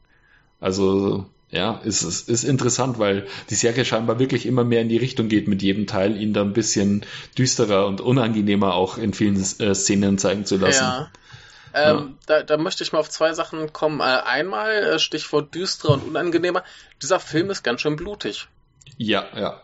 Also 0.60 1.26
ja, 1.54 1.80
ist, 1.84 2.02
ist, 2.02 2.28
ist 2.28 2.42
interessant, 2.42 2.98
weil 2.98 3.28
die 3.48 3.54
Serie 3.54 3.84
scheinbar 3.84 4.18
wirklich 4.18 4.44
immer 4.44 4.64
mehr 4.64 4.80
in 4.82 4.88
die 4.88 4.96
Richtung 4.96 5.28
geht 5.28 5.46
mit 5.46 5.62
jedem 5.62 5.86
Teil, 5.86 6.20
ihn 6.20 6.32
da 6.32 6.42
ein 6.42 6.52
bisschen 6.52 7.06
düsterer 7.38 7.86
und 7.86 8.00
unangenehmer 8.00 8.74
auch 8.74 8.98
in 8.98 9.14
vielen 9.14 9.36
äh, 9.36 9.72
Szenen 9.72 10.18
zeigen 10.18 10.44
zu 10.46 10.56
lassen. 10.56 10.82
Ja. 10.82 11.10
Ähm, 11.72 11.96
ja. 11.96 12.08
da, 12.26 12.42
da 12.42 12.56
möchte 12.56 12.82
ich 12.82 12.92
mal 12.92 12.98
auf 12.98 13.08
zwei 13.08 13.34
Sachen 13.34 13.72
kommen. 13.72 14.00
Äh, 14.00 14.02
einmal, 14.02 14.72
äh, 14.72 14.98
Stichwort 14.98 15.54
düsterer 15.54 15.94
und 15.94 16.02
unangenehmer. 16.08 16.64
Dieser 17.00 17.20
Film 17.20 17.50
ist 17.50 17.62
ganz 17.62 17.82
schön 17.82 17.94
blutig. 17.94 18.48
Ja, 18.96 19.24
ja. 19.36 19.60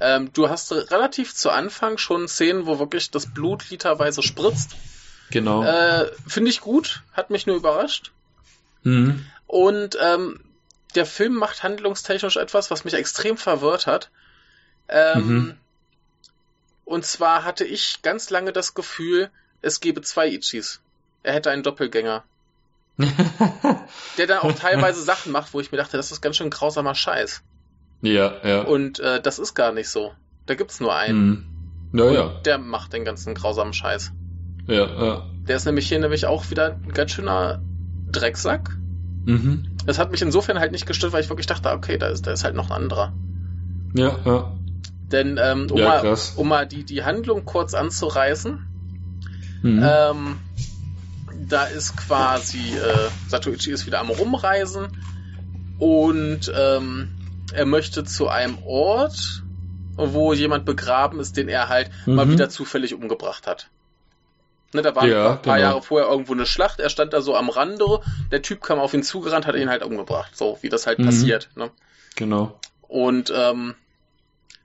Ähm, 0.00 0.32
du 0.32 0.48
hast 0.48 0.72
relativ 0.72 1.36
zu 1.36 1.50
Anfang 1.50 1.98
schon 1.98 2.26
Szenen, 2.26 2.66
wo 2.66 2.80
wirklich 2.80 3.12
das 3.12 3.26
Blut 3.26 3.70
literweise 3.70 4.24
spritzt. 4.24 4.74
Genau. 5.30 5.62
Äh, 5.62 6.10
Finde 6.26 6.50
ich 6.50 6.60
gut, 6.60 7.04
hat 7.12 7.30
mich 7.30 7.46
nur 7.46 7.54
überrascht. 7.54 8.10
Mhm. 8.82 9.24
Und 9.46 9.96
ähm, 10.02 10.40
der 10.94 11.06
Film 11.06 11.34
macht 11.34 11.62
handlungstechnisch 11.62 12.36
etwas, 12.36 12.70
was 12.70 12.84
mich 12.84 12.94
extrem 12.94 13.36
verwirrt 13.36 13.86
hat. 13.86 14.10
Ähm, 14.88 15.26
mhm. 15.26 15.54
Und 16.84 17.04
zwar 17.04 17.44
hatte 17.44 17.64
ich 17.64 18.00
ganz 18.02 18.30
lange 18.30 18.52
das 18.52 18.74
Gefühl, 18.74 19.30
es 19.60 19.80
gebe 19.80 20.00
zwei 20.00 20.28
Ichis. 20.28 20.80
Er 21.22 21.34
hätte 21.34 21.50
einen 21.50 21.62
Doppelgänger. 21.62 22.24
der 24.16 24.26
dann 24.26 24.38
auch 24.38 24.52
teilweise 24.58 25.02
Sachen 25.02 25.30
macht, 25.30 25.52
wo 25.52 25.60
ich 25.60 25.70
mir 25.70 25.78
dachte, 25.78 25.96
das 25.96 26.10
ist 26.10 26.20
ganz 26.20 26.36
schön 26.36 26.50
grausamer 26.50 26.94
Scheiß. 26.94 27.42
Ja, 28.00 28.46
ja. 28.46 28.62
Und 28.62 29.00
äh, 29.00 29.20
das 29.20 29.38
ist 29.38 29.54
gar 29.54 29.72
nicht 29.72 29.88
so. 29.88 30.12
Da 30.46 30.54
gibt's 30.54 30.80
nur 30.80 30.94
einen. 30.94 31.48
Mhm. 31.92 31.98
Ja, 31.98 32.10
ja. 32.10 32.28
Der 32.44 32.58
macht 32.58 32.92
den 32.92 33.04
ganzen 33.04 33.34
grausamen 33.34 33.72
Scheiß. 33.72 34.12
Ja, 34.66 34.86
ja. 34.86 35.26
Der 35.48 35.56
ist 35.56 35.64
nämlich 35.64 35.88
hier 35.88 35.98
nämlich 35.98 36.26
auch 36.26 36.50
wieder 36.50 36.72
ein 36.72 36.92
ganz 36.92 37.12
schöner 37.12 37.62
Drecksack. 38.10 38.70
Mhm. 39.28 39.66
Das 39.84 39.98
hat 39.98 40.10
mich 40.10 40.22
insofern 40.22 40.58
halt 40.58 40.72
nicht 40.72 40.86
gestört, 40.86 41.12
weil 41.12 41.22
ich 41.22 41.28
wirklich 41.28 41.46
dachte, 41.46 41.70
okay, 41.70 41.98
da 41.98 42.08
ist, 42.08 42.26
da 42.26 42.32
ist 42.32 42.44
halt 42.44 42.54
noch 42.54 42.70
ein 42.70 42.82
anderer. 42.82 43.12
Ja, 43.92 44.18
ja. 44.24 44.52
Denn, 45.12 45.38
ähm, 45.40 45.68
um, 45.70 45.78
Ja, 45.78 45.84
mal, 46.02 46.18
um 46.36 46.48
mal 46.48 46.66
die, 46.66 46.84
die 46.84 47.04
Handlung 47.04 47.44
kurz 47.44 47.74
anzureißen, 47.74 48.58
Mhm. 49.62 49.82
ähm, 49.82 50.40
da 51.48 51.64
ist 51.64 51.96
quasi, 51.96 52.58
äh, 52.76 53.10
Satoichi 53.28 53.70
ist 53.70 53.86
wieder 53.86 54.00
am 54.00 54.08
Rumreisen 54.10 54.88
und 55.78 56.50
ähm, 56.54 57.10
er 57.52 57.66
möchte 57.66 58.04
zu 58.04 58.28
einem 58.28 58.58
Ort, 58.64 59.44
wo 59.96 60.32
jemand 60.32 60.64
begraben 60.64 61.20
ist, 61.20 61.36
den 61.36 61.48
er 61.48 61.68
halt 61.68 61.90
mal 62.06 62.26
Mhm. 62.26 62.32
wieder 62.32 62.48
zufällig 62.48 62.94
umgebracht 62.94 63.46
hat. 63.46 63.68
Ne, 64.74 64.82
da 64.82 64.94
war 64.94 65.06
Ja, 65.06 65.30
ein 65.32 65.42
paar 65.42 65.56
genau. 65.56 65.68
Jahre 65.70 65.82
vorher 65.82 66.10
irgendwo 66.10 66.34
eine 66.34 66.44
Schlacht, 66.44 66.78
er 66.78 66.90
stand 66.90 67.12
da 67.14 67.22
so 67.22 67.34
am 67.34 67.48
Rande, 67.48 68.00
der 68.30 68.42
Typ 68.42 68.62
kam 68.62 68.78
auf 68.78 68.92
ihn 68.92 69.02
zugerannt, 69.02 69.46
hat 69.46 69.54
ihn 69.54 69.70
halt 69.70 69.82
umgebracht. 69.82 70.36
So, 70.36 70.58
wie 70.60 70.68
das 70.68 70.86
halt 70.86 70.98
Mhm. 70.98 71.06
passiert. 71.06 71.48
Ne? 71.56 71.70
Genau. 72.16 72.60
Und 72.82 73.32
ähm, 73.34 73.74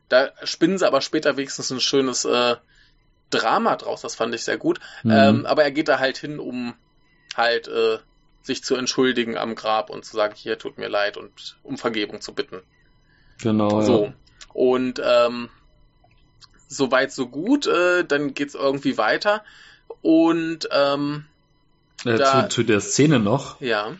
da 0.09 0.31
spinnen 0.43 0.77
sie 0.77 0.85
aber 0.85 0.99
später 1.01 1.37
wenigstens 1.37 1.71
ein 1.71 1.79
schönes 1.79 2.25
äh, 2.25 2.55
Drama 3.29 3.77
draus, 3.77 4.01
das 4.01 4.15
fand 4.15 4.35
ich 4.35 4.43
sehr 4.43 4.57
gut. 4.57 4.79
Mhm. 5.03 5.11
Ähm, 5.11 5.45
aber 5.45 5.63
er 5.63 5.71
geht 5.71 5.87
da 5.87 5.99
halt 5.99 6.17
hin, 6.17 6.37
um 6.39 6.73
halt 7.35 7.67
äh, 7.69 7.97
sich 8.43 8.63
zu 8.63 8.75
entschuldigen 8.75 9.37
am 9.37 9.55
Grab 9.55 9.89
und 9.89 10.03
zu 10.03 10.15
sagen, 10.17 10.35
hier 10.35 10.59
tut 10.59 10.77
mir 10.77 10.89
leid 10.89 11.15
und 11.15 11.57
um 11.63 11.77
Vergebung 11.77 12.19
zu 12.19 12.33
bitten. 12.33 12.61
Genau. 13.41 13.81
So. 13.81 14.13
Und 14.53 15.01
ähm, 15.03 15.49
so 16.67 16.91
weit, 16.91 17.11
so 17.11 17.27
gut, 17.27 17.67
äh, 17.67 18.03
dann 18.03 18.33
geht's 18.33 18.53
irgendwie 18.53 18.97
weiter. 18.97 19.43
Und 20.03 20.69
ähm. 20.71 21.25
Äh, 22.05 22.17
da- 22.17 22.43
zu, 22.49 22.55
zu 22.57 22.63
der 22.63 22.81
Szene 22.81 23.19
noch, 23.19 23.59
ja, 23.61 23.93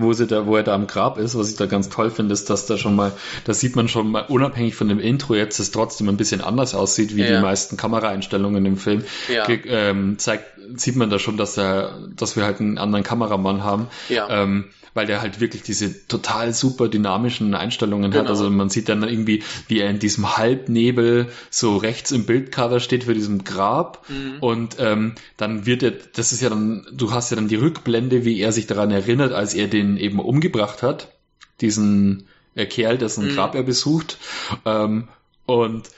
wo 0.00 0.12
sie 0.12 0.26
da, 0.26 0.46
wo 0.46 0.56
er 0.56 0.62
da 0.62 0.74
am 0.74 0.86
Grab 0.86 1.18
ist, 1.18 1.36
was 1.36 1.50
ich 1.50 1.56
da 1.56 1.66
ganz 1.66 1.88
toll 1.88 2.10
finde, 2.10 2.32
ist, 2.32 2.48
dass 2.50 2.66
da 2.66 2.78
schon 2.78 2.94
mal, 2.94 3.12
da 3.44 3.52
sieht 3.54 3.74
man 3.76 3.88
schon 3.88 4.10
mal, 4.10 4.24
unabhängig 4.28 4.74
von 4.76 4.88
dem 4.88 5.00
Intro 5.00 5.34
jetzt, 5.34 5.58
es 5.58 5.70
trotzdem 5.70 6.08
ein 6.08 6.16
bisschen 6.16 6.40
anders 6.40 6.74
aussieht, 6.74 7.16
wie 7.16 7.22
Ja. 7.22 7.36
die 7.36 7.42
meisten 7.42 7.76
Kameraeinstellungen 7.76 8.64
im 8.64 8.76
Film. 8.76 9.02
ja, 9.32 9.46
Ähm, 9.48 10.18
zeigt, 10.18 10.44
sieht 10.76 10.96
man 10.96 11.10
da 11.10 11.18
schon, 11.18 11.36
dass 11.36 11.56
er, 11.58 11.98
dass 12.16 12.36
wir 12.36 12.44
halt 12.44 12.60
einen 12.60 12.78
anderen 12.78 13.04
Kameramann 13.04 13.64
haben. 13.64 13.88
ja. 14.08 14.28
Ähm, 14.30 14.64
weil 14.94 15.06
der 15.06 15.20
halt 15.20 15.38
wirklich 15.38 15.62
diese 15.62 16.08
total 16.08 16.52
super 16.52 16.88
dynamischen 16.88 17.54
Einstellungen 17.54 18.10
hat. 18.14 18.20
Genau. 18.22 18.30
Also 18.30 18.50
man 18.50 18.68
sieht 18.68 18.88
dann 18.88 19.04
irgendwie, 19.04 19.44
wie 19.68 19.78
er 19.78 19.90
in 19.90 20.00
diesem 20.00 20.36
Halbnebel 20.36 21.28
so 21.50 21.76
rechts 21.76 22.10
im 22.10 22.24
Bildcover 22.24 22.80
steht 22.80 23.04
für 23.04 23.14
diesem 23.14 23.44
Grab. 23.44 24.04
Mhm. 24.08 24.38
Und 24.40 24.76
ähm, 24.80 25.14
dann 25.36 25.66
wird 25.66 25.84
er, 25.84 25.92
das 26.16 26.32
ist 26.32 26.40
ja 26.42 26.48
dann, 26.48 26.84
du 26.92 27.12
hast 27.12 27.30
ja 27.30 27.36
dann 27.36 27.46
die 27.46 27.54
Rückblende, 27.56 28.24
wie 28.24 28.40
er 28.40 28.50
sich 28.50 28.66
daran 28.66 28.90
erinnert, 28.90 29.32
als 29.32 29.54
er 29.54 29.68
den 29.68 29.87
eben 29.96 30.20
umgebracht 30.20 30.82
hat, 30.82 31.12
diesen 31.60 32.26
äh, 32.54 32.66
Kerl, 32.66 32.98
dessen 32.98 33.26
Mhm. 33.26 33.34
Grab 33.34 33.54
er 33.54 33.62
besucht. 33.62 34.18
Ähm, 34.64 35.08
und 35.46 35.88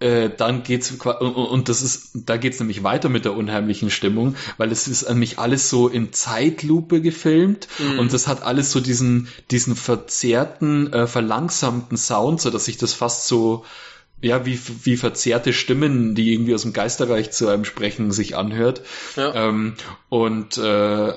äh, 0.00 0.30
dann 0.34 0.62
geht's 0.62 0.92
und 0.92 1.68
das 1.68 1.82
ist, 1.82 2.10
da 2.14 2.38
geht's 2.38 2.58
nämlich 2.58 2.82
weiter 2.82 3.10
mit 3.10 3.26
der 3.26 3.34
unheimlichen 3.36 3.90
Stimmung, 3.90 4.34
weil 4.56 4.72
es 4.72 4.88
ist 4.88 5.06
nämlich 5.06 5.38
alles 5.38 5.68
so 5.68 5.88
in 5.88 6.12
Zeitlupe 6.12 7.02
gefilmt 7.02 7.68
Mhm. 7.78 7.98
und 7.98 8.12
das 8.14 8.26
hat 8.26 8.42
alles 8.42 8.72
so 8.72 8.80
diesen 8.80 9.28
diesen 9.50 9.76
verzerrten, 9.76 10.90
äh, 10.92 11.06
verlangsamten 11.06 11.98
Sound, 11.98 12.40
so 12.40 12.48
dass 12.50 12.64
sich 12.64 12.78
das 12.78 12.94
fast 12.94 13.26
so 13.28 13.64
ja, 14.22 14.44
wie, 14.44 14.58
wie 14.84 14.96
verzerrte 14.98 15.52
Stimmen, 15.54 16.14
die 16.14 16.32
irgendwie 16.34 16.54
aus 16.54 16.62
dem 16.62 16.74
Geisterreich 16.74 17.30
zu 17.30 17.48
einem 17.48 17.64
sprechen, 17.64 18.10
sich 18.10 18.36
anhört. 18.36 18.82
ja. 19.16 19.34
Ähm, 19.34 19.74
und 20.10 20.58
äh, 20.58 21.12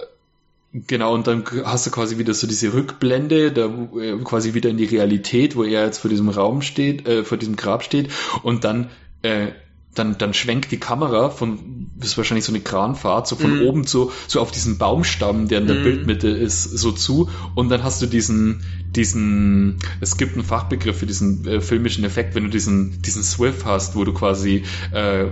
genau, 0.74 1.13
und 1.13 1.28
dann 1.28 1.43
hast 1.65 1.86
du 1.88 1.91
quasi 1.91 2.17
wieder 2.17 2.34
so 2.34 2.47
diese 2.47 2.74
Rückblende, 2.74 3.51
da 3.51 3.65
äh, 3.99 4.17
quasi 4.24 4.53
wieder 4.53 4.69
in 4.69 4.78
die 4.78 4.86
Realität, 4.86 5.55
wo 5.55 5.63
er 5.63 5.86
jetzt 5.86 5.99
vor 5.99 6.09
diesem 6.09 6.30
Raum 6.30 6.61
steht, 6.61 7.07
äh, 7.07 7.24
vor 7.24 7.38
diesem 7.38 7.55
Grab 7.55 7.84
steht, 7.84 8.09
und 8.43 8.63
dann 8.63 8.89
äh, 9.21 9.47
dann, 9.95 10.17
dann 10.17 10.34
schwenkt 10.34 10.71
die 10.71 10.80
Kamera 10.80 11.30
von, 11.30 11.91
das 11.95 12.09
ist 12.09 12.17
wahrscheinlich 12.17 12.45
so 12.45 12.51
eine 12.51 12.61
Kranfahrt, 12.61 13.28
so 13.28 13.36
von 13.36 13.51
Mhm. 13.51 13.61
oben 13.61 13.84
so, 13.86 14.11
so 14.28 14.41
auf 14.41 14.49
diesen 14.51 14.80
Baumstamm, 14.80 15.47
der 15.47 15.59
in 15.59 15.67
der 15.67 15.76
Mhm. 15.76 15.84
Bildmitte 15.84 16.30
ist, 16.30 16.63
so 16.63 16.91
zu. 16.91 17.30
Und 17.53 17.69
dann 17.69 17.84
hast 17.84 18.01
du 18.01 18.07
diesen, 18.07 18.63
diesen, 18.95 19.78
es 19.99 20.17
gibt 20.17 20.34
einen 20.34 20.43
Fachbegriff 20.43 20.97
für 20.97 21.05
diesen 21.05 21.45
äh, 21.47 21.61
filmischen 21.61 22.03
Effekt, 22.05 22.34
wenn 22.34 22.45
du 22.45 22.49
diesen, 22.49 23.03
diesen 23.03 23.21
Swift 23.21 23.65
hast, 23.65 23.95
wo 23.95 24.03
du 24.03 24.13
quasi, 24.13 24.63
äh, 24.91 25.26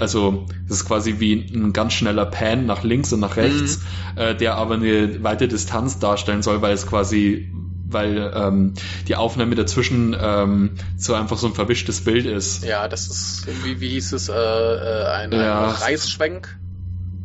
also 0.00 0.46
das 0.68 0.78
ist 0.78 0.86
quasi 0.86 1.20
wie 1.20 1.34
ein 1.34 1.72
ganz 1.72 1.94
schneller 1.94 2.26
Pan 2.26 2.66
nach 2.66 2.82
links 2.82 3.12
und 3.12 3.20
nach 3.20 3.36
rechts, 3.36 3.80
äh, 4.16 4.34
der 4.34 4.56
aber 4.56 4.74
eine 4.74 5.22
weite 5.22 5.48
Distanz 5.48 5.98
darstellen 5.98 6.42
soll, 6.42 6.62
weil 6.62 6.72
es 6.74 6.86
quasi 6.86 7.50
weil 7.86 8.32
ähm, 8.34 8.74
die 9.08 9.14
Aufnahme 9.16 9.54
dazwischen 9.54 10.16
ähm, 10.18 10.70
so 10.96 11.14
einfach 11.14 11.36
so 11.36 11.46
ein 11.46 11.54
verwischtes 11.54 12.02
Bild 12.02 12.26
ist. 12.26 12.64
Ja, 12.64 12.88
das 12.88 13.08
ist, 13.08 13.46
wie, 13.64 13.80
wie 13.80 13.90
hieß 13.90 14.12
es, 14.14 14.28
äh, 14.28 14.32
äh, 14.32 15.04
ein, 15.06 15.32
Ja. 15.32 15.68
ein 15.68 15.74
Reisschwenk? 15.74 16.58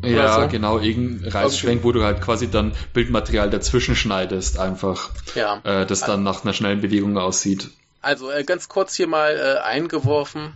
Ja, 0.03 0.41
so? 0.43 0.47
genau, 0.47 0.79
irgendein 0.79 1.29
Reißschwenk, 1.31 1.83
wo 1.83 1.91
du 1.91 2.03
halt 2.03 2.21
quasi 2.21 2.49
dann 2.49 2.71
Bildmaterial 2.93 3.49
dazwischen 3.49 3.95
schneidest, 3.95 4.57
einfach, 4.59 5.09
Ja. 5.35 5.59
äh, 5.63 5.85
das 5.85 6.01
dann 6.01 6.23
nach 6.23 6.43
einer 6.43 6.53
schnellen 6.53 6.81
Bewegung 6.81 7.17
aussieht. 7.17 7.69
Also 8.01 8.31
äh, 8.31 8.43
ganz 8.43 8.69
kurz 8.69 8.95
hier 8.95 9.07
mal 9.07 9.35
äh, 9.35 9.59
eingeworfen, 9.61 10.53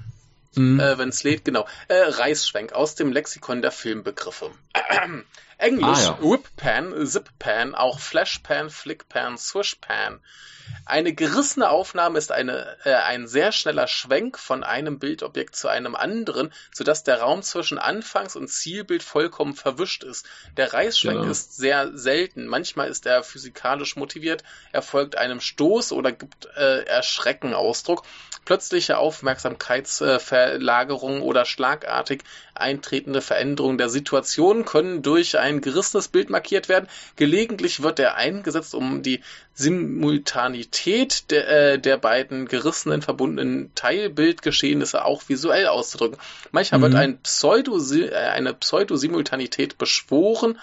Mhm. 0.56 0.80
äh, 0.80 0.98
wenn 0.98 1.10
es 1.10 1.24
lädt, 1.24 1.46
genau. 1.46 1.68
Äh, 1.88 1.96
Reisschwenk 1.96 2.74
aus 2.74 2.96
dem 2.96 3.12
Lexikon 3.12 3.62
der 3.62 3.72
Filmbegriffe. 3.72 4.52
Englisch, 5.58 5.86
Ah, 6.10 6.18
ja. 6.20 6.20
Whippan, 6.22 7.06
Zippan, 7.08 7.76
auch 7.76 8.00
Flashpan, 8.00 8.70
Flickpan, 8.70 9.38
Swishpan. 9.38 10.20
Eine 10.86 11.14
gerissene 11.14 11.70
Aufnahme 11.70 12.18
ist 12.18 12.32
eine, 12.32 12.78
äh, 12.86 12.94
ein 12.94 13.28
sehr 13.28 13.52
schneller 13.52 13.88
Schwenk 13.88 14.40
von 14.40 14.64
einem 14.64 14.98
Bildobjekt 15.00 15.56
zu 15.56 15.68
einem 15.68 15.94
anderen, 15.96 16.52
sodass 16.74 17.04
der 17.04 17.20
Raum 17.22 17.42
zwischen 17.44 17.78
Anfangs- 17.78 18.36
und 18.36 18.50
Zielbild 18.50 19.04
vollkommen 19.04 19.56
verwischt 19.56 20.04
ist. 20.04 20.26
Der 20.58 20.74
Reißschwenk 20.74 21.20
Genau. 21.20 21.32
ist 21.32 21.56
sehr 21.56 21.92
selten. 21.98 22.48
Manchmal 22.48 22.90
ist 22.90 23.06
er 23.06 23.24
physikalisch 23.24 23.96
motiviert, 23.96 24.44
er 24.72 24.82
folgt 24.82 25.18
einem 25.18 25.40
Stoß 25.42 25.92
oder 25.92 26.12
gibt 26.12 26.48
äh, 26.56 26.84
Erschrecken 26.84 27.54
Ausdruck. 27.54 28.04
Plötzliche 28.46 28.98
Aufmerksamkeitsverlagerung 28.98 31.22
oder 31.22 31.46
schlagartig 31.46 32.24
eintretende 32.56 33.22
Veränderungen 33.22 33.78
der 33.78 33.90
Situation 33.90 34.66
können 34.66 35.02
durch 35.02 35.40
ein 35.40 35.62
gerissenes 35.62 36.10
Bild 36.10 36.30
markiert 36.30 36.70
werden. 36.70 36.88
Gelegentlich 37.16 37.82
wird 37.82 38.00
er 38.00 38.16
eingesetzt, 38.16 38.76
um 38.76 39.02
die 39.02 39.22
Simultanität 39.54 41.32
der, 41.32 41.48
äh, 41.48 41.80
der 41.80 41.98
beiden 41.98 42.48
gerissenen, 42.48 43.02
verbundenen 43.02 43.72
Teilbildgeschehnisse 43.76 45.06
auch 45.06 45.24
visuell 45.28 45.68
auszudrücken. 45.68 46.18
Manchmal 46.52 46.80
Mhm. 46.80 46.84
wird 46.84 46.96
ein 46.96 47.18
Pseudo, 47.20 47.78
äh, 47.78 48.14
eine 48.14 48.54
Pseudosimultanität 48.54 49.78
beschworen, 49.78 50.60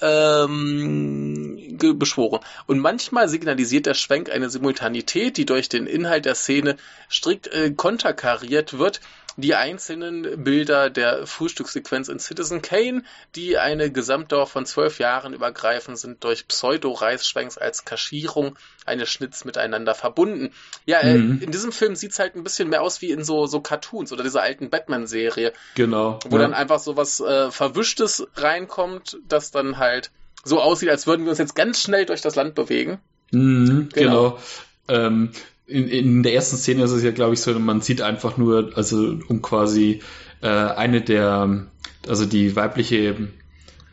ähm, 0.00 1.78
beschworen. 1.78 2.40
Und 2.66 2.78
manchmal 2.78 3.28
signalisiert 3.28 3.86
der 3.86 3.94
Schwenk 3.94 4.30
eine 4.30 4.50
Simultanität, 4.50 5.36
die 5.36 5.46
durch 5.46 5.68
den 5.68 5.86
Inhalt 5.86 6.24
der 6.24 6.34
Szene 6.34 6.76
strikt 7.10 7.48
äh, 7.48 7.70
konterkariert 7.70 8.78
wird. 8.78 9.00
Die 9.40 9.54
einzelnen 9.54 10.42
Bilder 10.42 10.90
der 10.90 11.24
Frühstückssequenz 11.24 12.08
in 12.08 12.18
Citizen 12.18 12.60
Kane, 12.60 13.04
die 13.36 13.56
eine 13.56 13.88
Gesamtdauer 13.92 14.48
von 14.48 14.66
zwölf 14.66 14.98
Jahren 14.98 15.32
übergreifen, 15.32 15.94
sind 15.94 16.24
durch 16.24 16.48
Pseudo-Reißschwenks 16.48 17.56
als 17.56 17.84
Kaschierung 17.84 18.58
eines 18.84 19.08
Schnitts 19.10 19.44
miteinander 19.44 19.94
verbunden. 19.94 20.52
Ja, 20.86 20.98
äh, 21.02 21.14
Mhm. 21.16 21.40
in 21.40 21.52
diesem 21.52 21.70
Film 21.70 21.94
sieht's 21.94 22.18
halt 22.18 22.34
ein 22.34 22.42
bisschen 22.42 22.68
mehr 22.68 22.82
aus 22.82 23.00
wie 23.00 23.12
in 23.12 23.22
so, 23.22 23.46
so 23.46 23.60
Cartoons 23.60 24.12
oder 24.12 24.24
dieser 24.24 24.42
alten 24.42 24.70
Batman-Serie, 24.70 25.52
Genau. 25.76 26.18
wo 26.28 26.34
ja. 26.36 26.42
dann 26.42 26.52
einfach 26.52 26.80
so 26.80 26.96
was 26.96 27.20
äh, 27.20 27.52
Verwischtes 27.52 28.26
reinkommt, 28.34 29.18
das 29.28 29.52
dann 29.52 29.78
halt 29.78 30.10
so 30.42 30.60
aussieht, 30.60 30.88
als 30.88 31.06
würden 31.06 31.24
wir 31.26 31.30
uns 31.30 31.38
jetzt 31.38 31.54
ganz 31.54 31.80
schnell 31.80 32.06
durch 32.06 32.22
das 32.22 32.34
Land 32.34 32.56
bewegen. 32.56 32.98
Mhm, 33.30 33.88
Genau. 33.92 34.38
genau. 34.88 35.06
Ähm, 35.06 35.30
in, 35.68 35.88
in 35.88 36.22
der 36.22 36.34
ersten 36.34 36.56
Szene 36.56 36.82
ist 36.84 36.90
es 36.92 37.02
ja, 37.02 37.10
glaube 37.12 37.34
ich, 37.34 37.40
so, 37.40 37.56
man 37.58 37.80
sieht 37.80 38.00
einfach 38.02 38.36
nur, 38.38 38.72
also 38.74 39.14
um 39.28 39.42
quasi 39.42 40.00
äh, 40.40 40.48
eine 40.48 41.00
der, 41.02 41.66
also 42.08 42.24
die 42.24 42.56
weibliche 42.56 43.28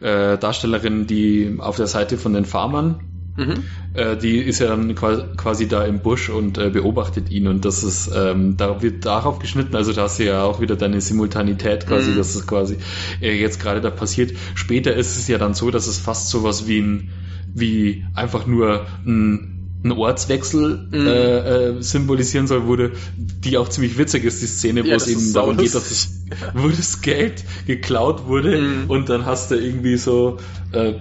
äh, 0.02 0.38
Darstellerin, 0.38 1.08
die 1.08 1.56
auf 1.60 1.76
der 1.78 1.88
Seite 1.88 2.18
von 2.18 2.34
den 2.34 2.46
Farmern, 2.46 3.00
Mhm. 3.38 3.64
äh, 3.94 4.16
die 4.16 4.38
ist 4.38 4.60
ja 4.60 4.68
dann 4.68 4.96
qua- 4.96 5.28
quasi 5.36 5.68
da 5.68 5.84
im 5.84 6.00
Busch 6.00 6.30
und 6.30 6.58
äh, 6.58 6.70
beobachtet 6.70 7.30
ihn 7.30 7.48
und 7.48 7.66
das 7.66 7.84
ist, 7.84 8.10
ähm, 8.16 8.56
da 8.56 8.82
wird 8.82 9.06
darauf 9.06 9.40
geschnitten, 9.40 9.76
also 9.76 9.92
da 9.92 10.04
hast 10.04 10.20
du 10.20 10.24
ja 10.24 10.44
auch 10.44 10.62
wieder 10.62 10.78
deine 10.78 11.02
Simultanität 11.02 11.86
quasi, 11.86 12.12
Mhm. 12.12 12.16
dass 12.16 12.34
es 12.34 12.48
quasi 12.48 12.78
äh, 13.22 13.38
jetzt 13.38 13.60
gerade 13.62 13.82
da 13.82 13.90
passiert. 13.90 14.32
Später 14.56 14.94
ist 14.96 15.18
es 15.18 15.28
ja 15.28 15.38
dann 15.38 15.54
so, 15.54 15.70
dass 15.70 15.86
es 15.88 16.00
fast 16.00 16.30
sowas 16.30 16.66
wie 16.66 16.80
ein, 16.80 17.10
wie 17.54 18.06
einfach 18.14 18.48
nur 18.48 18.86
ein 19.06 19.55
ein 19.86 19.92
Ortswechsel 19.92 20.88
Mhm. 20.92 21.08
äh, 21.08 21.38
äh, 21.78 21.82
symbolisieren 21.82 22.48
soll, 22.48 22.66
wurde, 22.66 22.92
die 23.18 23.58
auch 23.58 23.70
ziemlich 23.70 23.98
witzig 23.98 24.24
ist, 24.26 24.42
die 24.42 24.48
Szene, 24.48 24.84
wo 24.84 24.88
Ja, 24.90 24.96
es 24.96 25.04
das 25.06 25.12
eben 25.14 25.34
darum 25.34 25.58
geht, 25.58 25.76
dass 25.76 25.92
es, 25.92 26.10
wo 26.56 26.68
das 26.70 27.02
Geld 27.02 27.44
geklaut 27.68 28.26
wurde 28.26 28.58
Mhm. 28.60 28.90
und 28.90 29.10
dann 29.10 29.26
hast 29.26 29.52
du 29.52 29.56
irgendwie 29.56 29.98
so, 29.98 30.38
äh, 30.72 30.94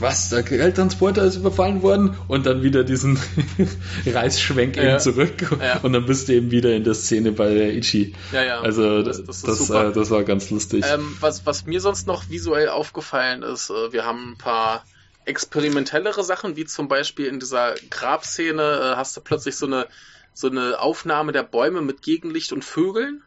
was, 0.00 0.30
der 0.30 0.42
Geldtransporter 0.42 1.22
ist 1.22 1.36
überfallen 1.36 1.82
worden 1.82 2.16
und 2.26 2.44
dann 2.46 2.62
wieder 2.64 2.82
diesen 2.82 3.20
Reißschwenk 4.06 4.76
Ja. 4.76 4.82
eben 4.82 4.98
zurück 5.00 5.56
Ja. 5.60 5.78
und 5.82 5.92
dann 5.92 6.06
bist 6.06 6.28
du 6.28 6.32
eben 6.34 6.50
wieder 6.50 6.74
in 6.74 6.82
der 6.84 6.94
Szene 6.94 7.30
bei 7.32 7.54
der 7.54 7.74
Ichi. 7.74 8.14
Ja, 8.32 8.42
ja. 8.42 8.60
Also 8.60 9.02
das, 9.02 9.22
das, 9.24 9.42
das 9.42 9.68
das, 9.68 9.70
äh, 9.70 9.92
das 9.92 10.10
war 10.10 10.24
ganz 10.24 10.50
lustig. 10.50 10.84
Ähm, 10.92 11.16
was, 11.20 11.46
was 11.46 11.66
mir 11.66 11.80
sonst 11.80 12.06
noch 12.06 12.28
visuell 12.30 12.68
aufgefallen 12.68 13.42
ist, 13.42 13.70
äh, 13.70 13.92
wir 13.92 14.04
haben 14.04 14.32
ein 14.32 14.36
paar 14.38 14.82
experimentellere 15.24 16.24
Sachen, 16.24 16.56
wie 16.56 16.64
zum 16.64 16.88
Beispiel 16.88 17.26
in 17.26 17.40
dieser 17.40 17.74
Grabszene 17.90 18.62
äh, 18.62 18.96
hast 18.96 19.16
du 19.16 19.20
plötzlich 19.20 19.56
so 19.56 19.66
eine, 19.66 19.86
so 20.34 20.48
eine 20.48 20.80
Aufnahme 20.80 21.32
der 21.32 21.42
Bäume 21.42 21.82
mit 21.82 22.02
Gegenlicht 22.02 22.52
und 22.52 22.64
Vögeln, 22.64 23.22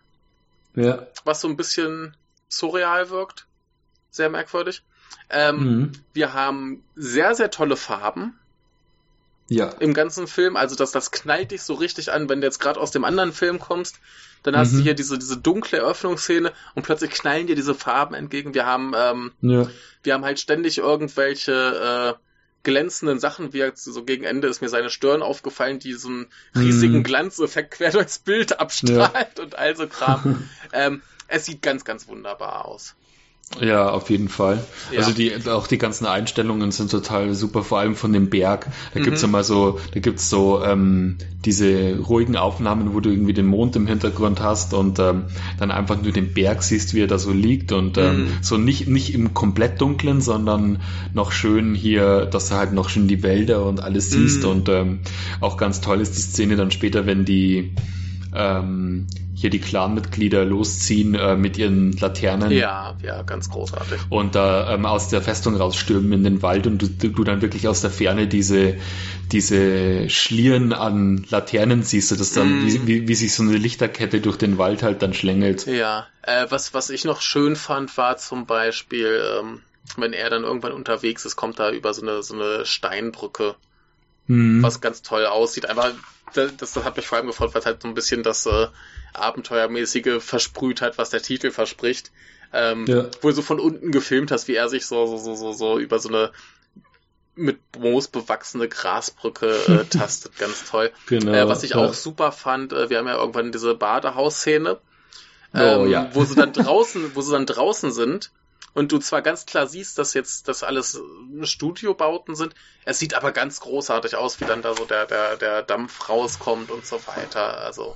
ja. 0.75 1.07
was 1.23 1.41
so 1.41 1.47
ein 1.47 1.57
bisschen 1.57 2.15
surreal 2.49 3.09
wirkt. 3.09 3.47
Sehr 4.09 4.29
merkwürdig. 4.29 4.83
Ähm, 5.29 5.57
Mhm. 5.57 5.91
Wir 6.13 6.33
haben 6.33 6.83
sehr, 6.95 7.35
sehr 7.35 7.51
tolle 7.51 7.77
Farben 7.77 8.37
Ja. 9.47 9.69
im 9.79 9.93
ganzen 9.93 10.27
Film. 10.27 10.55
Also 10.55 10.75
das, 10.75 10.91
das 10.91 11.11
knallt 11.11 11.51
dich 11.51 11.63
so 11.63 11.73
richtig 11.73 12.11
an, 12.11 12.29
wenn 12.29 12.41
du 12.41 12.47
jetzt 12.47 12.59
gerade 12.59 12.79
aus 12.79 12.91
dem 12.91 13.03
anderen 13.05 13.31
Film 13.33 13.59
kommst. 13.59 13.99
Dann 14.45 14.55
hast 14.55 14.73
Mhm. 14.73 14.77
du 14.77 14.83
hier 14.83 14.93
diese, 14.93 15.17
diese 15.17 15.37
dunkle 15.37 15.79
Eröffnungsszene 15.79 16.53
und 16.75 16.83
plötzlich 16.83 17.11
knallen 17.11 17.47
dir 17.47 17.55
diese 17.55 17.73
Farben 17.75 18.13
entgegen. 18.13 18.53
Wir 18.53 18.65
haben, 18.65 18.93
ähm, 18.95 19.31
Ja. 19.41 19.67
wir 20.03 20.13
haben 20.13 20.23
halt 20.23 20.39
ständig 20.39 20.77
irgendwelche 20.77 22.15
äh, 22.17 22.21
glänzenden 22.63 23.19
Sachen, 23.19 23.53
wie 23.53 23.71
so 23.75 24.03
gegen 24.03 24.23
Ende 24.23 24.47
ist 24.47 24.61
mir 24.61 24.69
seine 24.69 24.89
Stirn 24.89 25.21
aufgefallen, 25.21 25.79
die 25.79 25.93
so 25.93 26.09
einen 26.09 26.27
riesigen 26.55 26.97
Mhm. 26.99 27.03
Glanzeffekt 27.03 27.71
quer 27.71 27.91
durchs 27.91 28.19
Bild 28.19 28.59
abstrahlt 28.59 29.39
und 29.39 29.57
all 29.57 29.75
so 29.75 29.87
Kram. 29.87 30.47
ähm, 30.73 31.01
es 31.27 31.45
sieht 31.45 31.61
ganz, 31.61 31.85
ganz 31.85 32.07
wunderbar 32.07 32.65
aus. 32.65 32.95
Ja, 33.61 33.89
auf 33.91 34.09
jeden 34.09 34.27
Fall. 34.27 34.65
Ja. 34.91 34.99
Also 34.99 35.13
die, 35.13 35.31
auch 35.47 35.67
die 35.67 35.77
ganzen 35.77 36.05
Einstellungen 36.07 36.71
sind 36.71 36.91
total 36.91 37.33
super, 37.35 37.63
vor 37.63 37.79
allem 37.79 37.95
von 37.95 38.11
dem 38.11 38.29
Berg. 38.29 38.67
Da 38.93 38.99
gibt's 38.99 39.21
Mhm. 39.21 39.29
immer 39.29 39.43
so, 39.43 39.79
da 39.93 39.99
gibt's 40.01 40.29
so 40.29 40.61
ähm, 40.63 41.17
diese 41.45 41.99
ruhigen 41.99 42.35
Aufnahmen, 42.35 42.93
wo 42.93 42.99
du 42.99 43.11
irgendwie 43.11 43.33
den 43.33 43.45
Mond 43.45 43.75
im 43.77 43.87
Hintergrund 43.87 44.41
hast 44.41 44.73
und 44.73 44.99
ähm, 44.99 45.25
dann 45.57 45.71
einfach 45.71 46.01
nur 46.01 46.11
den 46.11 46.33
Berg 46.33 46.63
siehst, 46.63 46.95
wie 46.95 47.01
er 47.03 47.07
da 47.07 47.17
so 47.17 47.31
liegt 47.31 47.71
und 47.71 47.97
ähm, 47.97 48.23
Mhm. 48.23 48.27
so 48.41 48.57
nicht, 48.57 48.87
nicht 48.89 49.13
im 49.13 49.33
komplett 49.33 49.79
dunklen, 49.79 50.19
sondern 50.21 50.81
noch 51.13 51.31
schön 51.31 51.75
hier, 51.75 52.25
dass 52.25 52.49
du 52.49 52.55
halt 52.55 52.73
noch 52.73 52.89
schön 52.89 53.07
die 53.07 53.23
Wälder 53.23 53.65
und 53.65 53.79
alles 53.79 54.09
siehst 54.09 54.43
Mhm. 54.43 54.49
und 54.49 54.69
ähm, 54.69 54.99
auch 55.39 55.55
ganz 55.55 55.79
toll 55.81 56.01
ist 56.01 56.17
die 56.17 56.21
Szene 56.21 56.55
dann 56.57 56.71
später, 56.71 57.05
wenn 57.05 57.23
die 57.25 57.73
ähm, 58.33 59.07
hier 59.37 59.49
die 59.49 59.59
Clanmitglieder 59.59 60.45
losziehen 60.45 61.13
äh, 61.13 61.35
mit 61.35 61.57
ihren 61.57 61.91
Laternen 61.97 62.51
Ja, 62.51 62.95
ja, 63.03 63.21
ganz 63.23 63.49
großartig. 63.49 63.99
und 64.09 64.33
da 64.35 64.73
ähm, 64.73 64.85
aus 64.85 65.09
der 65.09 65.21
Festung 65.21 65.55
rausstürmen 65.57 66.13
in 66.13 66.23
den 66.23 66.41
Wald 66.41 66.67
und 66.67 66.81
du, 66.81 66.87
du 66.87 67.23
dann 67.23 67.41
wirklich 67.41 67.67
aus 67.67 67.81
der 67.81 67.91
Ferne 67.91 68.27
diese, 68.27 68.75
diese 69.31 70.09
Schlieren 70.09 70.71
an 70.73 71.25
Laternen 71.29 71.83
siehst, 71.83 72.11
du 72.11 72.15
das 72.15 72.31
dann, 72.31 72.59
Mm. 72.59 72.61
wie, 72.65 72.87
wie, 72.87 73.07
wie 73.07 73.15
sich 73.15 73.33
so 73.33 73.43
eine 73.43 73.57
Lichterkette 73.57 74.21
durch 74.21 74.37
den 74.37 74.57
Wald 74.57 74.83
halt 74.83 75.01
dann 75.01 75.13
schlängelt. 75.13 75.65
Ja, 75.67 76.07
äh, 76.21 76.45
was, 76.49 76.73
was 76.73 76.89
ich 76.89 77.03
noch 77.05 77.21
schön 77.21 77.55
fand, 77.55 77.97
war 77.97 78.17
zum 78.17 78.45
Beispiel, 78.45 79.21
ähm, 79.39 79.61
wenn 79.97 80.13
er 80.13 80.29
dann 80.29 80.43
irgendwann 80.43 80.71
unterwegs 80.73 81.25
ist, 81.25 81.35
kommt 81.35 81.59
er 81.59 81.71
über 81.71 81.93
so 81.93 82.01
eine, 82.01 82.23
so 82.23 82.33
eine 82.35 82.65
Steinbrücke, 82.65 83.55
Mhm. 84.27 84.63
was 84.63 84.81
ganz 84.81 85.01
toll 85.03 85.25
aussieht. 85.25 85.67
Einfach, 85.67 85.91
das, 86.33 86.55
das 86.57 86.75
hat 86.83 86.97
mich 86.97 87.05
vor 87.07 87.17
allem 87.17 87.27
gefreut, 87.27 87.53
weil 87.53 87.59
es 87.59 87.65
halt 87.65 87.81
so 87.81 87.87
ein 87.87 87.93
bisschen 87.93 88.23
das 88.23 88.45
äh, 88.47 88.67
Abenteuermäßige 89.19 90.21
versprüht 90.23 90.81
hat, 90.81 90.97
was 90.97 91.09
der 91.09 91.21
Titel 91.21 91.51
verspricht. 91.51 92.11
Ähm, 92.53 92.85
Ja. 92.87 93.05
Wo 93.21 93.29
du 93.29 93.35
so 93.35 93.41
von 93.41 93.59
unten 93.59 93.91
gefilmt 93.91 94.31
hast, 94.31 94.47
wie 94.47 94.55
er 94.55 94.69
sich 94.69 94.85
so, 94.85 95.05
so, 95.07 95.17
so, 95.17 95.35
so, 95.35 95.51
so 95.51 95.79
über 95.79 95.99
so 95.99 96.09
eine 96.09 96.31
mit 97.37 97.59
Moos 97.77 98.07
bewachsene 98.07 98.69
Grasbrücke 98.69 99.47
äh, 99.67 99.85
tastet. 99.97 100.37
Ganz 100.37 100.69
toll. 100.69 100.91
Genau. 101.07 101.33
Äh, 101.33 101.47
was 101.47 101.63
ich 101.63 101.71
ja. 101.71 101.77
auch 101.77 101.93
super 101.93 102.31
fand, 102.31 102.71
äh, 102.71 102.89
wir 102.89 102.97
haben 102.97 103.07
ja 103.07 103.15
irgendwann 103.17 103.51
diese 103.51 103.75
Badehausszene, 103.75 104.79
Oh, 105.53 105.59
ähm, 105.59 105.89
ja. 105.89 106.09
wo 106.13 106.25
sie 106.25 106.35
dann 106.35 106.51
draußen, 106.51 107.15
wo 107.15 107.21
sie 107.21 107.31
dann 107.31 107.45
draußen 107.45 107.91
sind 107.93 108.31
und 108.73 108.91
du 108.91 108.99
zwar 108.99 109.21
ganz 109.21 109.45
klar 109.45 109.67
siehst, 109.67 109.97
dass 109.97 110.13
jetzt 110.13 110.49
das 110.49 110.63
alles 110.63 110.95
äh, 110.95 111.45
Studiobauten 111.45 112.35
sind, 112.35 112.53
es 112.83 112.99
sieht 112.99 113.13
aber 113.13 113.31
ganz 113.31 113.61
großartig 113.61 114.17
aus, 114.17 114.41
wie 114.41 114.45
dann 114.45 114.61
da 114.61 114.75
so 114.75 114.83
der, 114.83 115.05
der, 115.05 115.37
der 115.37 115.61
Dampf 115.61 116.09
rauskommt 116.09 116.71
und 116.71 116.85
so 116.85 116.99
weiter. 117.07 117.59
Also 117.59 117.95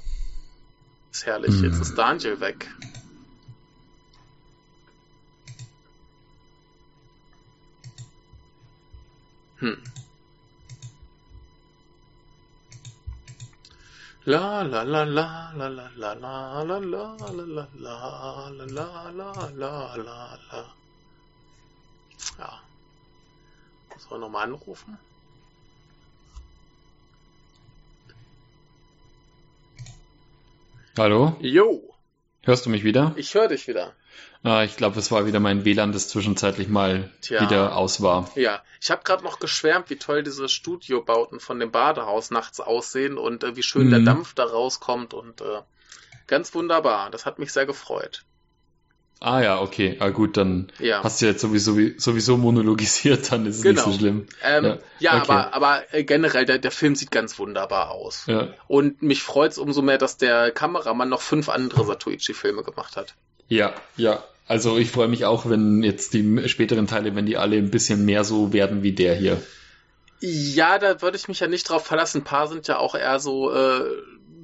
ist 1.11 1.25
herrlich. 1.25 1.55
Mhm. 1.55 1.63
Jetzt 1.65 1.81
ist 1.81 1.95
Daniel 1.95 2.39
weg. 2.39 2.69
Hm. 9.57 9.83
La 14.25 14.61
la 14.61 14.83
la 14.83 15.03
la 15.03 15.51
la 15.55 15.67
la 15.67 15.89
la 15.95 16.13
la 16.13 16.63
la 16.63 16.79
la 16.79 16.79
la 16.79 17.35
la 17.35 17.67
la 17.75 18.49
la 18.49 19.09
la 19.09 19.09
la 19.11 19.49
la 19.49 19.95
la 19.95 20.37
la. 20.51 20.65
Ja. 22.37 22.61
Sollen 23.97 24.11
wir 24.11 24.19
nochmal 24.19 24.43
anrufen? 24.43 24.97
Hallo? 30.99 31.37
Jo, 31.39 31.81
Hörst 32.43 32.65
du 32.65 32.69
mich 32.69 32.83
wieder? 32.83 33.13
ich 33.15 33.33
höre 33.33 33.47
dich 33.47 33.69
wieder. 33.69 33.93
Ah, 34.43 34.63
ich 34.63 34.75
glaube, 34.75 34.99
es 34.99 35.11
war 35.11 35.25
wieder 35.25 35.39
mein 35.39 35.63
WLAN, 35.63 35.93
das 35.93 36.09
zwischenzeitlich 36.09 36.67
mal 36.67 37.09
Tja. 37.21 37.41
wieder 37.41 37.77
aus 37.77 38.01
war. 38.01 38.29
Ja, 38.35 38.61
ich 38.81 38.91
habe 38.91 39.03
gerade 39.05 39.23
noch 39.23 39.39
geschwärmt, 39.39 39.89
wie 39.89 39.95
toll 39.95 40.23
diese 40.23 40.49
Studiobauten 40.49 41.39
von 41.39 41.57
dem 41.57 41.71
Badehaus 41.71 42.31
nachts 42.31 42.59
aussehen 42.59 43.17
und 43.17 43.45
äh, 43.45 43.55
wie 43.55 43.63
schön 43.63 43.87
Mhm. 43.87 43.91
der 43.91 43.99
Dampf 44.01 44.33
da 44.33 44.43
rauskommt 44.43 45.13
und 45.13 45.39
äh, 45.39 45.61
ganz 46.27 46.53
wunderbar. 46.53 47.09
Das 47.11 47.25
hat 47.25 47.39
mich 47.39 47.53
sehr 47.53 47.65
gefreut. 47.65 48.25
Ah 49.21 49.41
ja, 49.41 49.59
okay. 49.61 49.97
Ah 49.99 50.09
gut, 50.09 50.37
dann 50.37 50.71
Ja. 50.79 51.03
hast 51.03 51.21
du 51.21 51.25
jetzt 51.25 51.41
sowieso, 51.41 51.75
sowieso 51.97 52.37
monologisiert, 52.37 53.31
dann 53.31 53.45
ist 53.45 53.57
es 53.57 53.63
Genau. 53.63 53.85
nicht 53.85 53.93
so 53.93 53.99
schlimm. 53.99 54.27
Ähm, 54.43 54.63
ja, 54.63 54.77
Ja, 54.99 55.11
okay. 55.21 55.31
aber, 55.31 55.53
aber 55.53 55.93
äh, 55.93 56.03
generell, 56.05 56.45
der, 56.45 56.57
der 56.57 56.71
Film 56.71 56.95
sieht 56.95 57.11
ganz 57.11 57.37
wunderbar 57.37 57.91
aus. 57.91 58.23
Ja. 58.27 58.47
Und 58.67 59.01
mich 59.01 59.21
freut's 59.21 59.57
umso 59.57 59.81
mehr, 59.81 59.97
dass 59.97 60.15
der 60.17 60.51
Kameramann 60.51 61.09
noch 61.09 61.21
fünf 61.21 61.49
andere 61.49 61.85
Satoichi-Filme 61.85 62.63
gemacht 62.63 62.95
hat. 62.95 63.15
Ja, 63.49 63.73
ja. 63.97 64.23
Also 64.47 64.77
ich 64.77 64.89
freue 64.89 65.09
mich 65.09 65.25
auch, 65.25 65.47
wenn 65.49 65.83
jetzt 65.83 66.13
die 66.13 66.47
späteren 66.47 66.87
Teile, 66.87 67.13
wenn 67.15 67.25
die 67.25 67.37
alle 67.37 67.57
ein 67.57 67.69
bisschen 67.71 68.05
mehr 68.05 68.23
so 68.23 68.53
werden 68.53 68.83
wie 68.83 68.93
der 68.93 69.15
hier. 69.15 69.41
Ja, 70.21 70.79
da 70.79 71.01
würde 71.01 71.17
ich 71.17 71.27
mich 71.27 71.39
ja 71.41 71.47
nicht 71.47 71.69
drauf 71.69 71.85
verlassen. 71.85 72.21
Ein 72.21 72.23
paar 72.23 72.47
sind 72.47 72.67
ja 72.67 72.77
auch 72.77 72.95
eher 72.95 73.19
so 73.19 73.53
äh, 73.53 73.81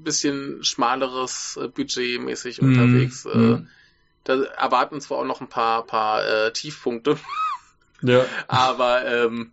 bisschen 0.03 0.63
schmaleres 0.63 1.57
äh, 1.61 1.67
budgetmäßig 1.69 2.61
unterwegs. 2.61 3.25
Äh, 3.25 3.37
Mhm. 3.37 3.67
Da 4.25 4.43
erwarten 4.43 4.99
zwar 4.99 5.19
auch 5.19 5.25
noch 5.25 5.39
ein 5.39 5.47
paar, 5.47 5.83
paar 5.83 6.25
äh, 6.27 6.51
Tiefpunkte. 6.51 7.17
Ja. 8.01 8.25
Aber 8.49 9.05
ähm, 9.05 9.51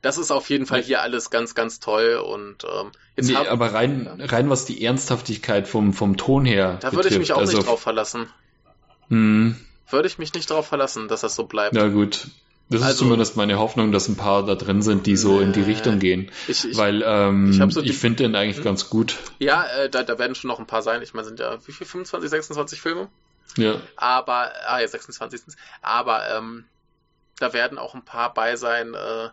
das 0.00 0.18
ist 0.18 0.30
auf 0.30 0.48
jeden 0.48 0.66
Fall 0.66 0.82
hier 0.82 1.02
alles 1.02 1.30
ganz, 1.30 1.54
ganz 1.54 1.78
toll 1.78 2.16
und 2.16 2.64
ähm, 2.64 2.90
jetzt 3.16 3.28
nee, 3.28 3.36
aber 3.36 3.74
rein, 3.74 4.08
rein 4.18 4.48
was 4.50 4.64
die 4.64 4.82
Ernsthaftigkeit 4.82 5.68
vom, 5.68 5.92
vom 5.92 6.16
Ton 6.16 6.46
her. 6.46 6.78
Da 6.80 6.92
würde 6.92 7.10
ich 7.10 7.18
mich 7.18 7.32
auch 7.34 7.38
also, 7.38 7.58
nicht 7.58 7.68
drauf 7.68 7.80
verlassen. 7.80 8.28
Hm. 9.08 9.56
Würde 9.88 10.08
ich 10.08 10.18
mich 10.18 10.32
nicht 10.34 10.50
drauf 10.50 10.66
verlassen, 10.66 11.06
dass 11.06 11.20
das 11.20 11.36
so 11.36 11.44
bleibt. 11.44 11.76
Ja, 11.76 11.86
gut. 11.88 12.28
Das 12.68 12.82
also, 12.82 12.92
ist 12.92 12.98
zumindest 12.98 13.36
meine 13.36 13.58
Hoffnung, 13.58 13.92
dass 13.92 14.08
ein 14.08 14.16
paar 14.16 14.44
da 14.44 14.56
drin 14.56 14.82
sind, 14.82 15.06
die 15.06 15.16
so 15.16 15.38
äh, 15.38 15.44
in 15.44 15.52
die 15.52 15.62
Richtung 15.62 16.00
gehen. 16.00 16.30
Ich, 16.48 16.64
ich, 16.64 16.76
Weil 16.76 17.02
ähm, 17.06 17.50
ich, 17.50 17.74
so 17.74 17.80
ich 17.82 17.96
finde 17.96 18.24
den 18.24 18.34
eigentlich 18.34 18.56
hm? 18.56 18.64
ganz 18.64 18.90
gut. 18.90 19.16
Ja, 19.38 19.64
äh, 19.66 19.88
da, 19.88 20.02
da 20.02 20.18
werden 20.18 20.34
schon 20.34 20.48
noch 20.48 20.58
ein 20.58 20.66
paar 20.66 20.82
sein. 20.82 21.02
Ich 21.02 21.14
meine, 21.14 21.26
sind 21.26 21.38
ja 21.38 21.58
wie 21.64 21.72
viel? 21.72 21.86
25, 21.86 22.28
26 22.28 22.80
Filme? 22.80 23.08
Ja. 23.56 23.80
Aber, 23.96 24.52
ah 24.66 24.80
ja, 24.80 24.88
26. 24.88 25.42
Aber 25.82 26.28
ähm, 26.30 26.64
da 27.38 27.52
werden 27.52 27.78
auch 27.78 27.94
ein 27.94 28.04
paar 28.04 28.32
bei 28.34 28.56
sein, 28.56 28.94
äh, 28.94 29.28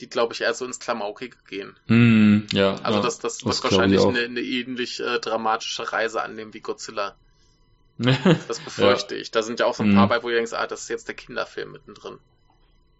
die, 0.00 0.08
glaube 0.08 0.34
ich, 0.34 0.40
eher 0.40 0.54
so 0.54 0.64
ins 0.64 0.80
Klamaukige 0.80 1.36
gehen. 1.48 1.76
Mm, 1.86 2.46
ja. 2.52 2.76
Also 2.82 3.00
das, 3.00 3.18
das, 3.18 3.38
das 3.38 3.44
wird 3.44 3.64
wahrscheinlich 3.64 4.04
eine, 4.04 4.20
eine 4.20 4.40
ähnlich 4.40 5.00
äh, 5.00 5.18
dramatische 5.20 5.92
Reise 5.92 6.22
annehmen 6.22 6.52
wie 6.52 6.60
Godzilla. 6.60 7.14
das 7.98 8.58
befürchte 8.58 9.14
ja. 9.14 9.20
ich. 9.20 9.30
Da 9.30 9.42
sind 9.42 9.60
ja 9.60 9.66
auch 9.66 9.74
so 9.74 9.84
ein 9.84 9.94
paar 9.94 10.06
mm. 10.06 10.08
bei, 10.08 10.22
wo 10.22 10.30
ihr 10.30 10.36
denkt, 10.36 10.52
ah, 10.52 10.66
das 10.66 10.82
ist 10.82 10.88
jetzt 10.88 11.08
der 11.08 11.14
Kinderfilm 11.14 11.72
mittendrin. 11.72 12.18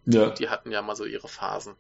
Ja. 0.06 0.30
Die 0.30 0.48
hatten 0.48 0.70
ja 0.70 0.82
mal 0.82 0.94
so 0.94 1.04
ihre 1.04 1.28
Phasen. 1.28 1.74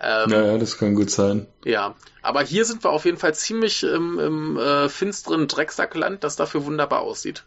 Ähm, 0.00 0.30
ja, 0.30 0.44
ja, 0.46 0.58
das 0.58 0.76
kann 0.76 0.96
gut 0.96 1.10
sein. 1.10 1.46
Ja, 1.64 1.94
aber 2.20 2.42
hier 2.42 2.64
sind 2.64 2.82
wir 2.82 2.90
auf 2.90 3.04
jeden 3.04 3.18
Fall 3.18 3.34
ziemlich 3.34 3.84
im, 3.84 4.18
im 4.18 4.58
äh, 4.58 4.88
finsteren 4.88 5.46
Drecksackland, 5.46 6.24
das 6.24 6.34
dafür 6.34 6.64
wunderbar 6.64 7.02
aussieht. 7.02 7.44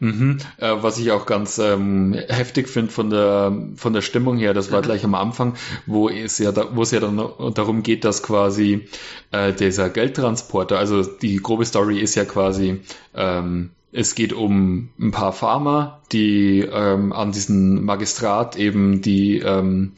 Mhm. 0.00 0.38
Äh, 0.58 0.74
was 0.80 0.98
ich 0.98 1.12
auch 1.12 1.26
ganz 1.26 1.58
ähm, 1.58 2.14
heftig 2.28 2.68
finde 2.68 2.90
von 2.90 3.10
der 3.10 3.52
von 3.76 3.92
der 3.92 4.02
Stimmung 4.02 4.38
her, 4.38 4.54
das 4.54 4.72
war 4.72 4.80
mhm. 4.80 4.84
gleich 4.84 5.04
am 5.04 5.14
Anfang, 5.14 5.54
wo 5.86 6.08
es 6.08 6.38
ja 6.38 6.52
da, 6.52 6.74
wo 6.74 6.82
es 6.82 6.90
ja 6.90 7.00
dann 7.00 7.16
darum 7.54 7.82
geht, 7.82 8.04
dass 8.04 8.22
quasi 8.22 8.88
äh, 9.30 9.52
dieser 9.52 9.90
Geldtransporter, 9.90 10.78
also 10.78 11.02
die 11.02 11.36
grobe 11.36 11.64
Story 11.64 12.00
ist 12.00 12.14
ja 12.14 12.24
quasi 12.24 12.80
ähm, 13.14 13.70
es 13.94 14.16
geht 14.16 14.32
um 14.32 14.90
ein 14.98 15.12
paar 15.12 15.32
Farmer, 15.32 16.00
die 16.10 16.60
ähm, 16.60 17.12
an 17.12 17.30
diesen 17.30 17.84
Magistrat 17.84 18.56
eben 18.56 19.00
die 19.02 19.38
ähm, 19.38 19.92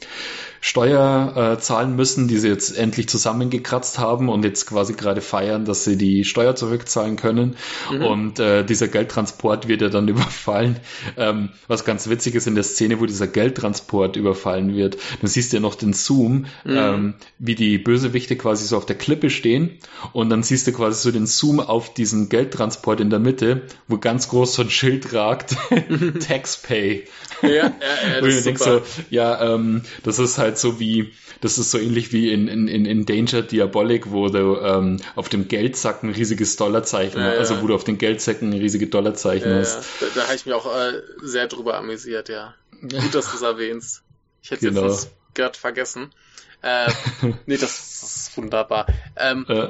Steuer 0.61 1.55
äh, 1.57 1.61
zahlen 1.61 1.95
müssen, 1.95 2.27
die 2.27 2.37
sie 2.37 2.47
jetzt 2.47 2.77
endlich 2.77 3.07
zusammengekratzt 3.09 3.99
haben 3.99 4.29
und 4.29 4.43
jetzt 4.43 4.65
quasi 4.65 4.93
gerade 4.93 5.21
feiern, 5.21 5.65
dass 5.65 5.83
sie 5.83 5.97
die 5.97 6.23
Steuer 6.23 6.55
zurückzahlen 6.55 7.15
können. 7.15 7.55
Mhm. 7.91 8.03
Und 8.03 8.39
äh, 8.39 8.63
dieser 8.63 8.87
Geldtransport 8.87 9.67
wird 9.67 9.81
ja 9.81 9.89
dann 9.89 10.07
überfallen. 10.07 10.77
Ähm, 11.17 11.49
was 11.67 11.85
ganz 11.85 12.09
witzig 12.09 12.35
ist 12.35 12.47
in 12.47 12.55
der 12.55 12.63
Szene, 12.63 12.99
wo 12.99 13.05
dieser 13.05 13.27
Geldtransport 13.27 14.15
überfallen 14.15 14.75
wird. 14.75 14.97
Du 15.21 15.27
siehst 15.27 15.53
ja 15.53 15.59
noch 15.59 15.75
den 15.75 15.93
Zoom, 15.93 16.45
mhm. 16.63 16.77
ähm, 16.77 17.13
wie 17.39 17.55
die 17.55 17.77
Bösewichte 17.77 18.35
quasi 18.35 18.65
so 18.65 18.77
auf 18.77 18.85
der 18.85 18.97
Klippe 18.97 19.29
stehen 19.29 19.77
und 20.13 20.29
dann 20.29 20.43
siehst 20.43 20.67
du 20.67 20.71
quasi 20.71 21.01
so 21.01 21.11
den 21.11 21.27
Zoom 21.27 21.59
auf 21.59 21.93
diesen 21.93 22.29
Geldtransport 22.29 22.99
in 22.99 23.09
der 23.09 23.19
Mitte, 23.19 23.63
wo 23.87 23.97
ganz 23.97 24.29
groß 24.29 24.53
so 24.53 24.61
ein 24.63 24.69
Schild 24.69 25.13
ragt, 25.13 25.55
Taxpay. 26.27 27.05
Ja, 27.41 27.49
ja, 27.49 27.63
ja, 27.63 28.21
das 28.21 28.35
ist 28.35 28.45
denkst 28.45 28.63
so, 28.63 28.81
ja, 29.09 29.53
ähm, 29.53 29.81
das 30.03 30.19
ist 30.19 30.37
halt 30.37 30.56
so 30.59 30.79
wie, 30.79 31.13
das 31.41 31.57
ist 31.57 31.71
so 31.71 31.77
ähnlich 31.77 32.11
wie 32.13 32.31
in, 32.31 32.47
in, 32.47 32.67
in 32.67 33.05
Danger 33.05 33.41
Diabolic, 33.41 34.11
wo 34.11 34.29
du 34.29 34.57
ähm, 34.57 34.99
auf 35.15 35.29
dem 35.29 35.47
Geldsack 35.47 36.03
ein 36.03 36.11
riesiges 36.11 36.55
Dollarzeichen, 36.55 37.21
ja, 37.21 37.31
also 37.31 37.61
wo 37.61 37.67
du 37.67 37.75
auf 37.75 37.83
den 37.83 37.97
Geldsäcken 37.97 38.51
ein 38.51 38.59
riesige 38.59 38.87
Dollarzeichen 38.87 39.51
ja, 39.51 39.57
hast. 39.59 39.83
Da, 39.99 40.05
da 40.15 40.23
habe 40.23 40.35
ich 40.35 40.45
mich 40.45 40.55
auch 40.55 40.65
äh, 40.65 41.01
sehr 41.21 41.47
drüber 41.47 41.77
amüsiert, 41.77 42.29
ja. 42.29 42.53
Gut, 42.81 43.13
dass 43.13 43.31
du 43.31 43.37
es 43.37 43.41
erwähnst. 43.41 44.03
Ich 44.41 44.51
hätte 44.51 44.67
genau. 44.67 44.87
jetzt 44.87 45.11
gerade 45.33 45.57
vergessen. 45.57 46.11
Äh, 46.61 46.91
nee, 47.45 47.57
das 47.57 48.03
ist 48.03 48.37
wunderbar. 48.37 48.87
Ähm, 49.15 49.45
äh. 49.47 49.69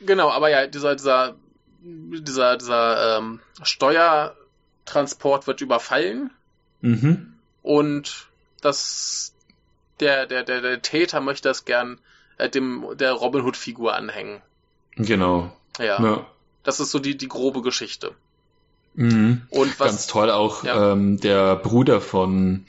Genau, 0.00 0.30
aber 0.30 0.50
ja, 0.50 0.66
dieser, 0.66 0.96
dieser, 0.96 1.36
dieser, 1.82 2.56
dieser 2.56 3.18
ähm, 3.18 3.40
Steuertransport 3.62 5.46
wird 5.46 5.60
überfallen 5.60 6.30
Mhm. 6.84 7.32
Und 7.62 8.26
das, 8.60 9.33
der, 10.00 10.26
der, 10.26 10.42
der, 10.42 10.60
der 10.60 10.82
Täter 10.82 11.20
möchte 11.20 11.48
das 11.48 11.64
gern 11.64 11.98
äh, 12.38 12.48
dem, 12.48 12.84
der 12.94 13.12
Robin 13.12 13.42
Hood 13.42 13.56
Figur 13.56 13.94
anhängen. 13.94 14.40
Genau. 14.96 15.52
Ja. 15.78 16.02
ja. 16.02 16.26
Das 16.62 16.80
ist 16.80 16.90
so 16.90 16.98
die, 16.98 17.16
die 17.16 17.28
grobe 17.28 17.62
Geschichte. 17.62 18.12
Mhm. 18.94 19.42
Und 19.50 19.78
was, 19.80 19.88
Ganz 19.88 20.06
toll 20.06 20.30
auch 20.30 20.64
ja. 20.64 20.92
ähm, 20.92 21.20
der 21.20 21.56
Bruder 21.56 22.00
von 22.00 22.64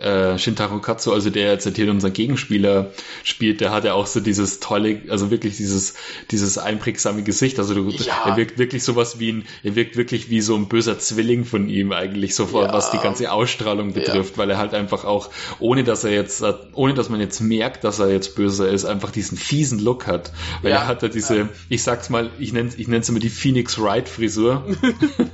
äh, 0.00 0.38
Shintaro 0.38 0.80
Katsu, 0.80 1.12
also 1.12 1.30
der 1.30 1.52
jetzt 1.52 1.68
hier 1.76 1.90
unseren 1.90 2.12
Gegenspieler 2.12 2.90
spielt, 3.22 3.60
der 3.60 3.70
hat 3.70 3.84
ja 3.84 3.92
auch 3.92 4.06
so 4.06 4.20
dieses 4.20 4.58
tolle, 4.58 5.02
also 5.08 5.30
wirklich 5.30 5.58
dieses, 5.58 5.94
dieses 6.30 6.58
einprägsame 6.58 7.22
Gesicht. 7.22 7.58
Also 7.58 7.74
du, 7.74 7.90
ja. 7.90 8.24
er 8.24 8.36
wirkt 8.36 8.58
wirklich 8.58 8.82
sowas 8.82 9.20
wie 9.20 9.32
ein, 9.32 9.44
er 9.62 9.76
wirkt 9.76 9.96
wirklich 9.96 10.30
wie 10.30 10.40
so 10.40 10.54
ein 10.56 10.68
böser 10.68 10.98
Zwilling 10.98 11.44
von 11.44 11.68
ihm 11.68 11.92
eigentlich, 11.92 12.34
so 12.34 12.44
ja. 12.44 12.72
was 12.72 12.90
die 12.90 12.98
ganze 12.98 13.30
Ausstrahlung 13.30 13.92
betrifft, 13.92 14.32
ja. 14.32 14.38
weil 14.38 14.50
er 14.50 14.58
halt 14.58 14.72
einfach 14.72 15.04
auch, 15.04 15.30
ohne 15.58 15.84
dass 15.84 16.04
er 16.04 16.12
jetzt, 16.12 16.42
ohne 16.72 16.94
dass 16.94 17.10
man 17.10 17.20
jetzt 17.20 17.40
merkt, 17.40 17.84
dass 17.84 17.98
er 17.98 18.10
jetzt 18.10 18.36
böse 18.36 18.66
ist, 18.68 18.86
einfach 18.86 19.10
diesen 19.10 19.36
fiesen 19.36 19.78
Look 19.78 20.06
hat. 20.06 20.32
Weil 20.62 20.72
er 20.72 20.86
hat 20.86 21.02
ja 21.02 21.08
diese, 21.08 21.50
ich 21.68 21.82
sag's 21.82 22.08
mal, 22.08 22.30
ich 22.38 22.52
nenne 22.52 22.70
ich 22.76 22.88
nenn's 22.88 23.08
immer 23.08 23.18
die 23.18 23.28
Phoenix 23.28 23.78
Wright 23.78 24.08
Frisur. 24.08 24.64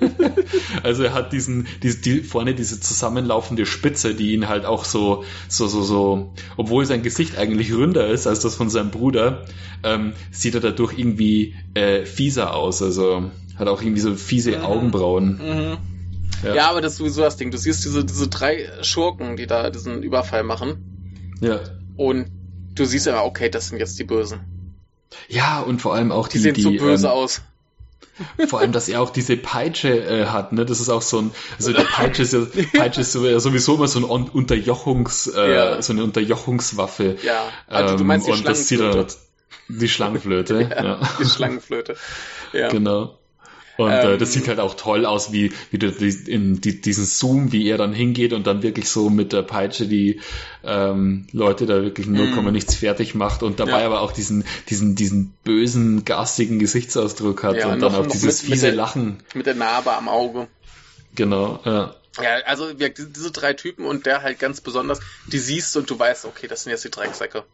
also 0.83 1.05
er 1.05 1.15
hat 1.15 1.33
diesen, 1.33 1.69
die, 1.83 2.01
die, 2.01 2.23
vorne 2.23 2.55
diese 2.55 2.81
zusammenlaufende 2.81 3.67
Spitze, 3.67 4.15
die 4.15 4.33
ihn 4.33 4.49
halt 4.49 4.56
halt 4.57 4.67
auch 4.67 4.85
so, 4.85 5.25
so, 5.49 5.67
so, 5.67 5.83
so, 5.83 6.33
obwohl 6.57 6.87
sein 6.87 7.03
Gesicht 7.03 7.39
eigentlich 7.39 7.73
ründer 7.73 8.09
ist 8.09 8.27
als 8.27 8.41
das 8.41 8.57
von 8.57 8.71
seinem 8.71 8.91
Bruder, 8.91 9.45
ähm, 9.83 10.13
sieht 10.31 10.55
er 10.55 10.61
dadurch 10.61 10.99
irgendwie 10.99 11.55
äh, 11.75 12.05
fieser 12.05 12.55
aus. 12.55 12.83
Also 12.83 13.31
hat 13.57 13.69
auch 13.69 13.83
irgendwie 13.83 14.01
so 14.01 14.15
fiese 14.15 14.59
mhm. 14.59 14.65
Augenbrauen. 14.65 15.39
Mhm. 15.39 15.77
Ja. 16.45 16.55
ja. 16.55 16.71
aber 16.71 16.81
das 16.81 16.93
ist 16.93 16.99
sowieso 16.99 17.23
das 17.23 17.37
Ding. 17.37 17.51
Du 17.51 17.59
siehst 17.59 17.85
diese, 17.85 18.05
diese 18.05 18.29
drei 18.29 18.69
Schurken, 18.83 19.37
die 19.37 19.47
da 19.47 19.71
diesen 19.71 20.03
Überfall 20.03 20.43
machen. 20.43 21.37
Ja. 21.41 21.61
Und 21.97 22.27
du 22.75 22.85
siehst 22.85 23.07
ja, 23.07 23.23
okay, 23.23 23.49
das 23.49 23.69
sind 23.69 23.79
jetzt 23.79 23.99
die 23.99 24.05
Bösen. 24.05 24.41
Ja, 25.29 25.61
und 25.61 25.81
vor 25.81 25.95
allem 25.95 26.13
auch 26.13 26.29
die. 26.29 26.39
Die 26.39 26.43
sehen 26.45 26.55
die, 26.55 26.63
so 26.63 26.71
böse 26.73 27.07
ähm, 27.07 27.13
aus. 27.13 27.43
Vor 28.49 28.61
allem, 28.61 28.73
dass 28.73 28.89
er 28.89 29.03
auch 29.03 29.11
diese 29.11 29.37
Peitsche 29.37 29.89
äh, 29.89 30.27
hat, 30.27 30.53
ne? 30.53 30.65
Das 30.65 30.81
ist 30.81 30.89
auch 30.89 31.03
so 31.03 31.19
ein, 31.19 31.31
also 31.59 31.73
der 31.73 31.85
Peitsche 31.85 32.23
ist 32.23 32.33
ja, 32.33 32.41
Peitsche 32.75 33.03
ist 33.03 33.13
sowieso 33.13 33.75
immer 33.75 33.89
so 33.89 33.99
ein 33.99 34.05
Unterjochungs, 34.05 35.27
äh, 35.27 35.55
ja. 35.55 35.83
so 35.83 35.93
eine 35.93 36.05
Unterjochungswaffe. 36.05 37.17
Ja. 37.23 37.49
Also 37.67 37.97
du 37.97 38.05
meinst 38.05 38.27
die 38.27 38.31
ähm, 38.31 38.39
und 38.39 38.49
das 38.49 38.67
zieht 38.67 38.81
er, 38.81 39.07
die 39.69 39.89
Schlangenflöte. 39.89 40.61
ja, 40.77 40.85
ja. 40.85 41.01
Die 41.21 41.27
Schlangenflöte. 41.27 41.97
Ja. 42.53 42.69
Genau. 42.69 43.19
Und 43.77 43.91
ähm, 43.91 44.15
äh, 44.15 44.19
das 44.19 44.35
ähm, 44.35 44.41
sieht 44.41 44.49
halt 44.49 44.59
auch 44.59 44.75
toll 44.75 45.05
aus, 45.05 45.33
wie, 45.33 45.53
wie 45.71 45.79
du 45.79 45.89
in 45.89 46.61
die, 46.61 46.81
diesen 46.81 47.05
Zoom, 47.05 47.53
wie 47.53 47.69
er 47.69 47.79
dann 47.79 47.93
hingeht 47.93 48.33
und 48.33 48.47
dann 48.47 48.63
wirklich 48.63 48.89
so 48.89 49.11
mit 49.11 49.33
der 49.33 49.43
Peitsche 49.43 49.87
die 49.87 50.21
ähm, 50.65 51.27
Leute 51.33 51.67
da 51.67 51.83
wirklich 51.83 52.07
0, 52.07 52.29
mm. 52.29 52.53
nichts 52.53 52.75
fertig 52.75 53.15
macht 53.15 53.43
und 53.43 53.61
dabei 53.61 53.81
ja. 53.81 53.87
aber 53.87 54.01
auch 54.01 54.13
diesen, 54.13 54.45
diesen, 54.69 54.95
diesen 54.95 55.35
bösen, 55.45 56.05
garstigen 56.05 56.59
Gesichtsausdruck 56.59 57.43
hat 57.43 57.57
ja, 57.57 57.69
und 57.69 57.79
noch, 57.79 57.93
dann 57.93 58.03
auch 58.03 58.07
dieses 58.07 58.43
mit, 58.43 58.53
fiese 58.53 58.67
mit 58.67 58.73
der, 58.73 58.77
Lachen. 58.77 59.23
Mit 59.35 59.47
der 59.47 59.55
Narbe 59.55 59.93
am 59.93 60.09
Auge. 60.09 60.49
Genau, 61.15 61.61
ja. 61.65 61.95
Ja, 62.23 62.37
also 62.47 62.73
diese 62.73 63.31
drei 63.31 63.53
Typen 63.53 63.85
und 63.85 64.07
der 64.07 64.23
halt 64.23 64.39
ganz 64.39 64.63
besonders, 64.63 65.01
die 65.27 65.39
siehst 65.39 65.77
und 65.77 65.91
du 65.91 65.99
weißt, 65.99 66.25
okay, 66.25 66.47
das 66.49 66.63
sind 66.63 66.71
jetzt 66.71 66.85
die 66.85 66.91
Drecksäcke. 66.91 67.45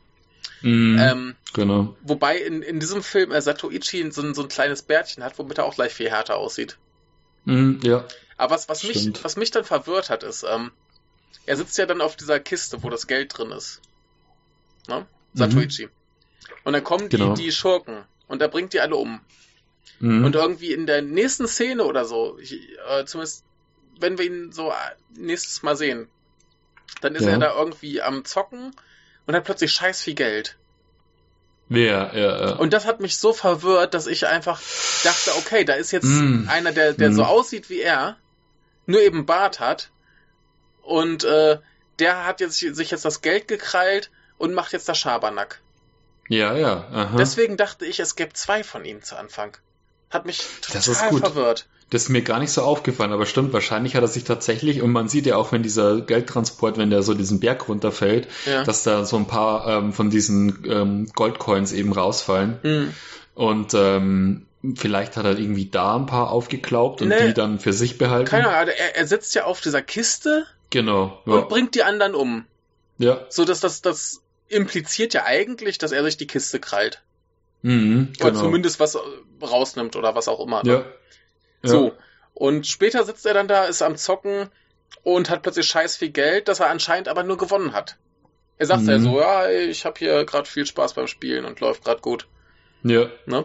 Mhm, 0.62 0.98
ähm, 0.98 1.36
genau. 1.52 1.97
Wobei 2.02 2.39
in, 2.39 2.62
in 2.62 2.81
diesem 2.81 3.02
Film 3.02 3.32
äh, 3.32 3.43
Satoichi 3.43 4.10
so, 4.12 4.32
so 4.32 4.43
ein 4.43 4.48
kleines 4.48 4.82
Bärtchen 4.82 5.24
hat, 5.24 5.39
womit 5.39 5.59
er 5.59 5.64
auch 5.64 5.74
gleich 5.74 5.93
viel 5.93 6.10
härter 6.10 6.36
aussieht. 6.36 6.78
Mhm, 7.44 7.81
ja. 7.82 8.05
Aber 8.36 8.55
was, 8.55 8.69
was, 8.69 8.85
mich, 8.85 9.12
was 9.23 9.36
mich 9.36 9.51
dann 9.51 9.64
verwirrt 9.64 10.10
hat, 10.10 10.23
ist, 10.23 10.44
ähm, 10.44 10.70
er 11.47 11.56
sitzt 11.56 11.77
ja 11.78 11.86
dann 11.86 12.01
auf 12.01 12.16
dieser 12.16 12.40
Kiste, 12.40 12.82
wo 12.82 12.90
das 12.90 13.06
Geld 13.06 13.36
drin 13.36 13.51
ist. 13.51 13.81
Ne? 14.89 15.06
Satoichi. 15.35 15.86
Mhm. 15.86 15.90
Und 16.64 16.73
dann 16.74 16.85
kommen 16.85 17.09
die, 17.09 17.16
genau. 17.16 17.35
die 17.35 17.51
Schurken 17.51 18.05
und 18.28 18.40
er 18.40 18.48
bringt 18.48 18.73
die 18.73 18.81
alle 18.81 18.97
um. 18.97 19.20
Mhm. 19.98 20.24
Und 20.24 20.35
irgendwie 20.35 20.73
in 20.73 20.86
der 20.86 21.02
nächsten 21.02 21.48
Szene 21.48 21.85
oder 21.85 22.05
so, 22.05 22.39
ich, 22.39 22.69
äh, 22.89 23.05
zumindest 23.05 23.44
wenn 23.98 24.19
wir 24.19 24.27
ihn 24.27 24.52
so 24.52 24.70
äh, 24.70 24.74
nächstes 25.16 25.62
Mal 25.62 25.77
sehen, 25.77 26.09
dann 27.01 27.14
ist 27.14 27.24
ja. 27.24 27.31
er 27.31 27.39
da 27.39 27.56
irgendwie 27.56 28.02
am 28.02 28.24
Zocken 28.24 28.74
und 29.27 29.35
hat 29.35 29.44
plötzlich 29.44 29.73
scheiß 29.73 30.03
viel 30.03 30.15
Geld. 30.15 30.57
Ja, 31.69 32.12
ja, 32.15 32.47
ja. 32.47 32.53
Und 32.57 32.73
das 32.73 32.85
hat 32.85 33.01
mich 33.01 33.16
so 33.16 33.32
verwirrt, 33.32 33.94
dass 33.94 34.07
ich 34.07 34.27
einfach 34.27 34.61
dachte, 35.05 35.31
okay, 35.39 35.65
da 35.65 35.74
ist 35.74 35.90
jetzt 35.90 36.05
mm. 36.05 36.49
einer, 36.49 36.73
der, 36.73 36.93
der 36.93 37.11
mm. 37.11 37.15
so 37.15 37.24
aussieht 37.24 37.70
wie 37.70 37.81
er, 37.81 38.16
nur 38.86 39.01
eben 39.01 39.24
Bart 39.24 39.59
hat 39.59 39.90
und 40.82 41.24
äh, 41.24 41.59
der 41.99 42.27
hat 42.27 42.40
jetzt 42.40 42.59
sich 42.59 42.90
jetzt 42.90 43.05
das 43.05 43.23
Geld 43.23 43.49
gekrallt 43.49 44.11
und 44.39 44.55
macht 44.55 44.73
jetzt 44.73 44.89
das 44.89 44.99
Schabernack. 44.99 45.61
Ja, 46.28 46.55
ja. 46.57 46.89
Aha. 46.90 47.16
Deswegen 47.16 47.57
dachte 47.57 47.86
ich, 47.86 48.01
es 48.01 48.16
gäbe 48.16 48.32
zwei 48.32 48.65
von 48.65 48.85
ihnen 48.85 49.03
zu 49.03 49.16
Anfang. 49.16 49.57
Hat 50.11 50.27
mich 50.27 50.44
total 50.61 51.19
verwirrt. 51.19 51.69
Das 51.93 52.05
ist 52.05 52.09
mir 52.09 52.23
gar 52.23 52.39
nicht 52.39 52.51
so 52.51 52.62
aufgefallen, 52.62 53.12
aber 53.12 53.27
stimmt, 53.27 53.52
wahrscheinlich 53.52 53.94
hat 53.94 54.02
er 54.02 54.09
sich 54.09 54.24
tatsächlich, 54.24 54.81
und 54.81 54.93
man 54.93 55.09
sieht 55.09 55.27
ja 55.27 55.36
auch, 55.36 55.52
wenn 55.52 55.62
dieser 55.62 56.01
Geldtransport, 56.01 56.78
wenn 56.78 56.89
der 56.89 57.02
so 57.02 57.12
diesen 57.12 57.39
Berg 57.39 57.69
runterfällt, 57.69 58.28
Ja. 58.47 58.64
dass 58.64 58.82
da 58.82 59.05
so 59.05 59.16
ein 59.16 59.27
paar 59.27 59.66
ähm, 59.69 59.93
von 59.93 60.09
diesen 60.09 60.64
ähm, 60.66 61.09
Goldcoins 61.14 61.73
eben 61.73 61.93
rausfallen. 61.93 62.59
Hm. 62.62 62.94
Und 63.35 63.74
ähm, 63.74 64.47
vielleicht 64.77 65.16
hat 65.19 65.24
er 65.27 65.39
irgendwie 65.39 65.66
da 65.66 65.97
ein 65.97 66.06
paar 66.06 66.31
aufgeklaubt 66.31 67.02
und 67.02 67.09
Nee. 67.09 67.27
die 67.28 67.35
dann 67.35 67.59
für 67.59 67.73
sich 67.74 67.98
behalten. 67.98 68.28
Keine 68.31 68.44
Ahnung, 68.48 68.59
also 68.60 68.73
er, 68.73 68.97
er 68.97 69.06
sitzt 69.06 69.35
ja 69.35 69.44
auf 69.44 69.60
dieser 69.60 69.82
Kiste 69.82 70.47
Genau. 70.70 71.20
Ja. 71.27 71.32
und 71.35 71.48
bringt 71.51 71.74
die 71.74 71.82
anderen 71.82 72.14
um. 72.14 72.47
ja. 72.97 73.20
So 73.28 73.44
dass 73.44 73.60
das, 73.60 73.82
das 73.82 74.23
impliziert 74.48 75.12
ja 75.12 75.24
eigentlich, 75.24 75.77
dass 75.77 75.93
er 75.93 76.02
sich 76.05 76.16
die 76.16 76.27
Kiste 76.27 76.59
krallt. 76.59 77.02
Mhm, 77.62 78.12
Oder 78.20 78.31
genau. 78.31 78.43
zumindest 78.44 78.81
was 78.81 78.97
rausnimmt 79.43 79.94
oder 79.97 80.14
was 80.14 80.28
auch 80.28 80.40
immer. 80.40 80.62
ne? 80.64 80.73
Ja. 80.73 80.85
Ja. 81.62 81.70
So. 81.70 81.93
Und 82.34 82.66
später 82.66 83.05
sitzt 83.05 83.26
er 83.26 83.34
dann 83.34 83.48
da, 83.48 83.64
ist 83.64 83.82
am 83.82 83.97
Zocken 83.97 84.48
und 85.02 85.30
hat 85.30 85.43
plötzlich 85.43 85.66
scheiß 85.66 85.97
viel 85.97 86.10
Geld, 86.10 86.48
das 86.48 86.60
er 86.60 86.70
anscheinend 86.70 87.09
aber 87.09 87.22
nur 87.22 87.36
gewonnen 87.36 87.72
hat. 87.72 87.97
Er 88.59 88.66
sagt 88.66 88.82
Mhm. 88.82 88.89
ja 88.89 88.98
so, 88.98 89.20
ja, 89.20 89.51
ich 89.51 89.84
habe 89.84 89.98
hier 89.98 90.24
gerade 90.24 90.48
viel 90.48 90.66
Spaß 90.66 90.94
beim 90.94 91.06
Spielen 91.06 91.44
und 91.44 91.60
läuft 91.60 91.84
gerade 91.84 92.01
gut. 92.01 92.26
Ja. 92.82 93.06
Ne? 93.26 93.44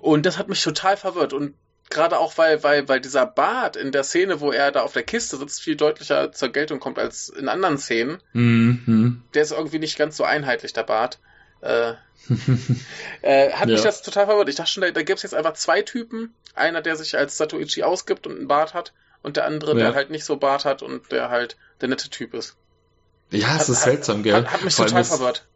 Und 0.00 0.26
das 0.26 0.38
hat 0.38 0.48
mich 0.48 0.62
total 0.62 0.96
verwirrt. 0.96 1.32
Und 1.32 1.54
gerade 1.90 2.18
auch, 2.18 2.36
weil, 2.38 2.62
weil, 2.62 2.88
weil 2.88 3.00
dieser 3.00 3.26
Bart 3.26 3.76
in 3.76 3.92
der 3.92 4.04
Szene, 4.04 4.40
wo 4.40 4.52
er 4.52 4.72
da 4.72 4.82
auf 4.82 4.92
der 4.92 5.02
Kiste 5.02 5.36
sitzt, 5.36 5.62
viel 5.62 5.76
deutlicher 5.76 6.32
zur 6.32 6.50
Geltung 6.50 6.80
kommt 6.80 6.98
als 6.98 7.28
in 7.28 7.48
anderen 7.48 7.78
Szenen. 7.78 8.18
Mhm. 8.32 9.22
Der 9.34 9.42
ist 9.42 9.52
irgendwie 9.52 9.78
nicht 9.78 9.98
ganz 9.98 10.16
so 10.16 10.24
einheitlich, 10.24 10.72
der 10.72 10.82
Bart. 10.84 11.18
Äh, 11.60 11.94
äh, 13.22 13.52
hat 13.52 13.66
mich 13.68 13.78
Ja. 13.78 13.84
das 13.84 14.02
total 14.02 14.26
verwirrt. 14.26 14.48
Ich 14.48 14.56
dachte 14.56 14.70
schon, 14.70 14.82
da, 14.82 14.90
da 14.90 15.02
gibt 15.02 15.18
es 15.18 15.22
jetzt 15.22 15.34
einfach 15.34 15.54
zwei 15.54 15.82
Typen. 15.82 16.34
Einer, 16.54 16.82
der 16.82 16.96
sich 16.96 17.16
als 17.16 17.36
Satoichi 17.36 17.82
ausgibt 17.82 18.26
und 18.26 18.36
einen 18.36 18.48
Bart 18.48 18.74
hat. 18.74 18.92
Und 19.22 19.36
der 19.36 19.46
andere, 19.46 19.72
Ja. 19.72 19.78
der 19.78 19.94
halt 19.94 20.10
nicht 20.10 20.24
so 20.24 20.36
Bart 20.36 20.64
hat 20.64 20.82
und 20.82 21.10
der 21.10 21.30
halt 21.30 21.56
der 21.80 21.88
nette 21.88 22.08
Typ 22.10 22.34
ist. 22.34 22.56
Ja, 23.30 23.38
es 23.40 23.46
Hat- 23.46 23.60
ist 23.68 23.68
hat- 23.78 23.84
seltsam, 23.84 24.22
gell? 24.22 24.34
Hat, 24.34 24.52
hat 24.52 24.64
mich 24.64 24.74
Vor 24.74 24.86
total 24.86 25.02
ist- 25.02 25.08
verwirrt. 25.08 25.46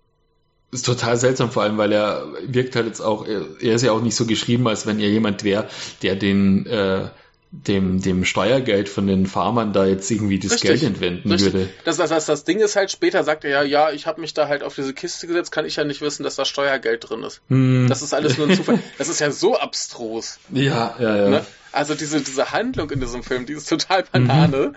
ist 0.73 0.85
total 0.87 1.17
seltsam, 1.17 1.51
vor 1.51 1.63
allem, 1.63 1.79
weil 1.79 1.93
er 1.93 2.27
wirkt 2.47 2.75
halt 2.77 2.87
jetzt 2.87 3.01
auch, 3.01 3.27
er 3.27 3.43
er 3.61 3.75
ist 3.75 3.83
ja 3.83 3.93
auch 3.93 4.01
nicht 4.01 4.17
so 4.17 4.27
geschrieben, 4.27 4.67
als 4.69 4.87
wenn 4.87 4.99
er 5.01 5.09
jemand 5.09 5.45
wäre, 5.45 5.69
der 6.03 6.17
den, 6.17 6.67
äh, 6.67 7.09
dem, 7.53 8.01
dem 8.01 8.25
Steuergeld 8.25 8.89
von 8.89 9.07
den 9.07 9.27
Farmern 9.27 9.75
da 9.75 9.85
jetzt 9.85 10.11
irgendwie 10.11 10.39
das 10.39 10.53
Richtig. 10.53 10.71
Geld 10.71 10.83
entwenden 10.83 11.31
Richtig. 11.31 11.53
würde. 11.53 11.69
Das, 11.85 11.99
das, 11.99 12.09
das, 12.09 12.25
das 12.25 12.45
Ding 12.45 12.61
ist 12.61 12.77
halt, 12.77 12.91
später 12.91 13.23
sagt 13.25 13.45
er 13.45 13.51
ja, 13.51 13.63
ja, 13.63 13.91
ich 13.93 14.07
habe 14.07 14.23
mich 14.23 14.33
da 14.33 14.49
halt 14.49 14.63
auf 14.63 14.75
diese 14.75 14.95
Kiste 14.95 15.27
gesetzt, 15.27 15.53
kann 15.53 15.67
ich 15.67 15.77
ja 15.77 15.85
nicht 15.85 16.01
wissen, 16.01 16.23
dass 16.25 16.35
da 16.37 16.47
Steuergeld 16.47 17.09
drin 17.09 17.23
ist. 17.23 17.43
Hm, 17.49 17.87
Das 17.89 18.01
ist 18.01 18.15
alles 18.15 18.39
nur 18.39 18.49
ein 18.49 18.57
Zufall. 18.57 18.79
Das 18.97 19.09
ist 19.11 19.21
ja 19.21 19.31
so 19.31 19.59
abstrus. 19.59 20.39
ja, 20.51 20.97
ja, 20.99 21.17
ja. 21.17 21.29
Ne? 21.29 21.47
Also 21.73 21.95
diese, 21.95 22.21
diese 22.21 22.53
Handlung 22.53 22.91
in 22.91 23.01
diesem 23.01 23.23
Film, 23.23 23.47
die 23.47 23.55
ist 23.55 23.69
total 23.69 24.05
Banane, 24.11 24.73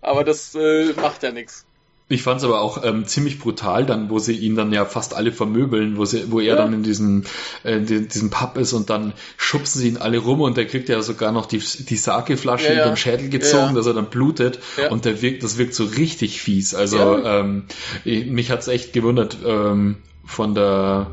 aber 0.00 0.24
das 0.24 0.54
äh, 0.54 0.92
macht 0.94 1.22
ja 1.22 1.30
nichts. 1.30 1.64
Ich 2.10 2.22
fand 2.22 2.38
es 2.38 2.44
aber 2.44 2.60
auch 2.62 2.82
ähm, 2.84 3.06
ziemlich 3.06 3.38
brutal, 3.38 3.84
dann, 3.84 4.08
wo 4.08 4.18
sie 4.18 4.34
ihn 4.34 4.56
dann 4.56 4.72
ja 4.72 4.86
fast 4.86 5.14
alle 5.14 5.30
vermöbeln, 5.30 5.98
wo 5.98 6.06
sie, 6.06 6.30
wo 6.32 6.40
er 6.40 6.46
Ja. 6.46 6.56
dann 6.56 6.72
in 6.72 6.82
diesem, 6.82 7.24
äh, 7.64 7.80
die, 7.80 8.08
diesem 8.08 8.30
Pub 8.30 8.56
ist 8.56 8.72
und 8.72 8.88
dann 8.88 9.12
schubsen 9.36 9.80
sie 9.82 9.88
ihn 9.88 9.96
alle 9.98 10.16
rum 10.18 10.40
und 10.40 10.56
der 10.56 10.66
kriegt 10.66 10.88
ja 10.88 11.02
sogar 11.02 11.32
noch 11.32 11.44
die, 11.46 11.58
die 11.58 11.96
Sakeflasche 11.96 12.68
Ja, 12.68 12.72
ja. 12.72 12.80
über 12.82 12.90
den 12.92 12.96
Schädel 12.96 13.28
gezogen, 13.28 13.74
dass 13.74 13.86
er 13.86 13.92
dann 13.94 14.06
blutet 14.06 14.58
und 14.90 15.04
der 15.04 15.20
wirkt, 15.20 15.42
das 15.42 15.58
wirkt 15.58 15.74
so 15.74 15.84
richtig 15.84 16.40
fies. 16.40 16.74
Also 16.74 16.98
ähm, 17.24 17.64
ich, 18.04 18.24
mich 18.26 18.50
hat's 18.50 18.68
echt 18.68 18.92
gewundert 18.94 19.36
ähm, 19.44 19.96
von 20.24 20.54
der 20.54 21.08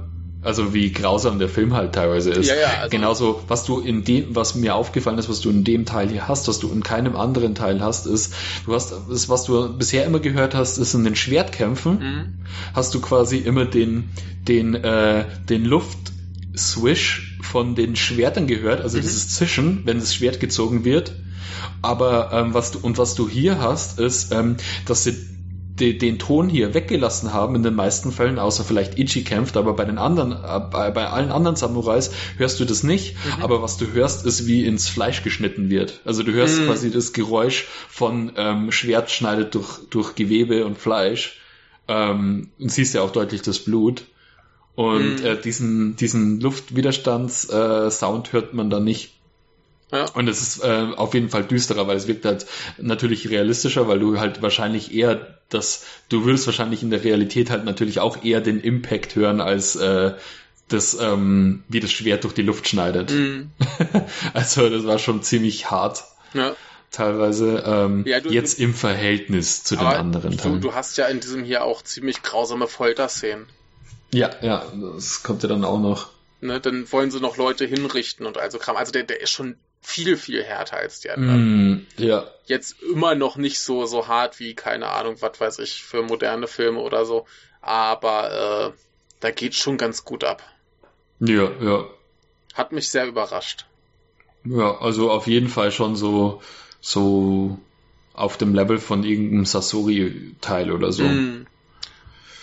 also 0.45 0.73
wie 0.73 0.91
grausam 0.91 1.39
der 1.39 1.49
Film 1.49 1.73
halt 1.73 1.93
teilweise 1.93 2.31
ist. 2.31 2.47
Ja, 2.47 2.55
ja, 2.55 2.67
also- 2.81 2.89
Genauso, 2.89 3.41
was 3.47 3.65
du 3.65 3.80
in 3.80 4.03
dem, 4.03 4.35
was 4.35 4.55
mir 4.55 4.76
aufgefallen 4.76 5.17
ist, 5.17 5.27
was 5.30 5.41
du 5.41 5.49
in 5.49 5.63
dem 5.63 5.85
Teil 5.85 6.09
hier 6.09 6.27
hast, 6.27 6.47
was 6.47 6.59
du 6.59 6.69
in 6.72 6.84
keinem 6.84 7.15
anderen 7.15 7.55
Teil 7.55 7.81
hast, 7.81 8.05
ist, 8.05 8.34
du 8.65 8.73
hast, 8.73 8.93
das, 9.09 9.27
was 9.30 9.43
du 9.45 9.76
bisher 9.77 10.05
immer 10.05 10.19
gehört 10.19 10.53
hast, 10.55 10.77
ist 10.77 10.93
in 10.93 11.03
den 11.03 11.15
Schwertkämpfen, 11.15 11.93
Mhm. 11.99 12.26
hast 12.73 12.93
du 12.93 13.01
quasi 13.01 13.38
immer 13.38 13.65
den, 13.65 14.09
den, 14.47 14.76
äh, 14.76 15.26
den 15.49 15.65
Luftswish 15.65 17.38
von 17.41 17.76
den 17.76 17.95
Schwertern 17.95 18.47
gehört, 18.47 18.81
also 18.81 18.97
Mhm. 18.97 19.01
dieses 19.01 19.30
Zischen, 19.30 19.81
wenn 19.85 19.99
das 19.99 20.13
Schwert 20.15 20.39
gezogen 20.39 20.85
wird. 20.85 21.13
Aber 21.81 22.31
ähm, 22.34 22.53
was 22.53 22.72
du 22.72 22.80
und 22.80 22.97
was 22.97 23.15
du 23.15 23.30
hier 23.30 23.59
hast, 23.59 23.99
ist, 23.99 24.31
ähm, 24.31 24.57
dass 24.85 25.03
sie 25.03 25.15
de, 25.80 25.97
den 25.97 26.19
Ton 26.19 26.47
hier 26.49 26.73
weggelassen 26.73 27.34
haben 27.34 27.56
in 27.56 27.64
den 27.64 27.76
meisten 27.76 28.11
Fällen, 28.11 28.39
außer 28.39 28.64
vielleicht 28.64 28.97
Ichi 28.97 29.23
kämpft, 29.23 29.57
aber 29.57 29.73
bei 29.73 29.85
den 29.85 29.97
anderen, 29.97 30.31
äh, 30.31 30.60
bei, 30.72 30.91
bei 30.91 31.07
allen 31.07 31.31
anderen 31.31 31.56
Samurais 31.56 32.11
hörst 32.38 32.60
du 32.60 32.65
das 32.65 32.84
nicht. 32.84 33.15
Mhm. 33.15 33.43
Aber 33.43 33.61
was 33.61 33.77
du 33.77 33.91
hörst, 33.91 34.26
ist, 34.26 34.47
wie 34.47 34.65
ins 34.65 34.88
Fleisch 34.88 35.23
geschnitten 35.23 35.69
wird. 35.69 35.99
Also 36.06 36.23
du 36.23 36.31
hörst 36.31 36.60
Mhm. 36.61 36.65
quasi 36.65 36.91
das 36.91 37.11
Geräusch 37.14 37.65
von 37.89 38.31
ähm, 38.38 38.72
Schwert 38.72 39.11
schneidet 39.11 39.53
durch, 39.56 39.80
durch 39.89 40.15
Gewebe 40.15 40.65
und 40.65 40.77
Fleisch. 40.77 41.39
Ähm, 41.88 42.49
und 42.60 42.72
siehst 42.72 42.93
ja 42.95 43.02
auch 43.02 43.11
deutlich 43.11 43.41
das 43.41 43.60
Blut. 43.60 44.06
Und 44.76 45.19
Mhm. 45.22 45.26
äh, 45.26 45.38
diesen, 45.41 45.95
diesen 45.95 46.39
Luftwiderstands-Sound 46.41 48.27
äh, 48.30 48.31
hört 48.31 48.53
man 48.53 48.69
da 48.69 48.80
nicht. 48.80 49.15
Ja. 49.95 50.05
Und 50.13 50.27
es 50.27 50.41
ist 50.41 50.63
äh, 50.63 50.88
auf 50.95 51.13
jeden 51.13 51.30
Fall 51.30 51.43
düsterer, 51.43 51.88
weil 51.88 51.95
es 51.97 52.07
wirkt 52.07 52.26
halt 52.26 52.45
natürlich 52.77 53.30
realistischer, 53.30 53.88
weil 53.88 53.99
du 53.99 54.19
halt 54.19 54.41
wahrscheinlich 54.41 54.93
eher 54.93 55.38
das, 55.49 55.85
du 56.09 56.26
würdest 56.26 56.45
wahrscheinlich 56.47 56.81
in 56.84 56.89
der 56.89 57.03
Realität 57.03 57.49
halt 57.49 57.65
natürlich 57.65 57.99
auch 57.99 58.23
eher 58.23 58.41
den 58.41 58.59
Impact 58.59 59.15
hören, 59.15 59.39
als 59.41 59.76
äh, 59.76 60.13
das, 60.67 60.97
ähm, 60.99 61.63
wie 61.69 61.80
das 61.80 61.91
Schwert 61.91 62.23
durch 62.23 62.34
die 62.34 62.41
Luft 62.41 62.67
schneidet. 62.67 63.11
Mhm. 63.11 63.51
Also 64.34 64.69
das 64.69 64.85
war 64.85 64.97
schon 64.99 65.22
ziemlich 65.22 65.69
hart 65.69 66.03
Ja. 66.34 66.55
teilweise. 66.91 67.63
Ähm, 67.65 68.03
Ja, 68.07 68.19
du- 68.19 68.30
jetzt 68.31 68.59
im 68.59 68.73
Verhältnis 68.73 69.63
zu 69.63 69.76
den 69.76 69.85
anderen 69.85 70.31
du, 70.31 70.38
Teilen. 70.38 70.61
du 70.61 70.73
hast 70.73 70.97
ja 70.97 71.05
in 71.05 71.19
diesem 71.19 71.43
hier 71.43 71.63
auch 71.63 71.84
ziemlich 71.84 72.23
grausame 72.23 72.67
Folterszenen. 72.67 73.45
ja, 74.11 74.31
ja, 74.41 74.65
das 74.95 75.22
kommt 75.23 75.43
ja 75.43 75.49
dann 75.49 75.63
auch 75.63 75.80
noch. 75.80 76.09
Ne? 76.41 76.59
Dann 76.59 76.91
wollen 76.91 77.11
sie 77.11 77.19
noch 77.19 77.38
Leute 77.38 77.65
hinrichten 77.65 78.26
und 78.26 78.38
also 78.38 78.57
Kram. 78.57 78.76
Also 78.76 78.91
der, 78.91 79.03
der 79.03 79.22
ist 79.22 79.30
schon 79.31 79.55
viel, 79.86 80.18
viel 80.18 80.44
härter 80.44 80.78
als 80.78 80.99
die 80.99 81.12
anderen. 81.12 81.74
Mm, 81.74 81.88
ja, 81.98 82.28
Jetzt 82.45 82.82
immer 82.82 83.16
noch 83.16 83.38
nicht 83.38 83.60
so, 83.60 83.86
so 83.86 84.07
hart 84.07 84.40
wie, 84.40 84.53
keine 84.56 84.88
Ahnung, 84.88 85.18
was 85.20 85.40
weiß 85.40 85.60
ich, 85.60 85.84
für 85.84 86.02
moderne 86.02 86.48
Filme 86.48 86.80
oder 86.80 87.06
so. 87.06 87.26
Aber 87.62 88.74
äh, 88.74 88.78
da 89.20 89.32
geht 89.32 89.56
schon 89.56 89.78
ganz 89.78 90.03
gut 90.03 90.24
ab. 90.24 90.44
ja, 91.20 91.49
ja. 91.62 91.86
Hat 92.53 92.72
mich 92.72 92.90
sehr 92.90 93.06
überrascht. 93.06 93.66
Ja, 94.45 94.78
also 94.80 95.12
auf 95.12 95.28
jeden 95.28 95.49
Fall 95.49 95.72
schon 95.72 95.95
so, 95.95 96.41
so 96.80 97.60
auf 98.14 98.38
dem 98.38 98.56
Level 98.56 98.78
von 98.78 99.03
irgendeinem 99.03 99.45
Sasori-Teil 99.45 100.72
oder 100.72 100.91
so. 100.91 101.03
Mm. 101.03 101.48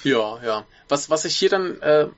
Ja, 0.05 0.43
ja. 0.45 0.67
Was, 0.89 1.09
was 1.11 1.25
ich 1.25 1.37
hier 1.37 1.49
dann 1.49 1.81
äh, 1.81 2.09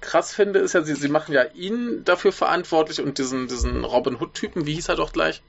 krass 0.00 0.32
finde, 0.32 0.60
ist 0.60 0.74
ja, 0.74 0.82
sie, 0.82 0.94
sie 0.94 1.08
machen 1.08 1.32
ja 1.32 1.44
ihn 1.54 2.04
dafür 2.04 2.32
verantwortlich 2.32 3.00
und 3.00 3.18
diesen, 3.18 3.48
diesen 3.48 3.84
Robin 3.84 4.16
Hood-Typen, 4.20 4.66
wie 4.66 4.74
hieß 4.74 4.88
er 4.88 4.96
doch 4.96 5.12
gleich? 5.12 5.42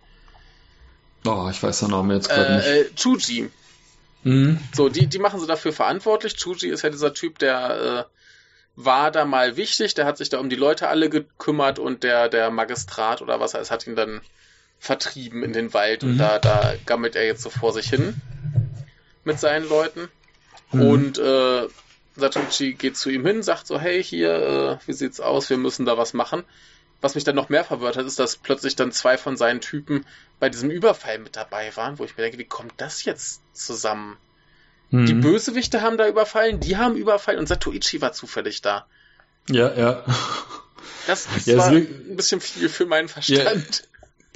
Oh, 1.26 1.48
ich 1.52 1.62
weiß 1.62 1.80
den 1.80 1.92
Namen 1.92 2.12
jetzt 2.12 2.30
gerade 2.30 2.56
nicht. 2.56 2.68
Äh, 2.68 2.82
äh, 2.82 2.94
Chuji. 2.96 3.50
Mhm. 4.24 4.60
So, 4.74 4.90
die, 4.90 5.08
die 5.08 5.20
machen 5.20 5.40
sie 5.40 5.48
dafür 5.48 5.74
verantwortlich. 5.74 6.36
Chuji 6.36 6.70
ist 6.70 6.84
ja 6.84 6.90
dieser 6.90 7.14
Typ, 7.14 7.40
der 7.40 8.08
äh, 8.08 8.18
war 8.76 9.12
da 9.12 9.26
mal 9.26 9.58
wichtig, 9.58 9.96
der 9.96 10.06
hat 10.06 10.18
sich 10.18 10.30
da 10.30 10.40
um 10.40 10.50
die 10.50 10.56
Leute 10.56 10.88
alle 10.88 11.10
gekümmert 11.10 11.80
und 11.80 12.04
der, 12.04 12.30
der 12.30 12.52
Magistrat 12.52 13.22
oder 13.22 13.40
was 13.40 13.54
er 13.54 13.62
ist, 13.62 13.72
hat 13.72 13.88
ihn 13.88 13.96
dann 13.96 14.22
vertrieben 14.80 15.44
in 15.44 15.54
den 15.54 15.74
Wald 15.74 16.04
und 16.04 16.14
Mhm. 16.14 16.18
da, 16.20 16.40
da 16.40 16.76
gammelt 16.86 17.16
er 17.16 17.26
jetzt 17.26 17.42
so 17.42 17.50
vor 17.50 17.74
sich 17.74 17.90
hin 17.90 18.14
mit 19.24 19.40
seinen 19.40 19.68
Leuten. 19.68 20.08
Mhm. 20.72 20.82
Und 20.82 21.18
äh, 21.18 21.68
Satoshi 22.18 22.74
geht 22.74 22.98
zu 22.98 23.10
ihm 23.10 23.26
hin, 23.26 23.44
sagt 23.44 23.68
so, 23.68 23.80
hey, 23.80 24.04
hier, 24.04 24.80
äh, 24.84 24.88
wie 24.88 24.94
sieht's 24.94 25.20
aus, 25.20 25.50
wir 25.50 25.58
müssen 25.58 25.86
da 25.86 25.98
was 25.98 26.14
machen. 26.14 26.44
Was 27.00 27.14
mich 27.14 27.24
dann 27.24 27.36
noch 27.36 27.50
mehr 27.50 27.64
verwirrt 27.64 27.96
hat, 27.96 28.06
ist, 28.06 28.18
dass 28.18 28.38
plötzlich 28.38 28.76
dann 28.76 28.92
zwei 28.92 29.18
von 29.18 29.38
seinen 29.38 29.62
Typen 29.62 30.06
bei 30.40 30.50
diesem 30.50 30.72
Überfall 30.72 31.20
mit 31.20 31.36
dabei 31.36 31.76
waren, 31.76 32.00
wo 32.00 32.06
ich 32.06 32.18
mir 32.18 32.24
denke, 32.24 32.40
wie 32.40 32.46
kommt 32.46 32.74
das 32.78 33.06
jetzt 33.06 33.42
zusammen? 33.54 34.18
Mhm. 34.90 35.06
Die 35.06 35.14
Bösewichte 35.14 35.82
haben 35.82 35.98
da 35.98 36.08
überfallen, 36.08 36.60
die 36.60 36.78
haben 36.78 36.96
überfallen 36.96 37.40
und 37.40 37.48
Satoichi 37.48 38.02
war 38.02 38.14
zufällig 38.14 38.62
da. 38.62 38.88
Ja, 39.50 39.74
ja. 39.74 40.04
Das, 41.06 41.28
das 41.34 41.46
Ja, 41.46 41.58
war 41.58 41.68
ein 41.68 42.16
bisschen 42.16 42.42
viel 42.42 42.68
für 42.68 42.86
meinen 42.86 43.08
Verstand. 43.08 43.88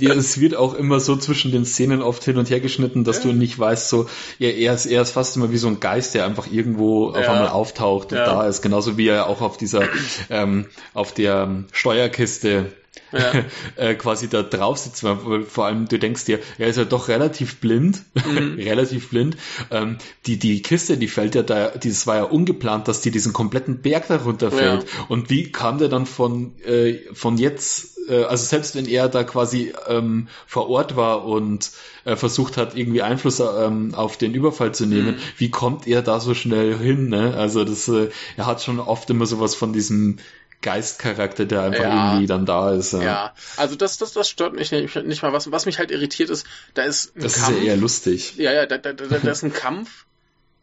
Ja, 0.01 0.13
es 0.13 0.39
wird 0.39 0.55
auch 0.55 0.73
immer 0.73 0.99
so 0.99 1.15
zwischen 1.15 1.51
den 1.51 1.65
Szenen 1.65 2.01
oft 2.01 2.23
hin 2.23 2.37
und 2.37 2.49
her 2.49 2.59
geschnitten, 2.59 3.03
dass 3.03 3.21
du 3.21 3.33
nicht 3.33 3.57
weißt, 3.57 3.89
so, 3.89 4.07
ja, 4.39 4.49
er 4.49 4.73
ist, 4.73 4.85
er 4.85 5.01
ist 5.01 5.11
fast 5.11 5.35
immer 5.35 5.51
wie 5.51 5.57
so 5.57 5.67
ein 5.67 5.79
Geist, 5.79 6.15
der 6.15 6.25
einfach 6.25 6.51
irgendwo 6.51 7.09
auf 7.09 7.29
einmal 7.29 7.49
auftaucht 7.49 8.11
und 8.11 8.17
da 8.17 8.47
ist. 8.47 8.61
Genauso 8.61 8.97
wie 8.97 9.07
er 9.07 9.27
auch 9.27 9.41
auf 9.41 9.57
dieser, 9.57 9.83
ähm, 10.29 10.65
auf 10.93 11.13
der 11.13 11.63
Steuerkiste 11.71 12.73
ja. 13.11 13.45
äh, 13.75 13.95
quasi 13.95 14.29
da 14.29 14.43
drauf 14.43 14.77
sitzt, 14.77 15.03
weil 15.03 15.43
vor 15.43 15.65
allem 15.65 15.87
du 15.87 15.99
denkst 15.99 16.25
dir, 16.25 16.39
er 16.57 16.67
ist 16.67 16.77
ja 16.77 16.85
doch 16.85 17.07
relativ 17.07 17.57
blind, 17.57 18.03
mhm. 18.13 18.55
relativ 18.59 19.09
blind. 19.09 19.37
Ähm, 19.69 19.97
die, 20.25 20.37
die 20.37 20.61
Kiste, 20.61 20.97
die 20.97 21.07
fällt 21.07 21.35
ja 21.35 21.43
da, 21.43 21.69
das 21.69 22.07
war 22.07 22.15
ja 22.17 22.23
ungeplant, 22.23 22.87
dass 22.87 23.01
die 23.01 23.11
diesen 23.11 23.33
kompletten 23.33 23.81
Berg 23.81 24.07
da 24.07 24.17
runterfällt. 24.17 24.83
Ja. 24.83 25.05
Und 25.07 25.29
wie 25.29 25.51
kam 25.51 25.77
der 25.77 25.89
dann 25.89 26.05
von, 26.05 26.59
äh, 26.61 26.99
von 27.13 27.37
jetzt, 27.37 27.99
äh, 28.09 28.23
also 28.23 28.45
selbst 28.45 28.75
wenn 28.75 28.87
er 28.87 29.09
da 29.09 29.23
quasi 29.23 29.73
ähm, 29.87 30.27
vor 30.45 30.69
Ort 30.69 30.95
war 30.95 31.25
und 31.25 31.71
äh, 32.03 32.15
versucht 32.15 32.57
hat, 32.57 32.75
irgendwie 32.75 33.01
Einfluss 33.01 33.39
ähm, 33.39 33.93
auf 33.95 34.17
den 34.17 34.33
Überfall 34.33 34.73
zu 34.73 34.85
nehmen, 34.85 35.15
mhm. 35.15 35.19
wie 35.37 35.49
kommt 35.49 35.87
er 35.87 36.01
da 36.01 36.19
so 36.19 36.33
schnell 36.33 36.77
hin? 36.77 37.09
Ne? 37.09 37.35
Also 37.35 37.63
das, 37.63 37.87
äh, 37.87 38.09
er 38.37 38.45
hat 38.45 38.61
schon 38.61 38.79
oft 38.79 39.09
immer 39.09 39.25
sowas 39.25 39.55
von 39.55 39.73
diesem 39.73 40.17
Geistcharakter, 40.61 41.45
der 41.45 41.63
einfach 41.63 41.83
ja. 41.83 42.11
irgendwie 42.11 42.27
dann 42.27 42.45
da 42.45 42.71
ist. 42.71 42.93
Ja. 42.93 43.01
ja, 43.01 43.33
also 43.57 43.75
das, 43.75 43.97
das, 43.97 44.13
das 44.13 44.29
stört 44.29 44.53
mich 44.53 44.71
nicht, 44.71 44.95
nicht 44.95 45.21
mal. 45.21 45.33
Was, 45.33 45.51
was 45.51 45.65
mich 45.65 45.79
halt 45.79 45.91
irritiert 45.91 46.29
ist, 46.29 46.45
da 46.73 46.83
ist 46.83 47.15
ein 47.15 47.21
das 47.23 47.33
Kampf. 47.33 47.47
Das 47.47 47.57
ist 47.57 47.63
ja 47.63 47.71
eher 47.71 47.77
lustig. 47.77 48.35
Ja, 48.37 48.53
ja, 48.53 48.65
da, 48.65 48.77
da, 48.77 48.93
da, 48.93 49.05
da 49.05 49.31
ist 49.31 49.43
ein 49.43 49.53
Kampf 49.53 50.05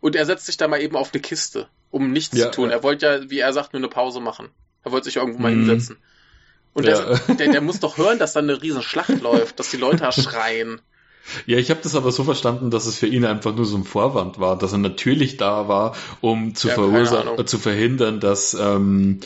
und 0.00 0.14
er 0.16 0.26
setzt 0.26 0.46
sich 0.46 0.56
da 0.56 0.68
mal 0.68 0.80
eben 0.80 0.96
auf 0.96 1.12
eine 1.12 1.20
Kiste, 1.20 1.68
um 1.90 2.12
nichts 2.12 2.36
ja, 2.36 2.46
zu 2.46 2.52
tun. 2.52 2.70
Er 2.70 2.82
wollte 2.82 3.06
ja, 3.06 3.30
wie 3.30 3.40
er 3.40 3.52
sagt, 3.52 3.72
nur 3.72 3.80
eine 3.80 3.88
Pause 3.88 4.20
machen. 4.20 4.48
Er 4.84 4.92
wollte 4.92 5.06
sich 5.06 5.16
irgendwo 5.16 5.40
mal 5.40 5.52
mhm. 5.52 5.66
hinsetzen. 5.66 5.96
Und 6.74 6.86
der, 6.86 7.18
der, 7.28 7.50
der 7.50 7.60
muss 7.60 7.80
doch 7.80 7.98
hören, 7.98 8.18
dass 8.18 8.34
da 8.34 8.40
eine 8.40 8.62
riesen 8.62 8.82
Schlacht 8.82 9.20
läuft, 9.20 9.58
dass 9.58 9.70
die 9.70 9.76
Leute 9.76 9.98
da 9.98 10.12
schreien. 10.12 10.80
Ja, 11.46 11.58
ich 11.58 11.70
habe 11.70 11.80
das 11.82 11.94
aber 11.94 12.12
so 12.12 12.24
verstanden, 12.24 12.70
dass 12.70 12.86
es 12.86 12.96
für 12.96 13.06
ihn 13.06 13.24
einfach 13.24 13.54
nur 13.54 13.66
so 13.66 13.76
ein 13.76 13.84
Vorwand 13.84 14.38
war, 14.38 14.56
dass 14.56 14.72
er 14.72 14.78
natürlich 14.78 15.36
da 15.36 15.68
war, 15.68 15.94
um 16.20 16.54
zu, 16.54 16.68
ja, 16.68 17.44
zu 17.44 17.58
verhindern, 17.58 18.20
dass 18.20 18.54
ähm, 18.54 19.20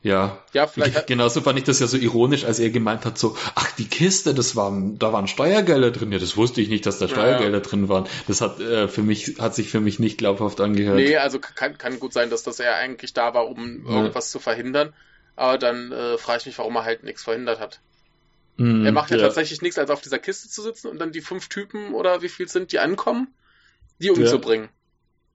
ja, 0.00 0.38
ja 0.52 0.66
vielleicht 0.68 0.96
ich, 0.96 1.06
genauso 1.06 1.40
fand 1.40 1.58
ich 1.58 1.64
das 1.64 1.80
ja 1.80 1.88
so 1.88 1.96
ironisch, 1.96 2.44
als 2.44 2.60
er 2.60 2.70
gemeint 2.70 3.04
hat, 3.04 3.18
so, 3.18 3.36
ach, 3.56 3.72
die 3.72 3.88
Kiste, 3.88 4.32
das 4.32 4.54
waren, 4.54 4.98
da 4.98 5.12
waren 5.12 5.26
Steuergelder 5.26 5.90
drin. 5.90 6.12
Ja, 6.12 6.18
das 6.18 6.36
wusste 6.36 6.60
ich 6.60 6.68
nicht, 6.68 6.86
dass 6.86 6.98
da 6.98 7.08
Steuergelder 7.08 7.58
ja. 7.58 7.64
drin 7.64 7.88
waren. 7.88 8.06
Das 8.28 8.40
hat 8.40 8.60
äh, 8.60 8.86
für 8.86 9.02
mich, 9.02 9.38
hat 9.40 9.56
sich 9.56 9.70
für 9.70 9.80
mich 9.80 9.98
nicht 9.98 10.18
glaubhaft 10.18 10.60
angehört. 10.60 10.96
Nee, 10.96 11.16
also 11.16 11.40
kann, 11.40 11.78
kann 11.78 11.98
gut 11.98 12.12
sein, 12.12 12.30
dass 12.30 12.44
das 12.44 12.60
er 12.60 12.76
eigentlich 12.76 13.12
da 13.12 13.34
war, 13.34 13.48
um 13.48 13.84
ja. 13.86 13.96
irgendwas 13.96 14.30
zu 14.30 14.38
verhindern. 14.38 14.92
Aber 15.34 15.58
dann 15.58 15.90
äh, 15.90 16.16
frage 16.16 16.40
ich 16.40 16.46
mich, 16.46 16.58
warum 16.58 16.76
er 16.76 16.84
halt 16.84 17.02
nichts 17.02 17.24
verhindert 17.24 17.58
hat. 17.58 17.80
Mm, 18.56 18.84
er 18.84 18.92
macht 18.92 19.10
ja, 19.10 19.16
ja, 19.16 19.22
tatsächlich 19.24 19.62
nichts, 19.62 19.78
als 19.78 19.90
auf 19.90 20.00
dieser 20.00 20.18
Kiste 20.18 20.48
zu 20.48 20.62
sitzen 20.62 20.88
und 20.88 20.98
dann 20.98 21.12
die 21.12 21.20
fünf 21.20 21.48
Typen 21.48 21.94
oder 21.94 22.22
wie 22.22 22.28
viel 22.28 22.48
sind, 22.48 22.70
die 22.72 22.78
ankommen, 22.78 23.34
die 23.98 24.10
umzubringen. 24.10 24.68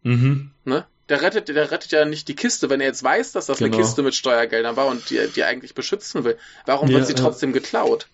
Mhm. 0.03 0.51
Ne? 0.65 0.85
Der 1.09 1.21
rettet, 1.21 1.49
der 1.49 1.71
rettet 1.71 1.91
ja 1.91 2.05
nicht 2.05 2.27
die 2.27 2.35
Kiste, 2.35 2.69
wenn 2.69 2.79
er 2.79 2.87
jetzt 2.87 3.03
weiß, 3.03 3.33
dass 3.33 3.47
das 3.47 3.57
genau. 3.57 3.75
eine 3.75 3.83
Kiste 3.83 4.03
mit 4.03 4.15
Steuergeldern 4.15 4.75
war 4.75 4.87
und 4.87 5.09
die, 5.09 5.19
die 5.35 5.43
eigentlich 5.43 5.75
beschützen 5.75 6.23
will. 6.23 6.37
Warum 6.65 6.89
ja, 6.89 6.95
wird 6.95 7.07
sie 7.07 7.13
ja. 7.13 7.19
trotzdem 7.19 7.51
geklaut? 7.51 8.07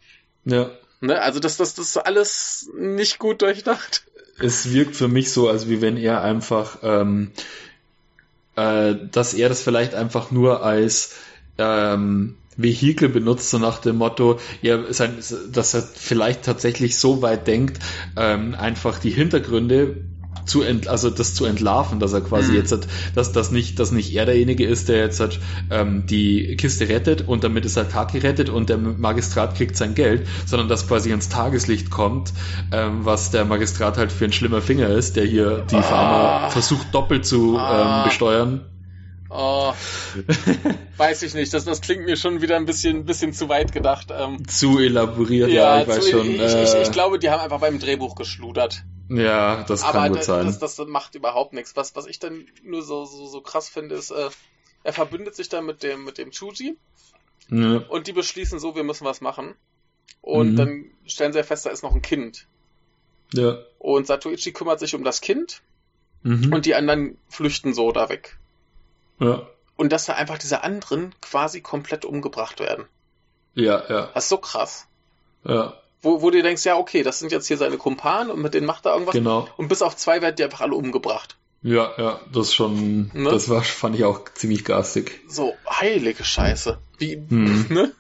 Ja. 0.46 0.72
Ne? 1.02 1.22
Also 1.22 1.40
das, 1.40 1.58
das, 1.58 1.76
das 1.76 1.88
ist 1.88 1.98
alles 1.98 2.70
nicht 2.78 3.20
gut 3.20 3.42
durchdacht. 3.42 4.04
Es 4.40 4.72
wirkt 4.74 4.96
für 4.96 5.08
mich 5.08 5.32
so, 5.32 5.50
als 5.50 5.70
wie 5.70 5.82
wenn 5.82 5.98
er 5.98 6.22
einfach, 6.22 6.80
ähm, 6.82 7.32
äh, 8.56 8.96
dass 9.12 9.34
er 9.34 9.50
das 9.50 9.62
vielleicht 9.62 9.94
einfach 9.94 10.32
nur 10.32 10.64
als 10.64 11.16
ähm, 11.58 12.38
Vehikel 12.58 13.08
benutzt, 13.10 13.50
so 13.50 13.58
nach 13.58 13.80
dem 13.80 13.98
Motto, 13.98 14.40
ja, 14.62 14.92
sein, 14.92 15.18
dass 15.52 15.74
er 15.74 15.82
vielleicht 15.82 16.44
tatsächlich 16.44 16.98
so 16.98 17.22
weit 17.22 17.48
denkt, 17.48 17.80
ähm, 18.18 18.56
einfach 18.56 19.00
die 19.00 19.12
Hintergründe 19.12 19.98
zu 20.46 20.62
ent, 20.62 20.88
also 20.88 21.10
das 21.10 21.34
zu 21.34 21.46
entlarven, 21.46 22.00
dass 22.00 22.14
er 22.14 22.22
quasi 22.22 22.52
mhm. 22.52 22.58
jetzt 22.58 22.72
hat, 22.72 22.88
dass 23.16 23.32
das 23.32 23.52
nicht, 23.52 23.80
dass 23.80 23.92
nicht 23.92 24.14
er 24.14 24.26
derjenige 24.26 24.66
ist, 24.66 24.90
der 24.90 24.98
jetzt 24.98 25.20
hat, 25.20 25.40
ähm, 25.70 26.06
die 26.06 26.56
Kiste 26.56 26.90
rettet 26.90 27.28
und 27.28 27.44
damit 27.44 27.66
ist 27.66 27.78
er 27.78 27.90
Tag 27.90 28.12
gerettet 28.12 28.50
und 28.50 28.70
der 28.70 28.78
Magistrat 28.78 29.56
kriegt 29.56 29.76
sein 29.76 29.96
Geld, 29.96 30.28
sondern 30.46 30.68
dass 30.68 30.88
quasi 30.88 31.12
ins 31.12 31.30
Tageslicht 31.30 31.90
kommt, 31.90 32.34
ähm, 32.72 33.06
was 33.06 33.32
der 33.32 33.46
Magistrat 33.46 33.98
halt 33.98 34.12
für 34.12 34.26
ein 34.26 34.34
schlimmer 34.34 34.62
Finger 34.62 34.90
ist, 34.90 35.16
der 35.16 35.26
hier 35.26 35.66
die 35.70 35.82
Farmer 35.82 36.46
ah. 36.46 36.50
versucht 36.50 36.94
doppelt 36.94 37.26
zu 37.26 37.58
ah. 37.58 38.00
ähm, 38.00 38.10
besteuern. 38.10 38.66
Oh, 39.32 39.74
weiß 40.98 41.22
ich 41.22 41.36
nicht. 41.36 41.54
Das, 41.54 41.64
das 41.64 41.82
klingt 41.82 42.06
mir 42.06 42.18
schon 42.18 42.42
wieder 42.42 42.56
ein 42.56 42.66
bisschen, 42.66 42.98
ein 42.98 43.06
bisschen 43.06 43.32
zu 43.32 43.48
weit 43.48 43.72
gedacht. 43.72 44.08
Ähm, 44.12 44.48
zu 44.48 44.80
elaboriert, 44.80 45.50
ja, 45.50 45.78
ja 45.78 45.82
ich 45.84 45.88
weiß 45.88 46.10
schon. 46.10 46.32
Ich, 46.32 46.42
äh, 46.42 46.64
ich, 46.64 46.74
ich, 46.88 46.92
glaube, 46.92 47.20
die 47.20 47.30
haben 47.30 47.40
einfach 47.40 47.60
beim 47.60 47.78
Drehbuch 47.78 48.16
geschludert. 48.16 48.84
Ja, 49.10 49.64
das 49.64 49.82
kann 49.82 49.96
Aber 49.96 50.10
gut 50.10 50.24
sein. 50.24 50.46
Das, 50.46 50.60
das 50.60 50.78
macht 50.88 51.16
überhaupt 51.16 51.54
nichts. 51.54 51.76
Was, 51.76 51.96
was 51.96 52.06
ich 52.06 52.20
dann 52.20 52.46
nur 52.64 52.84
so, 52.84 53.06
so, 53.06 53.26
so 53.26 53.42
krass 53.42 53.68
finde, 53.68 53.96
ist, 53.96 54.12
äh, 54.12 54.30
er 54.84 54.94
verbündet 54.94 55.36
sich 55.36 55.50
dann 55.50 55.66
mit 55.66 55.82
dem, 55.82 56.06
mit 56.06 56.18
dem 56.20 56.32
Chuji. 56.32 56.78
Ja. 57.50 57.78
Und 57.90 58.06
die 58.06 58.14
beschließen 58.14 58.60
so, 58.60 58.76
wir 58.76 58.84
müssen 58.84 59.06
was 59.06 59.20
machen. 59.20 59.56
Und 60.22 60.52
mhm. 60.52 60.56
dann 60.56 60.86
stellen 61.08 61.34
sie 61.34 61.44
fest, 61.44 61.66
da 61.66 61.72
ist 61.72 61.82
noch 61.82 61.96
ein 61.96 62.04
Kind. 62.04 62.46
Ja. 63.34 63.58
Und 63.80 64.06
Satoichi 64.06 64.54
kümmert 64.54 64.80
sich 64.80 64.94
um 64.94 65.04
das 65.04 65.22
Kind. 65.22 65.64
Mhm. 66.22 66.54
Und 66.54 66.66
die 66.66 66.76
anderen 66.76 67.18
flüchten 67.30 67.74
so 67.74 67.92
da 67.92 68.10
weg. 68.10 68.38
Ja. 69.20 69.48
Und 69.76 69.92
dass 69.92 70.06
da 70.06 70.14
einfach 70.14 70.38
diese 70.38 70.64
anderen 70.64 71.16
quasi 71.22 71.62
komplett 71.62 72.06
umgebracht 72.06 72.60
werden. 72.60 72.86
Ja, 73.56 73.84
ja. 73.90 74.12
Das 74.14 74.26
ist 74.26 74.30
so 74.30 74.38
krass. 74.38 74.88
Ja 75.44 75.80
wo, 76.02 76.22
wo 76.22 76.30
du 76.30 76.42
denkst, 76.42 76.66
ja, 76.66 76.78
okay, 76.78 77.04
das 77.04 77.20
sind 77.20 77.32
jetzt 77.32 77.48
hier 77.48 77.58
seine 77.58 77.78
Kumpanen 77.78 78.32
und 78.32 78.42
mit 78.42 78.54
denen 78.54 78.66
macht 78.66 78.86
er 78.86 78.94
irgendwas. 78.94 79.14
Genau. 79.14 79.48
Und 79.58 79.68
bis 79.68 79.82
auf 79.82 79.96
zwei 79.96 80.22
werden 80.22 80.36
die 80.36 80.44
einfach 80.44 80.62
alle 80.62 80.76
umgebracht. 80.76 81.36
Ja, 81.62 81.92
ja, 81.98 82.22
das 82.32 82.54
schon, 82.54 83.12
ne? 83.14 83.30
das 83.32 83.50
war, 83.50 83.62
fand 83.64 83.96
ich 83.96 84.06
auch 84.06 84.24
ziemlich 84.34 84.64
garstig. 84.64 85.20
So, 85.28 85.56
heilige 85.70 86.24
Scheiße. 86.24 86.78
Wie, 86.98 87.16
hm. 87.16 87.68
ne? 87.70 87.92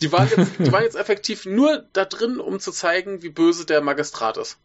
Die 0.00 0.12
waren, 0.12 0.28
jetzt, 0.34 0.52
die 0.58 0.72
waren 0.72 0.82
jetzt 0.82 0.96
effektiv 0.96 1.46
nur 1.46 1.84
da 1.92 2.04
drin, 2.04 2.38
um 2.38 2.60
zu 2.60 2.70
zeigen, 2.70 3.22
wie 3.22 3.30
böse 3.30 3.64
der 3.64 3.80
Magistrat 3.80 4.36
ist. 4.36 4.58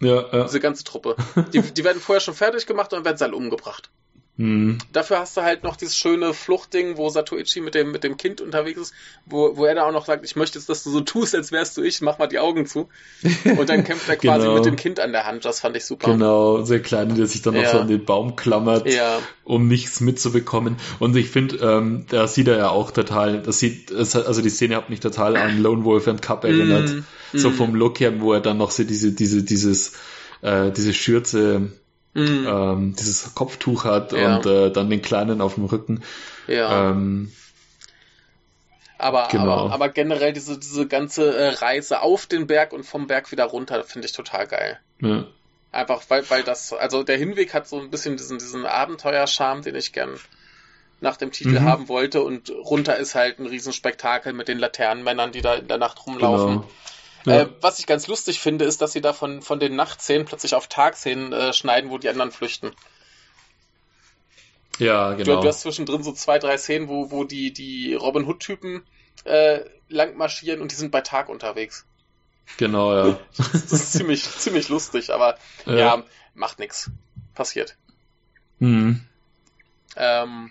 Ja, 0.00 0.26
ja. 0.32 0.44
Diese 0.44 0.60
ganze 0.60 0.82
Truppe. 0.82 1.16
Die, 1.52 1.62
die 1.62 1.84
werden 1.84 2.00
vorher 2.00 2.20
schon 2.20 2.34
fertig 2.34 2.66
gemacht 2.66 2.92
und 2.92 2.98
dann 2.98 3.04
werden 3.04 3.16
sie 3.16 3.24
alle 3.24 3.36
umgebracht. 3.36 3.90
Mhm. 4.36 4.78
Dafür 4.92 5.20
hast 5.20 5.36
du 5.36 5.42
halt 5.42 5.62
noch 5.62 5.76
dieses 5.76 5.96
schöne 5.96 6.34
Fluchtding, 6.34 6.96
wo 6.96 7.08
Satoichi 7.08 7.60
mit 7.60 7.76
dem, 7.76 7.92
mit 7.92 8.02
dem 8.02 8.16
Kind 8.16 8.40
unterwegs 8.40 8.80
ist, 8.80 8.94
wo, 9.26 9.56
wo 9.56 9.64
er 9.64 9.76
da 9.76 9.86
auch 9.86 9.92
noch 9.92 10.06
sagt, 10.06 10.24
ich 10.24 10.34
möchte 10.34 10.58
jetzt, 10.58 10.68
dass 10.68 10.82
du 10.82 10.90
so 10.90 11.02
tust, 11.02 11.36
als 11.36 11.52
wärst 11.52 11.76
du 11.76 11.82
ich, 11.82 12.00
mach 12.00 12.18
mal 12.18 12.26
die 12.26 12.40
Augen 12.40 12.66
zu. 12.66 12.88
Und 13.44 13.68
dann 13.68 13.84
kämpft 13.84 14.08
er 14.08 14.16
quasi 14.16 14.46
genau. 14.46 14.56
mit 14.56 14.64
dem 14.64 14.74
Kind 14.74 14.98
an 14.98 15.12
der 15.12 15.24
Hand, 15.24 15.44
das 15.44 15.60
fand 15.60 15.76
ich 15.76 15.84
super. 15.84 16.10
Genau, 16.10 16.62
sehr 16.62 16.80
klein, 16.80 17.14
der 17.14 17.26
sich 17.26 17.42
dann 17.42 17.54
noch 17.54 17.62
ja. 17.62 17.70
so 17.70 17.78
an 17.78 17.86
den 17.86 18.04
Baum 18.04 18.34
klammert, 18.34 18.90
ja. 18.90 19.20
um 19.44 19.68
nichts 19.68 20.00
mitzubekommen. 20.00 20.78
Und 20.98 21.14
ich 21.14 21.30
finde, 21.30 21.56
ähm, 21.58 22.06
da 22.08 22.26
sieht 22.26 22.48
er 22.48 22.58
ja 22.58 22.68
auch 22.70 22.90
total, 22.90 23.40
das 23.40 23.60
sieht, 23.60 23.92
also 23.92 24.42
die 24.42 24.50
Szene 24.50 24.74
hat 24.74 24.90
mich 24.90 24.98
total 24.98 25.36
an 25.36 25.62
Lone 25.62 25.84
Wolf 25.84 26.08
and 26.08 26.22
Cup 26.22 26.42
erinnert. 26.42 26.90
Mm, 26.90 27.04
so 27.34 27.50
mm. 27.50 27.54
vom 27.54 27.74
Look 27.76 28.00
her, 28.00 28.20
wo 28.20 28.32
er 28.32 28.40
dann 28.40 28.56
noch 28.56 28.72
so 28.72 28.82
diese, 28.82 29.12
diese, 29.12 29.44
dieses, 29.44 29.92
äh, 30.42 30.72
diese 30.72 30.92
Schürze 30.92 31.70
mhm. 32.14 32.46
ähm, 32.48 32.96
dieses 32.98 33.34
Kopftuch 33.34 33.84
hat 33.84 34.12
ja. 34.12 34.36
und 34.36 34.46
äh, 34.46 34.70
dann 34.70 34.90
den 34.90 35.02
Kleinen 35.02 35.40
auf 35.40 35.54
dem 35.54 35.66
Rücken. 35.66 36.02
Ja. 36.46 36.90
Ähm, 36.90 37.32
aber, 38.98 39.28
genau. 39.30 39.66
aber, 39.66 39.74
aber 39.74 39.88
generell 39.90 40.32
diese, 40.32 40.58
diese 40.58 40.86
ganze 40.86 41.36
äh, 41.36 41.48
Reise 41.48 42.00
auf 42.00 42.26
den 42.26 42.46
Berg 42.46 42.72
und 42.72 42.84
vom 42.84 43.06
Berg 43.06 43.30
wieder 43.32 43.44
runter 43.44 43.84
finde 43.84 44.06
ich 44.06 44.12
total 44.12 44.46
geil. 44.46 44.78
Ja. 45.00 45.26
Einfach 45.72 46.02
weil, 46.08 46.28
weil 46.30 46.44
das, 46.44 46.72
also 46.72 47.02
der 47.02 47.18
Hinweg 47.18 47.52
hat 47.52 47.66
so 47.66 47.80
ein 47.80 47.90
bisschen 47.90 48.16
diesen, 48.16 48.38
diesen 48.38 48.64
Abenteuerscharme, 48.64 49.62
den 49.62 49.74
ich 49.74 49.92
gern 49.92 50.18
nach 51.00 51.16
dem 51.16 51.32
Titel 51.32 51.60
mhm. 51.60 51.64
haben 51.64 51.88
wollte 51.88 52.22
und 52.22 52.50
runter 52.50 52.96
ist 52.96 53.14
halt 53.14 53.40
ein 53.40 53.46
Riesenspektakel 53.46 54.32
mit 54.32 54.48
den 54.48 54.58
Laternenmännern, 54.58 55.32
die 55.32 55.42
da 55.42 55.54
in 55.54 55.68
der 55.68 55.78
Nacht 55.78 56.06
rumlaufen. 56.06 56.48
Genau. 56.48 56.70
Ja. 57.26 57.42
Äh, 57.42 57.48
was 57.60 57.78
ich 57.78 57.86
ganz 57.86 58.06
lustig 58.06 58.40
finde, 58.40 58.64
ist, 58.64 58.82
dass 58.82 58.92
sie 58.92 59.00
da 59.00 59.12
von, 59.12 59.42
von 59.42 59.58
den 59.58 59.76
Nachtszenen 59.76 60.26
plötzlich 60.26 60.54
auf 60.54 60.68
Tagszenen 60.68 61.32
äh, 61.32 61.52
schneiden, 61.52 61.90
wo 61.90 61.98
die 61.98 62.08
anderen 62.08 62.32
flüchten. 62.32 62.72
Ja, 64.78 65.12
genau. 65.12 65.36
Du, 65.36 65.42
du, 65.42 65.48
hast 65.48 65.60
zwischendrin 65.60 66.02
so 66.02 66.12
zwei, 66.12 66.38
drei 66.38 66.58
Szenen, 66.58 66.88
wo, 66.88 67.10
wo 67.10 67.24
die, 67.24 67.52
die 67.52 67.94
Robin 67.94 68.26
Hood-Typen 68.26 68.82
äh, 69.24 69.60
lang 69.88 70.16
marschieren 70.16 70.60
und 70.60 70.72
die 70.72 70.76
sind 70.76 70.90
bei 70.90 71.00
Tag 71.00 71.28
unterwegs. 71.28 71.86
Genau, 72.56 72.94
ja. 72.94 73.18
das 73.36 73.72
ist 73.72 73.92
ziemlich, 73.92 74.24
ziemlich 74.24 74.68
lustig, 74.68 75.12
aber 75.12 75.38
ja, 75.64 75.76
ja 75.76 76.04
macht 76.34 76.58
nichts. 76.58 76.90
Passiert. 77.34 77.76
Mhm. 78.58 79.06
Ähm, 79.96 80.50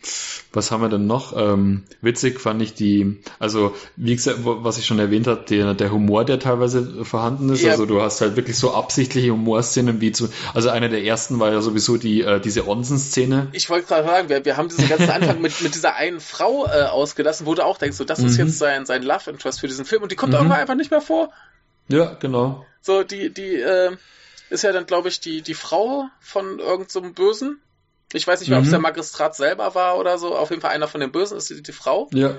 was 0.53 0.71
haben 0.71 0.81
wir 0.81 0.89
denn 0.89 1.07
noch? 1.07 1.35
Ähm, 1.35 1.83
witzig 2.01 2.39
fand 2.39 2.61
ich 2.61 2.73
die, 2.73 3.21
also 3.39 3.75
wie 3.95 4.15
gesagt, 4.15 4.39
was 4.41 4.77
ich 4.77 4.85
schon 4.85 4.99
erwähnt 4.99 5.27
habe, 5.27 5.43
der, 5.49 5.73
der 5.73 5.91
Humor, 5.91 6.25
der 6.25 6.39
teilweise 6.39 7.03
vorhanden 7.03 7.49
ist. 7.49 7.61
Ja. 7.61 7.71
Also 7.71 7.85
du 7.85 8.01
hast 8.01 8.21
halt 8.21 8.35
wirklich 8.35 8.57
so 8.57 8.73
absichtliche 8.73 9.31
Humorszenen 9.31 9.99
wie 9.99 10.11
zu, 10.11 10.29
also 10.53 10.69
einer 10.69 10.89
der 10.89 11.03
ersten 11.03 11.39
war 11.39 11.51
ja 11.51 11.61
sowieso 11.61 11.97
die 11.97 12.21
äh, 12.21 12.39
diese 12.39 12.67
Onsen-Szene. 12.67 13.49
Ich 13.51 13.69
wollte 13.69 13.87
gerade 13.87 14.07
sagen, 14.07 14.29
wir, 14.29 14.45
wir 14.45 14.57
haben 14.57 14.69
diesen 14.69 14.87
ganzen 14.87 15.09
Anfang 15.09 15.41
mit, 15.41 15.61
mit 15.61 15.75
dieser 15.75 15.95
einen 15.95 16.19
Frau 16.19 16.65
äh, 16.67 16.83
ausgelassen, 16.83 17.45
wo 17.45 17.55
du 17.55 17.65
auch 17.65 17.77
denkst, 17.77 17.97
so 17.97 18.05
das 18.05 18.19
ist 18.19 18.37
mhm. 18.37 18.47
jetzt 18.47 18.59
sein, 18.59 18.85
sein 18.85 19.03
Love 19.03 19.29
Interest 19.29 19.59
für 19.59 19.67
diesen 19.67 19.85
Film 19.85 20.03
und 20.03 20.11
die 20.11 20.15
kommt 20.15 20.31
mhm. 20.31 20.37
irgendwann 20.37 20.59
einfach 20.59 20.75
nicht 20.75 20.91
mehr 20.91 21.01
vor. 21.01 21.31
Ja, 21.89 22.13
genau. 22.19 22.65
So, 22.81 23.03
die, 23.03 23.33
die, 23.33 23.55
äh, 23.55 23.95
ist 24.53 24.63
ja 24.63 24.71
dann, 24.71 24.85
glaube 24.85 25.09
ich, 25.09 25.19
die, 25.19 25.41
die 25.41 25.55
Frau 25.55 26.09
von 26.19 26.59
irgendeinem 26.59 26.87
so 26.87 27.01
Bösen. 27.01 27.59
Ich 28.13 28.27
weiß 28.27 28.39
nicht 28.39 28.49
mehr, 28.49 28.59
mhm. 28.59 28.63
ob 28.63 28.65
es 28.65 28.71
der 28.71 28.79
Magistrat 28.79 29.35
selber 29.35 29.75
war 29.75 29.97
oder 29.97 30.17
so. 30.17 30.35
Auf 30.35 30.49
jeden 30.49 30.61
Fall 30.61 30.71
einer 30.71 30.87
von 30.87 31.01
den 31.01 31.11
Bösen 31.11 31.37
ist 31.37 31.49
die, 31.49 31.61
die 31.61 31.71
Frau. 31.71 32.09
Ja. 32.13 32.35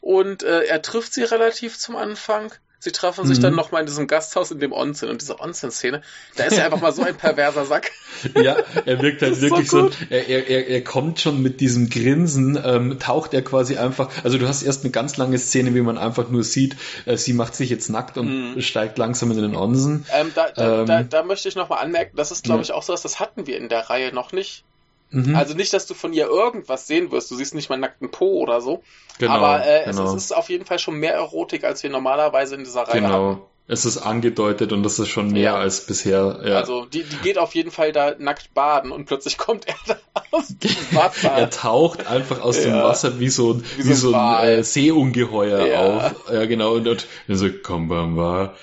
und 0.00 0.42
äh, 0.42 0.64
er 0.64 0.82
trifft 0.82 1.14
sie 1.14 1.22
relativ 1.22 1.78
zum 1.78 1.96
Anfang. 1.96 2.52
Sie 2.82 2.90
treffen 2.90 3.28
sich 3.28 3.38
mhm. 3.38 3.42
dann 3.42 3.54
nochmal 3.54 3.82
in 3.82 3.86
diesem 3.86 4.08
Gasthaus 4.08 4.50
in 4.50 4.58
dem 4.58 4.72
Onsen 4.72 5.08
und 5.08 5.22
diese 5.22 5.38
Onsen-Szene, 5.38 6.02
da 6.34 6.42
ist 6.42 6.58
er 6.58 6.64
einfach 6.64 6.80
mal 6.80 6.92
so 6.92 7.02
ein 7.02 7.16
perverser 7.16 7.64
Sack. 7.64 7.92
Ja, 8.36 8.56
er 8.84 9.00
wirkt 9.00 9.22
halt 9.22 9.40
wirklich 9.40 9.70
so, 9.70 9.88
so 9.88 9.96
er, 10.10 10.28
er, 10.28 10.68
er 10.68 10.84
kommt 10.84 11.18
schon 11.20 11.42
mit 11.42 11.60
diesem 11.60 11.88
Grinsen, 11.90 12.60
ähm, 12.62 12.98
taucht 12.98 13.34
er 13.34 13.42
quasi 13.42 13.78
einfach, 13.78 14.10
also 14.22 14.38
du 14.38 14.46
hast 14.46 14.62
erst 14.62 14.84
eine 14.84 14.90
ganz 14.90 15.16
lange 15.16 15.38
Szene, 15.38 15.74
wie 15.74 15.80
man 15.80 15.96
einfach 15.96 16.28
nur 16.28 16.44
sieht, 16.44 16.76
äh, 17.04 17.16
sie 17.16 17.32
macht 17.32 17.54
sich 17.54 17.70
jetzt 17.70 17.88
nackt 17.88 18.18
und 18.18 18.54
mhm. 18.54 18.60
steigt 18.60 18.98
langsam 18.98 19.30
in 19.30 19.38
den 19.38 19.56
Onsen. 19.56 20.06
Ähm, 20.12 20.30
da, 20.34 20.50
da, 20.50 20.80
ähm, 20.80 20.86
da, 20.86 21.02
da, 21.04 21.22
möchte 21.22 21.48
ich 21.48 21.56
nochmal 21.56 21.82
anmerken, 21.82 22.16
das 22.16 22.30
ist 22.30 22.44
glaube 22.44 22.60
ja. 22.60 22.64
ich 22.64 22.72
auch 22.72 22.82
so, 22.82 22.94
das 22.94 23.18
hatten 23.18 23.46
wir 23.46 23.56
in 23.56 23.68
der 23.68 23.90
Reihe 23.90 24.12
noch 24.12 24.32
nicht. 24.32 24.64
Mhm. 25.12 25.36
Also 25.36 25.54
nicht, 25.54 25.72
dass 25.72 25.86
du 25.86 25.94
von 25.94 26.12
ihr 26.12 26.26
irgendwas 26.26 26.86
sehen 26.86 27.12
wirst. 27.12 27.30
Du 27.30 27.36
siehst 27.36 27.54
nicht 27.54 27.68
mal 27.68 27.76
nackten 27.76 28.10
Po 28.10 28.40
oder 28.40 28.60
so. 28.60 28.82
Genau, 29.18 29.32
Aber 29.32 29.64
äh, 29.64 29.84
genau. 29.84 30.04
es, 30.04 30.14
ist 30.24 30.34
auf 30.34 30.48
jeden 30.48 30.64
Fall 30.64 30.78
schon 30.78 30.96
mehr 30.96 31.14
Erotik, 31.14 31.64
als 31.64 31.82
wir 31.82 31.90
normalerweise 31.90 32.54
in 32.54 32.64
dieser 32.64 32.82
Reihe 32.82 33.02
genau. 33.02 33.12
haben. 33.12 33.42
Es 33.68 33.84
ist 33.84 33.98
angedeutet 33.98 34.72
und 34.72 34.82
das 34.82 34.98
ist 34.98 35.08
schon 35.08 35.30
mehr 35.30 35.42
ja. 35.42 35.56
als 35.56 35.86
bisher. 35.86 36.40
Ja. 36.44 36.56
Also 36.56 36.84
die, 36.86 37.04
die 37.04 37.16
geht 37.18 37.38
auf 37.38 37.54
jeden 37.54 37.70
Fall 37.70 37.92
da 37.92 38.14
nackt 38.18 38.54
baden 38.54 38.90
und 38.90 39.04
plötzlich 39.04 39.38
kommt 39.38 39.68
er 39.68 39.74
da 39.86 39.96
aus 40.30 40.48
dem 40.48 40.70
Wasser. 40.90 41.30
er 41.30 41.50
taucht 41.50 42.06
einfach 42.06 42.40
aus 42.40 42.56
ja. 42.56 42.64
dem 42.64 42.74
Wasser 42.82 43.20
wie 43.20 43.28
so 43.28 43.52
ein, 43.52 43.64
wie, 43.76 43.90
wie 43.90 43.94
so 43.94 44.14
ein, 44.14 44.48
äh, 44.48 44.64
Seeungeheuer 44.64 45.78
auf. 45.78 46.32
Ja, 46.32 46.46
genau. 46.46 46.72
Und, 46.72 46.88
und 46.88 47.06
so, 47.28 47.48
komm, 47.62 47.88
war. 47.88 48.56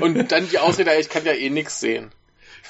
und 0.00 0.32
dann 0.32 0.48
die 0.48 0.58
Ausrede, 0.60 0.94
ich 0.94 1.08
kann 1.08 1.24
ja 1.24 1.32
eh 1.32 1.50
nichts 1.50 1.80
sehen. 1.80 2.10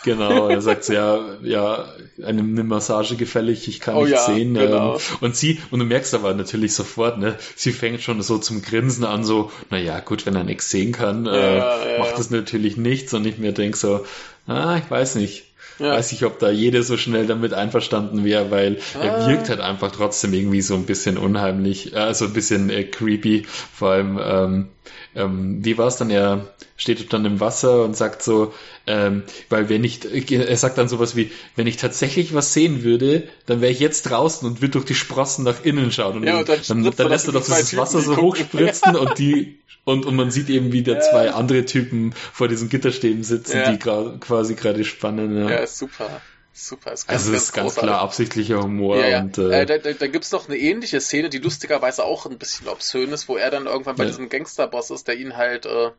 Genau, 0.07 0.49
er 0.49 0.61
sagt 0.61 0.89
ja, 0.89 1.19
ja, 1.43 1.85
eine, 2.25 2.41
eine 2.41 2.63
Massage 2.63 3.17
gefällig, 3.17 3.67
ich 3.67 3.81
kann 3.81 3.97
oh, 3.97 4.05
nicht 4.05 4.13
ja, 4.13 4.25
sehen. 4.25 4.55
Genau. 4.55 4.95
Ähm, 4.95 5.01
und 5.21 5.37
sie, 5.37 5.61
und 5.73 5.81
du 5.81 5.85
merkst 5.85 6.15
aber 6.15 6.33
natürlich 6.33 6.75
sofort, 6.75 7.19
ne, 7.19 7.37
sie 7.57 7.73
fängt 7.73 8.01
schon 8.03 8.23
so 8.23 8.39
zum 8.39 8.63
Grinsen 8.63 9.05
an, 9.05 9.25
so, 9.25 9.51
naja, 9.69 9.99
gut, 9.99 10.25
wenn 10.25 10.37
er 10.37 10.45
nichts 10.45 10.71
sehen 10.71 10.93
kann, 10.93 11.27
äh, 11.27 11.59
ja, 11.59 11.99
macht 11.99 12.19
das 12.19 12.31
natürlich 12.31 12.77
nichts. 12.77 13.13
Und 13.15 13.27
ich 13.27 13.39
mir 13.39 13.53
denke 13.53 13.77
so, 13.77 14.07
ah, 14.47 14.79
ich 14.79 14.89
weiß 14.89 15.17
nicht. 15.17 15.45
Ja. 15.79 15.93
Weiß 15.93 16.13
ich, 16.13 16.25
ob 16.25 16.39
da 16.39 16.49
jeder 16.49 16.83
so 16.83 16.97
schnell 16.97 17.27
damit 17.27 17.53
einverstanden 17.53 18.25
wäre, 18.25 18.51
weil 18.51 18.79
ah. 18.95 19.05
er 19.05 19.29
wirkt 19.29 19.51
halt 19.51 19.61
einfach 19.61 19.91
trotzdem 19.91 20.33
irgendwie 20.33 20.63
so 20.63 20.75
ein 20.75 20.87
bisschen 20.87 21.19
unheimlich, 21.19 21.95
also 21.95 22.27
ein 22.27 22.33
bisschen 22.33 22.71
äh, 22.71 22.85
creepy. 22.85 23.45
Vor 23.75 23.91
allem, 23.91 24.19
ähm, 24.23 24.69
ähm, 25.15 25.65
wie 25.65 25.79
war 25.79 25.87
es 25.87 25.97
dann? 25.97 26.11
Er 26.11 26.47
steht 26.77 27.13
dann 27.13 27.25
im 27.25 27.41
Wasser 27.41 27.85
und 27.85 27.97
sagt 27.97 28.23
so, 28.23 28.53
ähm, 28.87 29.23
weil 29.49 29.69
wenn 29.69 29.83
ich, 29.85 30.31
er 30.31 30.57
sagt 30.57 30.79
dann 30.79 30.89
sowas 30.89 31.17
wie, 31.17 31.31
wenn 31.55 31.67
ich 31.67 31.77
tatsächlich 31.77 32.35
was 32.35 32.53
sehen 32.53 32.83
würde, 32.83 33.29
dann 33.47 33.61
wäre 33.61 33.73
ich 33.73 33.81
jetzt 33.81 34.03
draußen 34.03 34.47
und 34.47 34.61
würde 34.61 34.73
durch 34.73 34.85
die 34.85 34.95
Sprossen 34.95 35.45
nach 35.45 35.65
innen 35.65 35.91
schauen. 35.91 36.19
Und 36.19 36.25
ja, 36.25 36.39
und 36.39 36.49
dann, 36.49 36.61
dann, 36.67 36.95
dann 36.97 37.09
lässt 37.09 37.27
er 37.27 37.33
doch 37.33 37.45
dieses 37.45 37.77
Wasser 37.77 38.01
so 38.01 38.17
hochspritzen 38.17 38.95
ja. 38.95 39.01
und 39.01 39.19
die 39.19 39.59
und, 39.85 40.05
und 40.05 40.17
man 40.17 40.33
sieht 40.33 40.51
eben, 40.51 40.73
wie 40.73 40.83
da 40.83 40.95
ja. 40.95 41.01
zwei 41.01 41.31
andere 41.31 41.65
Typen 41.65 42.13
vor 42.13 42.49
diesen 42.49 42.69
Gitterstäben 42.69 43.23
sitzen, 43.23 43.61
die 43.71 43.79
quasi 43.79 44.57
gerade 44.57 44.85
spannen. 44.85 45.49
Ja, 45.49 45.65
super. 45.65 46.21
Super, 46.59 46.93
ist 46.93 47.07
ganz, 47.07 47.21
also 47.21 47.35
es 47.35 47.43
ist 47.43 47.53
ganz 47.53 47.75
großartig. 47.75 47.89
klar 47.91 48.01
absichtlicher 48.01 48.63
Humor. 48.63 48.97
Ja, 48.99 49.09
ja. 49.09 49.21
Und, 49.21 49.37
äh, 49.37 49.61
äh, 49.61 49.67
da 49.67 49.77
da, 49.77 49.93
da 49.93 50.07
gibt 50.07 50.25
es 50.25 50.33
noch 50.33 50.49
eine 50.49 50.57
ähnliche 50.57 51.03
Szene, 51.03 51.29
die 51.29 51.37
lustigerweise 51.37 52.03
auch 52.03 52.25
ein 52.25 52.39
bisschen 52.39 52.67
obszön 52.69 53.13
ist, 53.13 53.29
wo 53.29 53.37
er 53.37 53.51
dann 53.51 53.67
irgendwann 53.67 53.97
bei 53.97 54.05
ja. 54.05 54.09
diesem 54.09 54.31
Gangsterboss 54.31 54.91
ist, 54.91 55.07
der 55.07 55.17
ihn 55.17 55.37
halt 55.37 55.67
äh, 55.67 55.91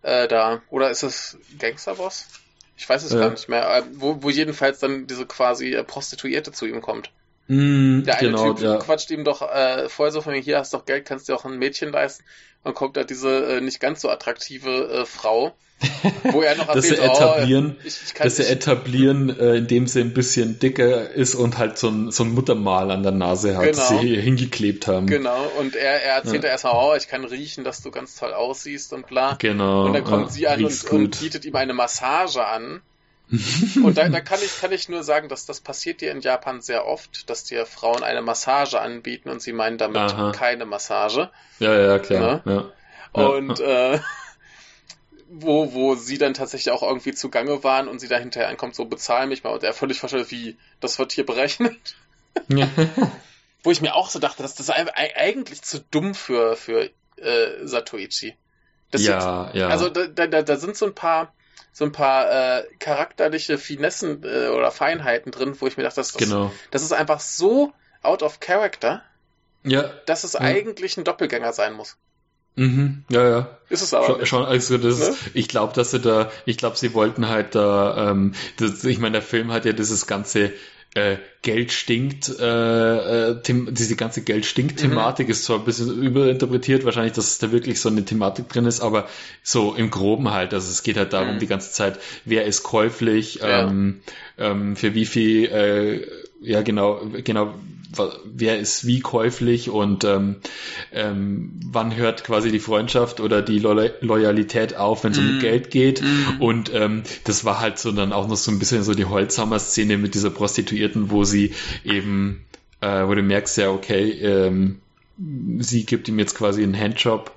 äh, 0.00 0.28
da, 0.28 0.62
oder 0.70 0.90
ist 0.90 1.02
es 1.02 1.36
Gangsterboss? 1.58 2.26
Ich 2.78 2.88
weiß 2.88 3.02
es 3.02 3.12
ja. 3.12 3.18
gar 3.20 3.30
nicht 3.30 3.50
mehr, 3.50 3.68
äh, 3.76 3.82
wo, 3.92 4.22
wo 4.22 4.30
jedenfalls 4.30 4.78
dann 4.78 5.06
diese 5.06 5.26
quasi 5.26 5.74
äh, 5.74 5.84
Prostituierte 5.84 6.52
zu 6.52 6.64
ihm 6.64 6.80
kommt. 6.80 7.10
Mm, 7.48 8.04
der 8.04 8.16
eine 8.16 8.30
genau, 8.30 8.54
Typ 8.54 8.62
ja. 8.62 8.78
quatscht 8.78 9.10
ihm 9.10 9.24
doch 9.24 9.42
äh, 9.42 9.90
vorher 9.90 10.12
so 10.12 10.22
von 10.22 10.32
mir, 10.32 10.40
hier 10.40 10.58
hast 10.58 10.72
du 10.72 10.78
doch 10.78 10.86
Geld, 10.86 11.04
kannst 11.04 11.28
dir 11.28 11.34
auch 11.34 11.44
ein 11.44 11.58
Mädchen 11.58 11.92
leisten. 11.92 12.24
Und 12.62 12.74
guckt 12.74 12.96
da 12.96 13.04
diese 13.04 13.56
äh, 13.56 13.60
nicht 13.60 13.78
ganz 13.78 14.00
so 14.00 14.08
attraktive 14.08 14.88
äh, 14.88 15.04
Frau, 15.04 15.54
wo 16.24 16.42
er 16.42 16.56
noch 16.56 16.66
dass 16.74 16.90
er 16.90 17.02
etablieren, 17.04 17.76
oh, 17.78 17.86
ich, 17.86 18.00
ich 18.06 18.12
dass 18.14 18.38
er 18.38 18.50
etablieren, 18.50 19.38
äh, 19.38 19.56
indem 19.56 19.86
sie 19.86 20.00
ein 20.00 20.12
bisschen 20.12 20.58
dicker 20.58 21.10
ist 21.10 21.34
und 21.34 21.58
halt 21.58 21.78
so 21.78 21.88
ein, 21.88 22.10
so 22.10 22.24
ein 22.24 22.30
Muttermal 22.32 22.90
an 22.90 23.02
der 23.02 23.12
Nase 23.12 23.56
hat, 23.56 23.72
genau. 23.72 24.00
sie 24.00 24.20
hingeklebt 24.20 24.86
haben. 24.86 25.06
Genau, 25.06 25.50
und 25.58 25.76
er, 25.76 26.02
er 26.02 26.16
erzählt 26.16 26.44
ja. 26.44 26.50
erstmal, 26.50 26.74
oh, 26.74 26.94
ich 26.96 27.08
kann 27.08 27.24
riechen, 27.24 27.64
dass 27.64 27.82
du 27.82 27.90
ganz 27.90 28.16
toll 28.16 28.32
aussiehst 28.32 28.92
und 28.92 29.06
bla. 29.06 29.36
Genau. 29.38 29.86
Und 29.86 29.94
dann 29.94 30.04
kommt 30.04 30.26
ja, 30.26 30.30
sie 30.30 30.48
an 30.48 30.64
und, 30.64 30.90
und, 30.90 31.20
bietet 31.20 31.44
ihm 31.44 31.56
eine 31.56 31.72
Massage 31.72 32.44
an. 32.44 32.82
und 33.84 33.96
da, 33.96 34.08
da 34.08 34.20
kann, 34.20 34.40
ich, 34.44 34.60
kann 34.60 34.72
ich 34.72 34.88
nur 34.88 35.04
sagen, 35.04 35.28
dass 35.28 35.46
das 35.46 35.60
passiert 35.60 36.00
dir 36.00 36.10
in 36.10 36.20
Japan 36.20 36.60
sehr 36.60 36.86
oft, 36.86 37.30
dass 37.30 37.44
dir 37.44 37.64
Frauen 37.64 38.02
eine 38.02 38.22
Massage 38.22 38.80
anbieten 38.80 39.28
und 39.30 39.40
sie 39.40 39.52
meinen 39.52 39.78
damit 39.78 39.98
Aha. 39.98 40.32
keine 40.32 40.66
Massage. 40.66 41.30
Ja, 41.60 41.78
ja, 41.78 41.98
klar. 42.00 42.42
Ne? 42.44 42.72
Ja. 43.14 43.24
Und 43.24 43.60
äh, 43.60 44.00
wo, 45.32 45.72
wo 45.72 45.94
sie 45.94 46.18
dann 46.18 46.34
tatsächlich 46.34 46.72
auch 46.72 46.82
irgendwie 46.82 47.14
zugange 47.14 47.62
waren 47.62 47.88
und 47.88 48.00
sie 48.00 48.08
da 48.08 48.18
hinterher 48.18 48.48
ankommt, 48.48 48.74
so 48.74 48.84
bezahl 48.84 49.26
mich 49.26 49.44
mal 49.44 49.50
und 49.50 49.62
er 49.62 49.72
völlig 49.72 50.00
versteht, 50.00 50.30
wie, 50.30 50.56
das 50.80 50.98
wird 50.98 51.12
hier 51.12 51.24
berechnet. 51.24 51.76
Ja. 52.48 52.68
wo 53.62 53.70
ich 53.70 53.80
mir 53.80 53.94
auch 53.94 54.10
so 54.10 54.18
dachte, 54.18 54.42
dass 54.42 54.54
das 54.54 54.70
eigentlich 54.70 55.62
zu 55.62 55.80
dumm 55.80 56.14
für, 56.14 56.56
für 56.56 56.90
äh, 57.16 57.66
Satoichi. 57.66 58.36
Das 58.90 59.02
ja, 59.02 59.46
sind, 59.46 59.60
ja. 59.60 59.68
Also 59.68 59.88
da, 59.88 60.26
da, 60.26 60.42
da 60.42 60.56
sind 60.56 60.76
so 60.76 60.86
ein 60.86 60.94
paar 60.94 61.32
so 61.72 61.84
ein 61.84 61.92
paar 61.92 62.58
äh, 62.58 62.64
charakterliche 62.80 63.56
Finessen 63.56 64.24
äh, 64.24 64.48
oder 64.48 64.72
Feinheiten 64.72 65.30
drin, 65.30 65.54
wo 65.60 65.68
ich 65.68 65.76
mir 65.76 65.84
dachte, 65.84 65.96
das, 65.96 66.14
genau. 66.14 66.52
das 66.72 66.82
ist 66.82 66.92
einfach 66.92 67.20
so 67.20 67.72
out 68.02 68.24
of 68.24 68.40
character, 68.40 69.02
ja. 69.62 69.84
dass 70.06 70.24
es 70.24 70.32
ja. 70.32 70.40
eigentlich 70.40 70.96
ein 70.96 71.04
Doppelgänger 71.04 71.52
sein 71.52 71.74
muss. 71.74 71.96
Mhm, 72.60 73.04
ja, 73.08 73.26
ja. 73.26 73.58
Ist 73.70 73.80
es 73.80 73.94
aber. 73.94 74.06
Schon, 74.06 74.26
schon 74.26 74.44
also 74.44 74.76
das 74.76 74.98
ne? 74.98 75.06
ist, 75.06 75.18
ich 75.32 75.48
glaube, 75.48 75.72
dass 75.72 75.92
sie 75.92 75.98
da, 75.98 76.30
ich 76.44 76.58
glaube, 76.58 76.76
sie 76.76 76.92
wollten 76.92 77.28
halt 77.28 77.54
da, 77.54 78.10
ähm, 78.10 78.34
das, 78.58 78.84
ich 78.84 78.98
meine, 78.98 79.12
der 79.12 79.22
Film 79.22 79.50
hat 79.50 79.64
ja 79.64 79.72
dieses 79.72 80.06
ganze 80.06 80.52
äh, 80.94 81.16
Geld 81.40 81.72
stinkt, 81.72 82.28
äh, 82.38 83.30
äh, 83.30 83.40
diese 83.42 83.96
ganze 83.96 84.20
Geld 84.20 84.44
stinkt 84.44 84.80
Thematik 84.80 85.28
mhm. 85.28 85.32
ist 85.32 85.44
zwar 85.44 85.60
ein 85.60 85.64
bisschen 85.64 86.02
überinterpretiert, 86.02 86.84
wahrscheinlich, 86.84 87.14
dass 87.14 87.28
es 87.28 87.38
da 87.38 87.50
wirklich 87.50 87.80
so 87.80 87.88
eine 87.88 88.04
Thematik 88.04 88.50
drin 88.50 88.66
ist, 88.66 88.80
aber 88.80 89.08
so 89.42 89.74
im 89.74 89.90
Groben 89.90 90.30
halt, 90.30 90.52
also 90.52 90.68
es 90.68 90.82
geht 90.82 90.98
halt 90.98 91.14
darum 91.14 91.36
mhm. 91.36 91.38
die 91.38 91.46
ganze 91.46 91.72
Zeit, 91.72 91.98
wer 92.26 92.44
ist 92.44 92.62
käuflich, 92.62 93.36
ja. 93.36 93.68
ähm, 93.68 94.02
ähm, 94.36 94.76
für 94.76 94.94
wie 94.94 95.06
viel, 95.06 95.46
äh, 95.46 96.06
ja 96.40 96.62
genau, 96.62 97.00
genau, 97.24 97.54
wer 98.24 98.58
ist 98.58 98.86
wie 98.86 99.00
käuflich 99.00 99.70
und 99.70 100.04
ähm, 100.04 100.36
ähm, 100.92 101.60
wann 101.66 101.96
hört 101.96 102.24
quasi 102.24 102.50
die 102.50 102.60
Freundschaft 102.60 103.20
oder 103.20 103.42
die 103.42 103.58
Lo 103.58 103.74
Loyalität 104.00 104.76
auf, 104.76 105.04
wenn 105.04 105.12
es 105.12 105.18
mm. 105.18 105.28
um 105.28 105.38
Geld 105.40 105.70
geht. 105.70 106.02
Mm. 106.02 106.40
Und 106.40 106.72
ähm, 106.72 107.02
das 107.24 107.44
war 107.44 107.60
halt 107.60 107.78
so 107.78 107.90
dann 107.92 108.12
auch 108.12 108.28
noch 108.28 108.36
so 108.36 108.50
ein 108.50 108.58
bisschen 108.58 108.82
so 108.82 108.94
die 108.94 109.06
Holzhammer-Szene 109.06 109.98
mit 109.98 110.14
dieser 110.14 110.30
Prostituierten, 110.30 111.10
wo 111.10 111.24
sie 111.24 111.52
eben, 111.84 112.44
äh, 112.80 113.06
wo 113.06 113.14
du 113.14 113.22
merkst 113.22 113.56
ja, 113.58 113.70
okay, 113.70 114.10
ähm, 114.10 114.80
sie 115.58 115.84
gibt 115.84 116.08
ihm 116.08 116.18
jetzt 116.18 116.36
quasi 116.36 116.62
einen 116.62 116.78
Handjob 116.78 117.32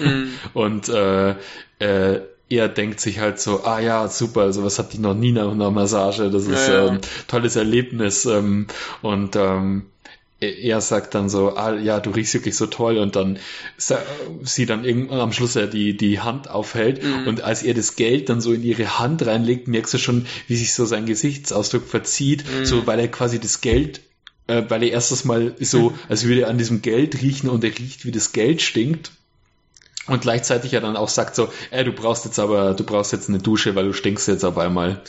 mm. 0.00 0.24
und 0.54 0.88
äh, 0.88 1.34
äh, 1.80 2.20
er 2.48 2.68
denkt 2.68 3.00
sich 3.00 3.18
halt 3.18 3.40
so, 3.40 3.64
ah 3.64 3.80
ja, 3.80 4.08
super, 4.08 4.52
sowas 4.52 4.78
hatte 4.78 4.94
ich 4.94 5.00
noch 5.00 5.14
nie 5.14 5.32
nach 5.32 5.50
einer 5.50 5.70
Massage, 5.70 6.30
das 6.30 6.44
ist 6.44 6.68
ja, 6.68 6.86
ja. 6.86 6.90
ein 6.92 7.00
tolles 7.26 7.56
Erlebnis 7.56 8.24
ähm, 8.24 8.66
und 9.02 9.36
ähm, 9.36 9.86
er 10.40 10.80
sagt 10.80 11.16
dann 11.16 11.28
so, 11.28 11.56
ah, 11.56 11.74
ja, 11.74 11.98
du 11.98 12.10
riechst 12.10 12.32
wirklich 12.34 12.56
so 12.56 12.66
toll 12.66 12.98
und 12.98 13.16
dann 13.16 13.38
sie 13.76 14.66
dann 14.66 14.84
irgendwann 14.84 15.18
am 15.18 15.32
Schluss 15.32 15.54
ja 15.54 15.66
die, 15.66 15.96
die 15.96 16.20
Hand 16.20 16.48
aufhält 16.48 17.02
mhm. 17.02 17.26
und 17.26 17.40
als 17.42 17.64
er 17.64 17.74
das 17.74 17.96
Geld 17.96 18.28
dann 18.28 18.40
so 18.40 18.52
in 18.52 18.62
ihre 18.62 19.00
Hand 19.00 19.26
reinlegt, 19.26 19.66
merkst 19.66 19.94
du 19.94 19.98
schon, 19.98 20.26
wie 20.46 20.56
sich 20.56 20.74
so 20.74 20.84
sein 20.84 21.06
Gesichtsausdruck 21.06 21.86
verzieht, 21.86 22.44
mhm. 22.44 22.64
so 22.64 22.86
weil 22.86 23.00
er 23.00 23.08
quasi 23.08 23.40
das 23.40 23.60
Geld, 23.60 24.00
äh, 24.46 24.62
weil 24.68 24.84
er 24.84 24.92
erstes 24.92 25.24
Mal 25.24 25.56
so, 25.58 25.92
als 26.08 26.24
würde 26.24 26.42
er 26.42 26.50
an 26.50 26.58
diesem 26.58 26.82
Geld 26.82 27.20
riechen 27.20 27.50
und 27.50 27.64
er 27.64 27.76
riecht, 27.76 28.04
wie 28.04 28.12
das 28.12 28.32
Geld 28.32 28.62
stinkt. 28.62 29.10
Und 30.08 30.22
gleichzeitig 30.22 30.72
ja 30.72 30.80
dann 30.80 30.96
auch 30.96 31.08
sagt 31.08 31.34
so, 31.34 31.52
ey, 31.70 31.84
du 31.84 31.92
brauchst 31.92 32.24
jetzt 32.24 32.38
aber, 32.38 32.74
du 32.74 32.84
brauchst 32.84 33.12
jetzt 33.12 33.28
eine 33.28 33.38
Dusche, 33.38 33.74
weil 33.74 33.84
du 33.84 33.92
stinkst 33.92 34.26
jetzt 34.28 34.44
auf 34.44 34.58
einmal. 34.58 35.00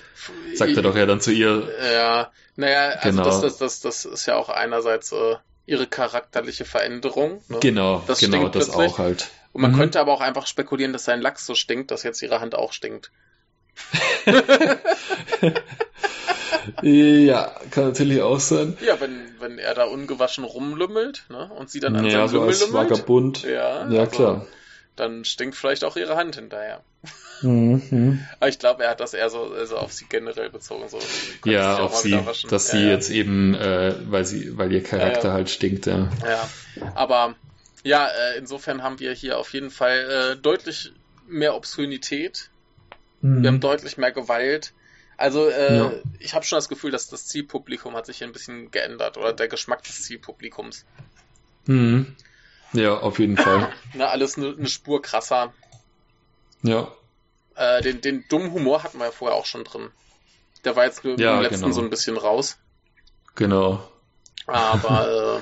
Sagt 0.55 0.76
er 0.76 0.81
doch 0.81 0.95
ja 0.95 1.05
dann 1.05 1.21
zu 1.21 1.31
ihr. 1.31 1.67
Ja, 1.93 2.31
naja, 2.55 2.89
also 2.99 3.09
genau. 3.09 3.23
das, 3.23 3.41
das, 3.41 3.57
das, 3.57 3.80
das 3.81 4.05
ist 4.05 4.26
ja 4.26 4.35
auch 4.35 4.49
einerseits 4.49 5.11
äh, 5.13 5.35
ihre 5.65 5.88
charakterliche 5.88 6.65
Veränderung. 6.65 7.41
Ne? 7.47 7.59
Genau, 7.61 8.03
das 8.07 8.19
genau, 8.19 8.49
das 8.49 8.69
auch 8.69 8.97
halt. 8.97 9.30
Und 9.53 9.61
man 9.61 9.71
mhm. 9.71 9.77
könnte 9.77 9.99
aber 9.99 10.13
auch 10.13 10.21
einfach 10.21 10.47
spekulieren, 10.47 10.93
dass 10.93 11.05
sein 11.05 11.21
Lachs 11.21 11.45
so 11.45 11.55
stinkt, 11.55 11.91
dass 11.91 12.03
jetzt 12.03 12.21
ihre 12.21 12.41
Hand 12.41 12.55
auch 12.55 12.73
stinkt. 12.73 13.11
ja, 16.81 17.55
kann 17.71 17.85
natürlich 17.85 18.21
auch 18.21 18.39
sein. 18.39 18.77
Ja, 18.85 18.99
wenn, 18.99 19.35
wenn 19.39 19.57
er 19.57 19.73
da 19.73 19.85
ungewaschen 19.85 20.43
rumlümmelt, 20.43 21.26
ne? 21.30 21.49
Und 21.57 21.69
sie 21.69 21.80
dann 21.80 21.95
an 21.95 22.05
ja, 22.05 22.27
seinem 22.27 22.27
so 22.27 22.38
Lümmel 22.38 22.49
als 22.49 22.59
lümmelt. 22.59 22.89
Vagabund. 22.91 23.43
Ja, 23.43 23.89
ja 23.89 23.99
also, 24.01 24.11
klar. 24.11 24.45
Dann 24.99 25.23
stinkt 25.26 25.55
vielleicht 25.55 25.84
auch 25.84 25.95
ihre 25.95 26.15
Hand 26.15 26.35
hinterher. 26.35 26.81
Mhm. 27.41 28.19
Aber 28.39 28.49
ich 28.49 28.59
glaube, 28.59 28.84
er 28.84 28.89
hat 28.89 28.99
das 28.99 29.13
eher 29.13 29.30
so 29.30 29.53
also 29.53 29.77
auf 29.77 29.93
sie 29.93 30.05
generell 30.09 30.49
bezogen. 30.49 30.89
So, 30.89 30.99
ja, 31.45 31.80
auf 31.80 31.95
sie, 31.95 32.19
dass 32.49 32.71
ja, 32.71 32.77
sie 32.77 32.84
ja. 32.84 32.89
jetzt 32.89 33.09
eben, 33.09 33.55
äh, 33.55 33.95
weil 34.11 34.26
sie, 34.26 34.57
weil 34.57 34.71
ihr 34.73 34.84
Charakter 34.84 35.30
ja, 35.30 35.34
halt 35.34 35.49
stinkt, 35.49 35.85
ja. 35.85 36.09
Ja, 36.26 36.49
aber 36.95 37.35
Ja, 37.84 38.07
äh, 38.07 38.38
insofern 38.38 38.84
haben 38.84 38.99
wir 38.99 39.13
hier 39.13 39.38
auf 39.38 39.53
jeden 39.53 39.69
Fall 39.71 40.34
äh, 40.34 40.41
deutlich 40.41 40.91
mehr 41.27 41.55
Obszönität. 41.55 42.49
Mhm. 43.21 43.41
Wir 43.41 43.47
haben 43.49 43.59
deutlich 43.59 43.97
mehr 43.97 44.11
Gewalt. 44.11 44.73
Also 45.17 45.49
äh, 45.49 45.77
ja. 45.77 45.91
ich 46.19 46.34
habe 46.34 46.45
schon 46.45 46.57
das 46.57 46.69
Gefühl, 46.69 46.91
dass 46.91 47.09
das 47.09 47.27
Zielpublikum 47.27 47.95
hat 47.95 48.05
sich 48.05 48.17
hier 48.19 48.27
ein 48.27 48.34
bisschen 48.34 48.71
geändert 48.71 49.17
oder 49.17 49.34
der 49.34 49.47
Geschmack 49.47 49.84
des 49.84 50.03
Zielpublikums. 50.03 50.85
Mhm. 51.65 52.15
Ja, 52.74 52.98
auf 52.98 53.20
jeden 53.20 53.38
Fall. 53.38 53.72
Na, 53.94 54.08
alles 54.08 54.38
eine 54.38 54.54
ne 54.54 54.68
Spur 54.68 55.02
krasser. 55.02 55.54
Ja. 56.62 56.91
Äh, 57.56 57.82
den, 57.82 58.02
den 58.02 58.26
dummen 58.30 58.52
Humor 58.52 58.84
hatten 58.84 59.00
wir 59.00 59.06
ja 59.06 59.12
vorher 59.12 59.38
auch 59.38 59.46
schon 59.46 59.64
drin. 59.64 59.90
Der 60.64 60.76
war 60.76 60.86
jetzt 60.86 61.04
ja, 61.04 61.36
im 61.36 61.41
letzten 61.41 61.62
genau. 61.62 61.74
so 61.74 61.82
ein 61.82 61.90
bisschen 61.90 62.18
raus. 62.18 62.58
Genau. 63.36 63.84
Aber 64.46 65.41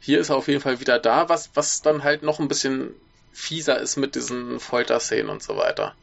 hier 0.00 0.20
ist 0.20 0.30
er 0.30 0.36
auf 0.36 0.48
jeden 0.48 0.60
Fall 0.60 0.80
wieder 0.80 0.98
da, 0.98 1.28
was, 1.28 1.50
was 1.54 1.82
dann 1.82 2.04
halt 2.04 2.22
noch 2.22 2.38
ein 2.38 2.48
bisschen 2.48 2.94
fieser 3.32 3.78
ist 3.78 3.96
mit 3.96 4.14
diesen 4.14 4.60
Folterszenen 4.60 5.28
und 5.28 5.42
so 5.42 5.56
weiter. 5.56 5.94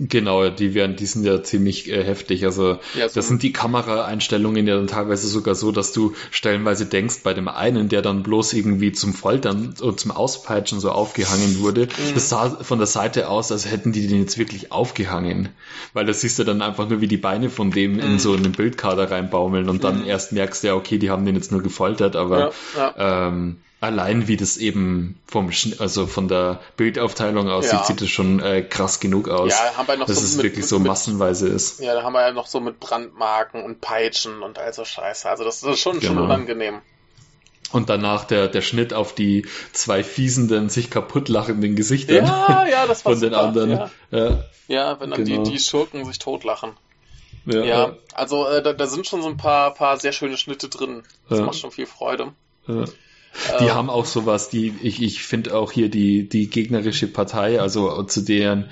Genau, 0.00 0.48
die 0.48 0.74
werden, 0.74 0.94
die 0.94 1.06
sind 1.06 1.24
ja 1.24 1.42
ziemlich 1.42 1.90
äh, 1.90 2.04
heftig. 2.04 2.44
Also 2.44 2.78
ja, 2.94 3.08
so 3.08 3.16
das 3.16 3.26
sind 3.26 3.42
die 3.42 3.52
Kameraeinstellungen 3.52 4.66
ja 4.66 4.76
dann 4.76 4.86
teilweise 4.86 5.26
sogar 5.26 5.56
so, 5.56 5.72
dass 5.72 5.92
du 5.92 6.14
stellenweise 6.30 6.86
denkst, 6.86 7.20
bei 7.24 7.34
dem 7.34 7.48
einen, 7.48 7.88
der 7.88 8.00
dann 8.00 8.22
bloß 8.22 8.52
irgendwie 8.52 8.92
zum 8.92 9.12
Foltern 9.12 9.74
und 9.80 9.98
zum 9.98 10.12
Auspeitschen 10.12 10.78
so 10.78 10.92
aufgehangen 10.92 11.60
wurde, 11.60 11.86
mhm. 11.86 12.14
das 12.14 12.28
sah 12.28 12.48
von 12.48 12.78
der 12.78 12.86
Seite 12.86 13.28
aus, 13.28 13.50
als 13.50 13.68
hätten 13.68 13.90
die 13.90 14.06
den 14.06 14.20
jetzt 14.20 14.38
wirklich 14.38 14.70
aufgehangen. 14.70 15.48
Weil 15.94 16.06
das 16.06 16.20
siehst 16.20 16.38
du 16.38 16.44
dann 16.44 16.62
einfach 16.62 16.88
nur, 16.88 17.00
wie 17.00 17.08
die 17.08 17.16
Beine 17.16 17.50
von 17.50 17.72
dem 17.72 17.94
mhm. 17.94 18.00
in 18.00 18.18
so 18.20 18.34
einen 18.34 18.52
Bildkader 18.52 19.10
reinbaumeln 19.10 19.68
und 19.68 19.82
dann 19.82 20.02
mhm. 20.02 20.06
erst 20.06 20.32
merkst 20.32 20.62
du 20.62 20.68
ja, 20.68 20.74
okay, 20.74 20.98
die 20.98 21.10
haben 21.10 21.24
den 21.24 21.34
jetzt 21.34 21.50
nur 21.50 21.62
gefoltert, 21.62 22.14
aber 22.14 22.52
ja, 22.76 22.94
ja. 22.96 23.28
Ähm, 23.28 23.56
allein 23.80 24.26
wie 24.26 24.36
das 24.36 24.56
eben 24.56 25.20
vom 25.26 25.50
also 25.78 26.06
von 26.06 26.28
der 26.28 26.60
Bildaufteilung 26.76 27.48
aussieht, 27.48 27.72
ja. 27.72 27.84
sieht 27.84 28.02
es 28.02 28.10
schon 28.10 28.40
äh, 28.40 28.62
krass 28.62 28.98
genug 29.00 29.28
aus. 29.28 29.52
Ja, 29.52 29.76
haben 29.76 29.86
wir 29.86 29.96
noch 29.96 30.06
dass 30.06 30.16
so 30.18 30.24
es 30.24 30.36
mit, 30.36 30.44
wirklich 30.44 30.62
mit, 30.62 30.68
so 30.68 30.78
massenweise 30.78 31.48
ist. 31.48 31.80
Ja, 31.80 31.94
da 31.94 32.02
haben 32.02 32.12
wir 32.12 32.22
ja 32.22 32.32
noch 32.32 32.46
so 32.46 32.60
mit 32.60 32.80
Brandmarken 32.80 33.62
und 33.62 33.80
Peitschen 33.80 34.42
und 34.42 34.58
all 34.58 34.72
so 34.72 34.84
Scheiße. 34.84 35.28
Also 35.28 35.44
das, 35.44 35.62
ist 35.62 35.78
schon, 35.78 36.00
genau. 36.00 36.14
schon 36.14 36.22
unangenehm. 36.24 36.80
Und 37.70 37.90
danach 37.90 38.24
der, 38.24 38.48
der 38.48 38.62
Schnitt 38.62 38.94
auf 38.94 39.14
die 39.14 39.46
zwei 39.72 40.02
fiesenden, 40.02 40.70
sich 40.70 40.90
kaputt 40.90 41.28
lachenden 41.28 41.76
Gesichter 41.76 42.14
ja, 42.14 42.66
ja, 42.66 42.86
das 42.86 43.04
war 43.04 43.12
von 43.12 43.20
super, 43.20 43.30
den 43.30 43.38
anderen. 43.38 43.70
Ja, 43.70 43.90
ja, 44.10 44.44
ja 44.68 45.00
wenn 45.00 45.10
dann 45.10 45.24
genau. 45.24 45.42
die, 45.44 45.52
die 45.52 45.58
Schurken 45.58 46.04
sich 46.04 46.18
totlachen. 46.18 46.72
Ja, 47.44 47.64
ja, 47.64 47.96
also 48.14 48.46
äh, 48.46 48.62
da, 48.62 48.72
da 48.72 48.86
sind 48.86 49.06
schon 49.06 49.22
so 49.22 49.28
ein 49.28 49.36
paar, 49.36 49.72
paar 49.72 49.98
sehr 49.98 50.12
schöne 50.12 50.36
Schnitte 50.36 50.68
drin. 50.68 51.02
Das 51.28 51.40
macht 51.40 51.56
schon 51.56 51.70
viel 51.70 51.86
Freude. 51.86 52.32
Ja. 52.66 52.84
Die 53.60 53.64
ähm, 53.64 53.74
haben 53.74 53.90
auch 53.90 54.06
sowas, 54.06 54.48
die, 54.50 54.74
ich, 54.82 55.02
ich 55.02 55.22
finde 55.22 55.56
auch 55.56 55.72
hier 55.72 55.88
die, 55.88 56.28
die 56.28 56.48
gegnerische 56.48 57.06
Partei, 57.06 57.60
also 57.60 58.02
zu 58.04 58.22
deren, 58.22 58.66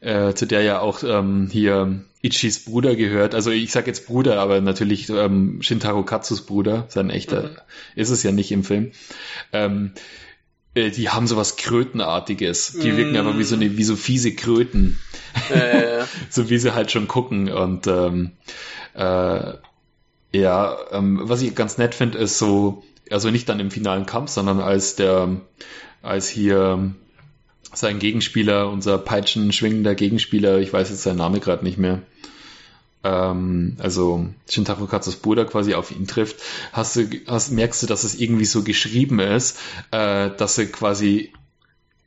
äh, 0.00 0.34
zu 0.34 0.46
der 0.46 0.62
ja 0.62 0.80
auch 0.80 1.02
ähm, 1.02 1.48
hier 1.50 2.04
Ichis 2.22 2.64
Bruder 2.64 2.96
gehört. 2.96 3.34
Also 3.34 3.50
ich 3.50 3.72
sag 3.72 3.86
jetzt 3.86 4.06
Bruder, 4.06 4.40
aber 4.40 4.60
natürlich 4.60 5.08
ähm, 5.08 5.62
Shintaro 5.62 6.04
Katsus 6.04 6.42
Bruder, 6.42 6.86
sein 6.88 7.10
echter, 7.10 7.42
mhm. 7.42 7.56
ist 7.94 8.10
es 8.10 8.22
ja 8.22 8.32
nicht 8.32 8.52
im 8.52 8.64
Film. 8.64 8.92
Ähm, 9.52 9.92
äh, 10.76 10.90
die 10.90 11.08
haben 11.08 11.26
sowas 11.26 11.56
Krötenartiges. 11.56 12.78
Die 12.82 12.92
mm. 12.92 12.96
wirken 12.96 13.16
aber 13.16 13.38
wie 13.38 13.44
so 13.44 13.56
eine, 13.56 13.76
wie 13.76 13.84
so 13.84 13.96
fiese 13.96 14.34
Kröten. 14.34 15.00
Äh. 15.50 16.04
so 16.30 16.50
wie 16.50 16.58
sie 16.58 16.74
halt 16.74 16.92
schon 16.92 17.08
gucken. 17.08 17.50
Und 17.50 17.86
ähm, 17.86 18.32
äh, 18.94 19.54
ja, 20.32 20.76
ähm, 20.92 21.20
was 21.22 21.42
ich 21.42 21.54
ganz 21.54 21.78
nett 21.78 21.94
finde, 21.94 22.18
ist 22.18 22.38
so, 22.38 22.84
also 23.10 23.30
nicht 23.30 23.48
dann 23.48 23.60
im 23.60 23.70
finalen 23.70 24.06
Kampf, 24.06 24.30
sondern 24.30 24.60
als 24.60 24.96
der, 24.96 25.40
als 26.02 26.28
hier 26.28 26.94
sein 27.72 27.98
Gegenspieler, 27.98 28.70
unser 28.70 28.98
peitschenschwingender 28.98 29.94
Gegenspieler, 29.94 30.58
ich 30.58 30.72
weiß 30.72 30.90
jetzt 30.90 31.02
seinen 31.02 31.18
Namen 31.18 31.40
gerade 31.40 31.64
nicht 31.64 31.78
mehr, 31.78 32.02
ähm, 33.04 33.76
also 33.78 34.26
Shintaro 34.48 34.86
Katsus 34.86 35.16
Bruder 35.16 35.44
quasi 35.44 35.74
auf 35.74 35.90
ihn 35.90 36.06
trifft, 36.06 36.36
hast 36.72 36.96
du, 36.96 37.08
hast, 37.26 37.52
merkst 37.52 37.82
du, 37.82 37.86
dass 37.86 38.04
es 38.04 38.18
irgendwie 38.18 38.44
so 38.44 38.62
geschrieben 38.62 39.20
ist, 39.20 39.58
äh, 39.90 40.30
dass 40.36 40.58
er 40.58 40.66
quasi 40.66 41.32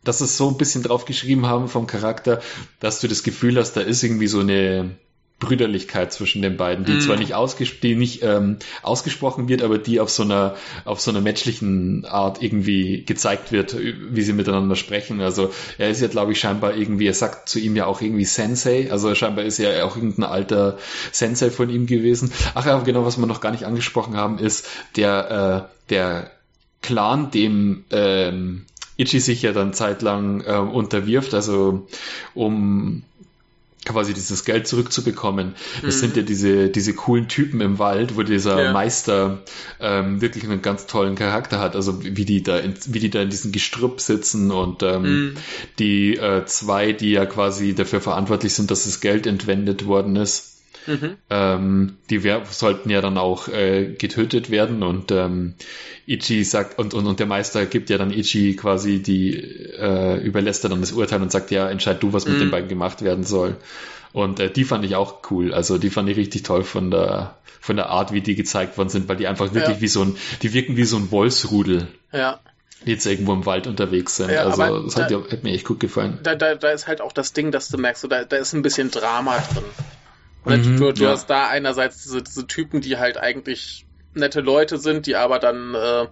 dass 0.04 0.22
es 0.22 0.38
so 0.38 0.48
ein 0.48 0.58
bisschen 0.58 0.82
drauf 0.82 1.04
geschrieben 1.04 1.46
haben 1.46 1.68
vom 1.68 1.86
Charakter, 1.86 2.42
dass 2.80 3.02
du 3.02 3.10
das 3.10 3.22
Gefühl 3.22 3.58
hast, 3.58 3.74
da 3.74 3.82
ist 3.82 4.02
irgendwie 4.02 4.28
so 4.28 4.40
eine 4.40 4.96
Brüderlichkeit 5.40 6.12
zwischen 6.12 6.42
den 6.42 6.58
beiden, 6.58 6.86
die 6.86 6.94
mm. 6.94 7.02
zwar 7.02 7.18
nicht, 7.18 7.34
ausges 7.34 7.80
die 7.80 7.96
nicht 7.96 8.22
ähm, 8.24 8.58
ausgesprochen 8.82 9.48
wird, 9.48 9.62
aber 9.62 9.78
die 9.78 10.00
auf 10.00 10.10
so 10.10 10.24
einer 10.24 10.56
auf 10.86 11.00
so 11.00 11.12
einer 11.12 11.22
menschlichen 11.22 12.06
Art 12.06 12.42
irgendwie 12.44 13.06
gezeigt 13.06 13.52
wird, 13.52 13.76
wie 13.78 14.22
sie 14.22 14.34
miteinander 14.34 14.76
sprechen. 14.76 15.22
Also 15.22 15.52
er 15.78 15.90
ist 15.90 16.02
ja, 16.02 16.08
glaube 16.08 16.34
ich, 16.34 16.40
scheinbar 16.40 16.76
irgendwie, 16.76 17.08
er 17.08 17.14
sagt 17.14 17.48
zu 17.48 17.60
ihm 17.60 17.76
ja 17.76 17.86
auch 17.86 18.02
irgendwie 18.02 18.26
Sensei, 18.26 18.92
also 18.92 19.16
scheinbar 19.16 19.46
ist 19.46 19.60
er 19.60 19.86
auch 19.86 19.96
irgendein 19.96 20.26
alter 20.26 20.78
Sensei 21.12 21.50
von 21.50 21.70
ihm 21.70 21.86
gewesen. 21.86 22.32
Ach 22.54 22.66
ja, 22.66 22.78
genau, 22.80 23.06
was 23.06 23.18
wir 23.18 23.26
noch 23.26 23.42
gar 23.42 23.52
nicht 23.52 23.66
angesprochen 23.66 24.18
haben, 24.18 24.40
ist 24.40 24.68
der 24.98 25.70
äh, 25.70 25.90
der 25.90 26.32
Clan, 26.82 27.32
dem 27.32 27.86
ähm, 27.92 28.66
Ichi 28.98 29.22
sich 29.22 29.42
ja 29.42 29.54
dann 29.54 29.74
zeitlang 29.74 30.42
äh, 30.42 30.58
unterwirft, 30.58 31.34
also 31.34 31.88
um 32.34 33.04
quasi 33.86 34.14
dieses 34.14 34.46
Geld 34.46 34.68
zurückzubekommen. 34.68 35.56
Das 35.82 35.96
mhm. 35.96 36.00
sind 36.00 36.18
ja 36.18 36.24
diese, 36.24 36.70
diese 36.70 36.94
coolen 36.94 37.28
Typen 37.28 37.62
im 37.62 37.80
Wald, 37.80 38.18
wo 38.18 38.24
dieser 38.24 38.62
ja. 38.62 38.72
Meister 38.72 39.40
ähm, 39.80 40.22
wirklich 40.22 40.44
einen 40.44 40.62
ganz 40.62 40.86
tollen 40.86 41.16
Charakter 41.16 41.60
hat. 41.60 41.76
Also 41.76 42.04
wie 42.04 42.26
die 42.26 42.44
da 42.44 42.58
in, 42.58 42.74
wie 42.88 43.00
die 43.00 43.10
da 43.10 43.22
in 43.22 43.30
diesem 43.30 43.52
Gestrüpp 43.52 44.02
sitzen 44.02 44.52
und 44.52 44.84
ähm, 44.84 45.02
mhm. 45.02 45.34
die 45.80 46.18
äh, 46.18 46.46
zwei, 46.46 46.92
die 46.92 47.12
ja 47.12 47.26
quasi 47.26 47.74
dafür 47.74 48.02
verantwortlich 48.02 48.54
sind, 48.54 48.70
dass 48.72 48.84
das 48.84 49.00
Geld 49.00 49.26
entwendet 49.28 49.86
worden 49.86 50.16
ist. 50.16 50.49
Mhm. 50.90 51.18
Ähm, 51.30 51.98
die 52.10 52.20
sollten 52.50 52.90
ja 52.90 53.00
dann 53.02 53.18
auch 53.20 53.48
äh, 53.48 53.94
getötet 53.94 54.50
werden 54.50 54.82
und 54.82 55.12
ähm, 55.12 55.54
Ichi 56.08 56.44
sagt 56.44 56.80
und, 56.80 56.96
und, 56.96 57.06
und 57.06 57.20
der 57.20 57.28
Meister 57.28 57.68
gibt 57.68 57.92
ja 57.92 58.00
dann 58.00 58.12
Ichi 58.12 58.56
quasi 58.56 59.00
die 59.00 59.36
äh, 59.36 60.18
überlässt 60.18 60.64
er 60.64 60.72
dann 60.72 60.82
das 60.82 60.92
Urteil 60.92 61.22
und 61.22 61.32
sagt 61.32 61.52
ja 61.52 61.70
entscheid 61.70 62.02
du 62.02 62.12
was 62.12 62.26
mit 62.26 62.38
mhm. 62.38 62.40
den 62.40 62.52
beiden 62.52 62.70
gemacht 62.70 63.04
werden 63.04 63.24
soll 63.24 63.58
und 64.14 64.40
äh, 64.40 64.50
die 64.50 64.64
fand 64.64 64.84
ich 64.84 64.96
auch 64.96 65.20
cool 65.30 65.54
also 65.54 65.78
die 65.78 65.92
fand 65.92 66.10
ich 66.10 66.18
richtig 66.18 66.42
toll 66.42 66.64
von 66.64 66.90
der 66.90 67.36
von 67.62 67.76
der 67.76 67.90
Art 67.90 68.12
wie 68.12 68.22
die 68.22 68.34
gezeigt 68.34 68.78
worden 68.80 68.90
sind 68.90 69.08
weil 69.08 69.18
die 69.18 69.28
einfach 69.28 69.54
wirklich 69.54 69.78
ja. 69.78 69.82
wie 69.82 69.88
so 69.88 70.02
ein 70.02 70.18
die 70.42 70.54
wirken 70.54 70.76
wie 70.76 70.86
so 70.86 70.98
ein 70.98 71.12
Wolfsrudel 71.12 71.88
ja 72.12 72.40
die 72.86 72.92
jetzt 72.92 73.06
irgendwo 73.06 73.34
im 73.34 73.46
Wald 73.46 73.68
unterwegs 73.68 74.16
sind. 74.16 74.32
Ja, 74.32 74.46
also 74.46 74.86
das 74.86 74.96
hat, 74.96 75.12
da, 75.12 75.22
hat, 75.30 75.44
mir 75.44 75.52
echt 75.52 75.66
gut 75.66 75.82
gefallen. 75.82 76.18
Da, 76.24 76.36
da, 76.36 76.56
da 76.56 76.70
ist 76.70 76.88
halt 76.88 77.02
auch 77.02 77.12
das 77.12 77.34
Ding, 77.34 77.52
dass 77.52 77.68
du 77.68 77.78
merkst, 77.78 78.04
so, 78.04 78.08
da, 78.08 78.24
da 78.24 78.38
ist 78.38 78.54
ein 78.54 78.62
bisschen 78.62 78.90
Drama 78.90 79.38
drin. 79.54 79.66
Mhm, 80.46 80.78
du, 80.78 80.92
du 80.94 81.04
ja. 81.04 81.12
hast 81.12 81.30
da 81.30 81.48
einerseits 81.48 82.04
diese, 82.04 82.22
diese 82.22 82.48
Typen, 82.48 82.82
die 82.82 82.98
halt 82.98 83.18
eigentlich 83.18 83.86
nette 84.14 84.42
Leute 84.42 84.78
sind, 84.78 85.06
die 85.06 85.16
aber 85.16 85.40
dann 85.40 85.76
äh, 85.76 86.08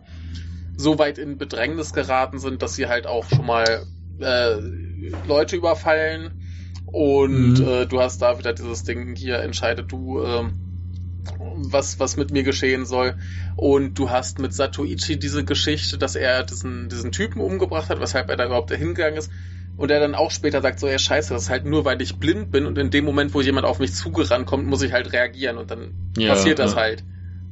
so 0.75 0.99
weit 0.99 1.17
in 1.17 1.37
Bedrängnis 1.37 1.93
geraten 1.93 2.39
sind, 2.39 2.61
dass 2.61 2.75
sie 2.75 2.87
halt 2.87 3.07
auch 3.07 3.27
schon 3.27 3.45
mal 3.45 3.85
äh, 4.19 4.55
Leute 5.27 5.55
überfallen. 5.55 6.43
Und 6.85 7.59
mhm. 7.59 7.67
äh, 7.67 7.85
du 7.85 7.99
hast 7.99 8.21
da 8.21 8.39
wieder 8.39 8.53
dieses 8.53 8.83
Ding, 8.83 9.15
hier 9.15 9.39
entscheide 9.39 9.83
du, 9.83 10.21
äh, 10.21 10.43
was, 11.55 11.99
was 11.99 12.15
mit 12.15 12.31
mir 12.31 12.43
geschehen 12.43 12.85
soll. 12.85 13.17
Und 13.55 13.95
du 13.95 14.09
hast 14.09 14.39
mit 14.39 14.53
Satoichi 14.53 15.17
diese 15.17 15.43
Geschichte, 15.43 15.97
dass 15.97 16.15
er 16.15 16.43
diesen, 16.43 16.89
diesen 16.89 17.11
Typen 17.11 17.41
umgebracht 17.41 17.89
hat, 17.89 17.99
weshalb 17.99 18.29
er 18.29 18.37
da 18.37 18.45
überhaupt 18.45 18.71
hingegangen 18.71 19.17
ist. 19.17 19.31
Und 19.77 19.91
er 19.91 19.99
dann 19.99 20.15
auch 20.15 20.31
später 20.31 20.61
sagt, 20.61 20.79
so, 20.79 20.87
ja, 20.87 20.97
scheiße, 20.97 21.33
das 21.33 21.43
ist 21.43 21.49
halt 21.49 21.65
nur, 21.65 21.85
weil 21.85 22.01
ich 22.01 22.17
blind 22.17 22.51
bin 22.51 22.65
und 22.65 22.77
in 22.79 22.89
dem 22.89 23.05
Moment, 23.05 23.33
wo 23.35 23.41
jemand 23.41 23.65
auf 23.65 23.77
mich 23.79 23.93
zugerannt 23.93 24.47
kommt, 24.47 24.65
muss 24.65 24.81
ich 24.81 24.91
halt 24.91 25.13
reagieren 25.13 25.57
und 25.57 25.69
dann 25.69 25.93
ja, 26.17 26.33
passiert 26.33 26.57
das 26.57 26.71
ja. 26.71 26.79
halt. 26.79 27.03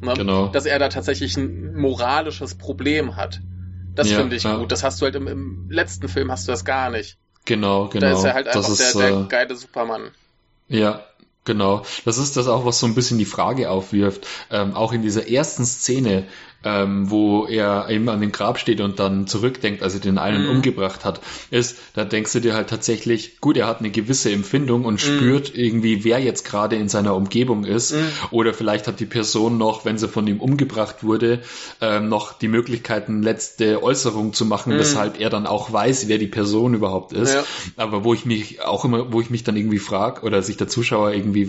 Ne? 0.02 0.14
Genau. 0.15 0.47
Dass 0.47 0.65
er 0.65 0.80
da 0.80 0.89
tatsächlich 0.89 1.38
ein 1.38 1.76
moralisches 1.76 2.56
Problem 2.56 3.15
hat. 3.15 3.41
Das 3.93 4.10
ja, 4.10 4.18
finde 4.18 4.35
ich 4.35 4.43
gut. 4.43 4.72
Das 4.72 4.84
hast 4.84 4.99
du 5.02 5.06
halt 5.06 5.15
im, 5.15 5.27
im, 5.27 5.69
letzten 5.69 6.10
Film 6.10 6.31
hast 6.31 6.47
du 6.47 6.52
das 6.52 6.65
gar 6.65 6.89
nicht. 6.89 7.18
Genau, 7.45 7.88
genau. 7.88 8.07
Da 8.07 8.18
ist 8.18 8.23
er 8.23 8.34
halt 8.34 8.47
einfach 8.47 8.68
ist, 8.68 8.95
der, 8.95 9.10
der 9.10 9.19
äh, 9.22 9.26
geile 9.27 9.56
Supermann. 9.56 10.10
Ja, 10.68 11.06
Genau, 11.45 11.85
das 12.06 12.18
ist 12.18 12.38
das 12.38 12.47
auch, 12.47 12.65
was 12.65 12.80
so 12.80 12.88
ein 12.88 12.95
bisschen 12.95 13.19
die 13.19 13.26
Frage 13.26 13.69
aufwirft. 13.69 14.26
Ähm, 14.49 14.73
auch 14.73 14.93
in 14.93 15.03
dieser 15.03 15.30
ersten 15.30 15.64
Szene, 15.64 16.26
ähm, 16.66 17.12
wo 17.12 17.46
er 17.46 17.88
eben 17.90 18.10
an 18.10 18.20
dem 18.20 18.32
Grab 18.32 18.58
steht 18.60 18.82
und 18.82 19.00
dann 19.00 19.28
zurückdenkt, 19.28 19.84
als 19.84 19.94
er 19.94 20.00
den 20.00 20.18
einen 20.18 20.44
mhm. 20.44 20.50
umgebracht 20.50 21.06
hat, 21.06 21.22
ist, 21.52 21.78
da 21.94 22.04
denkst 22.04 22.34
du 22.34 22.40
dir 22.42 22.56
halt 22.56 22.70
tatsächlich, 22.70 23.40
gut, 23.40 23.56
er 23.56 23.68
hat 23.68 23.80
eine 23.80 23.92
gewisse 23.92 24.32
Empfindung 24.32 24.84
und 24.84 24.96
mhm. 24.96 24.98
spürt 24.98 25.56
irgendwie, 25.56 26.04
wer 26.04 26.20
jetzt 26.20 26.44
gerade 26.44 26.76
in 26.76 26.90
seiner 26.90 27.16
Umgebung 27.16 27.66
ist. 27.66 27.94
Mhm. 27.94 28.08
Oder 28.32 28.54
vielleicht 28.54 28.88
hat 28.88 29.00
die 29.00 29.06
Person 29.06 29.60
noch, 29.60 29.86
wenn 29.86 30.00
sie 30.00 30.08
von 30.08 30.26
ihm 30.26 30.40
umgebracht 30.40 31.04
wurde, 31.04 31.42
ähm, 31.82 32.10
noch 32.10 32.34
die 32.34 32.48
Möglichkeiten, 32.48 33.22
letzte 33.22 33.84
Äußerung 33.84 34.34
zu 34.34 34.46
machen, 34.46 34.74
mhm. 34.74 34.80
weshalb 34.80 35.20
er 35.20 35.30
dann 35.30 35.46
auch 35.46 35.72
weiß, 35.72 36.08
wer 36.08 36.18
die 36.18 36.28
Person 36.28 36.74
überhaupt 36.74 37.14
ist. 37.14 37.36
Ja. 37.36 37.44
Aber 37.78 38.04
wo 38.04 38.16
ich 38.16 38.26
mich 38.26 38.62
auch 38.64 38.86
immer, 38.86 39.14
wo 39.14 39.22
ich 39.22 39.30
mich 39.30 39.44
dann 39.44 39.56
irgendwie 39.56 39.80
frage, 39.80 40.22
oder 40.22 40.42
sich 40.42 40.58
der 40.58 40.68
Zuschauer 40.68 41.12
irgendwie 41.12 41.48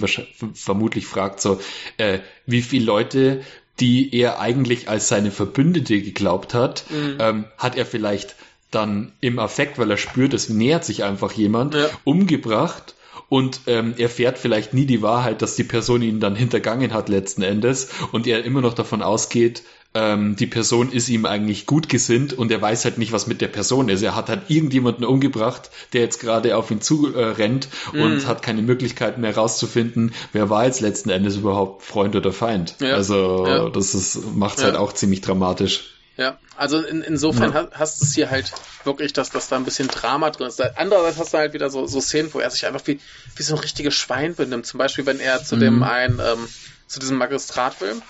vermutlich 0.52 1.06
fragt, 1.06 1.40
so, 1.40 1.59
äh, 1.97 2.18
wie 2.44 2.60
viele 2.60 2.84
Leute 2.84 3.40
die 3.80 4.14
er 4.14 4.40
eigentlich 4.40 4.88
als 4.88 5.08
seine 5.08 5.30
Verbündete 5.30 6.00
geglaubt 6.00 6.54
hat, 6.54 6.84
mhm. 6.90 7.16
ähm, 7.18 7.44
hat 7.58 7.76
er 7.76 7.86
vielleicht 7.86 8.36
dann 8.70 9.12
im 9.20 9.38
Affekt, 9.38 9.78
weil 9.78 9.90
er 9.90 9.96
spürt, 9.96 10.34
es 10.34 10.48
nähert 10.48 10.84
sich 10.84 11.04
einfach 11.04 11.32
jemand, 11.32 11.74
ja. 11.74 11.88
umgebracht 12.04 12.94
und 13.28 13.62
ähm, 13.66 13.94
erfährt 13.96 14.38
vielleicht 14.38 14.74
nie 14.74 14.86
die 14.86 15.02
Wahrheit, 15.02 15.42
dass 15.42 15.56
die 15.56 15.64
Person 15.64 16.02
ihn 16.02 16.20
dann 16.20 16.36
hintergangen 16.36 16.92
hat 16.92 17.08
letzten 17.08 17.42
Endes 17.42 17.88
und 18.12 18.26
er 18.26 18.44
immer 18.44 18.60
noch 18.60 18.74
davon 18.74 19.02
ausgeht, 19.02 19.62
ähm, 19.97 20.36
die 20.36 20.47
Person 20.47 20.93
ist 20.93 21.09
ihm 21.09 21.24
eigentlich 21.24 21.64
gut 21.64 21.89
gesinnt 21.89 22.35
und 22.35 22.52
er 22.52 22.60
weiß 22.60 22.85
halt 22.85 22.98
nicht, 22.98 23.12
was 23.12 23.27
mit 23.27 23.40
der 23.40 23.48
Person 23.48 23.89
ist. 23.89 24.02
Er 24.02 24.14
hat 24.14 24.28
halt 24.28 24.43
irgendjemanden 24.48 25.06
umgebracht, 25.06 25.70
der 25.94 26.02
jetzt 26.02 26.20
gerade 26.20 26.55
auf 26.56 26.70
ihn 26.70 26.82
zu 26.82 27.14
äh, 27.14 27.32
mm. 27.32 28.01
und 28.01 28.16
mhm. 28.16 28.27
hat 28.27 28.43
keine 28.43 28.60
Möglichkeit 28.60 29.16
mehr 29.16 29.35
rauszufinden, 29.35 30.12
wer 30.32 30.51
war 30.51 30.66
jetzt 30.66 30.81
letzten 30.81 31.09
Endes 31.09 31.36
überhaupt 31.36 31.82
Freund 31.82 32.14
oder 32.14 32.32
Feind. 32.32 32.74
Ja. 32.81 32.94
Also 32.94 33.47
ja. 33.47 33.68
das 33.70 33.94
ist 33.94 34.35
macht 34.35 34.59
es 34.59 34.62
ja. 34.62 34.68
halt 34.68 34.77
auch 34.77 34.93
ziemlich 34.93 35.23
dramatisch. 35.23 35.94
Ja, 36.18 36.39
also 36.56 36.81
in, 36.81 37.02
insofern 37.02 37.52
ja. 37.52 37.68
hast 37.73 38.01
du 38.01 38.05
es 38.05 38.14
hier 38.14 38.31
halt 38.31 38.52
wirklich, 38.85 39.14
dass, 39.14 39.31
dass 39.31 39.48
da 39.48 39.56
ein 39.56 39.64
bisschen 39.64 39.89
Drama 39.89 40.31
drin 40.31 40.48
ist. 40.48 40.60
Andererseits 40.77 41.18
hast 41.18 41.35
du 41.35 41.39
halt 41.39 41.52
wieder 41.55 41.70
so, 41.70 41.86
so 41.86 42.01
Szenen, 42.01 42.32
wo 42.32 42.40
er 42.40 42.51
sich 42.51 42.66
einfach 42.66 42.86
wie, 42.86 43.01
wie 43.35 43.43
so 43.43 43.55
ein 43.55 43.60
richtiges 43.60 43.94
Schwein 43.94 44.35
benimmt. 44.35 44.66
Zum 44.66 44.78
Beispiel, 44.78 45.06
wenn 45.06 45.20
er 45.20 45.43
zu 45.43 45.56
mhm. 45.56 45.60
dem 45.60 45.82
einen, 45.82 46.18
ähm, 46.18 46.48
zu 46.86 47.01
diesem 47.01 47.18
Magistrat 47.18 47.81
will 47.81 48.01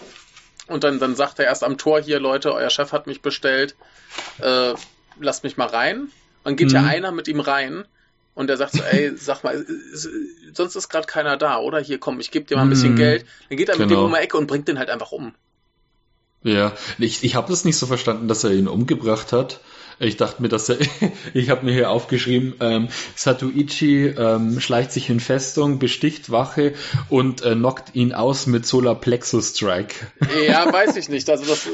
und 0.68 0.84
dann, 0.84 0.98
dann 0.98 1.14
sagt 1.14 1.38
er 1.38 1.44
erst 1.44 1.64
am 1.64 1.78
Tor 1.78 2.00
hier, 2.00 2.20
Leute, 2.20 2.52
euer 2.52 2.70
Chef 2.70 2.92
hat 2.92 3.06
mich 3.06 3.22
bestellt, 3.22 3.76
äh, 4.38 4.74
lasst 5.20 5.44
mich 5.44 5.56
mal 5.56 5.68
rein. 5.68 6.08
Dann 6.44 6.56
geht 6.56 6.68
mhm. 6.68 6.74
ja 6.74 6.82
einer 6.84 7.12
mit 7.12 7.28
ihm 7.28 7.40
rein 7.40 7.84
und 8.34 8.50
er 8.50 8.56
sagt 8.56 8.72
so, 8.72 8.82
ey, 8.82 9.16
sag 9.16 9.42
mal, 9.44 9.64
sonst 10.52 10.76
ist 10.76 10.88
gerade 10.88 11.06
keiner 11.06 11.36
da, 11.36 11.58
oder? 11.58 11.80
Hier, 11.80 11.98
komm, 11.98 12.20
ich 12.20 12.30
gebe 12.30 12.46
dir 12.46 12.56
mal 12.56 12.62
ein 12.62 12.70
bisschen 12.70 12.92
mhm. 12.92 12.96
Geld. 12.96 13.26
Dann 13.48 13.58
geht 13.58 13.68
er 13.68 13.76
genau. 13.76 13.86
mit 13.86 13.96
dem 13.96 14.04
um 14.04 14.12
die 14.12 14.18
Ecke 14.18 14.36
und 14.36 14.46
bringt 14.46 14.68
den 14.68 14.78
halt 14.78 14.90
einfach 14.90 15.12
um. 15.12 15.34
Ja, 16.42 16.72
ich, 16.98 17.24
ich 17.24 17.34
habe 17.34 17.48
das 17.48 17.64
nicht 17.64 17.76
so 17.76 17.86
verstanden, 17.86 18.28
dass 18.28 18.44
er 18.44 18.52
ihn 18.52 18.68
umgebracht 18.68 19.32
hat. 19.32 19.60
Ich 19.98 20.18
dachte 20.18 20.42
mir, 20.42 20.48
dass 20.48 20.68
er, 20.68 20.76
ich 21.34 21.48
habe 21.48 21.64
mir 21.64 21.72
hier 21.72 21.90
aufgeschrieben, 21.90 22.54
ähm, 22.60 22.88
Satuichi 23.14 24.08
ähm, 24.08 24.60
schleicht 24.60 24.92
sich 24.92 25.08
in 25.08 25.20
Festung, 25.20 25.78
besticht 25.78 26.30
Wache 26.30 26.74
und 27.08 27.42
äh, 27.42 27.54
knockt 27.54 27.94
ihn 27.94 28.12
aus 28.12 28.46
mit 28.46 28.66
Solar 28.66 28.94
Plexus 28.94 29.56
Strike. 29.56 29.94
Ja, 30.46 30.70
weiß 30.72 30.96
ich 30.96 31.08
nicht. 31.08 31.30
Also, 31.30 31.46
das, 31.46 31.66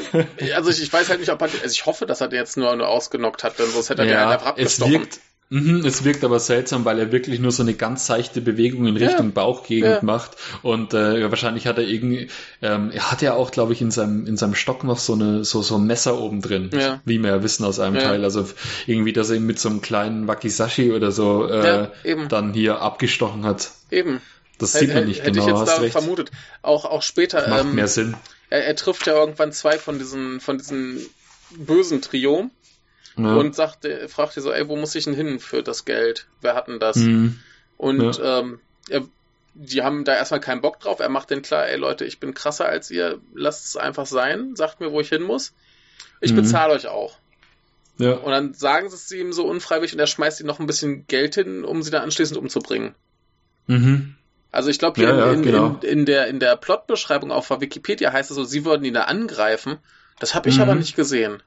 also 0.55 0.71
ich, 0.71 0.83
ich 0.83 0.93
weiß 0.93 1.09
halt 1.09 1.19
nicht, 1.19 1.33
ob 1.33 1.43
er, 1.43 1.49
also 1.49 1.73
ich 1.73 1.85
hoffe, 1.85 2.07
dass 2.07 2.21
er 2.21 2.29
den 2.29 2.39
jetzt 2.39 2.57
nur, 2.57 2.75
nur 2.77 2.89
ausgenockt 2.89 3.43
hat, 3.43 3.59
denn 3.59 3.71
sonst 3.71 3.91
hätte 3.91 4.03
er 4.03 4.09
ja, 4.09 4.21
den 4.21 4.29
einfach 4.29 4.47
abgestochen. 4.47 4.95
Es 4.95 5.01
wirkt, 5.01 5.21
Mhm, 5.49 5.85
es 5.85 6.03
wirkt 6.05 6.25
aber 6.25 6.41
seltsam, 6.41 6.87
weil 6.87 6.99
er 6.99 7.13
wirklich 7.13 7.39
nur 7.39 7.53
so 7.53 7.63
eine 7.63 7.75
ganz 7.75 8.07
seichte 8.07 8.41
Bewegung 8.41 8.87
in 8.87 8.97
Richtung 8.97 9.27
ja, 9.27 9.33
Bauchgegend 9.35 9.97
ja. 9.97 9.99
macht. 10.01 10.37
Und 10.63 10.95
äh, 10.95 11.31
wahrscheinlich 11.31 11.67
hat 11.67 11.77
er 11.77 11.85
irgendwie, 11.85 12.29
ähm, 12.63 12.91
er 12.91 13.11
hat 13.11 13.21
ja 13.21 13.35
auch, 13.35 13.51
glaube 13.51 13.75
ich, 13.75 13.83
in 13.83 13.91
seinem, 13.91 14.27
in 14.27 14.39
seinem 14.39 14.55
Stock 14.55 14.83
noch 14.83 14.99
so 14.99 15.13
eine, 15.13 15.45
so, 15.45 15.61
so 15.61 15.77
ein 15.77 15.87
Messer 15.87 16.19
oben 16.19 16.41
drin, 16.41 16.71
ja. 16.73 17.03
wie 17.05 17.19
wir 17.19 17.29
ja 17.29 17.43
wissen 17.43 17.67
aus 17.67 17.81
einem 17.81 17.99
Teil. 17.99 18.25
Also 18.25 18.49
irgendwie, 18.87 19.13
dass 19.13 19.29
er 19.29 19.37
ihn 19.37 19.45
mit 19.45 19.59
so 19.59 19.69
einem 19.69 19.83
kleinen 19.83 20.27
Wakizashi 20.27 20.91
oder 20.91 21.13
so 21.13 21.47
äh, 21.47 21.89
dann 22.31 22.55
hier 22.55 22.81
abgestochen 22.81 23.45
hat. 23.45 23.73
Eben. 23.91 24.23
Das 24.59 24.73
sieht 24.73 24.95
man 24.95 25.05
nicht 25.05 25.21
hätte 25.21 25.33
genau. 25.33 25.45
Hätte 25.49 25.55
ich 25.55 25.67
jetzt 25.67 25.77
da 25.77 25.83
recht. 25.83 25.93
vermutet. 25.93 26.31
Auch, 26.63 26.87
auch 26.87 27.03
später. 27.03 27.47
Macht 27.49 27.65
ähm, 27.65 27.75
mehr 27.75 27.89
Sinn. 27.89 28.15
Er, 28.49 28.65
er 28.65 28.77
trifft 28.77 29.07
ja 29.07 29.15
irgendwann 29.15 29.53
zwei 29.53 29.77
von 29.77 29.99
diesen, 29.99 30.41
von 30.41 30.57
diesen 30.57 31.05
bösen 31.51 32.01
Trio 32.01 32.51
ja. 33.17 33.35
und 33.35 33.55
sagte, 33.55 34.09
fragte 34.09 34.41
so, 34.41 34.53
ey, 34.53 34.69
wo 34.69 34.77
muss 34.77 34.95
ich 34.95 35.05
denn 35.05 35.15
hin 35.15 35.39
für 35.39 35.63
das 35.63 35.85
Geld? 35.85 36.27
Wer 36.41 36.55
hat 36.55 36.69
denn 36.69 36.81
das? 36.81 36.97
Mhm. 36.97 37.39
Und 37.77 38.19
ja. 38.19 38.41
ähm, 38.41 38.61
er, 38.89 39.03
die 39.55 39.83
haben 39.83 40.05
da 40.05 40.15
erstmal 40.15 40.41
keinen 40.41 40.61
Bock 40.61 40.81
drauf. 40.81 41.01
Er 41.01 41.09
macht 41.09 41.31
den 41.31 41.43
klar, 41.43 41.67
ey 41.67 41.77
Leute, 41.77 42.05
ich 42.05 42.21
bin 42.21 42.35
krasser 42.35 42.67
als 42.67 42.91
ihr, 42.91 43.21
lasst 43.35 43.67
es 43.67 43.77
einfach 43.77 44.07
sein, 44.07 44.57
sagt 44.57 44.81
mir, 44.81 44.93
wo 44.93 45.01
ich 45.01 45.09
hin 45.09 45.23
muss. 45.23 45.53
Ich 46.21 46.33
mhm. 46.33 46.37
bezahle 46.37 46.73
euch 46.73 46.87
auch. 46.87 47.19
Ja. 47.99 48.15
Und 48.15 48.31
dann 48.31 48.55
sagen 48.55 48.89
sie 48.89 48.97
es 48.97 49.13
ihm 49.13 49.33
so 49.33 49.47
unfreiwillig 49.47 49.93
und 49.93 50.01
er 50.01 50.07
schmeißt 50.07 50.41
ihnen 50.41 50.47
noch 50.47 50.61
ein 50.61 50.67
bisschen 50.67 51.07
Geld 51.07 51.35
hin, 51.35 51.65
um 51.65 51.83
sie 51.83 51.91
dann 51.91 52.03
anschließend 52.03 52.39
umzubringen. 52.39 52.95
Mhm. 53.67 54.17
Also 54.51 54.69
ich 54.71 54.79
glaube, 54.79 55.01
hier 55.01 55.15
ja, 55.15 55.31
in, 55.31 55.39
in, 55.39 55.43
genau. 55.43 55.79
in, 55.83 55.89
in, 55.89 56.07
der, 56.07 56.27
in 56.29 56.39
der 56.41 56.57
Plotbeschreibung 56.57 57.31
auf 57.31 57.51
Wikipedia 57.51 58.13
heißt 58.13 58.31
es 58.31 58.37
so, 58.37 58.45
sie 58.45 58.65
würden 58.65 58.85
ihn 58.85 58.95
da 58.95 59.03
angreifen. 59.03 59.79
Das 60.21 60.35
habe 60.35 60.49
ich 60.49 60.57
mhm. 60.57 60.63
aber 60.63 60.75
nicht 60.75 60.95
gesehen. 60.95 61.43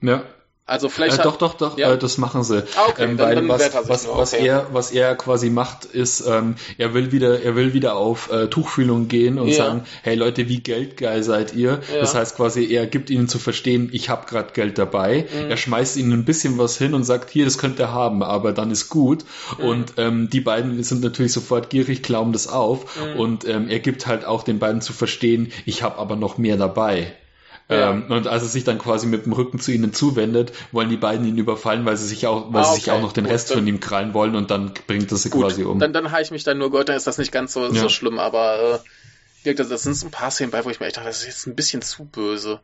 Ja. 0.00 0.24
Also 0.66 0.88
vielleicht. 0.88 1.18
Äh, 1.18 1.22
doch, 1.22 1.36
doch, 1.36 1.54
doch, 1.54 1.76
ja. 1.76 1.92
äh, 1.92 1.98
das 1.98 2.16
machen 2.16 2.42
sie. 2.42 2.64
Ah, 2.76 2.88
okay, 2.88 3.04
ähm, 3.04 3.18
weil 3.18 3.34
dann, 3.34 3.48
dann 3.48 3.58
was, 3.58 3.74
was, 3.86 4.08
was, 4.08 4.32
okay. 4.32 4.46
er, 4.46 4.66
was 4.72 4.92
er 4.92 5.14
quasi 5.14 5.50
macht, 5.50 5.84
ist, 5.84 6.26
ähm, 6.26 6.54
er 6.78 6.94
will 6.94 7.12
wieder, 7.12 7.42
er 7.42 7.54
will 7.54 7.74
wieder 7.74 7.96
auf 7.96 8.30
äh, 8.30 8.48
Tuchfühlung 8.48 9.08
gehen 9.08 9.38
und 9.38 9.48
ja. 9.48 9.56
sagen, 9.56 9.84
hey 10.02 10.14
Leute, 10.14 10.48
wie 10.48 10.60
geldgeil 10.60 11.22
seid 11.22 11.54
ihr? 11.54 11.82
Ja. 11.92 12.00
Das 12.00 12.14
heißt 12.14 12.36
quasi, 12.36 12.64
er 12.72 12.86
gibt 12.86 13.10
ihnen 13.10 13.28
zu 13.28 13.38
verstehen, 13.38 13.90
ich 13.92 14.08
habe 14.08 14.24
gerade 14.26 14.54
Geld 14.54 14.78
dabei. 14.78 15.26
Mhm. 15.30 15.50
Er 15.50 15.58
schmeißt 15.58 15.98
ihnen 15.98 16.12
ein 16.12 16.24
bisschen 16.24 16.56
was 16.56 16.78
hin 16.78 16.94
und 16.94 17.04
sagt, 17.04 17.28
hier, 17.28 17.44
das 17.44 17.58
könnt 17.58 17.78
ihr 17.78 17.92
haben, 17.92 18.22
aber 18.22 18.52
dann 18.54 18.70
ist 18.70 18.88
gut. 18.88 19.26
Mhm. 19.58 19.64
Und 19.64 19.92
ähm, 19.98 20.30
die 20.30 20.40
beiden 20.40 20.82
sind 20.82 21.02
natürlich 21.02 21.34
sofort 21.34 21.68
gierig, 21.68 22.02
glauben 22.02 22.32
das 22.32 22.48
auf. 22.48 22.86
Mhm. 22.96 23.20
Und 23.20 23.46
ähm, 23.46 23.68
er 23.68 23.80
gibt 23.80 24.06
halt 24.06 24.24
auch 24.24 24.42
den 24.42 24.60
beiden 24.60 24.80
zu 24.80 24.94
verstehen, 24.94 25.52
ich 25.66 25.82
habe 25.82 25.98
aber 25.98 26.16
noch 26.16 26.38
mehr 26.38 26.56
dabei. 26.56 27.12
Ja. 27.68 27.92
Ähm, 27.92 28.04
und 28.10 28.26
als 28.26 28.42
er 28.42 28.48
sich 28.48 28.64
dann 28.64 28.78
quasi 28.78 29.06
mit 29.06 29.24
dem 29.24 29.32
Rücken 29.32 29.58
zu 29.58 29.72
ihnen 29.72 29.94
zuwendet, 29.94 30.52
wollen 30.72 30.90
die 30.90 30.98
beiden 30.98 31.26
ihn 31.26 31.38
überfallen, 31.38 31.86
weil 31.86 31.96
sie 31.96 32.06
sich 32.06 32.26
auch, 32.26 32.52
weil 32.52 32.62
ah, 32.62 32.66
okay. 32.66 32.74
sie 32.74 32.80
sich 32.82 32.90
auch 32.90 33.00
noch 33.00 33.12
den 33.12 33.24
Rest 33.24 33.48
Gut, 33.48 33.56
von 33.56 33.66
ihm 33.66 33.80
krallen 33.80 34.12
wollen 34.12 34.36
und 34.36 34.50
dann 34.50 34.72
bringt 34.86 35.10
er 35.10 35.16
sie 35.16 35.30
Gut, 35.30 35.42
quasi 35.42 35.64
um. 35.64 35.78
Dann, 35.78 35.92
dann 35.92 36.12
habe 36.12 36.22
ich 36.22 36.30
mich 36.30 36.44
dann 36.44 36.58
nur 36.58 36.70
gehört, 36.70 36.90
dann 36.90 36.96
ist 36.96 37.06
das 37.06 37.16
nicht 37.16 37.32
ganz 37.32 37.54
so, 37.54 37.64
ja. 37.64 37.72
so 37.72 37.88
schlimm, 37.88 38.18
aber 38.18 38.82
äh, 39.44 39.54
das, 39.54 39.68
das 39.68 39.82
sind 39.82 39.94
so 39.94 40.06
ein 40.06 40.10
paar 40.10 40.30
Szenen 40.30 40.50
bei, 40.50 40.64
wo 40.64 40.70
ich 40.70 40.80
mir 40.80 40.86
echt 40.86 40.98
dachte, 40.98 41.08
das 41.08 41.20
ist 41.20 41.26
jetzt 41.26 41.46
ein 41.46 41.54
bisschen 41.54 41.80
zu 41.80 42.04
böse. 42.04 42.60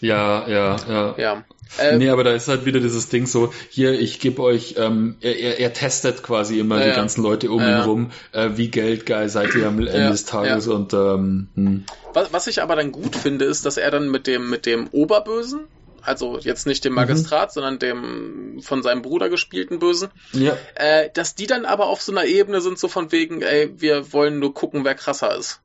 Ja, 0.00 0.46
ja, 0.48 0.76
ja. 0.88 1.14
ja. 1.16 1.44
Äh, 1.78 1.96
nee, 1.96 2.08
aber 2.08 2.24
da 2.24 2.32
ist 2.32 2.48
halt 2.48 2.64
wieder 2.64 2.80
dieses 2.80 3.08
Ding 3.08 3.26
so, 3.26 3.52
hier, 3.68 3.98
ich 3.98 4.20
gebe 4.20 4.42
euch, 4.42 4.76
ähm, 4.78 5.16
er, 5.20 5.38
er, 5.38 5.60
er, 5.60 5.72
testet 5.72 6.22
quasi 6.22 6.58
immer 6.60 6.80
äh, 6.80 6.90
die 6.90 6.94
ganzen 6.94 7.22
Leute 7.22 7.50
um 7.50 7.60
äh, 7.60 7.70
ihn 7.70 7.80
rum, 7.80 8.10
äh, 8.32 8.50
wie 8.54 8.68
geldgeil 8.68 9.28
seid 9.28 9.54
ihr 9.54 9.66
am 9.66 9.78
Ende 9.78 9.98
ja, 9.98 10.10
des 10.10 10.24
Tages 10.24 10.66
ja. 10.66 10.72
und 10.72 10.92
ähm, 10.92 11.48
hm. 11.54 11.84
was, 12.12 12.32
was 12.32 12.46
ich 12.46 12.62
aber 12.62 12.76
dann 12.76 12.92
gut 12.92 13.16
finde, 13.16 13.44
ist, 13.44 13.66
dass 13.66 13.76
er 13.76 13.90
dann 13.90 14.10
mit 14.10 14.26
dem, 14.26 14.50
mit 14.50 14.66
dem 14.66 14.88
Oberbösen, 14.88 15.60
also 16.02 16.38
jetzt 16.38 16.66
nicht 16.66 16.84
dem 16.84 16.92
mhm. 16.92 16.96
Magistrat, 16.96 17.50
mhm. 17.50 17.52
sondern 17.54 17.78
dem 17.78 18.60
von 18.62 18.82
seinem 18.82 19.02
Bruder 19.02 19.28
gespielten 19.28 19.78
Bösen, 19.78 20.10
ja. 20.32 20.56
äh, 20.74 21.10
dass 21.12 21.34
die 21.34 21.46
dann 21.46 21.64
aber 21.64 21.86
auf 21.86 22.02
so 22.02 22.12
einer 22.12 22.26
Ebene 22.26 22.60
sind, 22.60 22.78
so 22.78 22.88
von 22.88 23.10
wegen, 23.10 23.42
ey, 23.42 23.72
wir 23.76 24.12
wollen 24.12 24.38
nur 24.38 24.54
gucken, 24.54 24.84
wer 24.84 24.94
krasser 24.94 25.36
ist. 25.36 25.60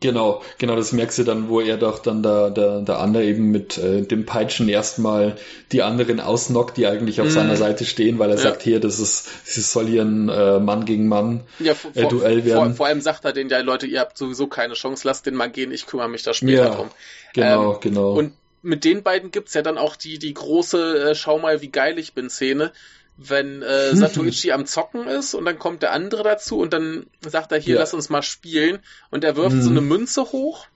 Genau, 0.00 0.42
genau, 0.58 0.76
das 0.76 0.92
merkst 0.92 1.18
du 1.18 1.24
dann, 1.24 1.48
wo 1.48 1.60
er 1.60 1.76
doch 1.76 1.98
dann 1.98 2.22
der, 2.22 2.50
der, 2.50 2.82
der 2.82 3.00
andere 3.00 3.24
eben 3.24 3.50
mit 3.50 3.78
äh, 3.78 4.02
dem 4.02 4.26
Peitschen 4.26 4.68
erstmal 4.68 5.36
die 5.72 5.82
anderen 5.82 6.20
ausnockt, 6.20 6.76
die 6.76 6.86
eigentlich 6.86 7.20
auf 7.20 7.26
mm. 7.26 7.30
seiner 7.30 7.56
Seite 7.56 7.84
stehen, 7.84 8.20
weil 8.20 8.30
er 8.30 8.36
ja. 8.36 8.42
sagt, 8.42 8.62
hier, 8.62 8.78
das 8.78 9.00
ist, 9.00 9.28
es 9.44 9.72
soll 9.72 9.86
hier 9.86 10.02
ein 10.02 10.28
äh, 10.28 10.60
Mann 10.60 10.84
gegen 10.84 11.08
Mann 11.08 11.40
ja, 11.58 11.74
vor, 11.74 11.90
äh, 11.96 12.06
Duell 12.06 12.44
werden. 12.44 12.66
Vor, 12.66 12.76
vor, 12.76 12.86
allem 12.86 13.00
sagt 13.00 13.24
er 13.24 13.32
denen 13.32 13.50
ja, 13.50 13.58
Leute, 13.58 13.86
ihr 13.86 13.98
habt 13.98 14.16
sowieso 14.16 14.46
keine 14.46 14.74
Chance, 14.74 15.06
lasst 15.06 15.26
den 15.26 15.34
mal 15.34 15.50
gehen, 15.50 15.72
ich 15.72 15.86
kümmere 15.86 16.08
mich 16.08 16.22
da 16.22 16.32
später 16.32 16.64
ja, 16.64 16.74
drum. 16.76 16.90
Genau, 17.34 17.72
ähm, 17.72 17.78
genau. 17.80 18.12
Und 18.12 18.34
mit 18.62 18.84
den 18.84 19.02
beiden 19.02 19.32
gibt's 19.32 19.54
ja 19.54 19.62
dann 19.62 19.78
auch 19.78 19.96
die, 19.96 20.20
die 20.20 20.34
große 20.34 21.10
äh, 21.10 21.14
Schau 21.16 21.40
mal, 21.40 21.60
wie 21.60 21.70
geil 21.70 21.98
ich 21.98 22.12
bin 22.12 22.30
Szene, 22.30 22.72
wenn 23.18 23.62
äh, 23.62 23.96
Satoichi 23.96 24.52
am 24.52 24.64
Zocken 24.64 25.08
ist 25.08 25.34
und 25.34 25.44
dann 25.44 25.58
kommt 25.58 25.82
der 25.82 25.92
andere 25.92 26.22
dazu 26.22 26.60
und 26.60 26.72
dann 26.72 27.06
sagt 27.20 27.50
er 27.50 27.58
hier, 27.58 27.74
ja. 27.74 27.80
lass 27.80 27.92
uns 27.92 28.08
mal 28.08 28.22
spielen 28.22 28.78
und 29.10 29.24
er 29.24 29.34
wirft 29.34 29.56
mhm. 29.56 29.62
so 29.62 29.70
eine 29.70 29.80
Münze 29.80 30.22
hoch 30.22 30.66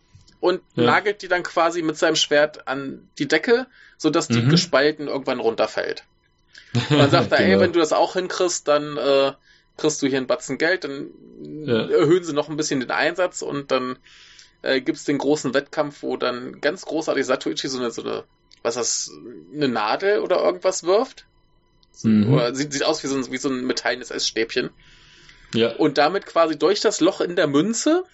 und 0.40 0.60
ja. 0.74 0.82
nagelt 0.84 1.22
die 1.22 1.28
dann 1.28 1.44
quasi 1.44 1.82
mit 1.82 1.96
seinem 1.96 2.16
Schwert 2.16 2.66
an 2.66 3.08
die 3.18 3.28
Decke, 3.28 3.68
sodass 3.96 4.26
die 4.26 4.42
mhm. 4.42 4.48
gespalten 4.48 5.06
irgendwann 5.06 5.38
runterfällt. 5.38 6.02
Und 6.74 6.90
dann 6.98 7.10
sagt 7.10 7.30
er, 7.30 7.38
genau. 7.38 7.50
ey, 7.50 7.60
wenn 7.60 7.72
du 7.72 7.78
das 7.78 7.92
auch 7.92 8.14
hinkriegst, 8.14 8.66
dann 8.66 8.96
äh, 8.96 9.32
kriegst 9.76 10.02
du 10.02 10.08
hier 10.08 10.18
einen 10.18 10.26
Batzen 10.26 10.58
Geld, 10.58 10.82
dann 10.82 11.10
ja. 11.64 11.88
erhöhen 11.88 12.24
sie 12.24 12.32
noch 12.32 12.48
ein 12.48 12.56
bisschen 12.56 12.80
den 12.80 12.90
Einsatz 12.90 13.42
und 13.42 13.70
dann 13.70 13.98
äh, 14.62 14.80
gibt's 14.80 15.04
den 15.04 15.18
großen 15.18 15.54
Wettkampf, 15.54 16.02
wo 16.02 16.16
dann 16.16 16.60
ganz 16.60 16.84
großartig 16.86 17.24
Satoichi 17.24 17.68
so 17.68 17.78
eine, 17.78 17.92
so 17.92 18.02
eine, 18.02 18.24
was 18.64 18.74
ist 18.74 19.10
das, 19.10 19.14
eine 19.54 19.68
Nadel 19.68 20.18
oder 20.18 20.42
irgendwas 20.42 20.82
wirft 20.82 21.24
Mhm. 22.02 22.32
Oder 22.32 22.54
sieht, 22.54 22.72
sieht 22.72 22.84
aus 22.84 23.02
wie 23.02 23.08
so 23.08 23.16
ein, 23.16 23.30
wie 23.30 23.38
so 23.38 23.48
ein 23.48 23.64
metallenes 23.64 24.10
Essstäbchen. 24.10 24.70
Ja. 25.54 25.74
Und 25.76 25.98
damit 25.98 26.26
quasi 26.26 26.58
durch 26.58 26.80
das 26.80 27.00
Loch 27.00 27.20
in 27.20 27.36
der 27.36 27.46
Münze, 27.46 28.04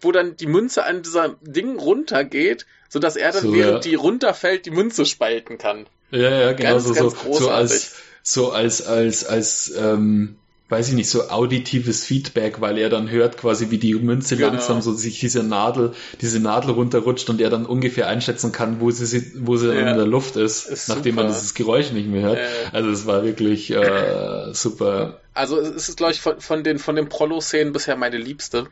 wo 0.00 0.12
dann 0.12 0.36
die 0.36 0.46
Münze 0.46 0.84
an 0.84 1.02
dieser 1.02 1.36
Ding 1.42 1.78
runtergeht, 1.78 2.66
sodass 2.88 3.16
er 3.16 3.32
dann, 3.32 3.42
so, 3.42 3.52
während 3.52 3.84
ja. 3.84 3.90
die 3.90 3.94
runterfällt, 3.94 4.66
die 4.66 4.70
Münze 4.70 5.06
spalten 5.06 5.58
kann. 5.58 5.86
Ja, 6.10 6.30
ja, 6.30 6.52
genau. 6.52 6.70
Ganz, 6.70 6.84
so, 6.84 6.94
ganz 6.94 7.22
so, 7.22 7.32
so 7.32 7.50
als, 7.50 7.94
so 8.22 8.50
als, 8.50 8.86
als, 8.86 9.24
als, 9.24 9.72
ähm, 9.76 10.36
weiß 10.68 10.88
ich 10.88 10.94
nicht, 10.94 11.08
so 11.08 11.28
auditives 11.28 12.04
Feedback, 12.04 12.60
weil 12.60 12.76
er 12.78 12.90
dann 12.90 13.08
hört 13.08 13.38
quasi, 13.38 13.70
wie 13.70 13.78
die 13.78 13.94
Münze 13.94 14.36
genau. 14.36 14.48
langsam 14.48 14.82
so 14.82 14.92
sich 14.92 15.20
diese 15.20 15.44
Nadel, 15.44 15.92
diese 16.20 16.40
Nadel 16.40 16.72
runterrutscht 16.72 17.30
und 17.30 17.40
er 17.40 17.50
dann 17.50 17.66
ungefähr 17.66 18.08
einschätzen 18.08 18.50
kann, 18.50 18.80
wo 18.80 18.90
sie, 18.90 19.32
wo 19.36 19.56
sie 19.56 19.68
ja. 19.68 19.90
in 19.90 19.96
der 19.96 20.06
Luft 20.06 20.36
ist, 20.36 20.66
ist 20.66 20.88
nachdem 20.88 21.14
super. 21.14 21.24
man 21.24 21.32
dieses 21.32 21.54
Geräusch 21.54 21.92
nicht 21.92 22.08
mehr 22.08 22.22
hört. 22.22 22.38
Ja. 22.38 22.44
Also 22.72 22.90
es 22.90 23.06
war 23.06 23.22
wirklich 23.24 23.70
äh, 23.70 24.48
super. 24.52 25.20
Also 25.34 25.60
es 25.60 25.88
ist, 25.88 25.98
glaube 25.98 26.12
ich, 26.12 26.20
von, 26.20 26.40
von 26.40 26.64
den, 26.64 26.78
von 26.78 26.96
den 26.96 27.08
Prolo-Szenen 27.08 27.72
bisher 27.72 27.96
meine 27.96 28.16
liebste. 28.16 28.66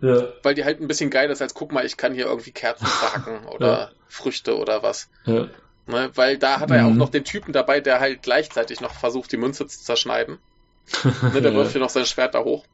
Ja. 0.00 0.28
Weil 0.42 0.54
die 0.54 0.64
halt 0.64 0.80
ein 0.80 0.88
bisschen 0.88 1.10
geil 1.10 1.30
ist, 1.30 1.42
als 1.42 1.54
guck 1.54 1.72
mal, 1.72 1.84
ich 1.84 1.96
kann 1.96 2.14
hier 2.14 2.26
irgendwie 2.26 2.52
Kerzen 2.52 2.86
verhacken 2.86 3.46
oder 3.54 3.66
ja. 3.66 3.90
Früchte 4.06 4.56
oder 4.56 4.82
was. 4.82 5.08
Ja. 5.26 5.48
Ne, 5.88 6.10
weil 6.14 6.36
da 6.36 6.60
hat 6.60 6.70
er 6.70 6.76
ja 6.76 6.86
auch 6.86 6.90
mhm. 6.90 6.98
noch 6.98 7.08
den 7.08 7.24
Typen 7.24 7.54
dabei, 7.54 7.80
der 7.80 7.98
halt 7.98 8.22
gleichzeitig 8.22 8.82
noch 8.82 8.92
versucht, 8.94 9.32
die 9.32 9.38
Münze 9.38 9.66
zu 9.66 9.82
zerschneiden. 9.82 10.38
ne, 11.32 11.40
der 11.40 11.54
wirft 11.54 11.72
hier 11.72 11.80
noch 11.80 11.88
sein 11.88 12.04
Schwert 12.04 12.34
da 12.34 12.44
hoch. 12.44 12.66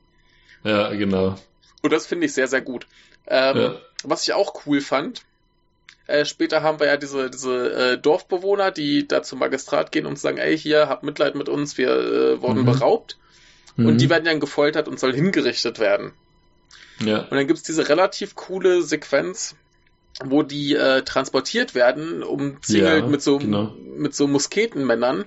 Ja, 0.65 0.91
genau. 0.91 1.36
Und 1.82 1.93
das 1.93 2.07
finde 2.07 2.27
ich 2.27 2.35
sehr, 2.35 2.49
sehr 2.49 2.61
gut. 2.61 2.89
Ähm, 3.28 3.57
ja. 3.57 3.77
Was 4.03 4.24
ich 4.24 4.32
auch 4.32 4.66
cool 4.66 4.81
fand, 4.81 5.23
äh, 6.09 6.24
später 6.24 6.62
haben 6.62 6.81
wir 6.81 6.89
ja 6.89 6.97
diese, 6.97 7.31
diese 7.31 7.93
äh, 7.93 7.99
Dorfbewohner, 7.99 8.73
die 8.73 9.07
da 9.07 9.23
zum 9.23 9.39
Magistrat 9.39 9.93
gehen 9.93 10.07
und 10.07 10.19
sagen, 10.19 10.39
ey, 10.39 10.59
hier, 10.59 10.89
habt 10.89 11.05
Mitleid 11.05 11.36
mit 11.36 11.49
uns, 11.49 11.78
wir 11.78 11.91
äh, 11.91 12.43
wurden 12.43 12.62
mhm. 12.62 12.66
beraubt. 12.66 13.16
Mhm. 13.77 13.86
Und 13.86 14.01
die 14.01 14.11
werden 14.11 14.24
dann 14.24 14.41
gefoltert 14.41 14.89
und 14.89 14.99
sollen 14.99 15.15
hingerichtet 15.15 15.78
werden. 15.78 16.12
Ja. 16.99 17.20
Und 17.20 17.31
dann 17.31 17.47
gibt's 17.47 17.62
diese 17.62 17.89
relativ 17.89 18.35
coole 18.35 18.82
Sequenz, 18.82 19.55
wo 20.23 20.43
die 20.43 20.74
äh, 20.74 21.03
transportiert 21.03 21.74
werden, 21.74 22.23
umzingelt 22.23 23.05
ja, 23.05 23.09
mit 23.09 23.23
so 23.23 23.39
genau. 23.39 23.74
mit 23.97 24.15
so 24.15 24.27
Musketenmännern. 24.27 25.24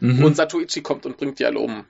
Mhm. 0.00 0.24
Und 0.24 0.36
Satoichi 0.36 0.82
kommt 0.82 1.06
und 1.06 1.16
bringt 1.16 1.38
die 1.38 1.46
alle 1.46 1.58
um. 1.58 1.84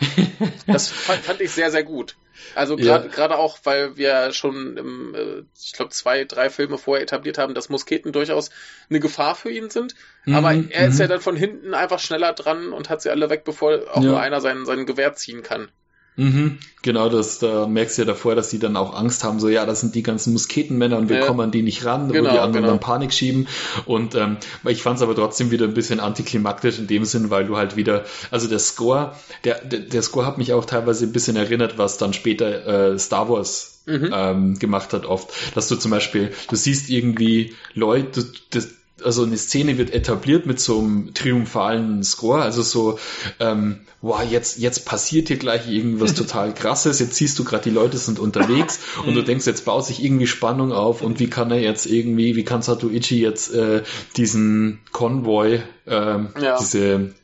das 0.66 0.88
fand, 0.88 1.20
fand, 1.20 1.40
ich 1.40 1.50
sehr, 1.50 1.70
sehr 1.70 1.84
gut. 1.84 2.16
Also 2.54 2.76
gerade 2.76 3.34
ja. 3.34 3.36
auch, 3.36 3.58
weil 3.64 3.96
wir 3.96 4.32
schon 4.32 4.76
im, 4.76 5.14
äh, 5.14 5.42
ich 5.62 5.72
glaube, 5.72 5.90
zwei, 5.90 6.24
drei 6.24 6.50
Filme 6.50 6.78
vorher 6.78 7.02
etabliert 7.02 7.38
haben, 7.38 7.54
dass 7.54 7.68
Musketen 7.68 8.10
durchaus 8.10 8.50
eine 8.90 8.98
Gefahr 8.98 9.34
für 9.34 9.50
ihn 9.50 9.70
sind. 9.70 9.94
Mhm. 10.24 10.34
Aber 10.34 10.52
er 10.52 10.88
ist 10.88 10.94
mhm. 10.94 11.00
ja 11.00 11.06
dann 11.06 11.20
von 11.20 11.36
hinten 11.36 11.74
einfach 11.74 12.00
schneller 12.00 12.32
dran 12.32 12.72
und 12.72 12.90
hat 12.90 13.02
sie 13.02 13.10
alle 13.10 13.30
weg, 13.30 13.44
bevor 13.44 13.74
auch 13.92 14.02
ja. 14.02 14.08
nur 14.08 14.20
einer 14.20 14.40
sein, 14.40 14.64
sein 14.66 14.86
Gewehr 14.86 15.14
ziehen 15.14 15.42
kann. 15.42 15.68
Mhm, 16.14 16.58
genau, 16.82 17.08
das 17.08 17.38
da 17.38 17.66
merkst 17.66 17.96
du 17.96 18.02
ja 18.02 18.06
davor, 18.06 18.34
dass 18.34 18.50
die 18.50 18.58
dann 18.58 18.76
auch 18.76 18.94
Angst 18.94 19.24
haben, 19.24 19.40
so 19.40 19.48
ja, 19.48 19.64
das 19.64 19.80
sind 19.80 19.94
die 19.94 20.02
ganzen 20.02 20.34
Musketenmänner 20.34 20.98
und 20.98 21.08
wir 21.08 21.20
ja. 21.20 21.26
kommen 21.26 21.40
an 21.40 21.50
die 21.50 21.62
nicht 21.62 21.86
ran, 21.86 22.12
genau, 22.12 22.28
wo 22.28 22.32
die 22.32 22.38
anderen 22.38 22.64
genau. 22.64 22.74
dann 22.74 22.80
Panik 22.80 23.14
schieben. 23.14 23.48
Und 23.86 24.14
ähm, 24.14 24.36
ich 24.66 24.82
fand 24.82 24.96
es 24.96 25.02
aber 25.02 25.14
trotzdem 25.14 25.50
wieder 25.50 25.64
ein 25.64 25.72
bisschen 25.72 26.00
antiklimaktisch 26.00 26.78
in 26.78 26.86
dem 26.86 27.06
Sinn, 27.06 27.30
weil 27.30 27.46
du 27.46 27.56
halt 27.56 27.76
wieder, 27.76 28.04
also 28.30 28.46
der 28.46 28.58
Score, 28.58 29.14
der, 29.44 29.64
der, 29.64 29.80
der 29.80 30.02
Score 30.02 30.26
hat 30.26 30.36
mich 30.36 30.52
auch 30.52 30.66
teilweise 30.66 31.06
ein 31.06 31.12
bisschen 31.12 31.36
erinnert, 31.36 31.78
was 31.78 31.96
dann 31.96 32.12
später 32.12 32.92
äh, 32.92 32.98
Star 32.98 33.30
Wars 33.30 33.82
mhm. 33.86 34.10
ähm, 34.12 34.58
gemacht 34.58 34.92
hat 34.92 35.06
oft. 35.06 35.32
Dass 35.54 35.68
du 35.68 35.76
zum 35.76 35.90
Beispiel, 35.90 36.32
du 36.50 36.56
siehst 36.56 36.90
irgendwie 36.90 37.54
Leute, 37.74 38.26
das, 38.50 38.68
also 39.02 39.24
eine 39.24 39.36
Szene 39.36 39.78
wird 39.78 39.92
etabliert 39.92 40.46
mit 40.46 40.60
so 40.60 40.78
einem 40.78 41.14
triumphalen 41.14 42.02
Score, 42.04 42.42
also 42.42 42.62
so, 42.62 42.98
ähm, 43.40 43.80
wow, 44.00 44.22
jetzt, 44.22 44.58
jetzt 44.58 44.84
passiert 44.84 45.28
hier 45.28 45.38
gleich 45.38 45.68
irgendwas 45.68 46.14
total 46.16 46.54
krasses, 46.54 46.98
jetzt 47.00 47.14
siehst 47.14 47.38
du 47.38 47.44
gerade, 47.44 47.64
die 47.64 47.70
Leute 47.70 47.96
sind 47.96 48.18
unterwegs 48.18 48.80
und 49.06 49.14
du 49.14 49.22
denkst, 49.22 49.46
jetzt 49.46 49.64
baut 49.64 49.86
sich 49.86 50.04
irgendwie 50.04 50.26
Spannung 50.26 50.72
auf 50.72 51.02
und 51.02 51.20
wie 51.20 51.28
kann 51.28 51.50
er 51.50 51.60
jetzt 51.60 51.86
irgendwie, 51.86 52.36
wie 52.36 52.44
kann 52.44 52.62
Satoichi 52.62 53.20
jetzt 53.20 53.54
äh, 53.54 53.82
diesen 54.16 54.80
Konvoi, 54.92 55.62
ähm, 55.86 56.28
ja. 56.40 56.58
diese, 56.58 57.14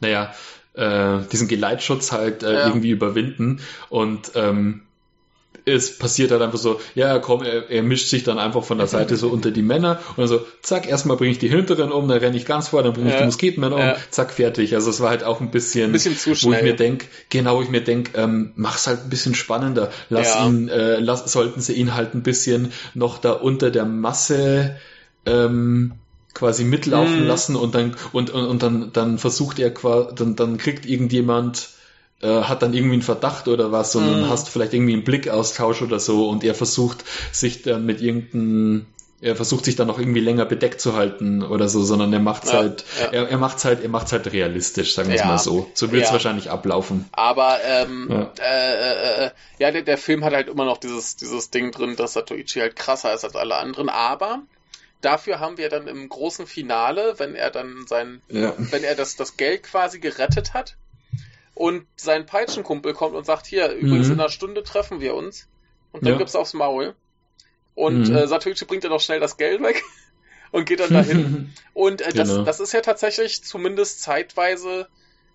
naja, 0.00 0.34
äh, 0.74 1.18
diesen 1.32 1.48
Geleitschutz 1.48 2.12
halt 2.12 2.42
äh, 2.42 2.54
ja. 2.54 2.66
irgendwie 2.66 2.90
überwinden 2.90 3.60
und 3.88 4.32
ähm, 4.34 4.82
es 5.64 5.98
passiert 5.98 6.30
halt 6.30 6.42
einfach 6.42 6.58
so, 6.58 6.80
ja, 6.94 7.18
komm, 7.18 7.42
er, 7.42 7.70
er, 7.70 7.82
mischt 7.82 8.08
sich 8.08 8.24
dann 8.24 8.38
einfach 8.38 8.64
von 8.64 8.78
der 8.78 8.86
Seite 8.86 9.16
so 9.16 9.28
unter 9.32 9.50
die 9.50 9.62
Männer 9.62 10.00
und 10.10 10.18
dann 10.18 10.28
so, 10.28 10.46
zack, 10.62 10.88
erstmal 10.88 11.16
bringe 11.16 11.32
ich 11.32 11.38
die 11.38 11.48
Hinteren 11.48 11.92
um, 11.92 12.08
dann 12.08 12.18
renne 12.18 12.36
ich 12.36 12.46
ganz 12.46 12.68
vor, 12.68 12.82
dann 12.82 12.92
bringe 12.92 13.08
ich 13.08 13.14
ja. 13.14 13.20
die 13.20 13.26
Musketenmänner 13.26 13.78
ja. 13.78 13.92
um, 13.92 13.98
zack, 14.10 14.32
fertig. 14.32 14.74
Also 14.74 14.90
es 14.90 15.00
war 15.00 15.10
halt 15.10 15.24
auch 15.24 15.40
ein 15.40 15.50
bisschen, 15.50 15.86
ein 15.86 15.92
bisschen 15.92 16.16
zu 16.16 16.34
schnell. 16.34 16.52
wo 16.52 16.56
ich 16.56 16.62
mir 16.62 16.76
denke, 16.76 17.06
genau, 17.30 17.56
wo 17.56 17.62
ich 17.62 17.70
mir 17.70 17.82
denke, 17.82 18.18
ähm, 18.20 18.52
mach's 18.56 18.86
halt 18.86 19.04
ein 19.04 19.10
bisschen 19.10 19.34
spannender. 19.34 19.90
Lass 20.10 20.34
ja. 20.34 20.46
ihn, 20.46 20.68
äh, 20.68 20.98
lass, 20.98 21.32
sollten 21.32 21.60
sie 21.60 21.74
ihn 21.74 21.94
halt 21.94 22.14
ein 22.14 22.22
bisschen 22.22 22.72
noch 22.94 23.18
da 23.18 23.32
unter 23.32 23.70
der 23.70 23.84
Masse 23.84 24.76
ähm, 25.26 25.92
quasi 26.34 26.64
mitlaufen 26.64 27.24
mm. 27.24 27.26
lassen 27.26 27.56
und 27.56 27.74
dann 27.74 27.96
und, 28.12 28.30
und, 28.30 28.46
und 28.46 28.62
dann, 28.62 28.92
dann 28.92 29.18
versucht 29.18 29.58
er 29.58 29.72
quasi, 29.72 30.14
dann, 30.14 30.36
dann 30.36 30.56
kriegt 30.56 30.86
irgendjemand 30.86 31.70
äh, 32.20 32.42
hat 32.42 32.62
dann 32.62 32.74
irgendwie 32.74 32.94
einen 32.94 33.02
Verdacht 33.02 33.48
oder 33.48 33.72
was 33.72 33.94
und 33.94 34.06
dann 34.06 34.28
hast 34.28 34.48
du 34.48 34.50
vielleicht 34.50 34.74
irgendwie 34.74 34.94
einen 34.94 35.04
Blickaustausch 35.04 35.82
oder 35.82 36.00
so 36.00 36.28
und 36.28 36.44
er 36.44 36.54
versucht 36.54 37.04
sich 37.32 37.62
dann 37.62 37.86
mit 37.86 38.00
irgendeinem 38.00 38.86
er 39.20 39.34
versucht 39.34 39.64
sich 39.64 39.74
dann 39.74 39.88
noch 39.88 39.98
irgendwie 39.98 40.20
länger 40.20 40.44
bedeckt 40.44 40.80
zu 40.80 40.94
halten 40.94 41.42
oder 41.42 41.68
so, 41.68 41.82
sondern 41.82 42.12
er 42.12 42.20
macht's 42.20 42.52
ja, 42.52 42.58
halt, 42.58 42.84
ja. 43.00 43.06
er, 43.06 43.28
er 43.28 43.38
macht's 43.38 43.64
halt, 43.64 43.82
er 43.82 43.88
macht's 43.88 44.12
halt 44.12 44.32
realistisch, 44.32 44.94
sagen 44.94 45.08
wir 45.08 45.16
ja, 45.16 45.22
es 45.22 45.28
mal 45.28 45.38
so. 45.38 45.68
So 45.74 45.90
wird's 45.90 46.08
ja. 46.08 46.12
wahrscheinlich 46.12 46.50
ablaufen. 46.50 47.08
Aber 47.12 47.58
ähm, 47.64 48.08
ja, 48.10 48.32
äh, 48.40 49.24
äh, 49.26 49.30
ja 49.58 49.72
der, 49.72 49.82
der 49.82 49.98
Film 49.98 50.24
hat 50.24 50.34
halt 50.34 50.48
immer 50.48 50.64
noch 50.64 50.78
dieses, 50.78 51.16
dieses 51.16 51.50
Ding 51.50 51.72
drin, 51.72 51.96
dass 51.96 52.12
Satoichi 52.12 52.60
halt 52.60 52.76
krasser 52.76 53.12
ist 53.12 53.24
als 53.24 53.34
alle 53.34 53.56
anderen, 53.56 53.88
aber 53.88 54.42
dafür 55.00 55.40
haben 55.40 55.58
wir 55.58 55.68
dann 55.68 55.88
im 55.88 56.08
großen 56.08 56.46
Finale, 56.46 57.14
wenn 57.18 57.34
er 57.34 57.50
dann 57.50 57.86
sein, 57.88 58.22
wenn 58.28 58.84
er 58.84 58.94
das, 58.94 59.16
das 59.16 59.36
Geld 59.36 59.64
quasi 59.64 59.98
gerettet 59.98 60.54
hat, 60.54 60.76
und 61.58 61.86
sein 61.96 62.24
Peitschenkumpel 62.24 62.94
kommt 62.94 63.16
und 63.16 63.26
sagt, 63.26 63.44
hier, 63.46 63.72
übrigens 63.72 64.06
mhm. 64.06 64.12
in 64.12 64.20
einer 64.20 64.28
Stunde 64.28 64.62
treffen 64.62 65.00
wir 65.00 65.16
uns. 65.16 65.48
Und 65.90 66.04
dann 66.04 66.12
ja. 66.12 66.18
gibt's 66.18 66.36
aufs 66.36 66.54
Maul. 66.54 66.94
Und 67.74 68.08
mhm. 68.08 68.14
äh, 68.14 68.28
Satoichi 68.28 68.64
bringt 68.64 68.84
dann 68.84 68.92
auch 68.92 69.00
schnell 69.00 69.18
das 69.18 69.36
Geld 69.36 69.60
weg 69.60 69.82
und 70.52 70.66
geht 70.66 70.78
dann 70.78 70.92
dahin. 70.92 71.52
und 71.74 72.00
äh, 72.00 72.12
genau. 72.12 72.36
das, 72.36 72.44
das 72.44 72.60
ist 72.60 72.72
ja 72.74 72.80
tatsächlich 72.80 73.42
zumindest 73.42 74.02
zeitweise 74.02 74.86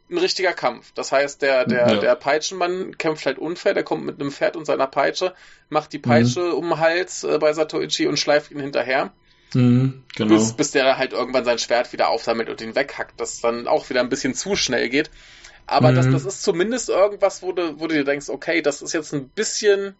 ein 0.09 0.17
richtiger 0.17 0.53
Kampf. 0.53 0.93
Das 0.93 1.11
heißt, 1.11 1.41
der, 1.41 1.65
der, 1.65 1.87
ja. 1.89 1.99
der 1.99 2.15
Peitschenmann 2.15 2.97
kämpft 2.97 3.25
halt 3.25 3.37
unfair, 3.37 3.73
der 3.73 3.83
kommt 3.83 4.05
mit 4.05 4.21
einem 4.21 4.31
Pferd 4.31 4.55
und 4.55 4.63
seiner 4.63 4.87
Peitsche, 4.87 5.33
macht 5.67 5.91
die 5.91 5.99
Peitsche 5.99 6.39
mhm. 6.39 6.53
um 6.53 6.69
den 6.69 6.79
Hals 6.79 7.25
äh, 7.25 7.37
bei 7.37 7.51
Satoichi 7.51 8.07
und 8.07 8.17
schleift 8.17 8.49
ihn 8.51 8.61
hinterher. 8.61 9.11
Mhm, 9.53 10.03
genau. 10.15 10.35
bis, 10.35 10.53
bis 10.53 10.71
der 10.71 10.97
halt 10.97 11.11
irgendwann 11.11 11.43
sein 11.43 11.59
Schwert 11.59 11.91
wieder 11.91 12.07
aufsammelt 12.07 12.49
und 12.49 12.61
ihn 12.61 12.75
weghackt, 12.75 13.19
das 13.19 13.41
dann 13.41 13.67
auch 13.67 13.89
wieder 13.89 13.99
ein 13.99 14.09
bisschen 14.09 14.33
zu 14.33 14.55
schnell 14.55 14.87
geht. 14.87 15.11
Aber 15.65 15.91
mhm. 15.91 15.95
das, 15.95 16.09
das 16.11 16.25
ist 16.25 16.43
zumindest 16.43 16.89
irgendwas, 16.89 17.41
wo 17.41 17.51
du, 17.51 17.79
wo 17.79 17.87
du 17.87 17.95
dir 17.95 18.03
denkst, 18.03 18.29
okay, 18.29 18.61
das 18.61 18.81
ist 18.81 18.93
jetzt 18.93 19.13
ein 19.13 19.29
bisschen, 19.29 19.95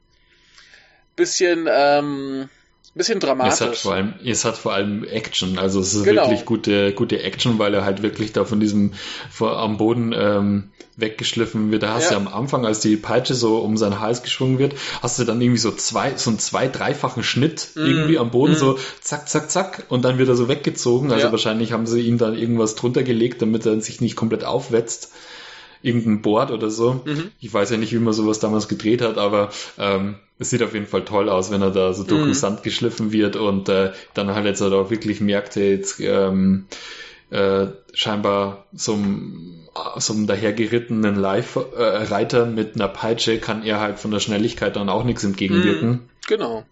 bisschen, 1.16 1.68
ähm, 1.72 2.50
bisschen 2.96 3.20
dramatisch. 3.20 3.54
Es 3.54 3.62
hat 3.62 3.76
vor 3.78 3.94
allem, 3.94 4.14
es 4.24 4.46
hat 4.46 4.58
vor 4.58 4.74
allem 4.74 5.04
Action, 5.04 5.58
also 5.58 5.80
es 5.80 5.94
ist 5.94 6.04
genau. 6.04 6.24
wirklich 6.24 6.46
gute, 6.46 6.94
gute 6.94 7.22
Action, 7.22 7.58
weil 7.60 7.74
er 7.74 7.86
halt 7.86 8.04
wirklich 8.04 8.34
da 8.34 8.46
von 8.46 8.60
diesem 8.60 8.94
vor, 9.32 9.58
am 9.58 9.78
Boden 9.78 10.14
ähm, 10.16 10.70
weggeschliffen 10.96 11.72
wird. 11.72 11.82
Da 11.82 11.94
hast 11.94 12.12
ja. 12.12 12.20
du 12.20 12.28
am 12.28 12.28
Anfang, 12.28 12.66
als 12.66 12.82
die 12.82 12.98
Peitsche 12.98 13.34
so 13.34 13.58
um 13.58 13.78
seinen 13.78 14.00
Hals 14.00 14.22
geschwungen 14.22 14.60
wird, 14.60 14.76
hast 15.02 15.18
du 15.18 15.24
dann 15.24 15.42
irgendwie 15.42 15.60
so 15.60 15.72
zwei, 15.72 16.16
so 16.18 16.30
einen 16.30 16.40
zwei, 16.40 16.68
dreifachen 16.68 17.24
Schnitt 17.24 17.70
mm. 17.74 17.80
irgendwie 17.80 18.20
am 18.20 18.30
Boden, 18.30 18.54
mm. 18.54 18.58
so 18.58 18.78
zack, 19.02 19.28
zack, 19.28 19.50
zack, 19.50 19.86
und 19.90 20.06
dann 20.06 20.20
wird 20.20 20.30
er 20.30 20.36
so 20.36 20.48
weggezogen. 20.48 21.12
Also 21.12 21.26
ja. 21.26 21.32
wahrscheinlich 21.32 21.72
haben 21.72 21.88
sie 21.88 22.02
ihm 22.02 22.20
dann 22.20 22.38
irgendwas 22.38 22.76
drunter 22.76 23.02
gelegt, 23.02 23.42
damit 23.42 23.66
er 23.66 23.82
sich 23.82 24.02
nicht 24.02 24.16
komplett 24.16 24.44
aufwetzt 24.44 25.12
irgendein 25.84 26.22
Board 26.22 26.50
oder 26.50 26.72
so. 26.72 27.02
Mhm. 27.06 27.32
Ich 27.40 27.54
weiß 27.54 27.70
ja 27.70 27.78
nicht, 27.78 27.94
wie 27.94 28.00
man 28.00 28.14
sowas 28.14 28.40
damals 28.40 28.68
gedreht 28.68 29.02
hat, 29.02 29.18
aber 29.18 29.50
ähm, 29.78 30.16
es 30.40 30.50
sieht 30.50 30.64
auf 30.64 30.74
jeden 30.74 30.88
Fall 30.88 31.06
toll 31.06 31.30
aus, 31.30 31.52
wenn 31.52 31.62
er 31.62 31.72
da 31.72 31.94
so 31.94 32.04
durch 32.04 32.22
mhm. 32.22 32.26
den 32.28 32.34
Sand 32.34 32.64
geschliffen 32.64 33.12
wird 33.12 33.36
und 33.36 33.70
äh, 33.70 33.92
dann 34.14 34.34
halt 34.34 34.46
jetzt 34.46 34.62
halt 34.62 34.74
auch 34.74 34.90
wirklich 34.90 35.22
merkt, 35.22 35.56
jetzt 35.58 36.00
ähm, 36.00 36.66
äh, 37.30 37.68
scheinbar 37.94 38.66
so 38.74 38.94
einem 38.94 39.60
so 39.98 40.14
einem 40.14 40.28
dahergerittenen 40.28 41.16
Live-Reiter 41.16 42.46
mit 42.46 42.76
einer 42.76 42.88
Peitsche 42.88 43.40
kann 43.40 43.64
er 43.64 43.80
halt 43.80 43.98
von 43.98 44.12
der 44.12 44.20
Schnelligkeit 44.20 44.76
dann 44.76 44.88
auch 44.88 45.04
nichts 45.04 45.24
entgegenwirken. 45.24 45.90
Mhm, 45.90 46.00
genau. 46.28 46.64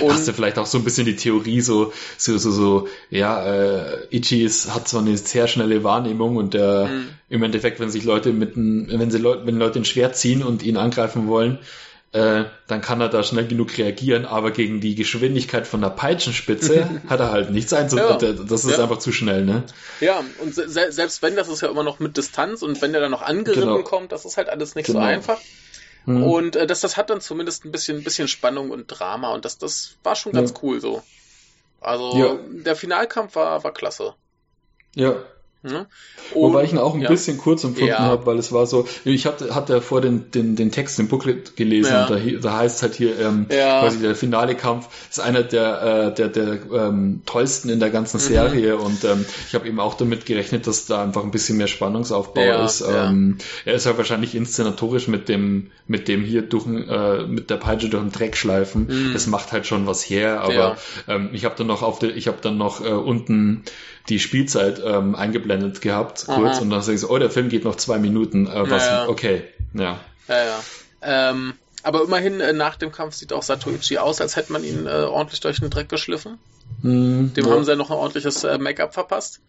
Und 0.00 0.12
Hast 0.12 0.28
du 0.28 0.32
vielleicht 0.32 0.58
auch 0.58 0.66
so 0.66 0.78
ein 0.78 0.84
bisschen 0.84 1.04
die 1.04 1.16
Theorie, 1.16 1.60
so, 1.60 1.92
so, 2.16 2.38
so, 2.38 2.50
so 2.50 2.88
ja, 3.10 3.44
äh, 3.44 4.06
Ichi 4.10 4.42
ist, 4.42 4.74
hat 4.74 4.88
zwar 4.88 5.02
eine 5.02 5.16
sehr 5.18 5.46
schnelle 5.48 5.84
Wahrnehmung 5.84 6.36
und 6.36 6.54
der, 6.54 6.86
mhm. 6.86 7.08
im 7.28 7.42
Endeffekt, 7.42 7.80
wenn 7.80 7.90
sich 7.90 8.04
Leute 8.04 8.32
mit 8.32 8.56
ein, 8.56 8.88
wenn 8.98 9.10
sie 9.10 9.18
Leute, 9.18 9.46
wenn 9.46 9.58
Leute 9.58 9.80
ein 9.80 9.84
Schwert 9.84 10.16
ziehen 10.16 10.42
und 10.42 10.62
ihn 10.62 10.76
angreifen 10.76 11.26
wollen, 11.26 11.58
äh, 12.12 12.44
dann 12.68 12.80
kann 12.80 13.00
er 13.00 13.08
da 13.08 13.24
schnell 13.24 13.48
genug 13.48 13.76
reagieren, 13.76 14.24
aber 14.24 14.52
gegen 14.52 14.80
die 14.80 14.94
Geschwindigkeit 14.94 15.66
von 15.66 15.80
der 15.80 15.90
Peitschenspitze 15.90 16.88
hat 17.08 17.18
er 17.18 17.32
halt 17.32 17.50
nichts 17.50 17.72
einzusetzen. 17.72 18.36
Ja. 18.38 18.44
Das 18.44 18.64
ist 18.64 18.76
ja. 18.76 18.82
einfach 18.84 19.00
zu 19.00 19.10
schnell, 19.10 19.44
ne? 19.44 19.64
Ja, 20.00 20.22
und 20.40 20.54
se 20.54 20.70
selbst 20.70 21.22
wenn, 21.22 21.34
das 21.34 21.48
ist 21.48 21.62
ja 21.62 21.68
immer 21.68 21.82
noch 21.82 21.98
mit 21.98 22.16
Distanz 22.16 22.62
und 22.62 22.80
wenn 22.80 22.92
der 22.92 23.00
dann 23.00 23.10
noch 23.10 23.22
angeritten 23.22 23.68
genau. 23.68 23.82
kommt, 23.82 24.12
das 24.12 24.24
ist 24.24 24.36
halt 24.36 24.48
alles 24.48 24.76
nicht 24.76 24.86
genau. 24.86 25.00
so 25.00 25.04
einfach. 25.04 25.40
Mhm. 26.06 26.22
Und 26.22 26.56
äh, 26.56 26.66
das, 26.66 26.80
das 26.80 26.96
hat 26.96 27.10
dann 27.10 27.20
zumindest 27.20 27.64
ein 27.64 27.72
bisschen, 27.72 27.98
ein 27.98 28.04
bisschen 28.04 28.28
Spannung 28.28 28.70
und 28.70 28.86
Drama 28.86 29.32
und 29.32 29.44
das, 29.44 29.58
das 29.58 29.96
war 30.02 30.16
schon 30.16 30.32
ganz 30.32 30.50
ja. 30.50 30.56
cool 30.62 30.80
so. 30.80 31.02
Also 31.80 32.16
ja. 32.16 32.38
der 32.62 32.76
Finalkampf 32.76 33.36
war, 33.36 33.62
war 33.62 33.72
klasse. 33.72 34.14
Ja, 34.94 35.16
Ne? 35.64 35.86
Wobei 36.34 36.64
ich 36.64 36.72
ihn 36.72 36.78
auch 36.78 36.94
ein 36.94 37.00
ja. 37.00 37.08
bisschen 37.08 37.38
kurz 37.38 37.64
empfunden 37.64 37.88
Ja. 37.88 38.00
habe, 38.00 38.26
weil 38.26 38.38
es 38.38 38.52
war 38.52 38.66
so, 38.66 38.86
ich 39.04 39.24
hatte, 39.24 39.54
hatte 39.54 39.72
ja 39.74 39.80
vor 39.80 40.02
den, 40.02 40.30
den, 40.30 40.56
den 40.56 40.70
Text 40.70 40.98
im 40.98 41.08
Booklet 41.08 41.56
gelesen 41.56 41.92
Ja. 41.92 42.06
und 42.06 42.10
da, 42.10 42.18
da 42.50 42.58
heißt 42.58 42.76
es 42.76 42.82
halt 42.82 42.94
hier, 42.94 43.18
ähm, 43.18 43.46
quasi 43.48 43.98
der 44.00 44.14
finale 44.14 44.54
Kampf 44.56 44.88
ist 45.10 45.20
einer 45.20 45.42
der, 45.42 45.82
äh, 46.10 46.14
der, 46.14 46.28
der 46.28 46.58
ähm, 46.70 47.22
tollsten 47.24 47.70
in 47.70 47.80
der 47.80 47.88
ganzen 47.90 48.18
Mhm. 48.18 48.20
Serie 48.22 48.76
und 48.76 49.04
ähm, 49.04 49.24
ich 49.48 49.54
habe 49.54 49.66
eben 49.66 49.80
auch 49.80 49.94
damit 49.94 50.26
gerechnet, 50.26 50.66
dass 50.66 50.84
da 50.84 51.02
einfach 51.02 51.24
ein 51.24 51.30
bisschen 51.30 51.56
mehr 51.56 51.66
Spannungsaufbau 51.66 52.64
ist. 52.64 52.82
Ähm, 52.86 53.38
er 53.64 53.74
ist 53.74 53.86
ja 53.86 53.96
wahrscheinlich 53.96 54.34
inszenatorisch 54.34 55.08
mit 55.08 55.30
dem, 55.30 55.70
mit 55.86 56.08
dem 56.08 56.22
hier 56.24 56.42
durch, 56.42 56.66
äh, 56.66 57.26
mit 57.26 57.48
der 57.48 57.56
Peitsche 57.56 57.88
durch 57.88 58.02
den 58.02 58.12
Dreck 58.12 58.36
schleifen. 58.36 59.12
Das 59.14 59.26
macht 59.26 59.52
halt 59.52 59.66
schon 59.66 59.86
was 59.86 60.02
her, 60.10 60.40
aber 60.42 60.72
Mhm. 60.72 60.74
Ähm, 61.06 61.30
ich 61.32 61.44
habe 61.44 61.54
dann 61.56 61.66
noch 61.66 61.82
auf 61.82 61.98
der, 62.00 62.16
ich 62.16 62.26
habe 62.28 62.38
dann 62.42 62.56
noch 62.58 62.84
äh, 62.84 62.88
unten 62.88 63.62
die 64.08 64.18
Spielzeit 64.18 64.80
ähm, 64.84 65.14
eingeblendet 65.14 65.80
gehabt, 65.80 66.26
kurz, 66.26 66.56
Aha. 66.56 66.60
und 66.60 66.70
dann 66.70 66.82
sag 66.82 66.94
ich 66.94 67.00
so, 67.00 67.08
oh, 67.10 67.18
der 67.18 67.30
Film 67.30 67.48
geht 67.48 67.64
noch 67.64 67.76
zwei 67.76 67.98
Minuten, 67.98 68.46
äh, 68.46 68.70
was, 68.70 68.84
Ja, 68.86 69.04
ja. 69.04 69.08
okay, 69.08 69.44
ja. 69.72 70.00
Ja, 70.28 70.44
ja. 70.44 70.60
Ähm, 71.02 71.54
aber 71.82 72.02
immerhin 72.02 72.40
äh, 72.40 72.52
nach 72.52 72.76
dem 72.76 72.92
Kampf 72.92 73.14
sieht 73.14 73.32
auch 73.32 73.42
Satoichi 73.42 73.98
aus, 73.98 74.20
als 74.20 74.36
hätte 74.36 74.52
man 74.52 74.64
ihn 74.64 74.86
äh, 74.86 74.90
ordentlich 74.90 75.40
durch 75.40 75.60
den 75.60 75.70
Dreck 75.70 75.88
geschliffen. 75.88 76.38
Hm, 76.82 77.32
Dem 77.34 77.46
ja, 77.46 77.52
haben 77.52 77.64
sie 77.64 77.70
ja 77.70 77.76
noch 77.76 77.90
ein 77.90 77.96
ordentliches 77.96 78.44
äh, 78.44 78.58
Make-up 78.58 78.94
verpasst. 78.94 79.40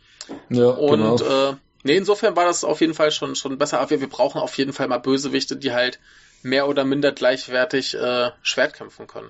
ja, 0.49 0.68
Und 0.68 1.19
genau. 1.19 1.49
äh, 1.52 1.56
nee, 1.84 1.95
insofern 1.95 2.36
war 2.36 2.45
das 2.45 2.64
auf 2.64 2.82
jeden 2.82 2.94
Fall 2.94 3.11
schon, 3.11 3.36
schon 3.36 3.57
besser. 3.57 3.80
Aber 3.80 3.90
wir, 3.90 4.02
wir 4.02 4.10
brauchen 4.10 4.40
auf 4.40 4.57
jeden 4.57 4.73
Fall 4.73 4.88
mal 4.88 4.98
Bösewichte, 4.98 5.56
die 5.56 5.72
halt 5.72 5.99
mehr 6.44 6.68
oder 6.68 6.84
minder 6.84 7.11
gleichwertig 7.11 7.95
äh, 7.95 8.32
Schwert 8.41 8.73
kämpfen 8.73 9.07
können. 9.07 9.30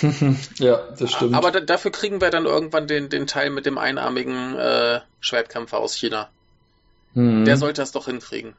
ja, 0.58 0.80
das 0.98 1.12
stimmt. 1.12 1.34
Aber 1.34 1.50
da, 1.50 1.60
dafür 1.60 1.90
kriegen 1.90 2.20
wir 2.20 2.30
dann 2.30 2.44
irgendwann 2.44 2.86
den, 2.86 3.08
den 3.08 3.26
Teil 3.26 3.50
mit 3.50 3.66
dem 3.66 3.78
einarmigen 3.78 4.56
äh, 4.56 5.00
Schwertkämpfer 5.20 5.78
aus 5.78 5.94
China. 5.96 6.28
Hm, 7.14 7.44
Der 7.44 7.56
sollte 7.56 7.82
das 7.82 7.92
doch 7.92 8.06
hinkriegen. 8.06 8.54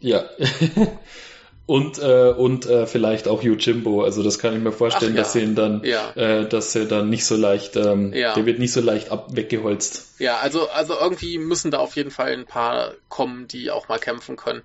ja. 0.00 0.24
und 1.66 1.98
äh, 1.98 2.30
und 2.30 2.66
äh, 2.66 2.86
vielleicht 2.86 3.28
auch 3.28 3.42
Yojimbo, 3.42 4.02
also 4.02 4.22
das 4.22 4.38
kann 4.38 4.54
ich 4.54 4.60
mir 4.60 4.72
vorstellen, 4.72 5.14
ja. 5.14 5.22
dass 5.22 5.34
sie 5.34 5.40
ihn 5.42 5.54
dann, 5.54 5.82
Ja. 5.84 6.10
äh, 6.14 6.48
dass 6.48 6.74
er 6.74 6.86
dann 6.86 7.10
nicht 7.10 7.24
so 7.24 7.36
leicht, 7.36 7.76
ähm, 7.76 8.12
Ja. 8.12 8.34
der 8.34 8.44
wird 8.46 8.58
nicht 8.58 8.72
so 8.72 8.80
leicht 8.80 9.10
ab 9.10 9.28
weggeholzt. 9.36 10.18
Ja, 10.18 10.38
also, 10.38 10.68
also 10.70 10.94
irgendwie 10.98 11.38
müssen 11.38 11.70
da 11.70 11.78
auf 11.78 11.94
jeden 11.96 12.10
Fall 12.10 12.32
ein 12.32 12.46
paar 12.46 12.92
kommen, 13.08 13.48
die 13.48 13.70
auch 13.70 13.88
mal 13.88 13.98
kämpfen 13.98 14.36
können. 14.36 14.62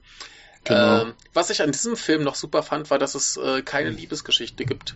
Genau. 0.63 1.01
Ähm, 1.03 1.13
was 1.34 1.49
ich 1.49 1.61
an 1.61 1.71
diesem 1.71 1.95
Film 1.97 2.23
noch 2.23 2.35
super 2.35 2.63
fand, 2.63 2.89
war, 2.89 2.97
dass 2.99 3.15
es 3.15 3.35
äh, 3.38 3.61
keine 3.61 3.89
Liebesgeschichte 3.89 4.63
gibt. 4.65 4.95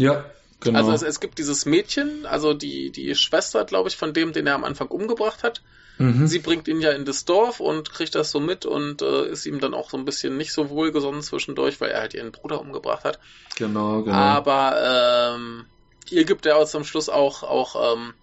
Ja, 0.00 0.24
genau. 0.60 0.78
Also 0.78 0.92
es, 0.92 1.02
es 1.02 1.20
gibt 1.20 1.38
dieses 1.38 1.66
Mädchen, 1.66 2.24
also 2.24 2.54
die, 2.54 2.90
die 2.90 3.14
Schwester, 3.14 3.64
glaube 3.64 3.90
ich, 3.90 3.96
von 3.96 4.14
dem, 4.14 4.32
den 4.32 4.46
er 4.46 4.54
am 4.54 4.64
Anfang 4.64 4.88
umgebracht 4.88 5.42
hat. 5.42 5.62
mhm. 5.98 6.26
Sie 6.26 6.38
bringt 6.38 6.68
ihn 6.68 6.80
ja 6.80 6.92
in 6.92 7.04
das 7.04 7.26
Dorf 7.26 7.60
und 7.60 7.92
kriegt 7.92 8.14
das 8.14 8.30
so 8.30 8.40
mit 8.40 8.64
und 8.64 9.02
äh, 9.02 9.28
ist 9.28 9.44
ihm 9.44 9.60
dann 9.60 9.74
auch 9.74 9.90
so 9.90 9.98
ein 9.98 10.06
bisschen 10.06 10.38
nicht 10.38 10.52
so 10.52 10.70
wohlgesonnen 10.70 11.22
zwischendurch, 11.22 11.80
weil 11.80 11.90
er 11.90 12.00
halt 12.00 12.14
ihren 12.14 12.32
Bruder 12.32 12.60
umgebracht 12.60 13.04
hat. 13.04 13.20
genau, 13.56 14.02
genau. 14.02 14.16
Aber 14.16 15.34
ähm, 15.36 15.66
ihr 16.08 16.24
gibt 16.24 16.46
er 16.46 16.64
zum 16.64 16.84
Schluss 16.84 17.10
auch, 17.10 17.42
auch 17.42 17.94
ähm, 17.94 18.14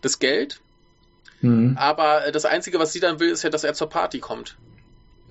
das 0.00 0.18
Geld. 0.18 0.60
Mhm. 1.42 1.76
Aber 1.78 2.26
äh, 2.26 2.32
das 2.32 2.46
Einzige, 2.46 2.78
was 2.78 2.92
sie 2.92 3.00
dann 3.00 3.20
will, 3.20 3.28
ist 3.28 3.42
ja, 3.42 3.50
dass 3.50 3.64
er 3.64 3.74
zur 3.74 3.90
Party 3.90 4.18
kommt. 4.18 4.56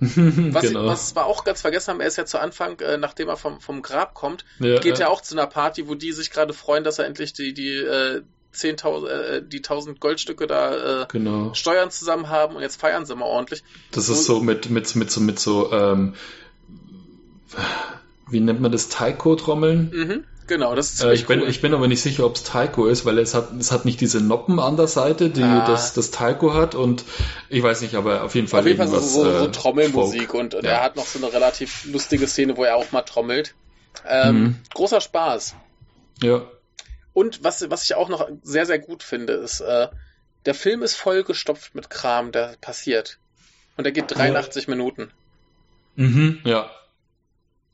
Was, 0.00 0.62
genau. 0.62 0.86
was 0.86 1.16
wir 1.16 1.26
auch 1.26 1.44
ganz 1.44 1.60
vergessen 1.60 1.90
haben, 1.90 2.00
er 2.00 2.06
ist 2.06 2.16
ja 2.16 2.24
zu 2.24 2.38
Anfang, 2.38 2.78
äh, 2.80 2.98
nachdem 2.98 3.28
er 3.28 3.36
vom, 3.36 3.60
vom 3.60 3.82
Grab 3.82 4.14
kommt, 4.14 4.44
ja, 4.60 4.78
geht 4.78 5.00
er 5.00 5.10
auch 5.10 5.22
zu 5.22 5.34
einer 5.34 5.46
Party, 5.46 5.88
wo 5.88 5.96
die 5.96 6.12
sich 6.12 6.30
gerade 6.30 6.52
freuen, 6.52 6.84
dass 6.84 7.00
er 7.00 7.06
endlich 7.06 7.32
die, 7.32 7.52
die, 7.52 7.74
äh, 7.78 8.22
10.000, 8.54 9.08
äh, 9.08 9.42
die 9.46 9.58
1000 9.58 10.00
Goldstücke 10.00 10.46
da 10.46 11.02
äh, 11.02 11.06
Genau. 11.10 11.52
Steuern 11.54 11.90
zusammen 11.90 12.28
haben 12.28 12.56
und 12.56 12.62
jetzt 12.62 12.80
feiern 12.80 13.06
sie 13.06 13.14
mal 13.14 13.26
ordentlich. 13.26 13.62
Das 13.90 14.08
ist 14.08 14.24
so 14.24 14.40
mit, 14.40 14.70
mit, 14.70 14.94
mit 14.94 15.10
so, 15.10 15.20
mit 15.20 15.38
so, 15.38 15.72
ähm, 15.72 16.14
wie 18.30 18.40
nennt 18.40 18.60
man 18.60 18.72
das, 18.72 18.88
Taiko-Trommeln? 18.88 19.90
Mhm, 19.92 20.24
genau, 20.46 20.74
das 20.74 20.92
ist 20.94 21.02
Äh, 21.02 21.14
ich, 21.14 21.26
bin, 21.26 21.40
cool. 21.42 21.48
ich 21.48 21.60
bin 21.60 21.74
aber 21.74 21.88
nicht 21.88 22.00
sicher, 22.02 22.24
ob 22.26 22.36
es 22.36 22.42
Taiko 22.44 22.86
ist, 22.86 23.04
weil 23.04 23.18
es 23.18 23.34
hat, 23.34 23.52
es 23.58 23.72
hat 23.72 23.84
nicht 23.84 24.00
diese 24.00 24.20
Noppen 24.20 24.58
an 24.60 24.76
der 24.76 24.86
Seite, 24.88 25.30
die 25.30 25.42
Ah. 25.42 25.64
das, 25.66 25.94
das 25.94 26.10
Taiko 26.10 26.54
hat 26.54 26.74
und 26.74 27.04
ich 27.48 27.62
weiß 27.62 27.80
nicht, 27.82 27.94
aber 27.94 28.22
auf 28.24 28.34
jeden 28.34 28.48
Fall 28.48 28.60
Auf 28.60 28.66
jeden 28.66 28.78
Fall 28.78 28.88
so, 28.88 28.98
so, 29.00 29.38
so 29.38 29.46
äh, 29.46 29.50
Trommelmusik 29.52 30.30
Folk. 30.30 30.34
und, 30.34 30.54
und 30.54 30.64
Ja. 30.64 30.70
er 30.72 30.82
hat 30.82 30.96
noch 30.96 31.06
so 31.06 31.18
eine 31.18 31.32
relativ 31.32 31.84
lustige 31.86 32.26
Szene, 32.26 32.56
wo 32.56 32.64
er 32.64 32.76
auch 32.76 32.92
mal 32.92 33.02
trommelt. 33.02 33.54
Ähm, 34.06 34.42
Mhm. 34.42 34.56
Großer 34.74 35.00
Spaß. 35.00 35.54
Ja, 36.22 36.42
Und 37.12 37.42
was, 37.44 37.68
was 37.70 37.84
ich 37.84 37.94
auch 37.94 38.08
noch 38.08 38.28
sehr, 38.42 38.66
sehr 38.66 38.78
gut 38.78 39.02
finde, 39.02 39.32
ist, 39.34 39.60
äh, 39.60 39.88
der 40.46 40.54
Film 40.54 40.82
ist 40.82 40.94
vollgestopft 40.94 41.74
mit 41.74 41.90
Kram, 41.90 42.30
der 42.32 42.56
passiert. 42.60 43.18
Und 43.76 43.84
der 43.84 43.92
geht 43.92 44.04
83 44.16 44.66
Minuten. 44.68 45.10
mhm, 45.96 46.40
ja. 46.44 46.70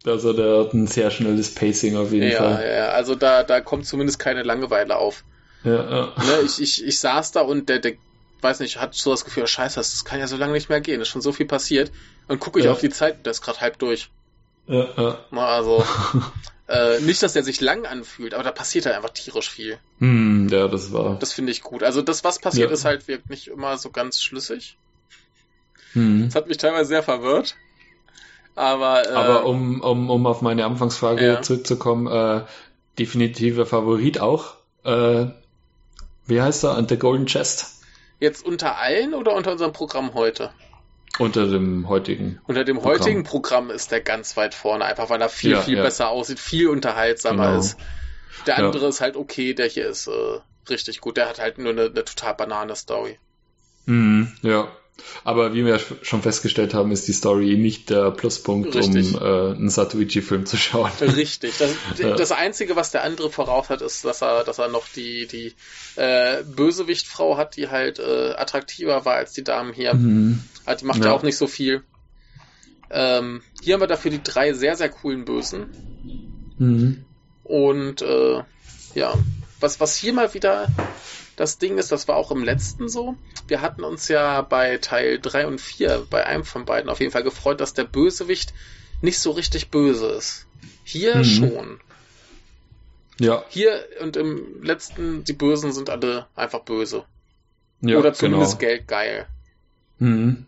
Also 0.07 0.33
der 0.33 0.59
hat 0.61 0.75
ein 0.75 0.87
sehr 0.87 1.11
schnelles 1.11 1.55
Pacing 1.55 1.97
auf 1.97 2.13
jeden 2.13 2.31
Ja, 2.31 2.39
Fall. 2.39 2.67
ja, 2.77 2.89
also 2.91 3.15
da, 3.15 3.43
da 3.43 3.61
kommt 3.61 3.87
zumindest 3.87 4.19
keine 4.19 4.43
Langeweile 4.43 4.97
auf. 4.97 5.25
Ja, 5.63 5.73
ja. 5.91 6.13
Ne, 6.25 6.41
ich, 6.45 6.61
ich, 6.61 6.85
ich 6.85 6.99
saß 7.01 7.33
da 7.33 7.41
und 7.41 7.69
der, 7.71 7.79
der, 7.79 7.95
weiß 8.43 8.61
nicht, 8.61 8.79
hat 8.79 8.95
so 8.95 9.11
das 9.11 9.25
Gefühl, 9.25 9.45
oh, 9.45 9.47
scheiße, 9.47 9.77
das 9.77 10.05
kann 10.05 10.21
ja 10.21 10.27
so 10.27 10.37
lange 10.37 10.53
nicht 10.53 10.69
mehr 10.69 10.83
gehen, 10.83 11.01
ist 11.01 11.09
schon 11.09 11.23
so 11.23 11.33
viel 11.33 11.47
passiert. 11.47 11.91
Und 12.29 12.39
gucke 12.41 12.59
ich 12.59 12.67
Ja. 12.67 12.73
auf 12.73 12.81
die 12.81 12.91
Zeit, 12.91 13.25
der 13.25 13.31
ist 13.31 13.41
gerade 13.41 13.61
halb 13.63 13.79
durch. 13.79 14.11
ja, 14.67 14.87
ja. 14.97 15.19
Also, 15.39 15.83
äh, 16.69 17.01
nicht, 17.01 17.23
dass 17.23 17.33
der 17.33 17.43
sich 17.43 17.63
lang 17.63 17.87
anfühlt, 17.87 18.35
aber 18.35 18.43
da 18.43 18.51
passiert 18.53 18.85
halt 18.85 18.97
einfach 18.97 19.11
tierisch 19.11 19.49
viel. 19.51 19.79
Hm, 20.01 20.49
ja, 20.51 20.69
das 20.69 20.93
war. 20.93 21.19
Das 21.19 21.33
finde 21.33 21.53
ich 21.53 21.63
gut. 21.63 21.83
Also 21.83 22.03
das, 22.03 22.25
was 22.25 22.39
passiert, 22.39 22.69
Ja. 22.69 22.75
ist 22.75 22.85
halt 22.85 23.09
wirkt 23.09 23.31
nicht 23.31 23.49
immer 23.49 23.79
so 23.79 23.89
ganz 23.91 24.21
schlüssig. 24.21 24.77
Hm. 25.95 26.27
Das 26.27 26.35
hat 26.35 26.49
mich 26.49 26.59
teilweise 26.59 26.89
sehr 26.89 27.03
verwirrt. 27.03 27.57
Aber, 28.57 29.05
äh, 29.09 29.13
Aber 29.13 29.47
um, 29.47 29.81
um, 29.81 30.11
um 30.11 30.27
auf 30.27 30.43
meine 30.43 30.65
Anfangsfrage 30.65 31.25
Ja. 31.27 31.43
zurückzukommen, 31.43 32.07
äh, 32.07 32.45
definitiver 32.99 33.67
Favorit 33.67 34.21
auch. 34.21 34.55
Äh, 34.85 35.27
wie 36.27 36.41
heißt 36.41 36.65
er? 36.65 36.85
The 36.89 36.97
Golden 36.97 37.27
Chest? 37.27 37.71
jetzt 38.21 38.47
unter 38.47 38.79
allen 38.79 39.13
oder 39.13 39.35
unter 39.35 39.53
unserem 39.53 39.73
Programm 39.73 40.15
heute? 40.15 40.51
Unter 41.19 41.47
dem 41.47 41.89
heutigen. 41.89 42.41
Unter 42.47 42.65
dem 42.65 42.77
Programm. 42.79 42.93
heutigen 43.01 43.23
Programm 43.25 43.71
ist 43.71 43.91
der 43.91 44.01
ganz 44.01 44.37
weit 44.37 44.55
vorne, 44.55 44.85
einfach 44.85 45.11
weil 45.11 45.21
er 45.21 45.29
viel, 45.29 45.51
Ja, 45.53 45.61
viel 45.61 45.77
ja. 45.77 45.83
besser 45.83 46.09
aussieht, 46.09 46.39
viel 46.39 46.69
unterhaltsamer 46.69 47.47
Genau. 47.49 47.59
ist. 47.59 47.77
Der 48.47 48.59
Ja. 48.59 48.67
andere 48.67 48.87
ist 48.87 49.01
halt 49.01 49.17
okay, 49.17 49.53
der 49.53 49.67
hier 49.67 49.87
ist 49.89 50.07
äh, 50.07 50.41
richtig 50.71 51.01
gut. 51.01 51.17
Der 51.19 51.29
hat 51.29 51.39
halt 51.39 51.59
nur 51.59 51.73
eine, 51.73 51.83
eine 51.87 52.05
total 52.05 52.35
banane 52.35 52.75
Story. 52.77 53.19
Mhm, 53.87 54.33
ja. 54.43 54.69
Aber 55.25 55.55
wie 55.55 55.65
wir 55.65 55.81
schon 56.03 56.23
festgestellt 56.23 56.75
haben, 56.75 56.93
ist 56.93 57.09
die 57.09 57.13
Story 57.13 57.57
nicht 57.57 57.91
der 57.91 58.11
Pluspunkt, 58.11 58.75
Richtig. 58.75 59.15
um 59.15 59.21
äh, 59.21 59.55
einen 59.55 59.69
Satuichi-Film 59.69 60.47
zu 60.47 60.57
schauen. 60.57 60.91
Richtig. 61.01 61.55
Das, 61.59 61.73
das 61.99 62.33
Einzige, 62.33 62.77
was 62.77 62.91
der 62.91 63.03
andere 63.03 63.31
voraus 63.31 63.71
hat, 63.71 63.83
ist, 63.83 64.05
dass 64.05 64.23
er, 64.23 64.45
dass 64.45 64.59
er 64.59 64.69
noch 64.69 64.87
die, 64.89 65.27
die 65.27 65.55
äh, 65.97 66.43
Bösewichtfrau 66.45 67.37
hat, 67.37 67.57
die 67.57 67.69
halt 67.69 67.99
äh, 67.99 68.35
attraktiver 68.37 69.05
war 69.05 69.15
als 69.15 69.33
die 69.33 69.45
Damen 69.45 69.73
hier. 69.73 69.95
Mhm. 69.95 70.41
Ah, 70.65 70.75
Die 70.75 70.85
macht 70.85 71.01
ja. 71.01 71.07
Ja. 71.07 71.13
auch 71.13 71.23
nicht 71.23 71.37
so 71.37 71.47
viel. 71.47 71.83
Ähm, 72.91 73.43
hier 73.63 73.75
haben 73.75 73.81
wir 73.81 73.87
dafür 73.87 74.11
die 74.11 74.23
drei 74.23 74.53
sehr, 74.53 74.77
sehr 74.77 74.91
coolen 74.91 75.25
Bösen. 75.25 75.67
Mhm. 76.59 77.05
Und 77.43 78.03
äh, 78.03 78.43
ja, 78.95 79.15
was, 79.61 79.81
was 79.81 79.97
hier 79.97 80.13
mal 80.13 80.33
wieder 80.35 80.69
das 81.37 81.59
Ding 81.59 81.79
ist, 81.79 81.91
das 81.93 82.09
war 82.09 82.17
auch 82.17 82.31
im 82.31 82.45
letzten 82.45 82.89
so. 82.89 83.17
Wir 83.49 83.61
hatten 83.61 83.85
uns 83.85 84.09
ja 84.09 84.41
bei 84.43 84.79
Teil 84.79 85.19
3 85.21 85.47
und 85.47 85.61
4, 85.61 86.07
bei 86.11 86.27
einem 86.27 86.45
von 86.45 86.65
beiden 86.65 86.91
auf 86.91 87.01
jeden 87.01 87.13
Fall 87.13 87.23
gefreut, 87.25 87.61
dass 87.61 87.75
der 87.75 87.85
Bösewicht 87.85 88.53
nicht 89.01 89.19
so 89.19 89.33
richtig 89.33 89.71
böse 89.71 90.07
ist. 90.09 90.47
Hier 90.85 91.17
Mhm. 91.17 91.25
schon. 91.25 91.81
Ja, 93.19 93.45
Hier 93.49 93.87
und 94.01 94.17
im 94.17 94.63
letzten, 94.63 95.25
die 95.25 95.33
Bösen 95.35 95.73
sind 95.73 95.89
alle 95.89 96.27
einfach 96.35 96.61
böse. 96.61 97.05
ja, 97.81 97.99
Oder 97.99 98.13
zumindest 98.13 98.59
genau. 98.59 98.71
geldgeil. 98.71 99.27
Mhm. 99.99 100.47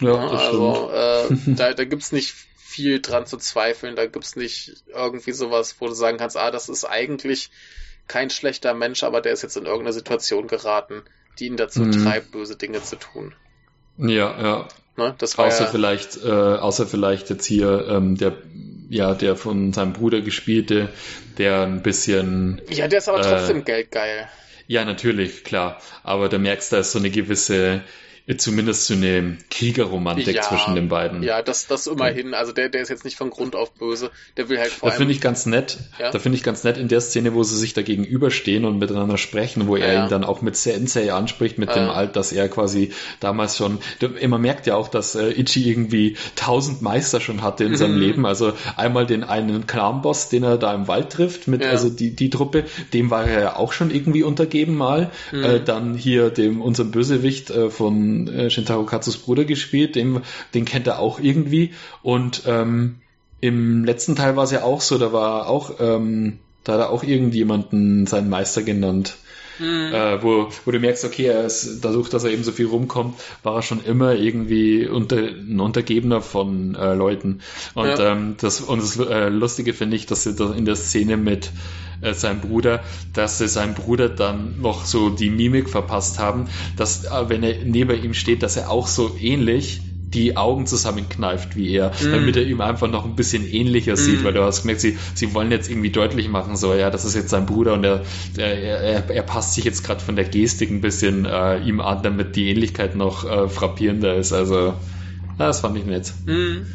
Ja, 0.00 0.08
Ja, 0.14 0.28
also 0.30 0.90
äh, 0.90 1.28
da, 1.54 1.72
da 1.72 1.84
gibt's 1.84 2.10
nicht 2.10 2.34
viel 2.56 3.00
dran 3.00 3.26
zu 3.26 3.36
zweifeln. 3.36 3.94
Da 3.94 4.06
gibt's 4.06 4.34
nicht 4.34 4.82
irgendwie 4.88 5.32
sowas, 5.32 5.76
wo 5.78 5.86
du 5.86 5.94
sagen 5.94 6.18
kannst, 6.18 6.36
ah, 6.36 6.50
das 6.50 6.68
ist 6.68 6.84
eigentlich 6.84 7.50
kein 8.08 8.30
schlechter 8.30 8.74
Mensch, 8.74 9.02
aber 9.04 9.20
der 9.20 9.32
ist 9.32 9.42
jetzt 9.42 9.56
in 9.56 9.66
irgendeine 9.66 9.92
Situation 9.92 10.46
geraten, 10.48 11.04
die 11.38 11.46
ihn 11.46 11.56
dazu 11.56 11.82
Mhm. 11.82 11.90
treibt, 11.90 12.30
böse 12.30 12.56
Dinge 12.56 12.82
zu 12.82 12.96
tun. 12.96 13.34
Ja, 13.96 14.40
ja. 14.42 14.68
Ne? 14.96 15.14
Das 15.18 15.38
war 15.38 15.46
Außer 15.46 15.64
ja, 15.64 15.70
vielleicht, 15.70 16.16
äh, 16.24 16.30
außer 16.30 16.86
vielleicht 16.86 17.30
jetzt 17.30 17.46
hier 17.46 17.86
ähm, 17.88 18.16
der, 18.16 18.36
ja, 18.88 19.14
der 19.14 19.36
von 19.36 19.72
seinem 19.72 19.92
Bruder 19.92 20.20
gespielte, 20.20 20.92
der 21.38 21.62
ein 21.62 21.82
bisschen, 21.82 22.62
ja, 22.68 22.88
der 22.88 22.98
ist 22.98 23.08
aber 23.08 23.18
äh, 23.18 23.22
trotzdem 23.22 23.64
geldgeil. 23.64 24.28
ja, 24.66 24.84
natürlich, 24.84 25.44
klar, 25.44 25.80
aber 26.02 26.28
da 26.28 26.38
merkst 26.38 26.72
du, 26.72 26.76
da 26.76 26.80
ist 26.80 26.92
so 26.92 26.98
eine 26.98 27.10
gewisse 27.10 27.82
zumindest 28.38 28.86
so 28.86 28.94
eine 28.94 29.36
Kriegerromantik 29.50 30.34
Ja, 30.34 30.42
zwischen 30.42 30.74
den 30.74 30.88
beiden. 30.88 31.22
Ja, 31.22 31.42
das, 31.42 31.66
das 31.66 31.86
immerhin. 31.86 32.32
Also 32.32 32.52
der, 32.52 32.70
der 32.70 32.80
ist 32.80 32.88
jetzt 32.88 33.04
nicht 33.04 33.18
von 33.18 33.28
Grund 33.28 33.54
auf 33.54 33.72
böse. 33.72 34.10
Der 34.38 34.48
will 34.48 34.58
halt 34.58 34.70
vor 34.70 34.88
Da 34.88 34.96
finde 34.96 35.12
ich 35.12 35.20
ganz 35.20 35.44
nett. 35.44 35.76
Ja? 36.00 36.10
Da 36.10 36.18
finde 36.18 36.38
ich 36.38 36.42
ganz 36.42 36.64
nett 36.64 36.78
in 36.78 36.88
der 36.88 37.02
Szene, 37.02 37.34
wo 37.34 37.42
sie 37.42 37.58
sich 37.58 37.74
da 37.74 37.82
gegenüberstehen 37.82 38.64
und 38.64 38.78
miteinander 38.78 39.18
sprechen, 39.18 39.66
wo 39.66 39.76
er 39.76 39.92
Ja. 39.92 40.04
ihn 40.04 40.08
dann 40.08 40.24
auch 40.24 40.40
mit 40.40 40.56
Sensei 40.56 41.12
anspricht, 41.12 41.58
mit 41.58 41.74
dem 41.74 41.90
Alt, 41.90 42.16
dass 42.16 42.32
er 42.32 42.48
quasi 42.48 42.92
damals 43.20 43.58
schon, 43.58 43.78
man 44.26 44.40
merkt 44.40 44.66
ja 44.66 44.76
auch, 44.76 44.88
dass 44.88 45.14
äh, 45.14 45.28
Ichi 45.30 45.68
irgendwie 45.68 46.16
tausend 46.34 46.80
Meister 46.80 47.20
schon 47.20 47.42
hatte 47.42 47.64
in 47.64 47.76
seinem 47.76 47.96
Mhm. 47.96 48.00
Leben. 48.00 48.26
Also 48.26 48.54
einmal 48.76 49.04
den 49.04 49.22
einen 49.22 49.66
Clan-Boss, 49.66 50.30
den 50.30 50.44
er 50.44 50.56
da 50.56 50.72
im 50.74 50.88
Wald 50.88 51.10
trifft, 51.10 51.46
mit 51.46 51.62
also 51.62 51.90
die, 51.90 52.16
die 52.16 52.30
Truppe, 52.30 52.64
dem 52.94 53.10
war 53.10 53.26
er 53.26 53.40
ja 53.42 53.56
auch 53.56 53.72
schon 53.74 53.90
irgendwie 53.90 54.22
untergeben 54.22 54.76
mal. 54.76 55.10
Mhm. 55.30 55.44
Äh, 55.44 55.60
dann 55.60 55.94
hier 55.94 56.30
dem 56.30 56.62
unserem 56.62 56.90
Bösewicht 56.90 57.50
äh, 57.50 57.68
von 57.68 58.13
äh, 58.28 58.50
Shintaro 58.50 58.84
Katsus 58.84 59.18
Bruder 59.18 59.44
gespielt, 59.44 59.96
dem, 59.96 60.22
den 60.54 60.64
kennt 60.64 60.86
er 60.86 60.98
auch 60.98 61.20
irgendwie. 61.20 61.72
Und 62.02 62.42
ähm, 62.46 62.96
im 63.40 63.84
letzten 63.84 64.16
Teil 64.16 64.36
war 64.36 64.44
es 64.44 64.50
ja 64.50 64.62
auch 64.62 64.80
so, 64.80 64.98
da 64.98 65.12
war 65.12 65.48
auch, 65.48 65.74
ähm, 65.80 66.38
da 66.64 66.74
hat 66.74 66.80
er 66.80 66.90
auch 66.90 67.02
irgendjemanden 67.02 68.06
seinen 68.06 68.30
Meister 68.30 68.62
genannt. 68.62 69.16
Mhm. 69.58 69.92
Äh, 69.92 70.22
wo, 70.22 70.48
wo 70.64 70.70
du 70.70 70.80
merkst, 70.80 71.04
okay, 71.04 71.26
er 71.26 71.44
ist, 71.44 71.80
dadurch, 71.84 72.08
dass 72.08 72.24
er 72.24 72.30
eben 72.30 72.44
so 72.44 72.52
viel 72.52 72.66
rumkommt, 72.66 73.18
war 73.42 73.56
er 73.56 73.62
schon 73.62 73.82
immer 73.84 74.14
irgendwie 74.14 74.86
unter, 74.86 75.16
ein 75.18 75.60
Untergebener 75.60 76.20
von 76.22 76.74
äh, 76.74 76.94
Leuten. 76.94 77.40
Und 77.74 77.98
Ja. 77.98 78.12
ähm, 78.12 78.36
das, 78.40 78.60
und 78.60 78.80
das 78.82 78.98
äh, 78.98 79.28
Lustige 79.28 79.72
finde 79.74 79.96
ich, 79.96 80.06
dass 80.06 80.24
sie 80.24 80.34
da 80.34 80.52
in 80.52 80.64
der 80.64 80.76
Szene 80.76 81.16
mit 81.16 81.52
äh, 82.00 82.14
seinem 82.14 82.40
Bruder, 82.40 82.82
dass 83.12 83.38
sie 83.38 83.48
seinem 83.48 83.74
Bruder 83.74 84.08
dann 84.08 84.60
noch 84.60 84.84
so 84.84 85.10
die 85.10 85.30
Mimik 85.30 85.70
verpasst 85.70 86.18
haben, 86.18 86.48
dass, 86.76 87.04
äh, 87.04 87.28
wenn 87.28 87.42
er 87.42 87.64
neben 87.64 88.02
ihm 88.02 88.14
steht, 88.14 88.42
dass 88.42 88.56
er 88.56 88.70
auch 88.70 88.86
so 88.86 89.16
ähnlich 89.20 89.82
die 90.14 90.36
Augen 90.36 90.66
zusammenkneift 90.66 91.56
wie 91.56 91.74
er, 91.76 91.90
Mhm. 91.90 92.12
damit 92.12 92.36
er 92.36 92.44
ihm 92.44 92.60
einfach 92.60 92.88
noch 92.88 93.04
ein 93.04 93.16
bisschen 93.16 93.46
ähnlicher 93.46 93.96
sieht, 93.96 94.20
Mhm. 94.20 94.24
weil 94.24 94.32
du 94.32 94.42
hast 94.42 94.62
gemerkt, 94.62 94.80
sie, 94.80 94.96
sie 95.14 95.34
wollen 95.34 95.50
jetzt 95.50 95.68
irgendwie 95.68 95.90
deutlich 95.90 96.28
machen, 96.28 96.56
so, 96.56 96.72
ja, 96.74 96.90
das 96.90 97.04
ist 97.04 97.14
jetzt 97.14 97.30
sein 97.30 97.46
Bruder 97.46 97.74
und 97.74 97.84
er, 97.84 98.02
er, 98.36 99.10
er, 99.10 99.22
passt 99.22 99.54
sich 99.54 99.64
jetzt 99.64 99.82
gerade 99.84 100.00
von 100.00 100.16
der 100.16 100.24
Gestik 100.24 100.70
ein 100.70 100.80
bisschen 100.80 101.24
äh, 101.24 101.58
ihm 101.58 101.80
an, 101.80 102.02
damit 102.02 102.36
die 102.36 102.48
Ähnlichkeit 102.50 102.94
noch 102.96 103.24
äh, 103.24 103.48
frappierender 103.48 104.14
ist. 104.14 104.32
Also, 104.32 104.56
ja, 104.56 104.74
das 105.38 105.60
fand 105.60 105.76
ich 105.76 105.84
nett. 105.84 106.12
Mhm. 106.26 106.66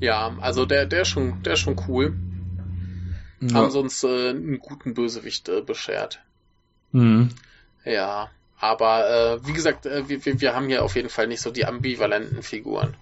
Ja, 0.00 0.36
also 0.40 0.66
der, 0.66 0.86
der 0.86 1.02
ist 1.02 1.08
schon, 1.08 1.42
der 1.44 1.52
ist 1.52 1.60
schon 1.60 1.76
cool. 1.86 2.14
Ja. 3.40 3.54
Haben 3.54 3.70
sie 3.70 3.78
uns 3.78 4.02
äh, 4.02 4.30
einen 4.30 4.58
guten 4.58 4.94
Bösewicht 4.94 5.48
äh, 5.48 5.60
beschert. 5.60 6.20
Mhm. 6.92 7.30
Ja, 7.84 8.30
aber 8.62 9.10
äh, 9.10 9.46
wie 9.46 9.54
gesagt, 9.54 9.86
äh, 9.86 10.08
wir, 10.08 10.40
wir, 10.40 10.54
haben 10.54 10.68
hier 10.68 10.84
auf 10.84 10.94
jeden 10.94 11.08
Fall 11.08 11.26
nicht 11.26 11.40
so 11.40 11.50
die 11.50 11.66
ambivalenten 11.66 12.44
Figuren. 12.44 12.96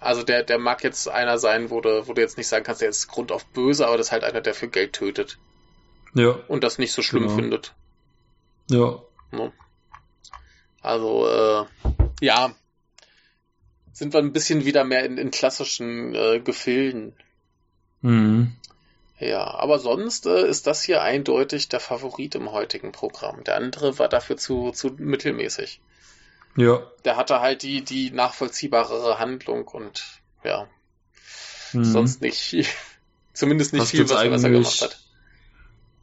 Also 0.00 0.24
der, 0.24 0.42
der 0.42 0.58
mag 0.58 0.82
jetzt 0.82 1.08
einer 1.08 1.38
sein, 1.38 1.70
wo 1.70 1.80
du, 1.80 2.08
wo 2.08 2.14
du 2.14 2.20
jetzt 2.20 2.36
nicht 2.36 2.48
sagen 2.48 2.64
kannst, 2.64 2.82
der 2.82 2.88
ist 2.88 3.06
Grund 3.06 3.30
auf 3.30 3.46
böse, 3.46 3.86
aber 3.86 3.96
das 3.96 4.08
ist 4.08 4.12
halt 4.12 4.24
einer, 4.24 4.40
der 4.40 4.54
für 4.54 4.66
Geld 4.66 4.92
tötet 4.92 5.38
Ja, 6.14 6.30
und 6.48 6.64
das 6.64 6.78
nicht 6.78 6.90
so 6.90 7.00
schlimm 7.00 7.28
Genau. 7.28 7.36
findet. 7.36 7.74
ja. 8.68 9.00
Ne? 9.30 9.52
Also, 10.82 11.28
äh, 11.28 11.64
ja, 12.20 12.56
sind 13.92 14.14
wir 14.14 14.18
ein 14.18 14.32
bisschen 14.32 14.64
wieder 14.64 14.82
mehr 14.82 15.04
in, 15.04 15.16
in 15.16 15.30
klassischen 15.30 16.12
äh, 16.12 16.40
Gefilden. 16.40 17.14
Mhm. 18.00 18.56
Ja, 19.26 19.46
aber 19.54 19.78
sonst 19.78 20.26
äh, 20.26 20.46
ist 20.46 20.66
das 20.66 20.82
hier 20.82 21.00
eindeutig 21.02 21.68
der 21.70 21.80
Favorit 21.80 22.34
im 22.34 22.52
heutigen 22.52 22.92
Programm. 22.92 23.42
Der 23.44 23.56
andere 23.56 23.98
war 23.98 24.08
dafür 24.08 24.36
zu, 24.36 24.70
zu 24.72 24.90
mittelmäßig. 24.98 25.80
Ja. 26.56 26.82
Der 27.04 27.16
hatte 27.16 27.40
halt 27.40 27.62
die, 27.62 27.82
die 27.82 28.10
nachvollziehbarere 28.10 29.18
Handlung 29.18 29.66
und 29.68 30.04
ja, 30.44 30.68
Mhm. 31.72 31.84
sonst 31.84 32.20
nicht, 32.20 32.54
zumindest 33.32 33.72
nicht 33.72 33.82
Hast 33.82 33.90
viel, 33.92 34.04
was, 34.08 34.22
er- 34.22 34.30
was 34.30 34.44
er 34.44 34.50
gemacht 34.50 34.82
hat. 34.82 34.98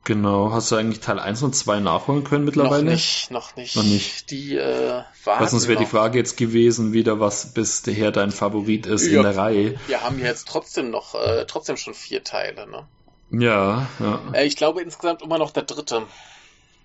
Genau. 0.04 0.52
Hast 0.52 0.72
du 0.72 0.78
eigentlich 0.78 1.00
Teil 1.02 1.20
1 1.20 1.44
und 1.44 1.56
2 1.56 1.80
nachholen 1.80 2.24
können 2.24 2.44
mittlerweile? 2.44 2.84
Noch 2.86 2.92
nicht, 2.92 3.30
noch 3.30 3.56
nicht. 3.56 3.76
Noch 3.76 3.84
nicht. 3.84 4.32
Die 4.32 4.56
äh, 4.58 5.04
warten 5.26 5.48
sonst 5.48 5.68
wäre 5.68 5.78
die. 5.78 5.86
Frage 5.86 6.18
jetzt 6.18 6.38
gewesen, 6.38 6.92
wieder 6.92 7.20
was 7.20 7.54
bisher 7.54 8.12
dein 8.12 8.32
Favorit 8.32 8.88
ist 8.88 9.06
Ja. 9.06 9.18
in 9.18 9.24
der 9.24 9.38
Reihe. 9.38 9.80
Wir 9.86 10.02
haben 10.02 10.18
jetzt 10.20 10.48
trotzdem 10.48 10.90
noch, 10.90 11.14
äh, 11.14 11.46
trotzdem 11.46 11.78
schon 11.78 11.94
vier 11.94 12.24
Teile, 12.24 12.66
ne? 12.68 12.88
Ja, 13.32 13.88
ja. 14.00 14.20
Äh, 14.34 14.46
ich 14.46 14.56
glaube 14.58 14.82
insgesamt 14.82 15.22
immer 15.22 15.38
noch 15.38 15.52
der 15.52 15.64
dritte. 15.64 16.04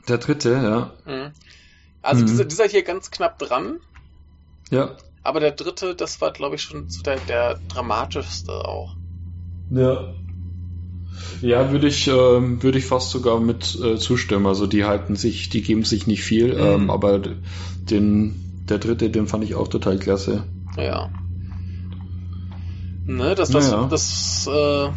Der 0.08 0.18
dritte, 0.18 0.52
ja. 0.52 0.92
Mhm. 1.04 1.32
Also 2.02 2.22
Mhm. 2.22 2.26
dieser, 2.28 2.44
dieser 2.44 2.68
hier 2.68 2.82
ganz 2.82 3.10
knapp 3.10 3.38
dran, 3.38 3.78
Ja. 4.70 4.96
aber 5.24 5.40
der 5.40 5.50
dritte, 5.52 5.94
das 5.96 6.20
war, 6.20 6.32
glaube 6.32 6.54
ich, 6.54 6.62
schon 6.62 6.86
der, 7.04 7.16
der 7.28 7.58
dramatischste 7.68 8.52
auch. 8.52 8.94
Ja. 9.70 10.14
Ja, 11.40 11.72
würde 11.72 11.88
ich, 11.88 12.06
ähm, 12.06 12.62
würde 12.62 12.78
ich 12.78 12.84
fast 12.86 13.10
sogar 13.10 13.40
mit 13.40 13.74
äh, 13.82 13.96
zustimmen. 13.98 14.46
Also 14.46 14.66
die 14.66 14.84
halten 14.84 15.16
sich, 15.16 15.48
die 15.48 15.62
geben 15.62 15.82
sich 15.84 16.06
nicht 16.06 16.22
viel, 16.22 16.54
Mhm. 16.54 16.60
ähm, 16.60 16.90
aber 16.90 17.20
den, 17.90 18.64
der 18.68 18.78
dritte, 18.78 19.10
den 19.10 19.26
fand 19.26 19.42
ich 19.44 19.54
auch 19.56 19.68
total 19.68 19.98
klasse. 19.98 20.44
Ja. 20.76 21.10
Ne, 23.06 23.34
das, 23.34 23.50
das, 23.50 23.70
Ja, 23.70 23.82
ja. 23.82 23.88
das, 23.88 24.46
äh, 24.46 24.90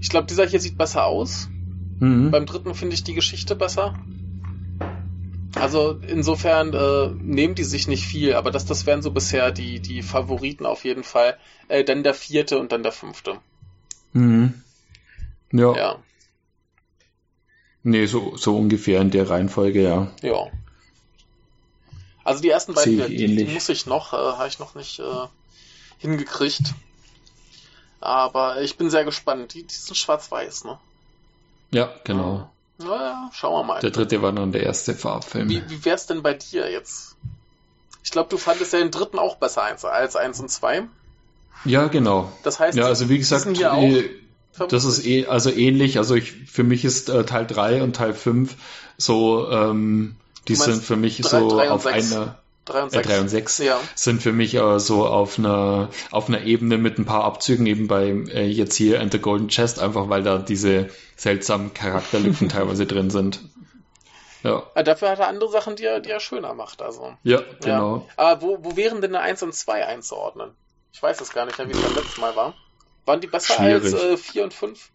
ich 0.00 0.08
glaube, 0.08 0.26
dieser 0.26 0.46
hier 0.46 0.60
sieht 0.60 0.78
besser 0.78 1.06
aus. 1.06 1.48
Mhm. 1.98 2.30
Beim 2.30 2.46
dritten 2.46 2.74
finde 2.74 2.94
ich 2.94 3.04
die 3.04 3.14
Geschichte 3.14 3.56
besser. 3.56 3.98
Also 5.54 5.98
insofern 6.06 6.74
äh, 6.74 7.08
nehmen 7.22 7.54
die 7.54 7.64
sich 7.64 7.88
nicht 7.88 8.04
viel, 8.04 8.34
aber 8.34 8.50
das, 8.50 8.66
das 8.66 8.84
wären 8.84 9.00
so 9.00 9.10
bisher 9.10 9.52
die, 9.52 9.80
die 9.80 10.02
Favoriten 10.02 10.66
auf 10.66 10.84
jeden 10.84 11.02
Fall. 11.02 11.38
Äh, 11.68 11.84
dann 11.84 12.02
der 12.02 12.14
vierte 12.14 12.58
und 12.58 12.72
dann 12.72 12.82
der 12.82 12.92
fünfte. 12.92 13.38
Mhm. 14.12 14.62
Ja. 15.52 15.74
Ja, 15.74 15.96
Nee, 17.88 18.06
so, 18.06 18.36
so 18.36 18.56
ungefähr 18.56 19.00
in 19.00 19.12
der 19.12 19.30
Reihenfolge, 19.30 19.80
ja. 19.80 20.10
ja. 20.20 20.50
Also 22.24 22.42
die 22.42 22.50
ersten 22.50 22.74
beiden, 22.74 23.06
die, 23.06 23.36
die 23.36 23.44
muss 23.44 23.68
ich 23.68 23.86
noch, 23.86 24.12
äh, 24.12 24.16
habe 24.16 24.48
ich 24.48 24.58
noch 24.58 24.74
nicht 24.74 24.98
äh, 24.98 25.28
hingekriegt. 25.98 26.74
Aber 28.00 28.60
ich 28.60 28.76
bin 28.76 28.90
sehr 28.90 29.04
gespannt. 29.04 29.54
Die, 29.54 29.62
die 29.62 29.74
sind 29.74 29.96
schwarz-weiß, 29.96 30.64
ne? 30.64 30.78
Ja, 31.70 31.90
genau. 32.04 32.50
Naja, 32.78 33.30
schauen 33.32 33.60
wir 33.60 33.64
mal. 33.74 33.80
Der 33.80 33.90
dritte 33.90 34.20
war 34.22 34.32
dann 34.32 34.52
der 34.52 34.62
erste 34.62 34.94
Farbfilm. 34.94 35.48
Wie, 35.48 35.62
wie 35.68 35.84
wär's 35.84 36.06
denn 36.06 36.22
bei 36.22 36.34
dir 36.34 36.70
jetzt? 36.70 37.16
Ich 38.04 38.10
glaube, 38.10 38.28
du 38.28 38.36
fandest 38.36 38.72
ja 38.72 38.78
den 38.78 38.90
dritten 38.90 39.18
auch 39.18 39.36
besser 39.36 39.62
als, 39.62 40.14
eins 40.14 40.38
und 40.40 40.50
zwei. 40.50 40.86
Ja, 41.64 41.86
genau. 41.88 42.30
Das 42.44 42.60
heißt, 42.60 42.76
Ja, 42.76 42.84
also 42.86 43.08
wie 43.08 43.18
gesagt, 43.18 43.46
das 44.68 44.84
ist 44.84 45.04
eh, 45.06 45.26
also 45.26 45.50
ähnlich. 45.50 45.98
Also 45.98 46.14
ich, 46.14 46.32
für 46.32 46.62
mich 46.64 46.84
ist 46.84 47.08
äh, 47.08 47.24
Teil 47.24 47.46
3 47.46 47.82
und 47.82 47.96
Teil 47.96 48.14
5 48.14 48.54
so, 48.98 49.50
ähm, 49.50 50.16
die 50.48 50.54
sind 50.54 50.84
für 50.84 50.96
mich 50.96 51.20
drei- 51.20 51.40
so 51.40 51.48
drei 51.48 51.70
auf 51.70 51.86
einer, 51.86 52.38
drei 52.66 52.82
und 52.82 52.88
äh, 52.88 52.96
sechs. 52.96 53.08
3 53.08 53.20
und 53.20 53.28
6 53.28 53.58
Ja. 53.58 53.80
sind 53.94 54.22
für 54.22 54.32
mich 54.32 54.54
äh, 54.54 54.78
so 54.78 55.06
auf 55.06 55.38
einer, 55.38 55.88
auf 56.10 56.28
einer 56.28 56.42
Ebene 56.42 56.76
mit 56.76 56.98
ein 56.98 57.06
paar 57.06 57.24
Abzügen, 57.24 57.64
eben 57.66 57.88
bei 57.88 58.08
äh, 58.08 58.44
jetzt 58.46 58.74
hier 58.76 59.00
and 59.00 59.12
the 59.12 59.18
Golden 59.18 59.48
Chest, 59.48 59.78
einfach 59.80 60.08
weil 60.10 60.22
da 60.22 60.36
diese 60.38 60.88
seltsamen 61.16 61.72
Charakterlücken 61.72 62.48
teilweise 62.50 62.84
drin 62.86 63.08
sind. 63.10 63.40
Ja, 64.42 64.62
Ah, 64.74 64.82
Dafür 64.82 65.08
hat 65.10 65.18
er 65.18 65.28
andere 65.28 65.50
Sachen, 65.50 65.74
die 65.76 65.84
er, 65.84 66.00
die 66.00 66.10
er 66.10 66.20
schöner 66.20 66.52
macht. 66.54 66.82
Also. 66.82 67.14
ja, 67.24 67.40
genau. 67.62 67.96
Ja. 67.96 68.12
Aber 68.16 68.42
wo, 68.42 68.58
wo 68.60 68.76
wären 68.76 69.00
denn 69.00 69.14
eine 69.14 69.24
1 69.24 69.42
und 69.42 69.54
2 69.54 69.86
einzuordnen? 69.86 70.50
Ich 70.92 71.02
weiß 71.02 71.20
es 71.20 71.30
gar 71.32 71.46
nicht 71.46 71.58
wie 71.58 71.70
es 71.70 71.80
beim 71.80 71.94
letzten 71.94 72.20
Mal 72.20 72.36
war. 72.36 72.54
Waren 73.06 73.20
die 73.20 73.26
besser 73.26 73.54
Schwierig. 73.54 73.84
als 73.84 73.92
äh, 73.94 74.16
4 74.16 74.44
und 74.44 74.54
5? 74.54 74.90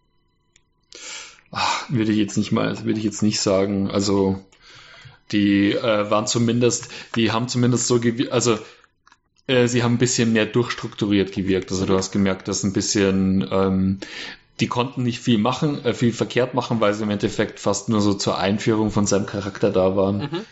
Ach, 1.50 1.84
würde 1.90 2.12
ich 2.12 2.18
jetzt 2.18 2.36
nicht 2.36 2.50
mal, 2.52 2.82
würde 2.84 2.98
ich 2.98 3.04
jetzt 3.04 3.22
nicht 3.22 3.40
sagen. 3.40 3.90
Also 3.90 4.38
die 5.30 5.72
äh, 5.72 6.10
waren 6.10 6.26
zumindest, 6.26 6.88
die 7.16 7.32
haben 7.32 7.48
zumindest 7.48 7.86
so 7.86 8.00
gewirkt, 8.00 8.32
also 8.32 8.58
äh, 9.46 9.66
sie 9.66 9.82
haben 9.82 9.94
ein 9.94 9.98
bisschen 9.98 10.32
mehr 10.32 10.46
durchstrukturiert 10.46 11.32
gewirkt. 11.32 11.70
Also 11.70 11.86
du 11.86 11.96
hast 11.96 12.12
gemerkt, 12.12 12.48
dass 12.48 12.62
ein 12.62 12.72
bisschen, 12.72 13.46
ähm, 13.50 13.98
die 14.60 14.66
konnten 14.66 15.02
nicht 15.02 15.20
viel 15.20 15.38
machen, 15.38 15.84
äh, 15.84 15.94
viel 15.94 16.12
verkehrt 16.12 16.54
machen, 16.54 16.80
weil 16.80 16.94
sie 16.94 17.02
im 17.02 17.10
Endeffekt 17.10 17.60
fast 17.60 17.88
nur 17.88 18.00
so 18.00 18.14
zur 18.14 18.38
Einführung 18.38 18.90
von 18.90 19.06
seinem 19.06 19.26
Charakter 19.26 19.70
da 19.70 19.96
waren. 19.96 20.18
Mhm. 20.18 20.44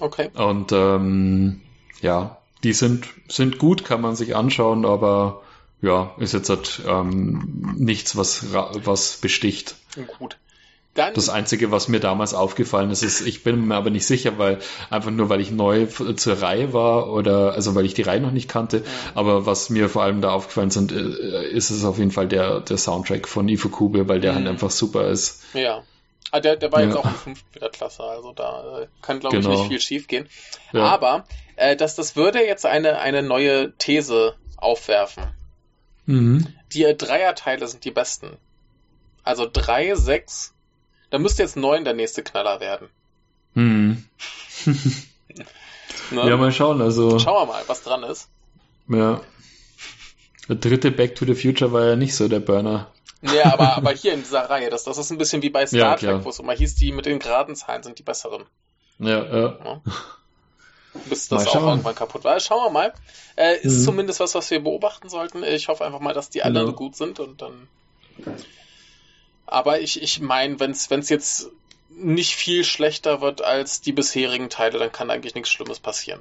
Okay. 0.00 0.30
Und 0.34 0.72
ähm, 0.72 1.60
ja, 2.00 2.38
die 2.64 2.72
sind, 2.72 3.06
sind 3.28 3.58
gut, 3.58 3.84
kann 3.84 4.00
man 4.00 4.16
sich 4.16 4.34
anschauen, 4.34 4.84
aber 4.84 5.42
ja, 5.80 6.14
ist 6.18 6.32
jetzt 6.32 6.48
halt, 6.48 6.80
ähm, 6.86 7.74
nichts, 7.76 8.16
was, 8.16 8.52
was 8.52 9.16
besticht. 9.16 9.76
Gut. 10.18 10.38
Dann, 10.94 11.14
Das 11.14 11.30
Einzige, 11.30 11.70
was 11.70 11.88
mir 11.88 12.00
damals 12.00 12.34
aufgefallen 12.34 12.90
ist, 12.90 13.02
ist, 13.02 13.22
ich 13.26 13.42
bin 13.42 13.66
mir 13.66 13.76
aber 13.76 13.88
nicht 13.88 14.06
sicher, 14.06 14.36
weil 14.36 14.58
einfach 14.90 15.10
nur, 15.10 15.30
weil 15.30 15.40
ich 15.40 15.50
neu 15.50 15.86
zur 15.86 16.42
Reihe 16.42 16.74
war 16.74 17.10
oder 17.10 17.52
also 17.54 17.74
weil 17.74 17.86
ich 17.86 17.94
die 17.94 18.02
Reihe 18.02 18.20
noch 18.20 18.30
nicht 18.30 18.48
kannte, 18.50 18.84
aber 19.14 19.46
was 19.46 19.70
mir 19.70 19.88
vor 19.88 20.02
allem 20.02 20.20
da 20.20 20.32
aufgefallen 20.32 20.70
sind, 20.70 20.92
äh, 20.92 21.48
ist 21.48 21.70
es 21.70 21.84
auf 21.86 21.96
jeden 21.98 22.10
Fall 22.10 22.28
der, 22.28 22.60
der 22.60 22.76
Soundtrack 22.76 23.26
von 23.26 23.48
Ifukube, 23.48 24.06
weil 24.06 24.20
der 24.20 24.32
Mhm. 24.32 24.36
halt 24.36 24.48
einfach 24.48 24.70
super 24.70 25.08
ist. 25.08 25.42
ja. 25.54 25.82
Ah, 26.30 26.40
der, 26.40 26.56
der 26.56 26.72
war 26.72 26.80
Ja. 26.80 26.86
jetzt 26.86 26.96
auch 26.96 27.04
im 27.04 27.14
fünften 27.14 27.54
wieder 27.54 27.68
klasse, 27.68 28.02
also 28.04 28.32
da 28.32 28.80
äh, 28.82 28.86
kann, 29.02 29.20
glaube 29.20 29.36
ich, 29.36 29.42
Genau. 29.44 29.54
nicht 29.58 29.68
viel 29.68 29.80
schief 29.80 30.06
gehen. 30.08 30.28
Ja. 30.72 30.84
Aber 30.84 31.24
äh, 31.56 31.76
das, 31.76 31.94
das 31.94 32.16
würde 32.16 32.38
jetzt 32.42 32.64
eine, 32.64 32.98
eine 33.00 33.22
neue 33.22 33.72
These 33.76 34.34
aufwerfen. 34.56 35.24
Mhm. 36.06 36.46
Die 36.72 36.84
äh, 36.84 36.94
Dreierteile 36.94 37.66
sind 37.66 37.84
die 37.84 37.90
besten. 37.90 38.38
Also 39.24 39.46
drei, 39.50 39.94
sechs, 39.94 40.54
da 41.12 41.18
müsste 41.18 41.42
jetzt 41.42 41.56
neun 41.56 41.84
der 41.84 41.94
nächste 41.94 42.22
Knaller 42.24 42.58
werden. 42.58 42.88
Mhm. 43.54 44.04
Ne? 46.10 46.28
Ja, 46.28 46.36
mal 46.36 46.52
schauen. 46.52 46.82
Also, 46.82 47.18
Schauen 47.18 47.48
wir 47.48 47.52
mal, 47.54 47.62
was 47.68 47.82
dran 47.82 48.02
ist. 48.02 48.28
ja. 48.88 49.20
Der 50.48 50.56
dritte 50.56 50.90
Back 50.90 51.14
to 51.14 51.24
the 51.24 51.34
Future 51.34 51.72
war 51.72 51.86
ja 51.86 51.96
nicht 51.96 52.14
so 52.14 52.28
der 52.28 52.40
Burner. 52.40 52.90
Ja, 53.22 53.52
aber, 53.54 53.76
aber 53.76 53.92
hier 53.92 54.12
in 54.12 54.20
dieser 54.22 54.50
Reihe, 54.50 54.68
das, 54.68 54.84
das 54.84 54.98
ist 54.98 55.10
ein 55.10 55.16
bisschen 55.18 55.40
wie 55.42 55.48
bei 55.50 55.66
Star 55.66 55.78
Ja, 55.78 55.96
Trek, 55.96 56.24
wo 56.24 56.30
es 56.30 56.38
immer 56.40 56.52
hieß, 56.52 56.74
die 56.74 56.92
mit 56.92 57.06
den 57.06 57.18
geraden 57.18 57.54
Zahlen 57.56 57.82
sind 57.82 57.98
die 57.98 58.02
besseren. 58.02 58.44
Ja, 58.98 59.24
ja. 59.24 59.80
Bis 61.08 61.28
das 61.28 61.44
Mal 61.44 61.48
auch 61.48 61.52
schauen. 61.54 61.68
irgendwann 61.68 61.94
kaputt 61.94 62.24
war. 62.24 62.38
Schauen 62.40 62.64
wir 62.66 62.70
mal. 62.70 62.92
Äh, 63.36 63.58
ist 63.60 63.80
Mhm. 63.80 63.84
zumindest 63.84 64.20
was, 64.20 64.34
was 64.34 64.50
wir 64.50 64.60
beobachten 64.62 65.08
sollten. 65.08 65.42
Ich 65.44 65.68
hoffe 65.68 65.84
einfach 65.84 66.00
mal, 66.00 66.12
dass 66.12 66.28
die 66.28 66.42
alle 66.42 66.60
Genau. 66.60 66.72
gut 66.72 66.96
sind 66.96 67.20
und 67.20 67.40
dann. 67.40 67.68
Aber 69.52 69.80
ich, 69.80 70.02
ich 70.02 70.20
meine, 70.20 70.58
wenn 70.60 70.70
es 70.70 71.08
jetzt 71.08 71.50
nicht 71.90 72.34
viel 72.34 72.64
schlechter 72.64 73.20
wird 73.20 73.42
als 73.42 73.80
die 73.80 73.92
bisherigen 73.92 74.48
Teile, 74.48 74.78
dann 74.78 74.90
kann 74.90 75.10
eigentlich 75.10 75.34
nichts 75.34 75.50
Schlimmes 75.50 75.78
passieren. 75.78 76.20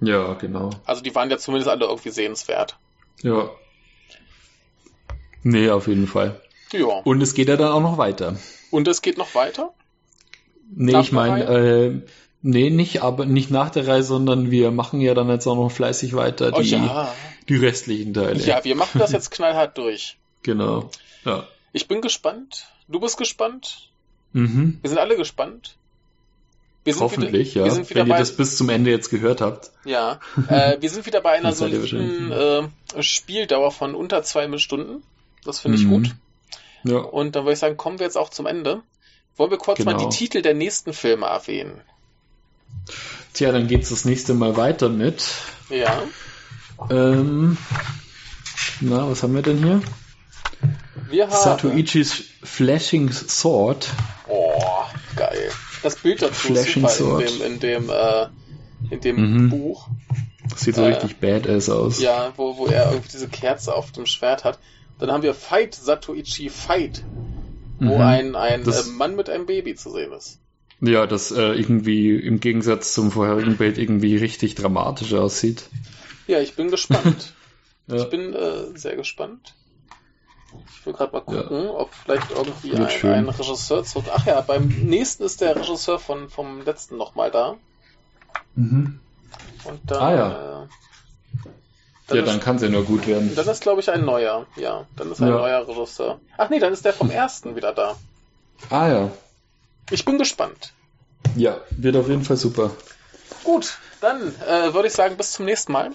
Ja, 0.00 0.34
genau. 0.34 0.70
Also 0.84 1.02
die 1.02 1.14
waren 1.14 1.30
ja 1.30 1.38
zumindest 1.38 1.70
alle 1.70 1.86
irgendwie 1.86 2.10
sehenswert. 2.10 2.76
Ja. 3.22 3.50
Nee, 5.42 5.70
auf 5.70 5.86
jeden 5.86 6.06
Fall. 6.06 6.40
Ja. 6.72 6.86
Und 7.04 7.22
es 7.22 7.32
geht 7.32 7.48
ja 7.48 7.56
dann 7.56 7.72
auch 7.72 7.80
noch 7.80 7.96
weiter. 7.96 8.36
Und 8.70 8.88
es 8.88 9.00
geht 9.00 9.16
noch 9.16 9.34
weiter? 9.34 9.72
Nee, 10.74 10.92
Nach 10.92 11.02
ich 11.02 11.12
meine, 11.12 11.44
äh, 11.44 12.00
nee, 12.42 12.70
nicht, 12.70 13.02
aber 13.02 13.24
nicht 13.24 13.50
nach 13.50 13.70
der 13.70 13.86
Reihe, 13.86 14.02
sondern 14.02 14.50
wir 14.50 14.70
machen 14.70 15.00
ja 15.00 15.14
dann 15.14 15.30
jetzt 15.30 15.46
auch 15.46 15.54
noch 15.54 15.70
fleißig 15.70 16.14
weiter 16.14 16.52
Oh 16.54 16.60
die, 16.60 16.70
ja. 16.70 17.14
die 17.48 17.56
restlichen 17.56 18.12
Teile. 18.12 18.40
Ja, 18.40 18.64
wir 18.64 18.74
machen 18.74 18.98
das 18.98 19.12
jetzt 19.12 19.30
knallhart 19.30 19.78
durch. 19.78 20.18
Genau. 20.42 20.90
Ja. 21.24 21.48
Ich 21.76 21.88
bin 21.88 22.00
gespannt. 22.00 22.68
Du 22.88 23.00
bist 23.00 23.18
gespannt. 23.18 23.90
Mhm. 24.32 24.78
Wir 24.80 24.88
sind 24.88 24.98
alle 24.98 25.14
gespannt. 25.14 25.76
Wir 26.84 26.98
Hoffentlich, 26.98 27.54
wieder, 27.54 27.66
ja. 27.66 27.76
Wenn 27.90 28.06
ihr 28.06 28.14
bei, 28.14 28.18
das 28.18 28.34
bis 28.34 28.56
zum 28.56 28.70
Ende 28.70 28.90
jetzt 28.90 29.10
gehört 29.10 29.42
habt. 29.42 29.72
ja, 29.84 30.18
äh, 30.48 30.78
wir 30.80 30.88
sind 30.88 31.04
wieder 31.04 31.20
bei 31.20 31.32
einer 31.32 31.48
ihr 31.50 31.54
soliden 31.54 32.32
äh, 32.32 33.02
Spieldauer 33.02 33.72
von 33.72 33.94
unter 33.94 34.22
zwei 34.22 34.56
Stunden. 34.56 35.02
Das 35.44 35.60
finde 35.60 35.76
ich 35.76 35.84
Mhm. 35.84 35.90
gut. 35.90 36.14
Ja. 36.84 36.96
Und 36.96 37.36
dann 37.36 37.44
würde 37.44 37.52
ich 37.52 37.58
sagen, 37.58 37.76
kommen 37.76 37.98
wir 37.98 38.06
jetzt 38.06 38.16
auch 38.16 38.30
zum 38.30 38.46
Ende. 38.46 38.80
Wollen 39.36 39.50
wir 39.50 39.58
kurz 39.58 39.84
mal 39.84 39.94
Genau. 39.96 40.08
die 40.08 40.16
Titel 40.16 40.40
der 40.40 40.54
nächsten 40.54 40.94
Filme 40.94 41.26
erwähnen? 41.26 41.82
Tja, 43.34 43.52
dann 43.52 43.66
geht's 43.66 43.90
das 43.90 44.06
nächste 44.06 44.32
Mal 44.32 44.56
weiter 44.56 44.88
mit. 44.88 45.24
Ja. 45.68 46.02
Ähm, 46.88 47.58
na, 48.80 49.10
was 49.10 49.22
haben 49.22 49.34
wir 49.34 49.42
denn 49.42 49.58
hier? 49.62 49.82
Wir 51.08 51.28
haben. 51.28 51.36
Satoichis 51.42 52.24
Flashing 52.42 53.10
Sword. 53.12 53.88
Oh, 54.28 54.60
geil. 55.16 55.50
Das 55.82 55.96
Bild 55.96 56.22
dazu 56.22 56.52
ist 56.52 56.64
Flashing 56.64 56.88
super 56.88 56.92
in 56.92 57.28
Sword. 57.28 57.40
dem, 57.40 57.42
in 57.52 57.60
dem, 57.60 57.90
äh, 57.90 58.26
in 58.90 59.00
dem 59.00 59.16
Mhm. 59.44 59.50
Buch. 59.50 59.88
Das 60.50 60.60
sieht 60.60 60.74
so 60.76 60.82
Äh, 60.82 60.94
richtig 60.94 61.16
badass 61.18 61.68
aus. 61.70 62.00
Ja, 62.00 62.32
wo, 62.36 62.56
wo 62.56 62.66
er 62.66 62.90
irgendwie 62.92 63.10
diese 63.12 63.28
Kerze 63.28 63.74
auf 63.74 63.92
dem 63.92 64.06
Schwert 64.06 64.44
hat. 64.44 64.58
Dann 64.98 65.10
haben 65.12 65.22
wir 65.22 65.34
Fight 65.34 65.74
Satoichi 65.74 66.48
Fight, 66.48 67.04
wo 67.78 67.96
Mhm. 67.96 68.00
ein, 68.00 68.36
ein 68.36 68.64
Das- 68.64 68.86
äh, 68.86 68.90
Mann 68.90 69.14
mit 69.16 69.28
einem 69.28 69.46
Baby 69.46 69.74
zu 69.74 69.90
sehen 69.92 70.12
ist. 70.12 70.38
Ja, 70.80 71.06
das 71.06 71.30
äh, 71.30 71.52
irgendwie 71.54 72.14
im 72.16 72.38
Gegensatz 72.40 72.92
zum 72.94 73.10
vorherigen 73.10 73.56
Bild 73.56 73.78
irgendwie 73.78 74.16
richtig 74.16 74.54
dramatisch 74.56 75.14
aussieht. 75.14 75.64
Ja, 76.26 76.40
ich 76.40 76.54
bin 76.54 76.70
gespannt. 76.70 77.32
Ja. 77.88 77.98
Ich 78.02 78.10
bin 78.10 78.34
äh, 78.34 78.76
sehr 78.76 78.96
gespannt. 78.96 79.54
Ich 80.86 80.92
will 80.92 80.98
gerade 80.98 81.12
mal 81.14 81.20
gucken, 81.22 81.68
ob 81.70 81.92
vielleicht 81.92 82.30
irgendwie 82.30 82.76
ein, 82.76 83.12
ein 83.12 83.28
Regisseur 83.28 83.82
zurück. 83.82 84.04
Ach 84.14 84.24
ja, 84.24 84.40
beim 84.40 84.68
nächsten 84.68 85.24
ist 85.24 85.40
der 85.40 85.58
Regisseur 85.58 85.98
von, 85.98 86.30
vom 86.30 86.60
letzten 86.64 86.96
nochmal 86.96 87.32
da. 87.32 87.56
Mhm. 88.54 89.00
Und 89.64 89.80
dann, 89.90 90.00
Ah, 90.00 90.14
ja. 90.14 90.30
äh, 90.30 90.66
dann 92.06 92.16
Ja, 92.18 92.22
ist, 92.22 92.28
dann 92.28 92.38
kann 92.40 92.54
es 92.54 92.62
ja 92.62 92.68
nur 92.68 92.84
gut 92.84 93.04
werden. 93.08 93.34
dann 93.34 93.48
ist 93.48 93.62
glaube 93.62 93.80
ich 93.80 93.90
ein 93.90 94.04
neuer. 94.04 94.46
Ja, 94.54 94.86
dann 94.94 95.10
ist 95.10 95.20
ein 95.20 95.26
Ja. 95.26 95.34
neuer 95.38 95.66
Regisseur. 95.66 96.20
Ach 96.38 96.50
nee, 96.50 96.60
dann 96.60 96.72
ist 96.72 96.84
der 96.84 96.92
vom 96.92 97.10
ersten 97.10 97.56
wieder 97.56 97.72
da. 97.72 97.96
Ah 98.70 98.86
ja. 98.88 99.10
Ich 99.90 100.04
bin 100.04 100.18
gespannt. 100.18 100.72
Ja, 101.34 101.56
wird 101.72 101.96
auf 101.96 102.08
jeden 102.08 102.22
Fall 102.22 102.36
super. 102.36 102.70
Gut, 103.42 103.76
dann 104.00 104.32
äh, 104.46 104.72
würde 104.72 104.86
ich 104.86 104.94
sagen, 104.94 105.16
bis 105.16 105.32
zum 105.32 105.46
nächsten 105.46 105.72
Mal. 105.72 105.90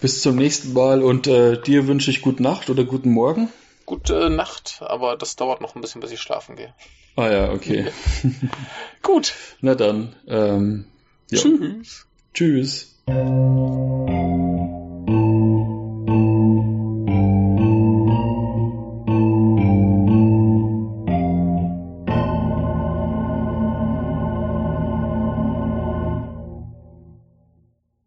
Bis 0.00 0.22
zum 0.22 0.36
nächsten 0.36 0.72
Mal 0.72 1.02
und 1.02 1.26
äh, 1.26 1.60
dir 1.60 1.86
wünsche 1.86 2.10
ich 2.10 2.22
gute 2.22 2.42
Nacht 2.42 2.70
oder 2.70 2.84
guten 2.84 3.10
Morgen. 3.10 3.52
Gute 3.92 4.30
Nacht, 4.30 4.80
aber 4.80 5.18
das 5.18 5.36
dauert 5.36 5.60
noch 5.60 5.74
ein 5.74 5.82
bisschen, 5.82 6.00
bis 6.00 6.12
ich 6.12 6.20
schlafen 6.22 6.56
gehe. 6.56 6.72
Ah 7.14 7.28
ja, 7.28 7.52
okay. 7.52 7.92
Gut. 9.02 9.34
Na 9.60 9.74
dann. 9.74 10.16
Ähm, 10.26 10.86
ja. 11.30 11.38
Tschüss. 11.38 12.06
Tschüss. 12.32 13.02